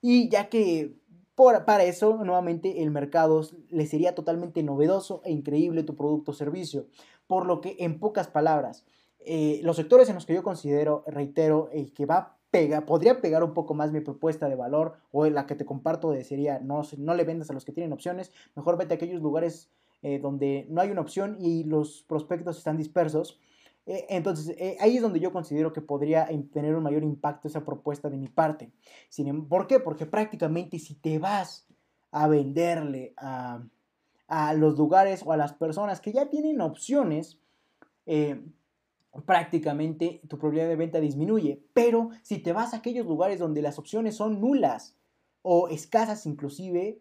Y 0.01 0.29
ya 0.29 0.47
que 0.47 0.95
para 1.35 1.83
eso, 1.83 2.23
nuevamente, 2.23 2.81
el 2.81 2.89
mercado 2.89 3.41
le 3.69 3.85
sería 3.85 4.15
totalmente 4.15 4.63
novedoso 4.63 5.21
e 5.23 5.31
increíble 5.31 5.83
tu 5.83 5.95
producto 5.95 6.31
o 6.31 6.33
servicio. 6.33 6.87
Por 7.27 7.45
lo 7.45 7.61
que, 7.61 7.75
en 7.79 7.99
pocas 7.99 8.27
palabras, 8.27 8.85
eh, 9.19 9.59
los 9.63 9.75
sectores 9.75 10.07
en 10.09 10.15
los 10.15 10.25
que 10.25 10.33
yo 10.33 10.41
considero, 10.41 11.03
reitero, 11.05 11.69
el 11.73 11.93
que 11.93 12.05
va 12.05 12.37
podría 12.85 13.21
pegar 13.21 13.43
un 13.43 13.53
poco 13.53 13.73
más 13.73 13.91
mi 13.91 13.99
propuesta 13.99 14.49
de 14.49 14.55
valor 14.55 14.95
o 15.11 15.25
la 15.27 15.45
que 15.45 15.55
te 15.55 15.65
comparto 15.65 16.09
de 16.11 16.23
sería 16.23 16.59
no, 16.59 16.81
no 16.97 17.13
le 17.13 17.23
vendas 17.23 17.49
a 17.49 17.53
los 17.53 17.65
que 17.65 17.71
tienen 17.71 17.93
opciones, 17.93 18.31
mejor 18.55 18.77
vete 18.77 18.93
a 18.93 18.95
aquellos 18.95 19.21
lugares 19.21 19.69
eh, 20.01 20.17
donde 20.19 20.65
no 20.69 20.81
hay 20.81 20.89
una 20.89 21.01
opción 21.01 21.37
y 21.39 21.65
los 21.65 22.03
prospectos 22.07 22.57
están 22.57 22.77
dispersos 22.77 23.37
eh, 23.37 23.56
entonces, 23.87 24.55
eh, 24.59 24.75
ahí 24.81 24.97
es 24.97 25.01
donde 25.01 25.21
yo 25.21 25.31
considero 25.31 25.71
que 25.71 25.81
podría 25.81 26.27
tener 26.51 26.75
un 26.75 26.83
mayor 26.83 27.03
impacto 27.03 27.47
esa 27.47 27.63
propuesta 27.63 28.09
de 28.09 28.17
mi 28.17 28.27
parte. 28.27 28.71
Sin, 29.07 29.27
em, 29.27 29.47
¿Por 29.47 29.65
qué? 29.67 29.79
Porque 29.79 30.05
prácticamente 30.05 30.77
si 30.77 30.95
te 30.95 31.19
vas 31.19 31.67
a 32.11 32.27
venderle 32.27 33.13
a, 33.17 33.63
los 34.55 34.77
lugares 34.77 35.23
o 35.25 35.31
a 35.31 35.37
las 35.37 35.53
personas 35.53 36.01
que 36.01 36.11
ya 36.11 36.29
tienen 36.29 36.59
opciones, 36.59 37.39
eh, 38.05 38.43
prácticamente 39.25 40.21
tu 40.27 40.37
probabilidad 40.37 40.67
de 40.67 40.75
venta 40.75 40.99
disminuye. 40.99 41.63
Pero 41.73 42.09
si 42.23 42.39
te 42.39 42.51
vas 42.51 42.73
a 42.73 42.77
aquellos 42.77 43.05
lugares 43.05 43.39
donde 43.39 43.61
las 43.61 43.79
opciones 43.79 44.15
son 44.15 44.41
nulas 44.41 44.97
o 45.43 45.69
escasas 45.69 46.25
inclusive, 46.25 46.99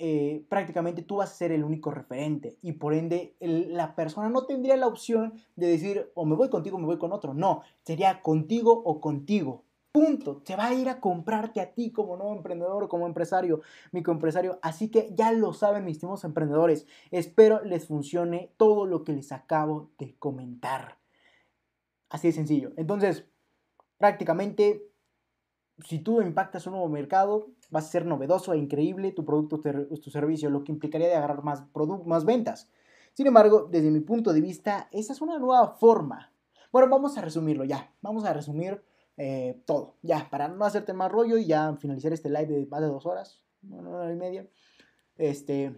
eh, 0.00 0.44
prácticamente 0.48 1.02
tú 1.02 1.16
vas 1.16 1.32
a 1.32 1.34
ser 1.34 1.50
el 1.50 1.64
único 1.64 1.90
referente 1.90 2.56
y 2.62 2.72
por 2.72 2.94
ende 2.94 3.34
la 3.40 3.96
persona 3.96 4.28
no 4.28 4.46
tendría 4.46 4.76
la 4.76 4.86
opción 4.86 5.34
de 5.56 5.66
decir 5.66 6.12
o 6.14 6.24
me 6.24 6.36
voy 6.36 6.48
contigo 6.48 6.76
o 6.76 6.80
me 6.80 6.86
voy 6.86 6.98
con 6.98 7.12
otro. 7.12 7.34
No, 7.34 7.62
sería 7.82 8.22
contigo 8.22 8.72
o 8.72 9.00
contigo. 9.00 9.64
Punto. 9.90 10.42
Se 10.44 10.54
va 10.54 10.66
a 10.66 10.74
ir 10.74 10.88
a 10.88 11.00
comprarte 11.00 11.60
a 11.60 11.74
ti 11.74 11.90
como 11.90 12.16
nuevo 12.16 12.36
emprendedor 12.36 12.88
como 12.88 13.06
empresario, 13.06 13.60
microempresario. 13.90 14.60
Así 14.62 14.88
que 14.88 15.12
ya 15.14 15.32
lo 15.32 15.52
saben 15.52 15.84
mis 15.84 15.96
estimados 15.96 16.22
emprendedores. 16.22 16.86
Espero 17.10 17.64
les 17.64 17.88
funcione 17.88 18.52
todo 18.56 18.86
lo 18.86 19.02
que 19.02 19.12
les 19.12 19.32
acabo 19.32 19.90
de 19.98 20.14
comentar. 20.16 20.98
Así 22.08 22.28
de 22.28 22.32
sencillo. 22.32 22.72
Entonces, 22.76 23.26
prácticamente, 23.98 24.88
si 25.84 25.98
tú 26.00 26.20
impactas 26.20 26.66
un 26.66 26.72
nuevo 26.72 26.88
mercado, 26.88 27.48
vas 27.70 27.86
a 27.86 27.90
ser 27.90 28.06
novedoso 28.06 28.52
e 28.52 28.58
increíble 28.58 29.12
tu 29.12 29.24
producto 29.24 29.56
o 29.90 29.96
tu 29.96 30.10
servicio, 30.10 30.50
lo 30.50 30.64
que 30.64 30.72
implicaría 30.72 31.08
de 31.08 31.14
agarrar 31.14 31.42
más, 31.42 31.64
más 32.04 32.24
ventas. 32.24 32.70
Sin 33.12 33.26
embargo, 33.26 33.68
desde 33.70 33.90
mi 33.90 34.00
punto 34.00 34.32
de 34.32 34.40
vista, 34.40 34.88
esa 34.92 35.12
es 35.12 35.20
una 35.20 35.38
nueva 35.38 35.76
forma. 35.76 36.32
Bueno, 36.70 36.88
vamos 36.88 37.16
a 37.16 37.20
resumirlo 37.20 37.64
ya. 37.64 37.92
Vamos 38.00 38.24
a 38.24 38.32
resumir 38.32 38.82
eh, 39.16 39.60
todo. 39.66 39.96
Ya, 40.02 40.28
para 40.30 40.48
no 40.48 40.64
hacerte 40.64 40.92
más 40.92 41.10
rollo 41.10 41.38
y 41.38 41.46
ya 41.46 41.74
finalizar 41.76 42.12
este 42.12 42.28
live 42.28 42.46
de 42.46 42.66
más 42.66 42.80
de 42.80 42.86
dos 42.86 43.06
horas, 43.06 43.42
una 43.68 43.90
hora 43.90 44.12
y 44.12 44.16
media. 44.16 44.48
Este, 45.16 45.74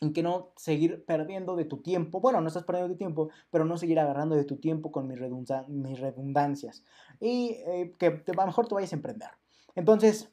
en 0.00 0.12
que 0.12 0.22
no 0.22 0.52
seguir 0.56 1.04
perdiendo 1.04 1.56
de 1.56 1.64
tu 1.64 1.78
tiempo, 1.78 2.20
bueno, 2.20 2.40
no 2.40 2.48
estás 2.48 2.64
perdiendo 2.64 2.92
tu 2.92 2.98
tiempo, 2.98 3.30
pero 3.50 3.64
no 3.64 3.78
seguir 3.78 3.98
agarrando 3.98 4.36
de 4.36 4.44
tu 4.44 4.56
tiempo 4.56 4.92
con 4.92 5.08
mis, 5.08 5.18
redundancias 5.18 6.84
y 7.18 7.56
eh, 7.66 7.94
que 7.98 8.06
a 8.06 8.32
lo 8.32 8.46
mejor 8.46 8.68
te 8.68 8.74
vayas 8.74 8.92
a 8.92 8.96
emprender. 8.96 9.30
Entonces, 9.74 10.30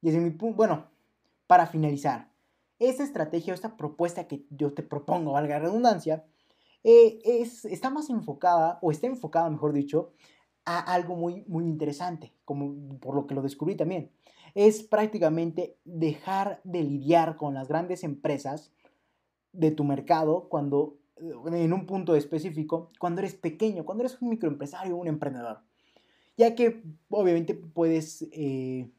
desde 0.00 0.20
mi 0.20 0.30
punto, 0.30 0.56
bueno, 0.56 0.86
para 1.46 1.66
finalizar, 1.66 2.30
esta 2.78 3.04
estrategia, 3.04 3.54
esta 3.54 3.76
propuesta 3.76 4.26
que 4.26 4.44
yo 4.50 4.72
te 4.72 4.82
propongo, 4.82 5.32
valga 5.32 5.58
la 5.58 5.66
redundancia, 5.66 6.24
eh, 6.82 7.20
es, 7.24 7.64
está 7.64 7.90
más 7.90 8.10
enfocada, 8.10 8.80
o 8.82 8.90
está 8.90 9.06
enfocada, 9.06 9.48
mejor 9.48 9.72
dicho, 9.72 10.12
a 10.64 10.80
algo 10.80 11.14
muy, 11.14 11.44
muy 11.46 11.64
interesante, 11.64 12.32
como 12.44 12.98
por 12.98 13.14
lo 13.14 13.28
que 13.28 13.34
lo 13.36 13.42
descubrí 13.42 13.76
también 13.76 14.10
es 14.54 14.82
prácticamente 14.82 15.76
dejar 15.84 16.60
de 16.64 16.82
lidiar 16.82 17.36
con 17.36 17.54
las 17.54 17.68
grandes 17.68 18.04
empresas 18.04 18.72
de 19.52 19.70
tu 19.70 19.84
mercado 19.84 20.48
cuando 20.48 20.98
eh, 21.16 21.32
en 21.46 21.72
un 21.72 21.86
punto 21.86 22.14
específico, 22.14 22.90
cuando 22.98 23.20
eres 23.20 23.34
pequeño, 23.34 23.84
cuando 23.84 24.04
eres 24.04 24.20
un 24.20 24.30
microempresario, 24.30 24.96
un 24.96 25.08
emprendedor. 25.08 25.60
Ya 26.36 26.54
que 26.54 26.82
obviamente 27.10 27.54
puedes, 27.54 28.26
eh, 28.32 28.90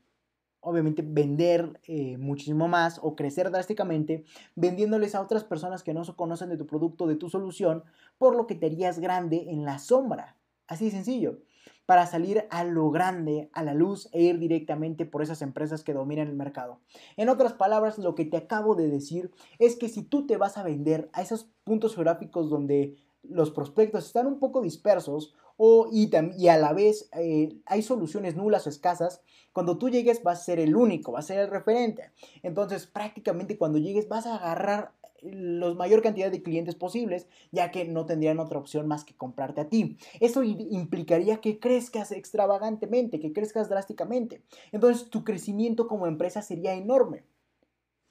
obviamente, 0.60 1.04
vender 1.06 1.80
eh, 1.88 2.18
muchísimo 2.18 2.68
más 2.68 3.00
o 3.02 3.16
crecer 3.16 3.50
drásticamente 3.50 4.24
vendiéndoles 4.56 5.16
a 5.16 5.22
otras 5.22 5.44
personas 5.44 5.84
que 5.84 5.94
no 5.94 6.04
conocen 6.16 6.50
de 6.50 6.58
tu 6.58 6.68
producto, 6.68 7.08
de 7.08 7.16
tu 7.16 7.30
solución, 7.30 7.84
por 8.18 8.36
lo 8.36 8.48
que 8.48 8.56
te 8.56 8.68
harías 8.68 9.00
grande 9.00 9.50
en 9.50 9.66
la 9.66 9.80
sombra. 9.80 10.38
Así 10.68 10.86
de 10.86 10.92
sencillo 10.92 11.40
para 11.86 12.08
salir 12.08 12.46
a 12.50 12.64
lo 12.64 12.90
grande, 12.92 13.50
a 13.54 13.64
la 13.64 13.74
luz 13.74 14.10
e 14.14 14.22
ir 14.22 14.40
directamente 14.40 15.06
por 15.06 15.22
esas 15.22 15.42
empresas 15.42 15.84
que 15.84 15.94
dominan 15.94 16.28
el 16.28 16.36
mercado. 16.36 16.80
En 17.18 17.30
otras 17.30 17.54
palabras, 17.54 17.98
lo 17.98 18.16
que 18.16 18.26
te 18.26 18.38
acabo 18.38 18.76
de 18.76 18.88
decir 18.88 19.32
es 19.60 19.76
que 19.76 19.90
si 19.90 20.04
tú 20.04 20.26
te 20.26 20.38
vas 20.38 20.58
a 20.58 20.64
vender 20.64 21.10
a 21.14 21.22
esos 21.22 21.50
puntos 21.64 21.96
geográficos 21.96 22.50
donde 22.50 22.96
los 23.24 23.52
prospectos 23.52 24.06
están 24.06 24.28
un 24.28 24.40
poco 24.40 24.62
dispersos 24.62 25.34
o, 25.56 25.88
y, 25.92 26.10
y 26.38 26.48
a 26.48 26.58
la 26.58 26.74
vez 26.74 27.10
eh, 27.14 27.58
hay 27.66 27.82
soluciones 27.82 28.36
nulas 28.36 28.66
o 28.66 28.70
escasas, 28.70 29.22
cuando 29.52 29.78
tú 29.78 29.90
llegues 29.90 30.24
vas 30.24 30.42
a 30.42 30.44
ser 30.44 30.60
el 30.60 30.76
único, 30.76 31.12
vas 31.12 31.26
a 31.26 31.28
ser 31.30 31.40
el 31.40 31.50
referente. 31.50 32.12
Entonces 32.42 32.88
prácticamente 32.88 33.58
cuando 33.58 33.78
llegues 33.78 34.08
vas 34.08 34.26
a 34.26 34.36
agarrar 34.36 34.94
la 35.24 35.74
mayor 35.74 36.02
cantidad 36.02 36.32
de 36.32 36.44
clientes 36.44 36.76
posibles, 36.76 37.28
ya 37.52 37.72
que 37.72 37.86
no 37.86 38.06
tendrían 38.06 38.40
otra 38.40 38.60
opción 38.60 38.88
más 38.88 39.06
que 39.06 39.16
comprarte 39.16 39.62
a 39.62 39.70
ti. 39.70 39.98
Eso 40.20 40.44
implicaría 40.44 41.42
que 41.42 41.60
crezcas 41.60 42.12
extravagantemente, 42.12 43.20
que 43.20 43.34
crezcas 43.34 43.70
drásticamente. 43.70 44.42
Entonces 44.72 45.10
tu 45.10 45.24
crecimiento 45.24 45.88
como 45.88 46.08
empresa 46.08 46.42
sería 46.42 46.74
enorme. 46.74 47.24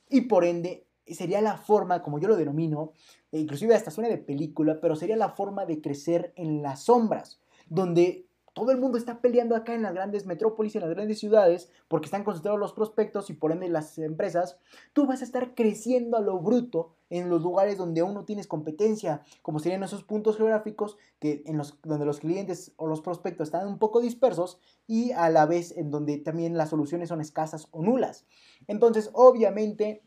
Y 0.09 0.23
por 0.23 0.45
ende, 0.45 0.87
sería 1.07 1.41
la 1.41 1.57
forma, 1.57 2.03
como 2.03 2.19
yo 2.19 2.29
lo 2.29 2.37
denomino, 2.37 2.93
inclusive 3.33 3.75
hasta 3.75 3.91
suena 3.91 4.11
de 4.11 4.19
película, 4.19 4.81
pero 4.81 4.97
sería 4.97 5.17
la 5.17 5.31
forma 5.31 5.65
de 5.67 5.81
crecer 5.81 6.33
en 6.37 6.63
las 6.63 6.85
sombras, 6.85 7.41
donde 7.69 8.27
todo 8.55 8.71
el 8.71 8.79
mundo 8.79 8.99
está 8.99 9.21
peleando 9.21 9.57
acá 9.57 9.75
en 9.75 9.83
las 9.83 9.95
grandes 9.95 10.27
metrópolis, 10.27 10.75
en 10.75 10.83
las 10.83 10.91
grandes 10.91 11.19
ciudades, 11.19 11.71
porque 11.89 12.07
están 12.07 12.25
concentrados 12.25 12.61
los 12.61 12.73
prospectos 12.73 13.31
y 13.31 13.35
por 13.35 13.53
ende 13.53 13.69
las 13.69 13.97
empresas. 13.99 14.59
Tú 14.93 15.07
vas 15.07 15.23
a 15.23 15.25
estar 15.25 15.55
creciendo 15.55 16.17
a 16.17 16.21
lo 16.21 16.39
bruto 16.39 16.95
en 17.09 17.29
los 17.29 17.43
lugares 17.43 17.79
donde 17.79 18.01
aún 18.01 18.15
no 18.15 18.25
tienes 18.25 18.47
competencia, 18.47 19.23
como 19.43 19.59
serían 19.59 19.83
esos 19.83 20.05
puntos 20.05 20.37
geográficos 20.37 20.99
que 21.19 21.43
en 21.47 21.57
los, 21.57 21.79
donde 21.83 22.05
los 22.05 22.21
clientes 22.21 22.73
o 22.77 22.87
los 22.87 23.01
prospectos 23.01 23.49
están 23.49 23.67
un 23.67 23.79
poco 23.79 24.01
dispersos 24.01 24.59
y 24.87 25.13
a 25.13 25.31
la 25.31 25.47
vez 25.47 25.77
en 25.77 25.91
donde 25.91 26.19
también 26.19 26.57
las 26.57 26.71
soluciones 26.71 27.09
son 27.09 27.21
escasas 27.21 27.69
o 27.71 27.83
nulas. 27.83 28.27
Entonces, 28.67 29.11
obviamente, 29.13 30.03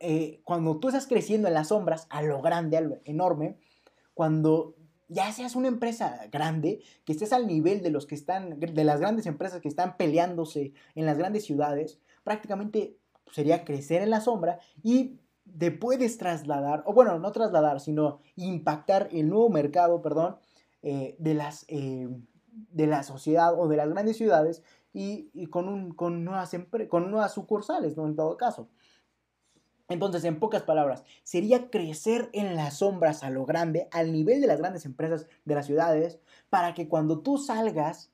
eh, 0.00 0.40
cuando 0.44 0.78
tú 0.78 0.88
estás 0.88 1.06
creciendo 1.06 1.48
en 1.48 1.54
las 1.54 1.68
sombras, 1.68 2.06
a 2.10 2.22
lo 2.22 2.40
grande, 2.42 2.76
a 2.76 2.80
lo 2.80 2.98
enorme, 3.04 3.58
cuando 4.14 4.74
ya 5.08 5.30
seas 5.32 5.56
una 5.56 5.68
empresa 5.68 6.26
grande, 6.32 6.82
que 7.04 7.12
estés 7.12 7.32
al 7.32 7.46
nivel 7.46 7.82
de 7.82 7.90
los 7.90 8.06
que 8.06 8.14
están, 8.14 8.58
de 8.58 8.84
las 8.84 9.00
grandes 9.00 9.26
empresas 9.26 9.60
que 9.60 9.68
están 9.68 9.96
peleándose 9.96 10.72
en 10.94 11.06
las 11.06 11.18
grandes 11.18 11.44
ciudades, 11.44 11.98
prácticamente 12.22 12.96
sería 13.32 13.64
crecer 13.64 14.02
en 14.02 14.10
la 14.10 14.20
sombra 14.20 14.58
y 14.82 15.18
te 15.58 15.70
puedes 15.70 16.18
trasladar, 16.18 16.82
o 16.86 16.94
bueno, 16.94 17.18
no 17.18 17.32
trasladar, 17.32 17.80
sino 17.80 18.20
impactar 18.36 19.08
el 19.12 19.28
nuevo 19.28 19.50
mercado, 19.50 20.00
perdón, 20.00 20.36
eh, 20.82 21.16
de, 21.18 21.34
las, 21.34 21.64
eh, 21.68 22.08
de 22.52 22.86
la 22.86 23.02
sociedad 23.02 23.58
o 23.58 23.68
de 23.68 23.76
las 23.76 23.88
grandes 23.88 24.16
ciudades 24.16 24.62
y, 24.92 25.46
con, 25.48 25.68
un, 25.68 25.92
con, 25.92 26.24
nuevas 26.24 26.56
con 26.88 27.10
nuevas 27.10 27.34
sucursales, 27.34 27.96
¿no? 27.96 28.06
En 28.06 28.14
todo 28.14 28.36
caso. 28.36 28.68
Entonces, 29.88 30.24
en 30.24 30.38
pocas 30.38 30.62
palabras, 30.62 31.04
sería 31.24 31.70
crecer 31.70 32.30
en 32.32 32.56
las 32.56 32.78
sombras 32.78 33.22
a 33.22 33.30
lo 33.30 33.44
grande, 33.44 33.88
al 33.92 34.12
nivel 34.12 34.40
de 34.40 34.46
las 34.46 34.58
grandes 34.58 34.86
empresas 34.86 35.26
de 35.44 35.54
las 35.54 35.66
ciudades, 35.66 36.20
para 36.48 36.72
que 36.72 36.88
cuando 36.88 37.20
tú 37.20 37.36
salgas 37.36 38.10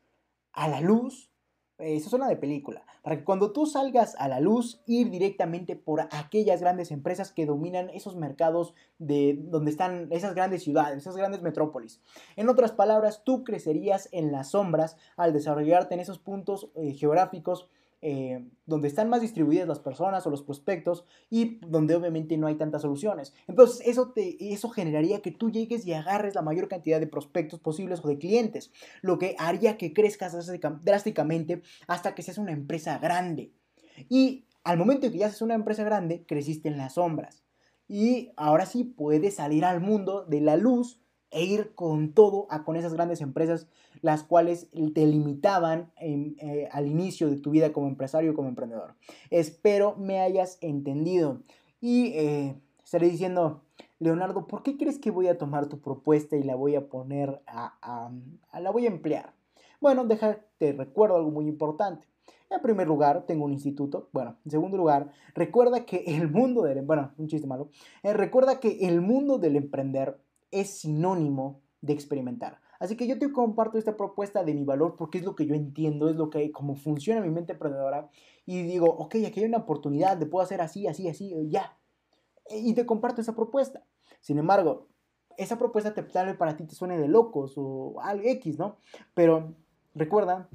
a 0.53 0.67
la 0.67 0.81
luz, 0.81 1.31
eh, 1.79 1.95
eso 1.97 2.11
suena 2.11 2.29
de 2.29 2.37
película, 2.37 2.85
para 3.03 3.17
que 3.17 3.25
cuando 3.25 3.53
tú 3.53 3.67
salgas 3.67 4.17
a 4.19 4.27
la 4.27 4.41
luz, 4.41 4.83
ir 4.87 5.11
directamente 5.11 5.77
por 5.77 6.01
aquellas 6.01 6.61
grandes 6.61 6.91
empresas 6.91 7.31
que 7.33 7.47
dominan 7.47 7.89
esos 7.91 8.17
mercados 8.17 8.75
de 8.99 9.39
donde 9.41 9.71
están 9.71 10.09
esas 10.11 10.35
grandes 10.35 10.65
ciudades, 10.65 10.99
esas 10.99 11.17
grandes 11.17 11.41
metrópolis. 11.41 12.01
En 12.35 12.49
otras 12.49 12.73
palabras, 12.73 13.23
tú 13.25 13.45
crecerías 13.45 14.09
en 14.11 14.33
las 14.33 14.51
sombras 14.51 14.97
al 15.17 15.33
desarrollarte 15.33 15.95
en 15.95 16.01
esos 16.01 16.19
puntos 16.19 16.71
eh, 16.75 16.95
geográficos 16.95 17.69
eh, 18.02 18.48
donde 18.64 18.89
están 18.89 19.10
más 19.10 19.20
distribuidas 19.20 19.68
las 19.68 19.78
personas 19.78 20.27
o 20.27 20.31
los 20.31 20.43
prospectos 20.43 21.05
y 21.28 21.59
donde 21.66 21.94
obviamente 21.94 22.39
no 22.39 22.47
hay 22.47 22.55
tantas 22.55 22.82
soluciones. 22.82 23.35
Entonces 23.47 23.86
eso, 23.86 24.12
te, 24.12 24.52
eso 24.52 24.70
generaría 24.70 25.20
que 25.20 25.31
tú 25.31 25.51
llegues 25.51 25.86
y 25.86 25.93
agarres 25.93 26.35
la 26.35 26.43
mayor 26.43 26.68
cantidad 26.68 26.98
de 26.98 27.06
prospectos 27.06 27.60
posibles 27.60 28.01
o 28.02 28.09
de 28.09 28.18
clientes, 28.18 28.72
lo 29.02 29.18
que 29.18 29.36
haría 29.39 29.77
que 29.77 29.93
crezcas 29.93 30.35
drásticamente 30.82 31.62
hasta 31.86 32.14
que 32.14 32.22
seas 32.22 32.39
una 32.39 32.52
empresa 32.52 32.98
grande. 32.98 33.52
Y 34.09 34.47
al 34.64 34.78
momento 34.78 35.06
en 35.06 35.12
que 35.12 35.18
ya 35.18 35.28
seas 35.28 35.43
una 35.43 35.55
empresa 35.55 35.85
grande, 35.85 36.24
creciste 36.27 36.68
en 36.68 36.78
las 36.78 36.94
sombras. 36.94 37.44
Y 37.86 38.31
ahora 38.36 38.66
sí 38.66 38.85
puedes 38.85 39.35
salir 39.35 39.64
al 39.64 39.81
mundo 39.81 40.24
de 40.24 40.40
la 40.40 40.56
luz 40.56 41.01
e 41.31 41.44
ir 41.44 41.74
con 41.74 42.12
todo 42.12 42.47
a 42.51 42.65
con 42.65 42.77
esas 42.77 42.94
grandes 42.94 43.20
empresas, 43.20 43.69
las 44.02 44.23
cuales 44.23 44.69
te 44.94 45.07
limitaban 45.07 45.93
eh, 46.01 46.69
al 46.73 46.86
inicio 46.86 47.31
de 47.31 47.36
tu 47.36 47.51
vida 47.51 47.73
como 47.73 47.89
empresario, 47.89 48.35
como 48.35 48.48
emprendedor. 48.48 48.94
Espero 49.31 49.97
me 49.97 50.20
hayas 50.20 50.59
entendido. 50.61 51.40
Y 51.81 52.12
eh, 52.15 52.57
estaré 52.85 53.09
diciendo, 53.09 53.62
Leonardo, 53.98 54.47
¿por 54.47 54.62
qué 54.62 54.77
crees 54.77 54.98
que 54.98 55.11
voy 55.11 55.28
a 55.28 55.39
tomar 55.39 55.69
tu 55.69 55.81
propuesta 55.81 56.36
y 56.36 56.43
la 56.43 56.57
voy 56.57 56.74
a 56.74 56.89
poner 56.89 57.40
a, 57.47 58.11
la 58.59 58.70
voy 58.70 58.86
a 58.86 58.90
emplear? 58.90 59.32
Bueno, 59.81 60.05
déjate 60.05 60.73
recuerdo 60.73 61.16
algo 61.16 61.31
muy 61.31 61.47
importante. 61.47 62.07
En 62.51 62.61
primer 62.61 62.89
lugar, 62.89 63.27
tengo 63.27 63.44
un 63.44 63.52
instituto. 63.52 64.09
Bueno, 64.12 64.36
en 64.44 64.51
segundo 64.51 64.77
lugar, 64.77 65.12
recuerda 65.35 65.85
que 65.85 66.02
el 66.07 66.28
mundo 66.28 66.62
del... 66.62 66.82
Bueno, 66.82 67.12
un 67.16 67.28
chiste 67.28 67.47
malo. 67.47 67.69
Eh, 68.02 68.12
recuerda 68.12 68.59
que 68.59 68.89
el 68.89 69.01
mundo 69.01 69.39
del 69.39 69.55
emprender 69.55 70.19
es 70.51 70.81
sinónimo 70.81 71.60
de 71.81 71.93
experimentar. 71.93 72.60
Así 72.78 72.97
que 72.97 73.06
yo 73.06 73.18
te 73.18 73.31
comparto 73.31 73.78
esta 73.78 73.97
propuesta 73.97 74.43
de 74.43 74.55
mi 74.55 74.64
valor 74.64 74.97
porque 74.97 75.18
es 75.18 75.24
lo 75.24 75.36
que 75.36 75.47
yo 75.47 75.55
entiendo, 75.55 76.09
es 76.09 76.16
lo 76.16 76.31
que, 76.31 76.51
como 76.51 76.77
funciona 76.77 77.20
mi 77.20 77.31
mente 77.31 77.52
emprendedora. 77.52 78.09
Y 78.47 78.62
digo, 78.62 78.86
ok, 78.86 79.16
aquí 79.27 79.40
hay 79.40 79.47
una 79.47 79.59
oportunidad, 79.59 80.16
de 80.16 80.27
puedo 80.27 80.43
hacer 80.43 80.62
así, 80.62 80.86
así, 80.86 81.09
así, 81.09 81.35
ya. 81.48 81.77
Y 82.51 82.72
te 82.74 82.86
comparto 82.86 83.20
esa 83.20 83.36
propuesta. 83.36 83.85
Sin 84.20 84.39
embargo, 84.39 84.89
esa 85.36 85.59
propuesta 85.59 85.94
te, 85.94 86.02
tal 86.02 86.36
para 86.36 86.56
ti 86.56 86.64
te 86.64 86.74
suene 86.74 86.98
de 86.98 87.09
locos 87.09 87.55
o 87.56 88.01
algo 88.01 88.27
X, 88.27 88.59
¿no? 88.59 88.78
Pero 89.14 89.55
recuerda 89.94 90.48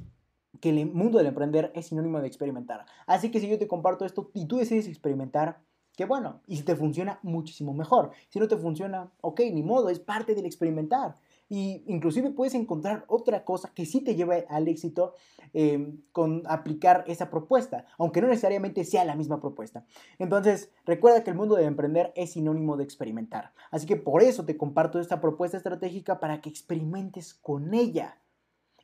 que 0.61 0.69
el 0.69 0.91
mundo 0.91 1.19
del 1.19 1.27
emprender 1.27 1.71
es 1.75 1.87
sinónimo 1.87 2.19
de 2.21 2.27
experimentar. 2.27 2.85
Así 3.05 3.29
que 3.29 3.39
si 3.39 3.47
yo 3.47 3.59
te 3.59 3.67
comparto 3.67 4.03
esto 4.03 4.31
y 4.33 4.47
tú 4.47 4.57
decides 4.57 4.87
experimentar, 4.87 5.61
que 5.95 6.05
bueno, 6.05 6.41
y 6.47 6.57
si 6.57 6.63
te 6.63 6.75
funciona, 6.75 7.19
muchísimo 7.23 7.73
mejor. 7.73 8.11
Si 8.29 8.39
no 8.39 8.47
te 8.47 8.57
funciona, 8.57 9.11
ok, 9.21 9.41
ni 9.51 9.63
modo, 9.63 9.89
es 9.89 9.99
parte 9.99 10.35
del 10.35 10.45
experimentar. 10.45 11.15
Y 11.47 11.83
inclusive 11.87 12.31
puedes 12.31 12.55
encontrar 12.55 13.05
otra 13.07 13.45
cosa 13.45 13.71
que 13.73 13.85
sí 13.85 14.01
te 14.01 14.15
lleve 14.15 14.47
al 14.49 14.67
éxito 14.67 15.13
em, 15.53 16.01
con 16.11 16.41
aplicar 16.47 17.03
esa 17.07 17.29
propuesta, 17.29 17.85
aunque 17.99 18.19
no 18.19 18.27
necesariamente 18.27 18.83
sea 18.83 19.05
la 19.05 19.15
misma 19.15 19.39
propuesta. 19.39 19.85
Entonces, 20.17 20.71
recuerda 20.85 21.23
que 21.23 21.29
el 21.29 21.37
mundo 21.37 21.55
de 21.55 21.65
emprender 21.65 22.11
es 22.15 22.31
sinónimo 22.31 22.77
de 22.77 22.83
experimentar. 22.83 23.53
Así 23.69 23.85
que 23.85 23.95
por 23.95 24.23
eso 24.23 24.43
te 24.43 24.57
comparto 24.57 24.99
esta 24.99 25.21
propuesta 25.21 25.57
estratégica 25.57 26.19
para 26.19 26.41
que 26.41 26.49
experimentes 26.49 27.35
con 27.35 27.73
ella 27.75 28.17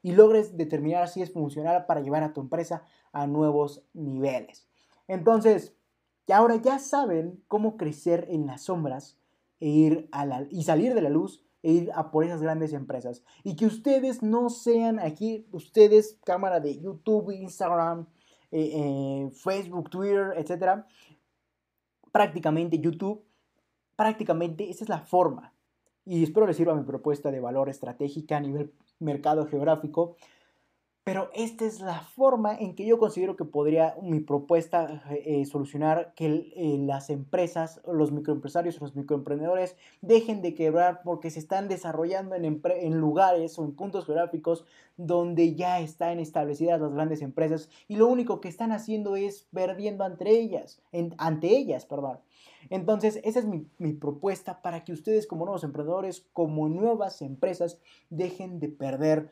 y 0.04 0.12
logres 0.14 0.56
determinar 0.56 1.08
si 1.10 1.22
es 1.22 1.34
funcional 1.34 1.86
para 1.86 2.02
llevar 2.02 2.24
a 2.24 2.34
tu 2.34 2.42
empresa 2.42 2.84
a 3.12 3.26
nuevos 3.26 3.84
niveles. 3.94 4.68
Entonces, 5.08 5.76
y 6.28 6.32
ahora 6.32 6.56
ya 6.56 6.80
saben 6.80 7.44
cómo 7.48 7.78
crecer 7.78 8.28
en 8.30 8.48
las 8.48 8.64
sombras 8.64 9.18
e 9.60 9.68
ir 9.68 10.10
a 10.12 10.26
la, 10.26 10.48
y 10.50 10.64
salir 10.64 10.94
de 10.94 11.02
la 11.02 11.10
luz 11.10 11.44
e 11.64 11.72
ir 11.72 11.92
a 11.94 12.12
por 12.12 12.24
esas 12.24 12.42
grandes 12.42 12.74
empresas. 12.74 13.24
Y 13.44 13.56
que 13.56 13.66
ustedes 13.66 14.24
no 14.24 14.50
sean 14.50 15.00
aquí, 15.00 15.48
ustedes, 15.52 16.18
cámara 16.24 16.60
de 16.60 16.80
YouTube, 16.80 17.32
Instagram, 17.32 18.08
eh, 18.52 18.72
eh, 18.74 19.32
Facebook, 19.34 19.90
Twitter, 19.90 20.34
etcétera, 20.36 20.88
prácticamente 22.12 22.80
YouTube, 22.80 23.24
prácticamente 23.96 24.70
esa 24.70 24.84
es 24.84 24.90
la 24.90 25.00
forma. 25.00 25.54
Y 26.06 26.24
espero 26.24 26.48
les 26.48 26.58
sirva 26.58 26.76
mi 26.76 26.84
propuesta 26.84 27.32
de 27.32 27.40
valor 27.40 27.70
estratégica 27.70 28.38
a 28.38 28.42
nivel 28.42 28.74
mercado 29.00 29.46
geográfico 29.46 30.16
pero 31.04 31.32
esta 31.34 31.66
es 31.66 31.80
la 31.82 32.02
forma 32.02 32.56
en 32.56 32.76
que 32.76 32.86
yo 32.86 33.00
considero 33.00 33.36
que 33.36 33.44
podría 33.44 33.96
mi 34.04 34.20
propuesta 34.20 35.04
eh, 35.10 35.46
solucionar 35.46 36.14
que 36.16 36.26
eh, 36.56 36.78
las 36.80 37.10
empresas, 37.10 37.82
los 37.92 38.12
microempresarios, 38.12 38.80
los 38.80 38.96
microemprendedores 38.96 39.76
dejen 40.02 40.44
de 40.44 40.54
quebrar 40.54 41.02
porque 41.04 41.32
se 41.32 41.40
están 41.40 41.68
desarrollando 41.68 42.36
en, 42.36 42.98
lugares 43.00 43.58
o 43.58 43.66
en 43.66 43.72
puntos 43.72 44.06
geográficos 44.06 44.64
donde 44.96 45.56
ya 45.56 45.80
están 45.80 46.20
establecidas 46.20 46.80
las 46.80 46.94
grandes 46.94 47.24
empresas 47.24 47.70
y 47.88 47.96
lo 47.96 48.08
único 48.08 48.40
que 48.40 48.50
están 48.50 48.72
haciendo 48.72 49.16
es 49.16 49.48
perdiendo 49.52 50.04
ante 50.04 50.30
ellas, 50.30 50.84
ante 51.18 51.48
ellas, 51.48 51.86
perdón. 51.86 52.20
Entonces, 52.70 53.20
esa 53.24 53.40
es 53.40 53.46
mi, 53.46 53.94
propuesta 53.94 54.62
para 54.62 54.84
que 54.84 54.94
ustedes 54.94 55.28
como 55.28 55.46
nuevos 55.46 55.64
emprendedores, 55.64 56.28
como 56.34 56.70
nuevas 56.70 57.22
empresas, 57.22 57.80
dejen 58.10 58.60
de 58.60 58.70
perder 58.70 59.32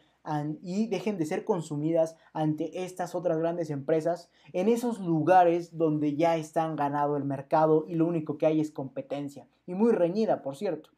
y 0.61 0.87
dejen 0.87 1.17
de 1.17 1.25
ser 1.25 1.43
consumidas 1.45 2.15
ante 2.33 2.83
estas 2.83 3.15
otras 3.15 3.37
grandes 3.37 3.69
empresas 3.69 4.29
en 4.53 4.67
esos 4.69 4.99
lugares 4.99 5.77
donde 5.77 6.15
ya 6.15 6.35
están 6.37 6.75
ganado 6.75 7.17
el 7.17 7.23
mercado 7.23 7.85
y 7.87 7.95
lo 7.95 8.05
único 8.05 8.37
que 8.37 8.45
hay 8.45 8.59
es 8.59 8.69
competencia 8.69 9.47
y 9.65 9.73
muy 9.73 9.91
reñida, 9.91 10.41
por 10.41 10.55
cierto. 10.55 10.89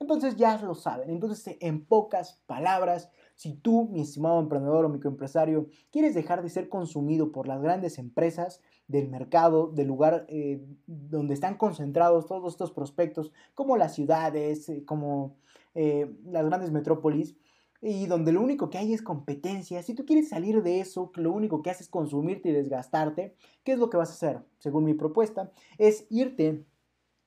Entonces 0.00 0.36
ya 0.36 0.56
lo 0.62 0.74
saben. 0.74 1.10
Entonces, 1.10 1.56
en 1.60 1.84
pocas 1.84 2.40
palabras, 2.46 3.10
si 3.34 3.54
tú, 3.54 3.88
mi 3.90 4.00
estimado 4.00 4.40
emprendedor 4.40 4.84
o 4.84 4.88
microempresario, 4.88 5.68
quieres 5.90 6.14
dejar 6.14 6.42
de 6.42 6.50
ser 6.50 6.68
consumido 6.68 7.32
por 7.32 7.48
las 7.48 7.60
grandes 7.60 7.98
empresas 7.98 8.60
del 8.86 9.08
mercado, 9.08 9.68
del 9.68 9.88
lugar 9.88 10.24
eh, 10.28 10.64
donde 10.86 11.34
están 11.34 11.56
concentrados 11.56 12.26
todos 12.26 12.52
estos 12.52 12.70
prospectos, 12.72 13.32
como 13.54 13.76
las 13.76 13.94
ciudades, 13.94 14.68
eh, 14.68 14.84
como 14.84 15.36
eh, 15.74 16.10
las 16.24 16.46
grandes 16.46 16.70
metrópolis, 16.70 17.36
y 17.80 18.06
donde 18.06 18.32
lo 18.32 18.40
único 18.40 18.70
que 18.70 18.78
hay 18.78 18.92
es 18.92 19.02
competencia, 19.02 19.82
si 19.82 19.94
tú 19.94 20.04
quieres 20.04 20.28
salir 20.28 20.62
de 20.62 20.80
eso, 20.80 21.12
lo 21.14 21.32
único 21.32 21.62
que 21.62 21.70
haces 21.70 21.82
es 21.82 21.88
consumirte 21.88 22.48
y 22.48 22.52
desgastarte, 22.52 23.36
¿qué 23.62 23.72
es 23.72 23.78
lo 23.78 23.88
que 23.88 23.96
vas 23.96 24.10
a 24.10 24.14
hacer? 24.14 24.44
Según 24.58 24.84
mi 24.84 24.94
propuesta, 24.94 25.52
es 25.78 26.06
irte 26.10 26.64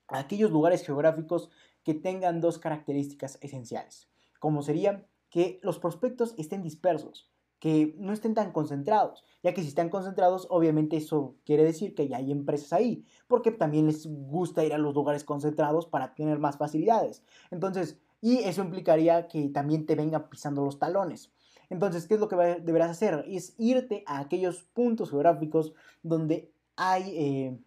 a 0.08 0.20
aquellos 0.20 0.52
lugares 0.52 0.86
geográficos 0.86 1.50
que 1.84 1.94
tengan 1.94 2.42
dos 2.42 2.60
características 2.60 3.38
esenciales, 3.42 4.10
como 4.40 4.62
sería 4.62 5.06
que 5.30 5.60
los 5.64 5.80
prospectos 5.80 6.36
estén 6.38 6.62
dispersos, 6.62 7.32
que 7.60 7.96
no 8.00 8.12
estén 8.12 8.34
tan 8.34 8.52
concentrados, 8.52 9.24
ya 9.44 9.54
que 9.54 9.62
si 9.62 9.68
están 9.68 9.90
concentrados, 9.90 10.48
obviamente 10.50 10.98
eso 10.98 11.36
quiere 11.46 11.64
decir 11.64 11.96
que 11.96 12.08
ya 12.08 12.18
hay 12.18 12.32
empresas 12.32 12.74
ahí, 12.74 13.06
porque 13.28 13.52
también 13.52 13.86
les 13.86 14.08
gusta 14.08 14.66
ir 14.66 14.74
a 14.74 14.80
los 14.80 14.94
lugares 14.94 15.24
concentrados 15.24 15.86
para 15.86 16.16
tener 16.16 16.40
más 16.40 16.58
facilidades. 16.58 17.24
Entonces, 17.52 18.02
y 18.22 18.38
eso 18.40 18.62
implicaría 18.62 19.28
que 19.28 19.50
también 19.50 19.86
te 19.86 19.96
vengan 19.96 20.30
pisando 20.30 20.64
los 20.64 20.80
talones. 20.80 21.32
Entonces, 21.70 22.08
¿qué 22.08 22.16
es 22.16 22.20
lo 22.20 22.28
que 22.28 22.36
deberás 22.36 22.92
hacer? 22.92 23.26
Es 23.28 23.56
irte 23.58 24.04
a 24.06 24.20
aquellos 24.20 24.64
puntos 24.74 25.10
geográficos 25.10 25.74
donde 26.04 26.52
hay, 26.76 27.18
eh, 27.18 27.60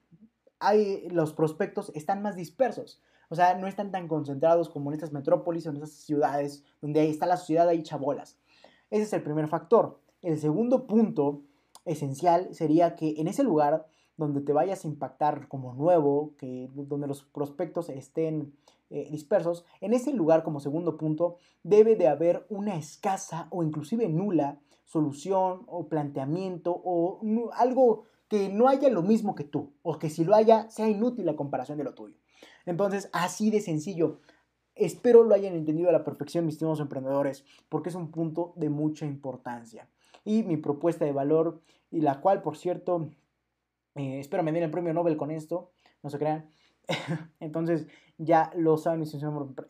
hay 0.61 1.09
los 1.09 1.33
prospectos 1.33 1.91
están 1.95 2.23
más 2.23 2.37
dispersos. 2.37 3.01
O 3.31 3.35
sea, 3.35 3.57
no 3.57 3.67
están 3.67 3.91
tan 3.91 4.07
concentrados 4.07 4.69
como 4.69 4.91
en 4.91 4.95
estas 4.95 5.13
metrópolis 5.13 5.67
o 5.67 5.71
en 5.71 5.77
estas 5.77 5.93
ciudades 5.93 6.63
donde 6.81 7.01
ahí 7.01 7.11
está 7.11 7.27
la 7.27 7.37
sociedad, 7.37 7.69
hay 7.69 7.83
chabolas. 7.83 8.39
Ese 8.91 9.05
es 9.05 9.13
el 9.13 9.23
primer 9.23 9.49
factor. 9.49 9.99
El 10.23 10.39
segundo 10.39 10.87
punto 10.87 11.43
esencial 11.85 12.55
sería 12.55 12.97
que 12.97 13.15
en 13.19 13.27
ese 13.27 13.43
lugar 13.43 13.87
donde 14.17 14.41
te 14.41 14.53
vayas 14.53 14.85
a 14.85 14.89
impactar 14.89 15.49
como 15.49 15.75
nuevo, 15.75 16.35
que, 16.39 16.71
donde 16.75 17.07
los 17.07 17.25
prospectos 17.25 17.89
estén 17.89 18.53
eh, 18.91 19.09
dispersos, 19.11 19.65
en 19.81 19.95
ese 19.95 20.13
lugar 20.13 20.43
como 20.43 20.61
segundo 20.61 20.97
punto 20.97 21.39
debe 21.63 21.97
de 21.97 22.09
haber 22.09 22.47
una 22.49 22.77
escasa 22.77 23.49
o 23.51 23.63
inclusive 23.63 24.09
nula 24.09 24.61
solución 24.85 25.63
o 25.67 25.89
planteamiento 25.89 26.73
o 26.85 27.21
algo 27.55 28.05
que 28.29 28.49
no 28.49 28.69
haya 28.69 28.89
lo 28.91 29.03
mismo 29.03 29.35
que 29.35 29.45
tú 29.45 29.73
o 29.83 29.99
que 29.99 30.11
si 30.11 30.25
lo 30.25 30.35
haya 30.35 30.71
sea 30.71 30.89
inútil 30.89 31.27
la 31.27 31.37
comparación 31.37 31.79
de 31.79 31.85
lo 31.85 31.95
tuyo. 31.95 32.17
Entonces, 32.67 33.11
así 33.13 33.51
de 33.51 33.61
sencillo. 33.61 34.21
Espero 34.75 35.23
lo 35.23 35.35
hayan 35.35 35.55
entendido 35.55 35.89
a 35.89 35.93
la 35.93 36.05
perfección, 36.05 36.47
mis 36.47 36.55
estimados 36.55 36.81
emprendedores, 36.81 37.45
porque 37.69 37.91
es 37.91 37.95
un 37.95 38.11
punto 38.11 38.53
de 38.57 38.71
mucha 38.71 39.07
importancia. 39.07 39.89
Y 40.25 40.43
mi 40.43 40.57
propuesta 40.57 41.05
de 41.05 41.13
valor, 41.13 41.61
y 41.91 42.01
la 42.01 42.21
cual, 42.21 42.43
por 42.43 42.57
cierto, 42.57 43.11
eh, 43.95 44.19
espero 44.19 44.43
me 44.43 44.51
den 44.51 44.65
el 44.65 44.71
premio 44.71 44.93
Nobel 44.93 45.17
con 45.17 45.31
esto, 45.31 45.71
no 46.03 46.11
se 46.11 46.19
crean, 46.19 46.49
Entonces, 47.41 47.87
ya 48.19 48.53
lo 48.57 48.77
saben 48.77 49.01
mis, 49.01 49.15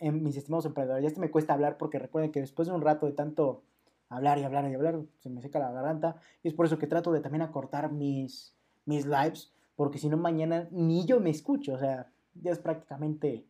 em, 0.01 0.27
estimados 0.27 0.67
emprendedores. 0.67 1.03
Ya 1.03 1.09
este 1.09 1.21
me 1.21 1.31
cuesta 1.31 1.55
hablar 1.55 1.79
porque 1.79 1.99
recuerden 1.99 2.33
que 2.33 2.41
después 2.41 2.69
de 2.69 2.75
un 2.75 2.83
rato 2.83 3.07
de 3.07 3.13
tanto 3.13 3.63
hablar 4.09 4.39
y 4.39 4.45
hablar 4.45 4.69
y 4.71 4.75
hablar, 4.75 5.01
se 5.19 5.31
me 5.31 5.41
seca 5.41 5.59
la 5.59 5.73
garganta. 5.73 6.17
Y 6.43 6.49
es 6.49 6.55
por 6.55 6.67
eso 6.67 6.79
que 6.79 6.87
trato 6.87 7.13
de 7.13 7.21
también 7.21 7.43
acortar 7.43 7.93
mis, 7.93 8.55
mis 8.85 9.07
lives, 9.07 9.53
porque 9.77 9.99
si 9.99 10.09
no, 10.09 10.17
mañana 10.17 10.69
ni 10.71 11.05
yo 11.05 11.21
me 11.21 11.31
escucho. 11.31 11.75
O 11.75 11.79
sea, 11.79 12.11
ya 12.35 12.53
es 12.53 12.59
prácticamente. 12.59 13.47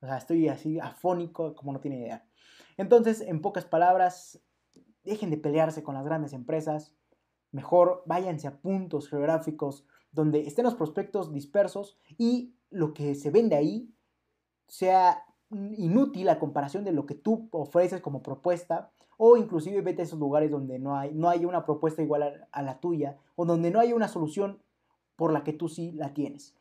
O 0.00 0.06
sea, 0.06 0.16
estoy 0.16 0.48
así 0.48 0.78
afónico, 0.80 1.54
como 1.54 1.72
no 1.72 1.80
tiene 1.80 1.98
idea. 1.98 2.24
Entonces, 2.76 3.20
en 3.20 3.42
pocas 3.42 3.66
palabras, 3.66 4.40
dejen 5.04 5.30
de 5.30 5.36
pelearse 5.36 5.82
con 5.82 5.94
las 5.94 6.04
grandes 6.04 6.32
empresas. 6.32 6.94
Mejor 7.52 8.02
váyanse 8.06 8.46
a 8.48 8.56
puntos 8.56 9.08
geográficos 9.08 9.84
donde 10.12 10.46
estén 10.46 10.64
los 10.64 10.74
prospectos 10.74 11.32
dispersos 11.32 11.98
y 12.18 12.54
lo 12.70 12.94
que 12.94 13.14
se 13.14 13.30
vende 13.30 13.56
ahí 13.56 13.92
sea 14.66 15.24
inútil 15.50 16.28
a 16.28 16.38
comparación 16.38 16.84
de 16.84 16.92
lo 16.92 17.06
que 17.06 17.14
tú 17.14 17.48
ofreces 17.50 18.00
como 18.00 18.22
propuesta 18.22 18.92
o 19.16 19.36
inclusive 19.36 19.82
vete 19.82 20.02
a 20.02 20.04
esos 20.04 20.18
lugares 20.18 20.50
donde 20.50 20.78
no 20.78 20.96
hay, 20.96 21.12
no 21.12 21.28
una 21.28 21.64
propuesta 21.66 22.02
igual 22.02 22.46
a, 22.50 22.62
la 22.62 22.80
tuya 22.80 23.18
o 23.36 23.44
donde 23.44 23.70
no 23.70 23.80
hay 23.80 23.92
una 23.92 24.08
solución 24.08 24.62
por 25.16 25.32
la 25.32 25.44
que 25.44 25.52
tú 25.52 25.68
sí 25.68 25.92
la 25.92 26.14
tienes. 26.14 26.54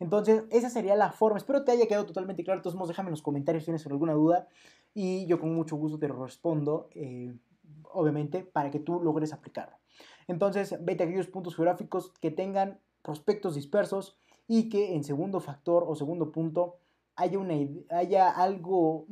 Entonces, 0.00 0.44
esa 0.50 0.70
sería 0.70 0.96
la 0.96 1.12
forma. 1.12 1.38
Espero 1.38 1.62
te 1.62 1.72
haya 1.72 1.86
quedado 1.86 2.06
totalmente 2.06 2.42
claro. 2.42 2.58
Entonces, 2.58 2.88
déjame 2.88 3.08
en 3.08 3.12
los 3.12 3.22
comentarios 3.22 3.62
si 3.62 3.66
tienes 3.66 3.86
alguna 3.86 4.14
duda 4.14 4.48
y 4.94 5.26
yo 5.26 5.38
con 5.38 5.54
mucho 5.54 5.76
gusto 5.76 5.98
te 5.98 6.08
respondo, 6.08 6.88
eh, 6.94 7.32
obviamente, 7.92 8.42
para 8.42 8.70
que 8.70 8.80
tú 8.80 9.00
logres 9.00 9.32
aplicarlo. 9.32 9.76
Entonces, 10.26 10.76
vete 10.84 11.04
a 11.04 11.06
aquellos 11.06 11.28
puntos 11.28 11.54
geográficos 11.54 12.12
que 12.20 12.30
tengan 12.30 12.80
prospectos 13.02 13.54
dispersos 13.54 14.16
y 14.52 14.68
que 14.68 14.96
en 14.96 15.04
segundo 15.04 15.38
factor 15.38 15.84
o 15.86 15.94
segundo 15.94 16.32
punto 16.32 16.80
haya, 17.14 17.38
una, 17.38 17.54
haya 17.90 18.28
algo 18.28 19.06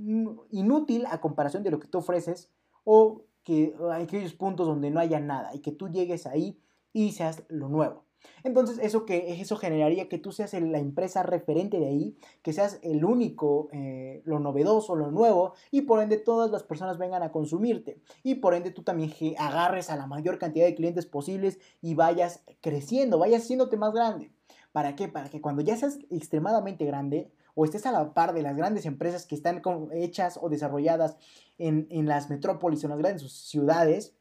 inútil 0.51 1.07
a 1.07 1.21
comparación 1.21 1.63
de 1.63 1.71
lo 1.71 1.79
que 1.79 1.87
tú 1.87 1.99
ofreces 1.99 2.51
o 2.83 3.23
que 3.45 3.73
hay 3.93 4.03
aquellos 4.03 4.35
puntos 4.35 4.67
donde 4.67 4.91
no 4.91 4.99
haya 4.99 5.21
nada 5.21 5.55
y 5.55 5.61
que 5.61 5.71
tú 5.71 5.91
llegues 5.91 6.27
ahí 6.27 6.59
y 6.93 7.13
seas 7.13 7.45
lo 7.47 7.69
nuevo. 7.69 8.03
Entonces, 8.43 8.81
eso, 8.83 9.07
que, 9.07 9.41
eso 9.41 9.57
generaría 9.57 10.09
que 10.09 10.19
tú 10.19 10.33
seas 10.33 10.53
la 10.55 10.81
empresa 10.81 11.23
referente 11.23 11.79
de 11.79 11.87
ahí, 11.87 12.17
que 12.43 12.53
seas 12.53 12.81
el 12.83 13.05
único, 13.05 13.69
eh, 13.71 14.23
lo 14.25 14.41
novedoso, 14.41 14.97
lo 14.97 15.13
nuevo, 15.13 15.53
y 15.71 15.83
por 15.83 16.03
ende 16.03 16.19
todas 16.19 16.51
las 16.51 16.65
personas 16.65 16.99
vengan 16.99 17.23
a 17.23 17.31
consumirte. 17.31 18.03
Y 18.25 18.37
por 18.37 18.55
ende 18.55 18.73
tú 18.73 18.83
también 18.83 19.13
agarres 19.39 19.89
a 19.89 19.97
la 19.97 20.09
mayor 20.09 20.41
cantidad 20.41 20.67
de 20.67 20.75
clientes 20.75 21.07
posibles 21.07 21.61
y 21.81 21.95
vayas 21.95 22.43
creciendo, 22.61 23.21
vayas 23.21 23.45
haciéndote 23.45 23.77
más 23.77 23.95
grande. 23.95 24.33
¿Para 24.73 24.95
qué? 24.97 25.09
Para 25.09 25.31
que 25.31 25.41
cuando 25.41 25.63
ya 25.63 25.77
seas 25.77 25.99
extremadamente 26.11 26.85
grande 26.85 27.31
o 27.55 27.65
estés 27.65 27.87
a 27.87 27.93
la 27.93 28.15
par 28.15 28.35
de 28.35 28.43
las 28.43 28.57
grandes 28.57 28.87
empresas 28.87 29.27
que 29.27 29.35
están 29.35 29.63
hechas 29.93 30.39
o 30.41 30.49
desarrolladas 30.49 31.17
en, 31.59 31.87
en 31.91 32.07
las 32.07 32.31
metrópolis 32.31 32.83
o 32.83 32.87
en 32.87 32.91
las 32.91 32.99
grandes 32.99 33.33
ciudades, 33.33 34.15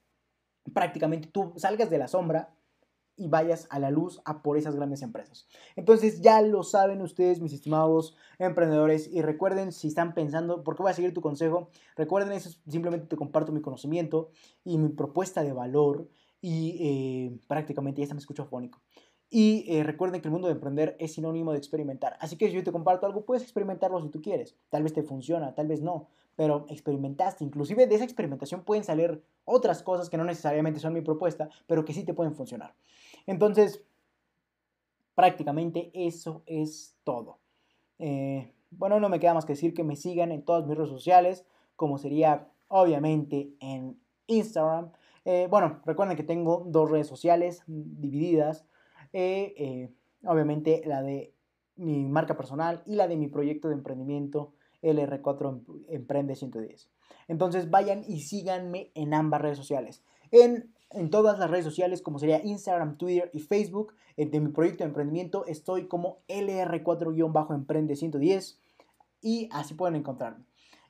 prácticamente 0.73 1.27
tú 1.27 1.53
salgas 1.57 1.89
de 1.89 1.97
la 1.97 2.07
sombra 2.07 2.53
y 3.17 3.27
vayas 3.27 3.67
a 3.71 3.79
la 3.79 3.89
luz 3.89 4.21
a 4.25 4.43
por 4.43 4.57
esas 4.57 4.75
grandes 4.75 5.01
empresas. 5.01 5.47
Entonces 5.75 6.21
ya 6.21 6.41
lo 6.41 6.63
saben 6.63 7.01
ustedes, 7.01 7.41
mis 7.41 7.51
estimados 7.51 8.15
emprendedores, 8.37 9.11
y 9.11 9.23
recuerden 9.23 9.71
si 9.71 9.87
están 9.87 10.13
pensando, 10.13 10.63
porque 10.63 10.83
voy 10.83 10.91
a 10.91 10.95
seguir 10.95 11.13
tu 11.15 11.21
consejo, 11.21 11.69
recuerden 11.95 12.31
eso, 12.33 12.51
simplemente 12.67 13.07
te 13.07 13.17
comparto 13.17 13.51
mi 13.51 13.61
conocimiento 13.61 14.29
y 14.63 14.77
mi 14.77 14.89
propuesta 14.89 15.43
de 15.43 15.51
valor 15.51 16.07
y 16.39 16.77
eh, 16.79 17.39
prácticamente 17.47 17.99
ya 17.99 18.03
está 18.03 18.13
me 18.13 18.19
escucho 18.19 18.43
afónico. 18.43 18.79
Y 19.29 19.65
eh, 19.67 19.83
recuerden 19.83 20.21
que 20.21 20.29
el 20.29 20.31
mundo 20.31 20.47
de 20.47 20.53
emprender 20.53 20.95
es 20.99 21.13
sinónimo 21.13 21.51
de 21.51 21.57
experimentar. 21.57 22.17
Así 22.21 22.37
que 22.37 22.47
si 22.47 22.53
yo 22.53 22.63
te 22.63 22.71
comparto 22.71 23.05
algo, 23.05 23.25
puedes 23.25 23.43
experimentarlo 23.43 24.01
si 24.01 24.09
tú 24.09 24.21
quieres. 24.21 24.55
Tal 24.69 24.83
vez 24.83 24.93
te 24.93 25.03
funciona, 25.03 25.53
tal 25.53 25.67
vez 25.67 25.81
no, 25.81 26.07
pero 26.35 26.65
experimentaste. 26.69 27.43
Inclusive 27.43 27.87
de 27.87 27.95
esa 27.95 28.05
experimentación 28.05 28.63
pueden 28.63 28.85
salir 28.85 29.21
otras 29.43 29.83
cosas 29.83 30.09
que 30.09 30.17
no 30.17 30.23
necesariamente 30.23 30.79
son 30.79 30.93
mi 30.93 31.01
propuesta, 31.01 31.49
pero 31.67 31.83
que 31.83 31.93
sí 31.93 32.05
te 32.05 32.13
pueden 32.13 32.35
funcionar. 32.35 32.73
Entonces, 33.25 33.83
prácticamente 35.13 35.91
eso 35.93 36.43
es 36.45 36.95
todo. 37.03 37.39
Eh, 37.99 38.53
bueno, 38.71 38.99
no 38.99 39.09
me 39.09 39.19
queda 39.19 39.33
más 39.33 39.45
que 39.45 39.53
decir 39.53 39.73
que 39.73 39.83
me 39.83 39.95
sigan 39.95 40.31
en 40.31 40.43
todas 40.43 40.65
mis 40.65 40.77
redes 40.77 40.91
sociales, 40.91 41.45
como 41.75 41.97
sería 41.97 42.49
obviamente 42.67 43.53
en 43.59 43.99
Instagram. 44.27 44.91
Eh, 45.25 45.47
bueno, 45.49 45.81
recuerden 45.85 46.15
que 46.15 46.23
tengo 46.23 46.65
dos 46.67 46.89
redes 46.89 47.07
sociales 47.07 47.63
divididas. 47.65 48.65
Eh, 49.13 49.91
obviamente 50.23 50.81
la 50.85 51.01
de 51.01 51.33
mi 51.75 52.05
marca 52.05 52.37
personal 52.37 52.81
y 52.85 52.95
la 52.95 53.07
de 53.07 53.17
mi 53.17 53.27
proyecto 53.27 53.67
de 53.67 53.75
emprendimiento 53.75 54.53
LR4 54.81 55.85
Emprende 55.89 56.35
110. 56.35 56.89
Entonces 57.27 57.69
vayan 57.69 58.03
y 58.07 58.21
síganme 58.21 58.91
en 58.95 59.13
ambas 59.13 59.41
redes 59.41 59.57
sociales. 59.57 60.03
En, 60.31 60.73
en 60.91 61.09
todas 61.09 61.39
las 61.39 61.49
redes 61.49 61.65
sociales, 61.65 62.01
como 62.01 62.19
sería 62.19 62.43
Instagram, 62.43 62.97
Twitter 62.97 63.29
y 63.33 63.39
Facebook, 63.39 63.93
de 64.17 64.39
mi 64.39 64.49
proyecto 64.49 64.83
de 64.83 64.89
emprendimiento, 64.89 65.45
estoy 65.45 65.87
como 65.87 66.23
LR4-Emprende 66.27 67.95
110 67.95 68.59
y 69.21 69.47
así 69.51 69.75
pueden 69.75 69.95
encontrarme. 69.95 70.43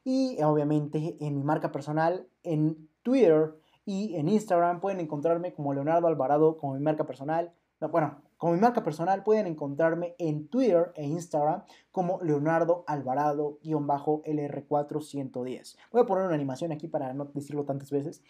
Y 0.05 0.41
obviamente 0.41 1.17
en 1.19 1.35
mi 1.35 1.43
marca 1.43 1.73
personal, 1.73 2.25
en 2.43 2.89
Twitter 3.03 3.55
y 3.85 4.15
en 4.15 4.29
Instagram 4.29 4.79
pueden 4.79 5.01
encontrarme 5.01 5.53
como 5.53 5.73
Leonardo 5.73 6.07
Alvarado 6.07 6.57
como 6.57 6.75
mi 6.75 6.79
marca 6.79 7.05
personal. 7.05 7.51
Bueno, 7.79 8.21
como 8.37 8.53
mi 8.53 8.59
marca 8.59 8.83
personal 8.83 9.23
pueden 9.23 9.47
encontrarme 9.47 10.15
en 10.19 10.47
Twitter 10.47 10.91
e 10.95 11.05
Instagram 11.05 11.63
como 11.91 12.21
Leonardo 12.21 12.83
Alvarado-LR410. 12.87 15.75
Voy 15.91 16.01
a 16.01 16.05
poner 16.05 16.25
una 16.25 16.35
animación 16.35 16.71
aquí 16.71 16.87
para 16.87 17.13
no 17.13 17.25
decirlo 17.33 17.65
tantas 17.65 17.89
veces. 17.91 18.21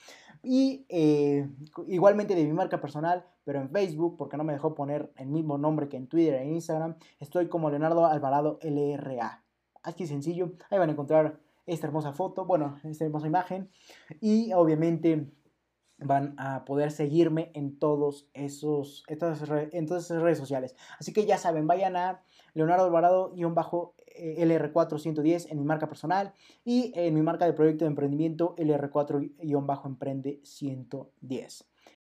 Y 0.44 0.86
eh, 0.90 1.50
igualmente 1.88 2.36
de 2.36 2.46
mi 2.46 2.54
marca 2.54 2.80
personal, 2.80 3.26
pero 3.44 3.60
en 3.60 3.70
Facebook, 3.70 4.16
porque 4.18 4.38
no 4.38 4.46
me 4.46 4.54
dejó 4.54 4.76
poner 4.76 5.12
el 5.18 5.28
mismo 5.28 5.58
nombre 5.58 5.90
que 5.90 5.98
en 5.98 6.08
Twitter 6.08 6.36
e 6.36 6.46
Instagram, 6.46 6.96
estoy 7.20 7.50
como 7.50 7.70
Leonardo 7.70 8.06
Alvarado 8.06 8.60
LRA. 8.62 9.44
Así 9.84 10.08
sencillo, 10.08 10.54
ahí 10.70 10.80
van 10.80 10.88
a 10.90 10.94
encontrar 10.94 11.40
esta 11.66 11.88
hermosa 11.88 12.14
foto, 12.14 12.46
bueno, 12.46 12.80
esta 12.84 13.04
hermosa 13.06 13.28
imagen. 13.28 13.70
Y 14.22 14.54
obviamente 14.54 15.30
van 16.00 16.36
a 16.38 16.66
poder 16.66 16.92
seguirme 16.92 17.50
en 17.54 17.80
todos 17.80 18.28
esos 18.34 19.06
todas 19.18 19.42
esas 19.42 20.20
redes 20.22 20.38
sociales. 20.38 20.76
Así 21.00 21.14
que 21.14 21.26
ya 21.26 21.38
saben, 21.38 21.66
vayan 21.68 21.96
a 21.96 22.22
Leonardo 22.54 22.84
Alvarado-LR410 22.86 25.46
eh, 25.46 25.48
en 25.50 25.60
mi 25.60 25.66
marca 25.66 25.88
personal 25.88 26.34
y 26.64 26.94
en 26.96 27.14
mi 27.14 27.22
marca 27.22 27.46
de 27.46 27.54
proyecto 27.54 27.86
de 27.86 27.90
emprendimiento 27.90 28.56
LR4-Emprende 28.58 30.42
110. 30.44 31.70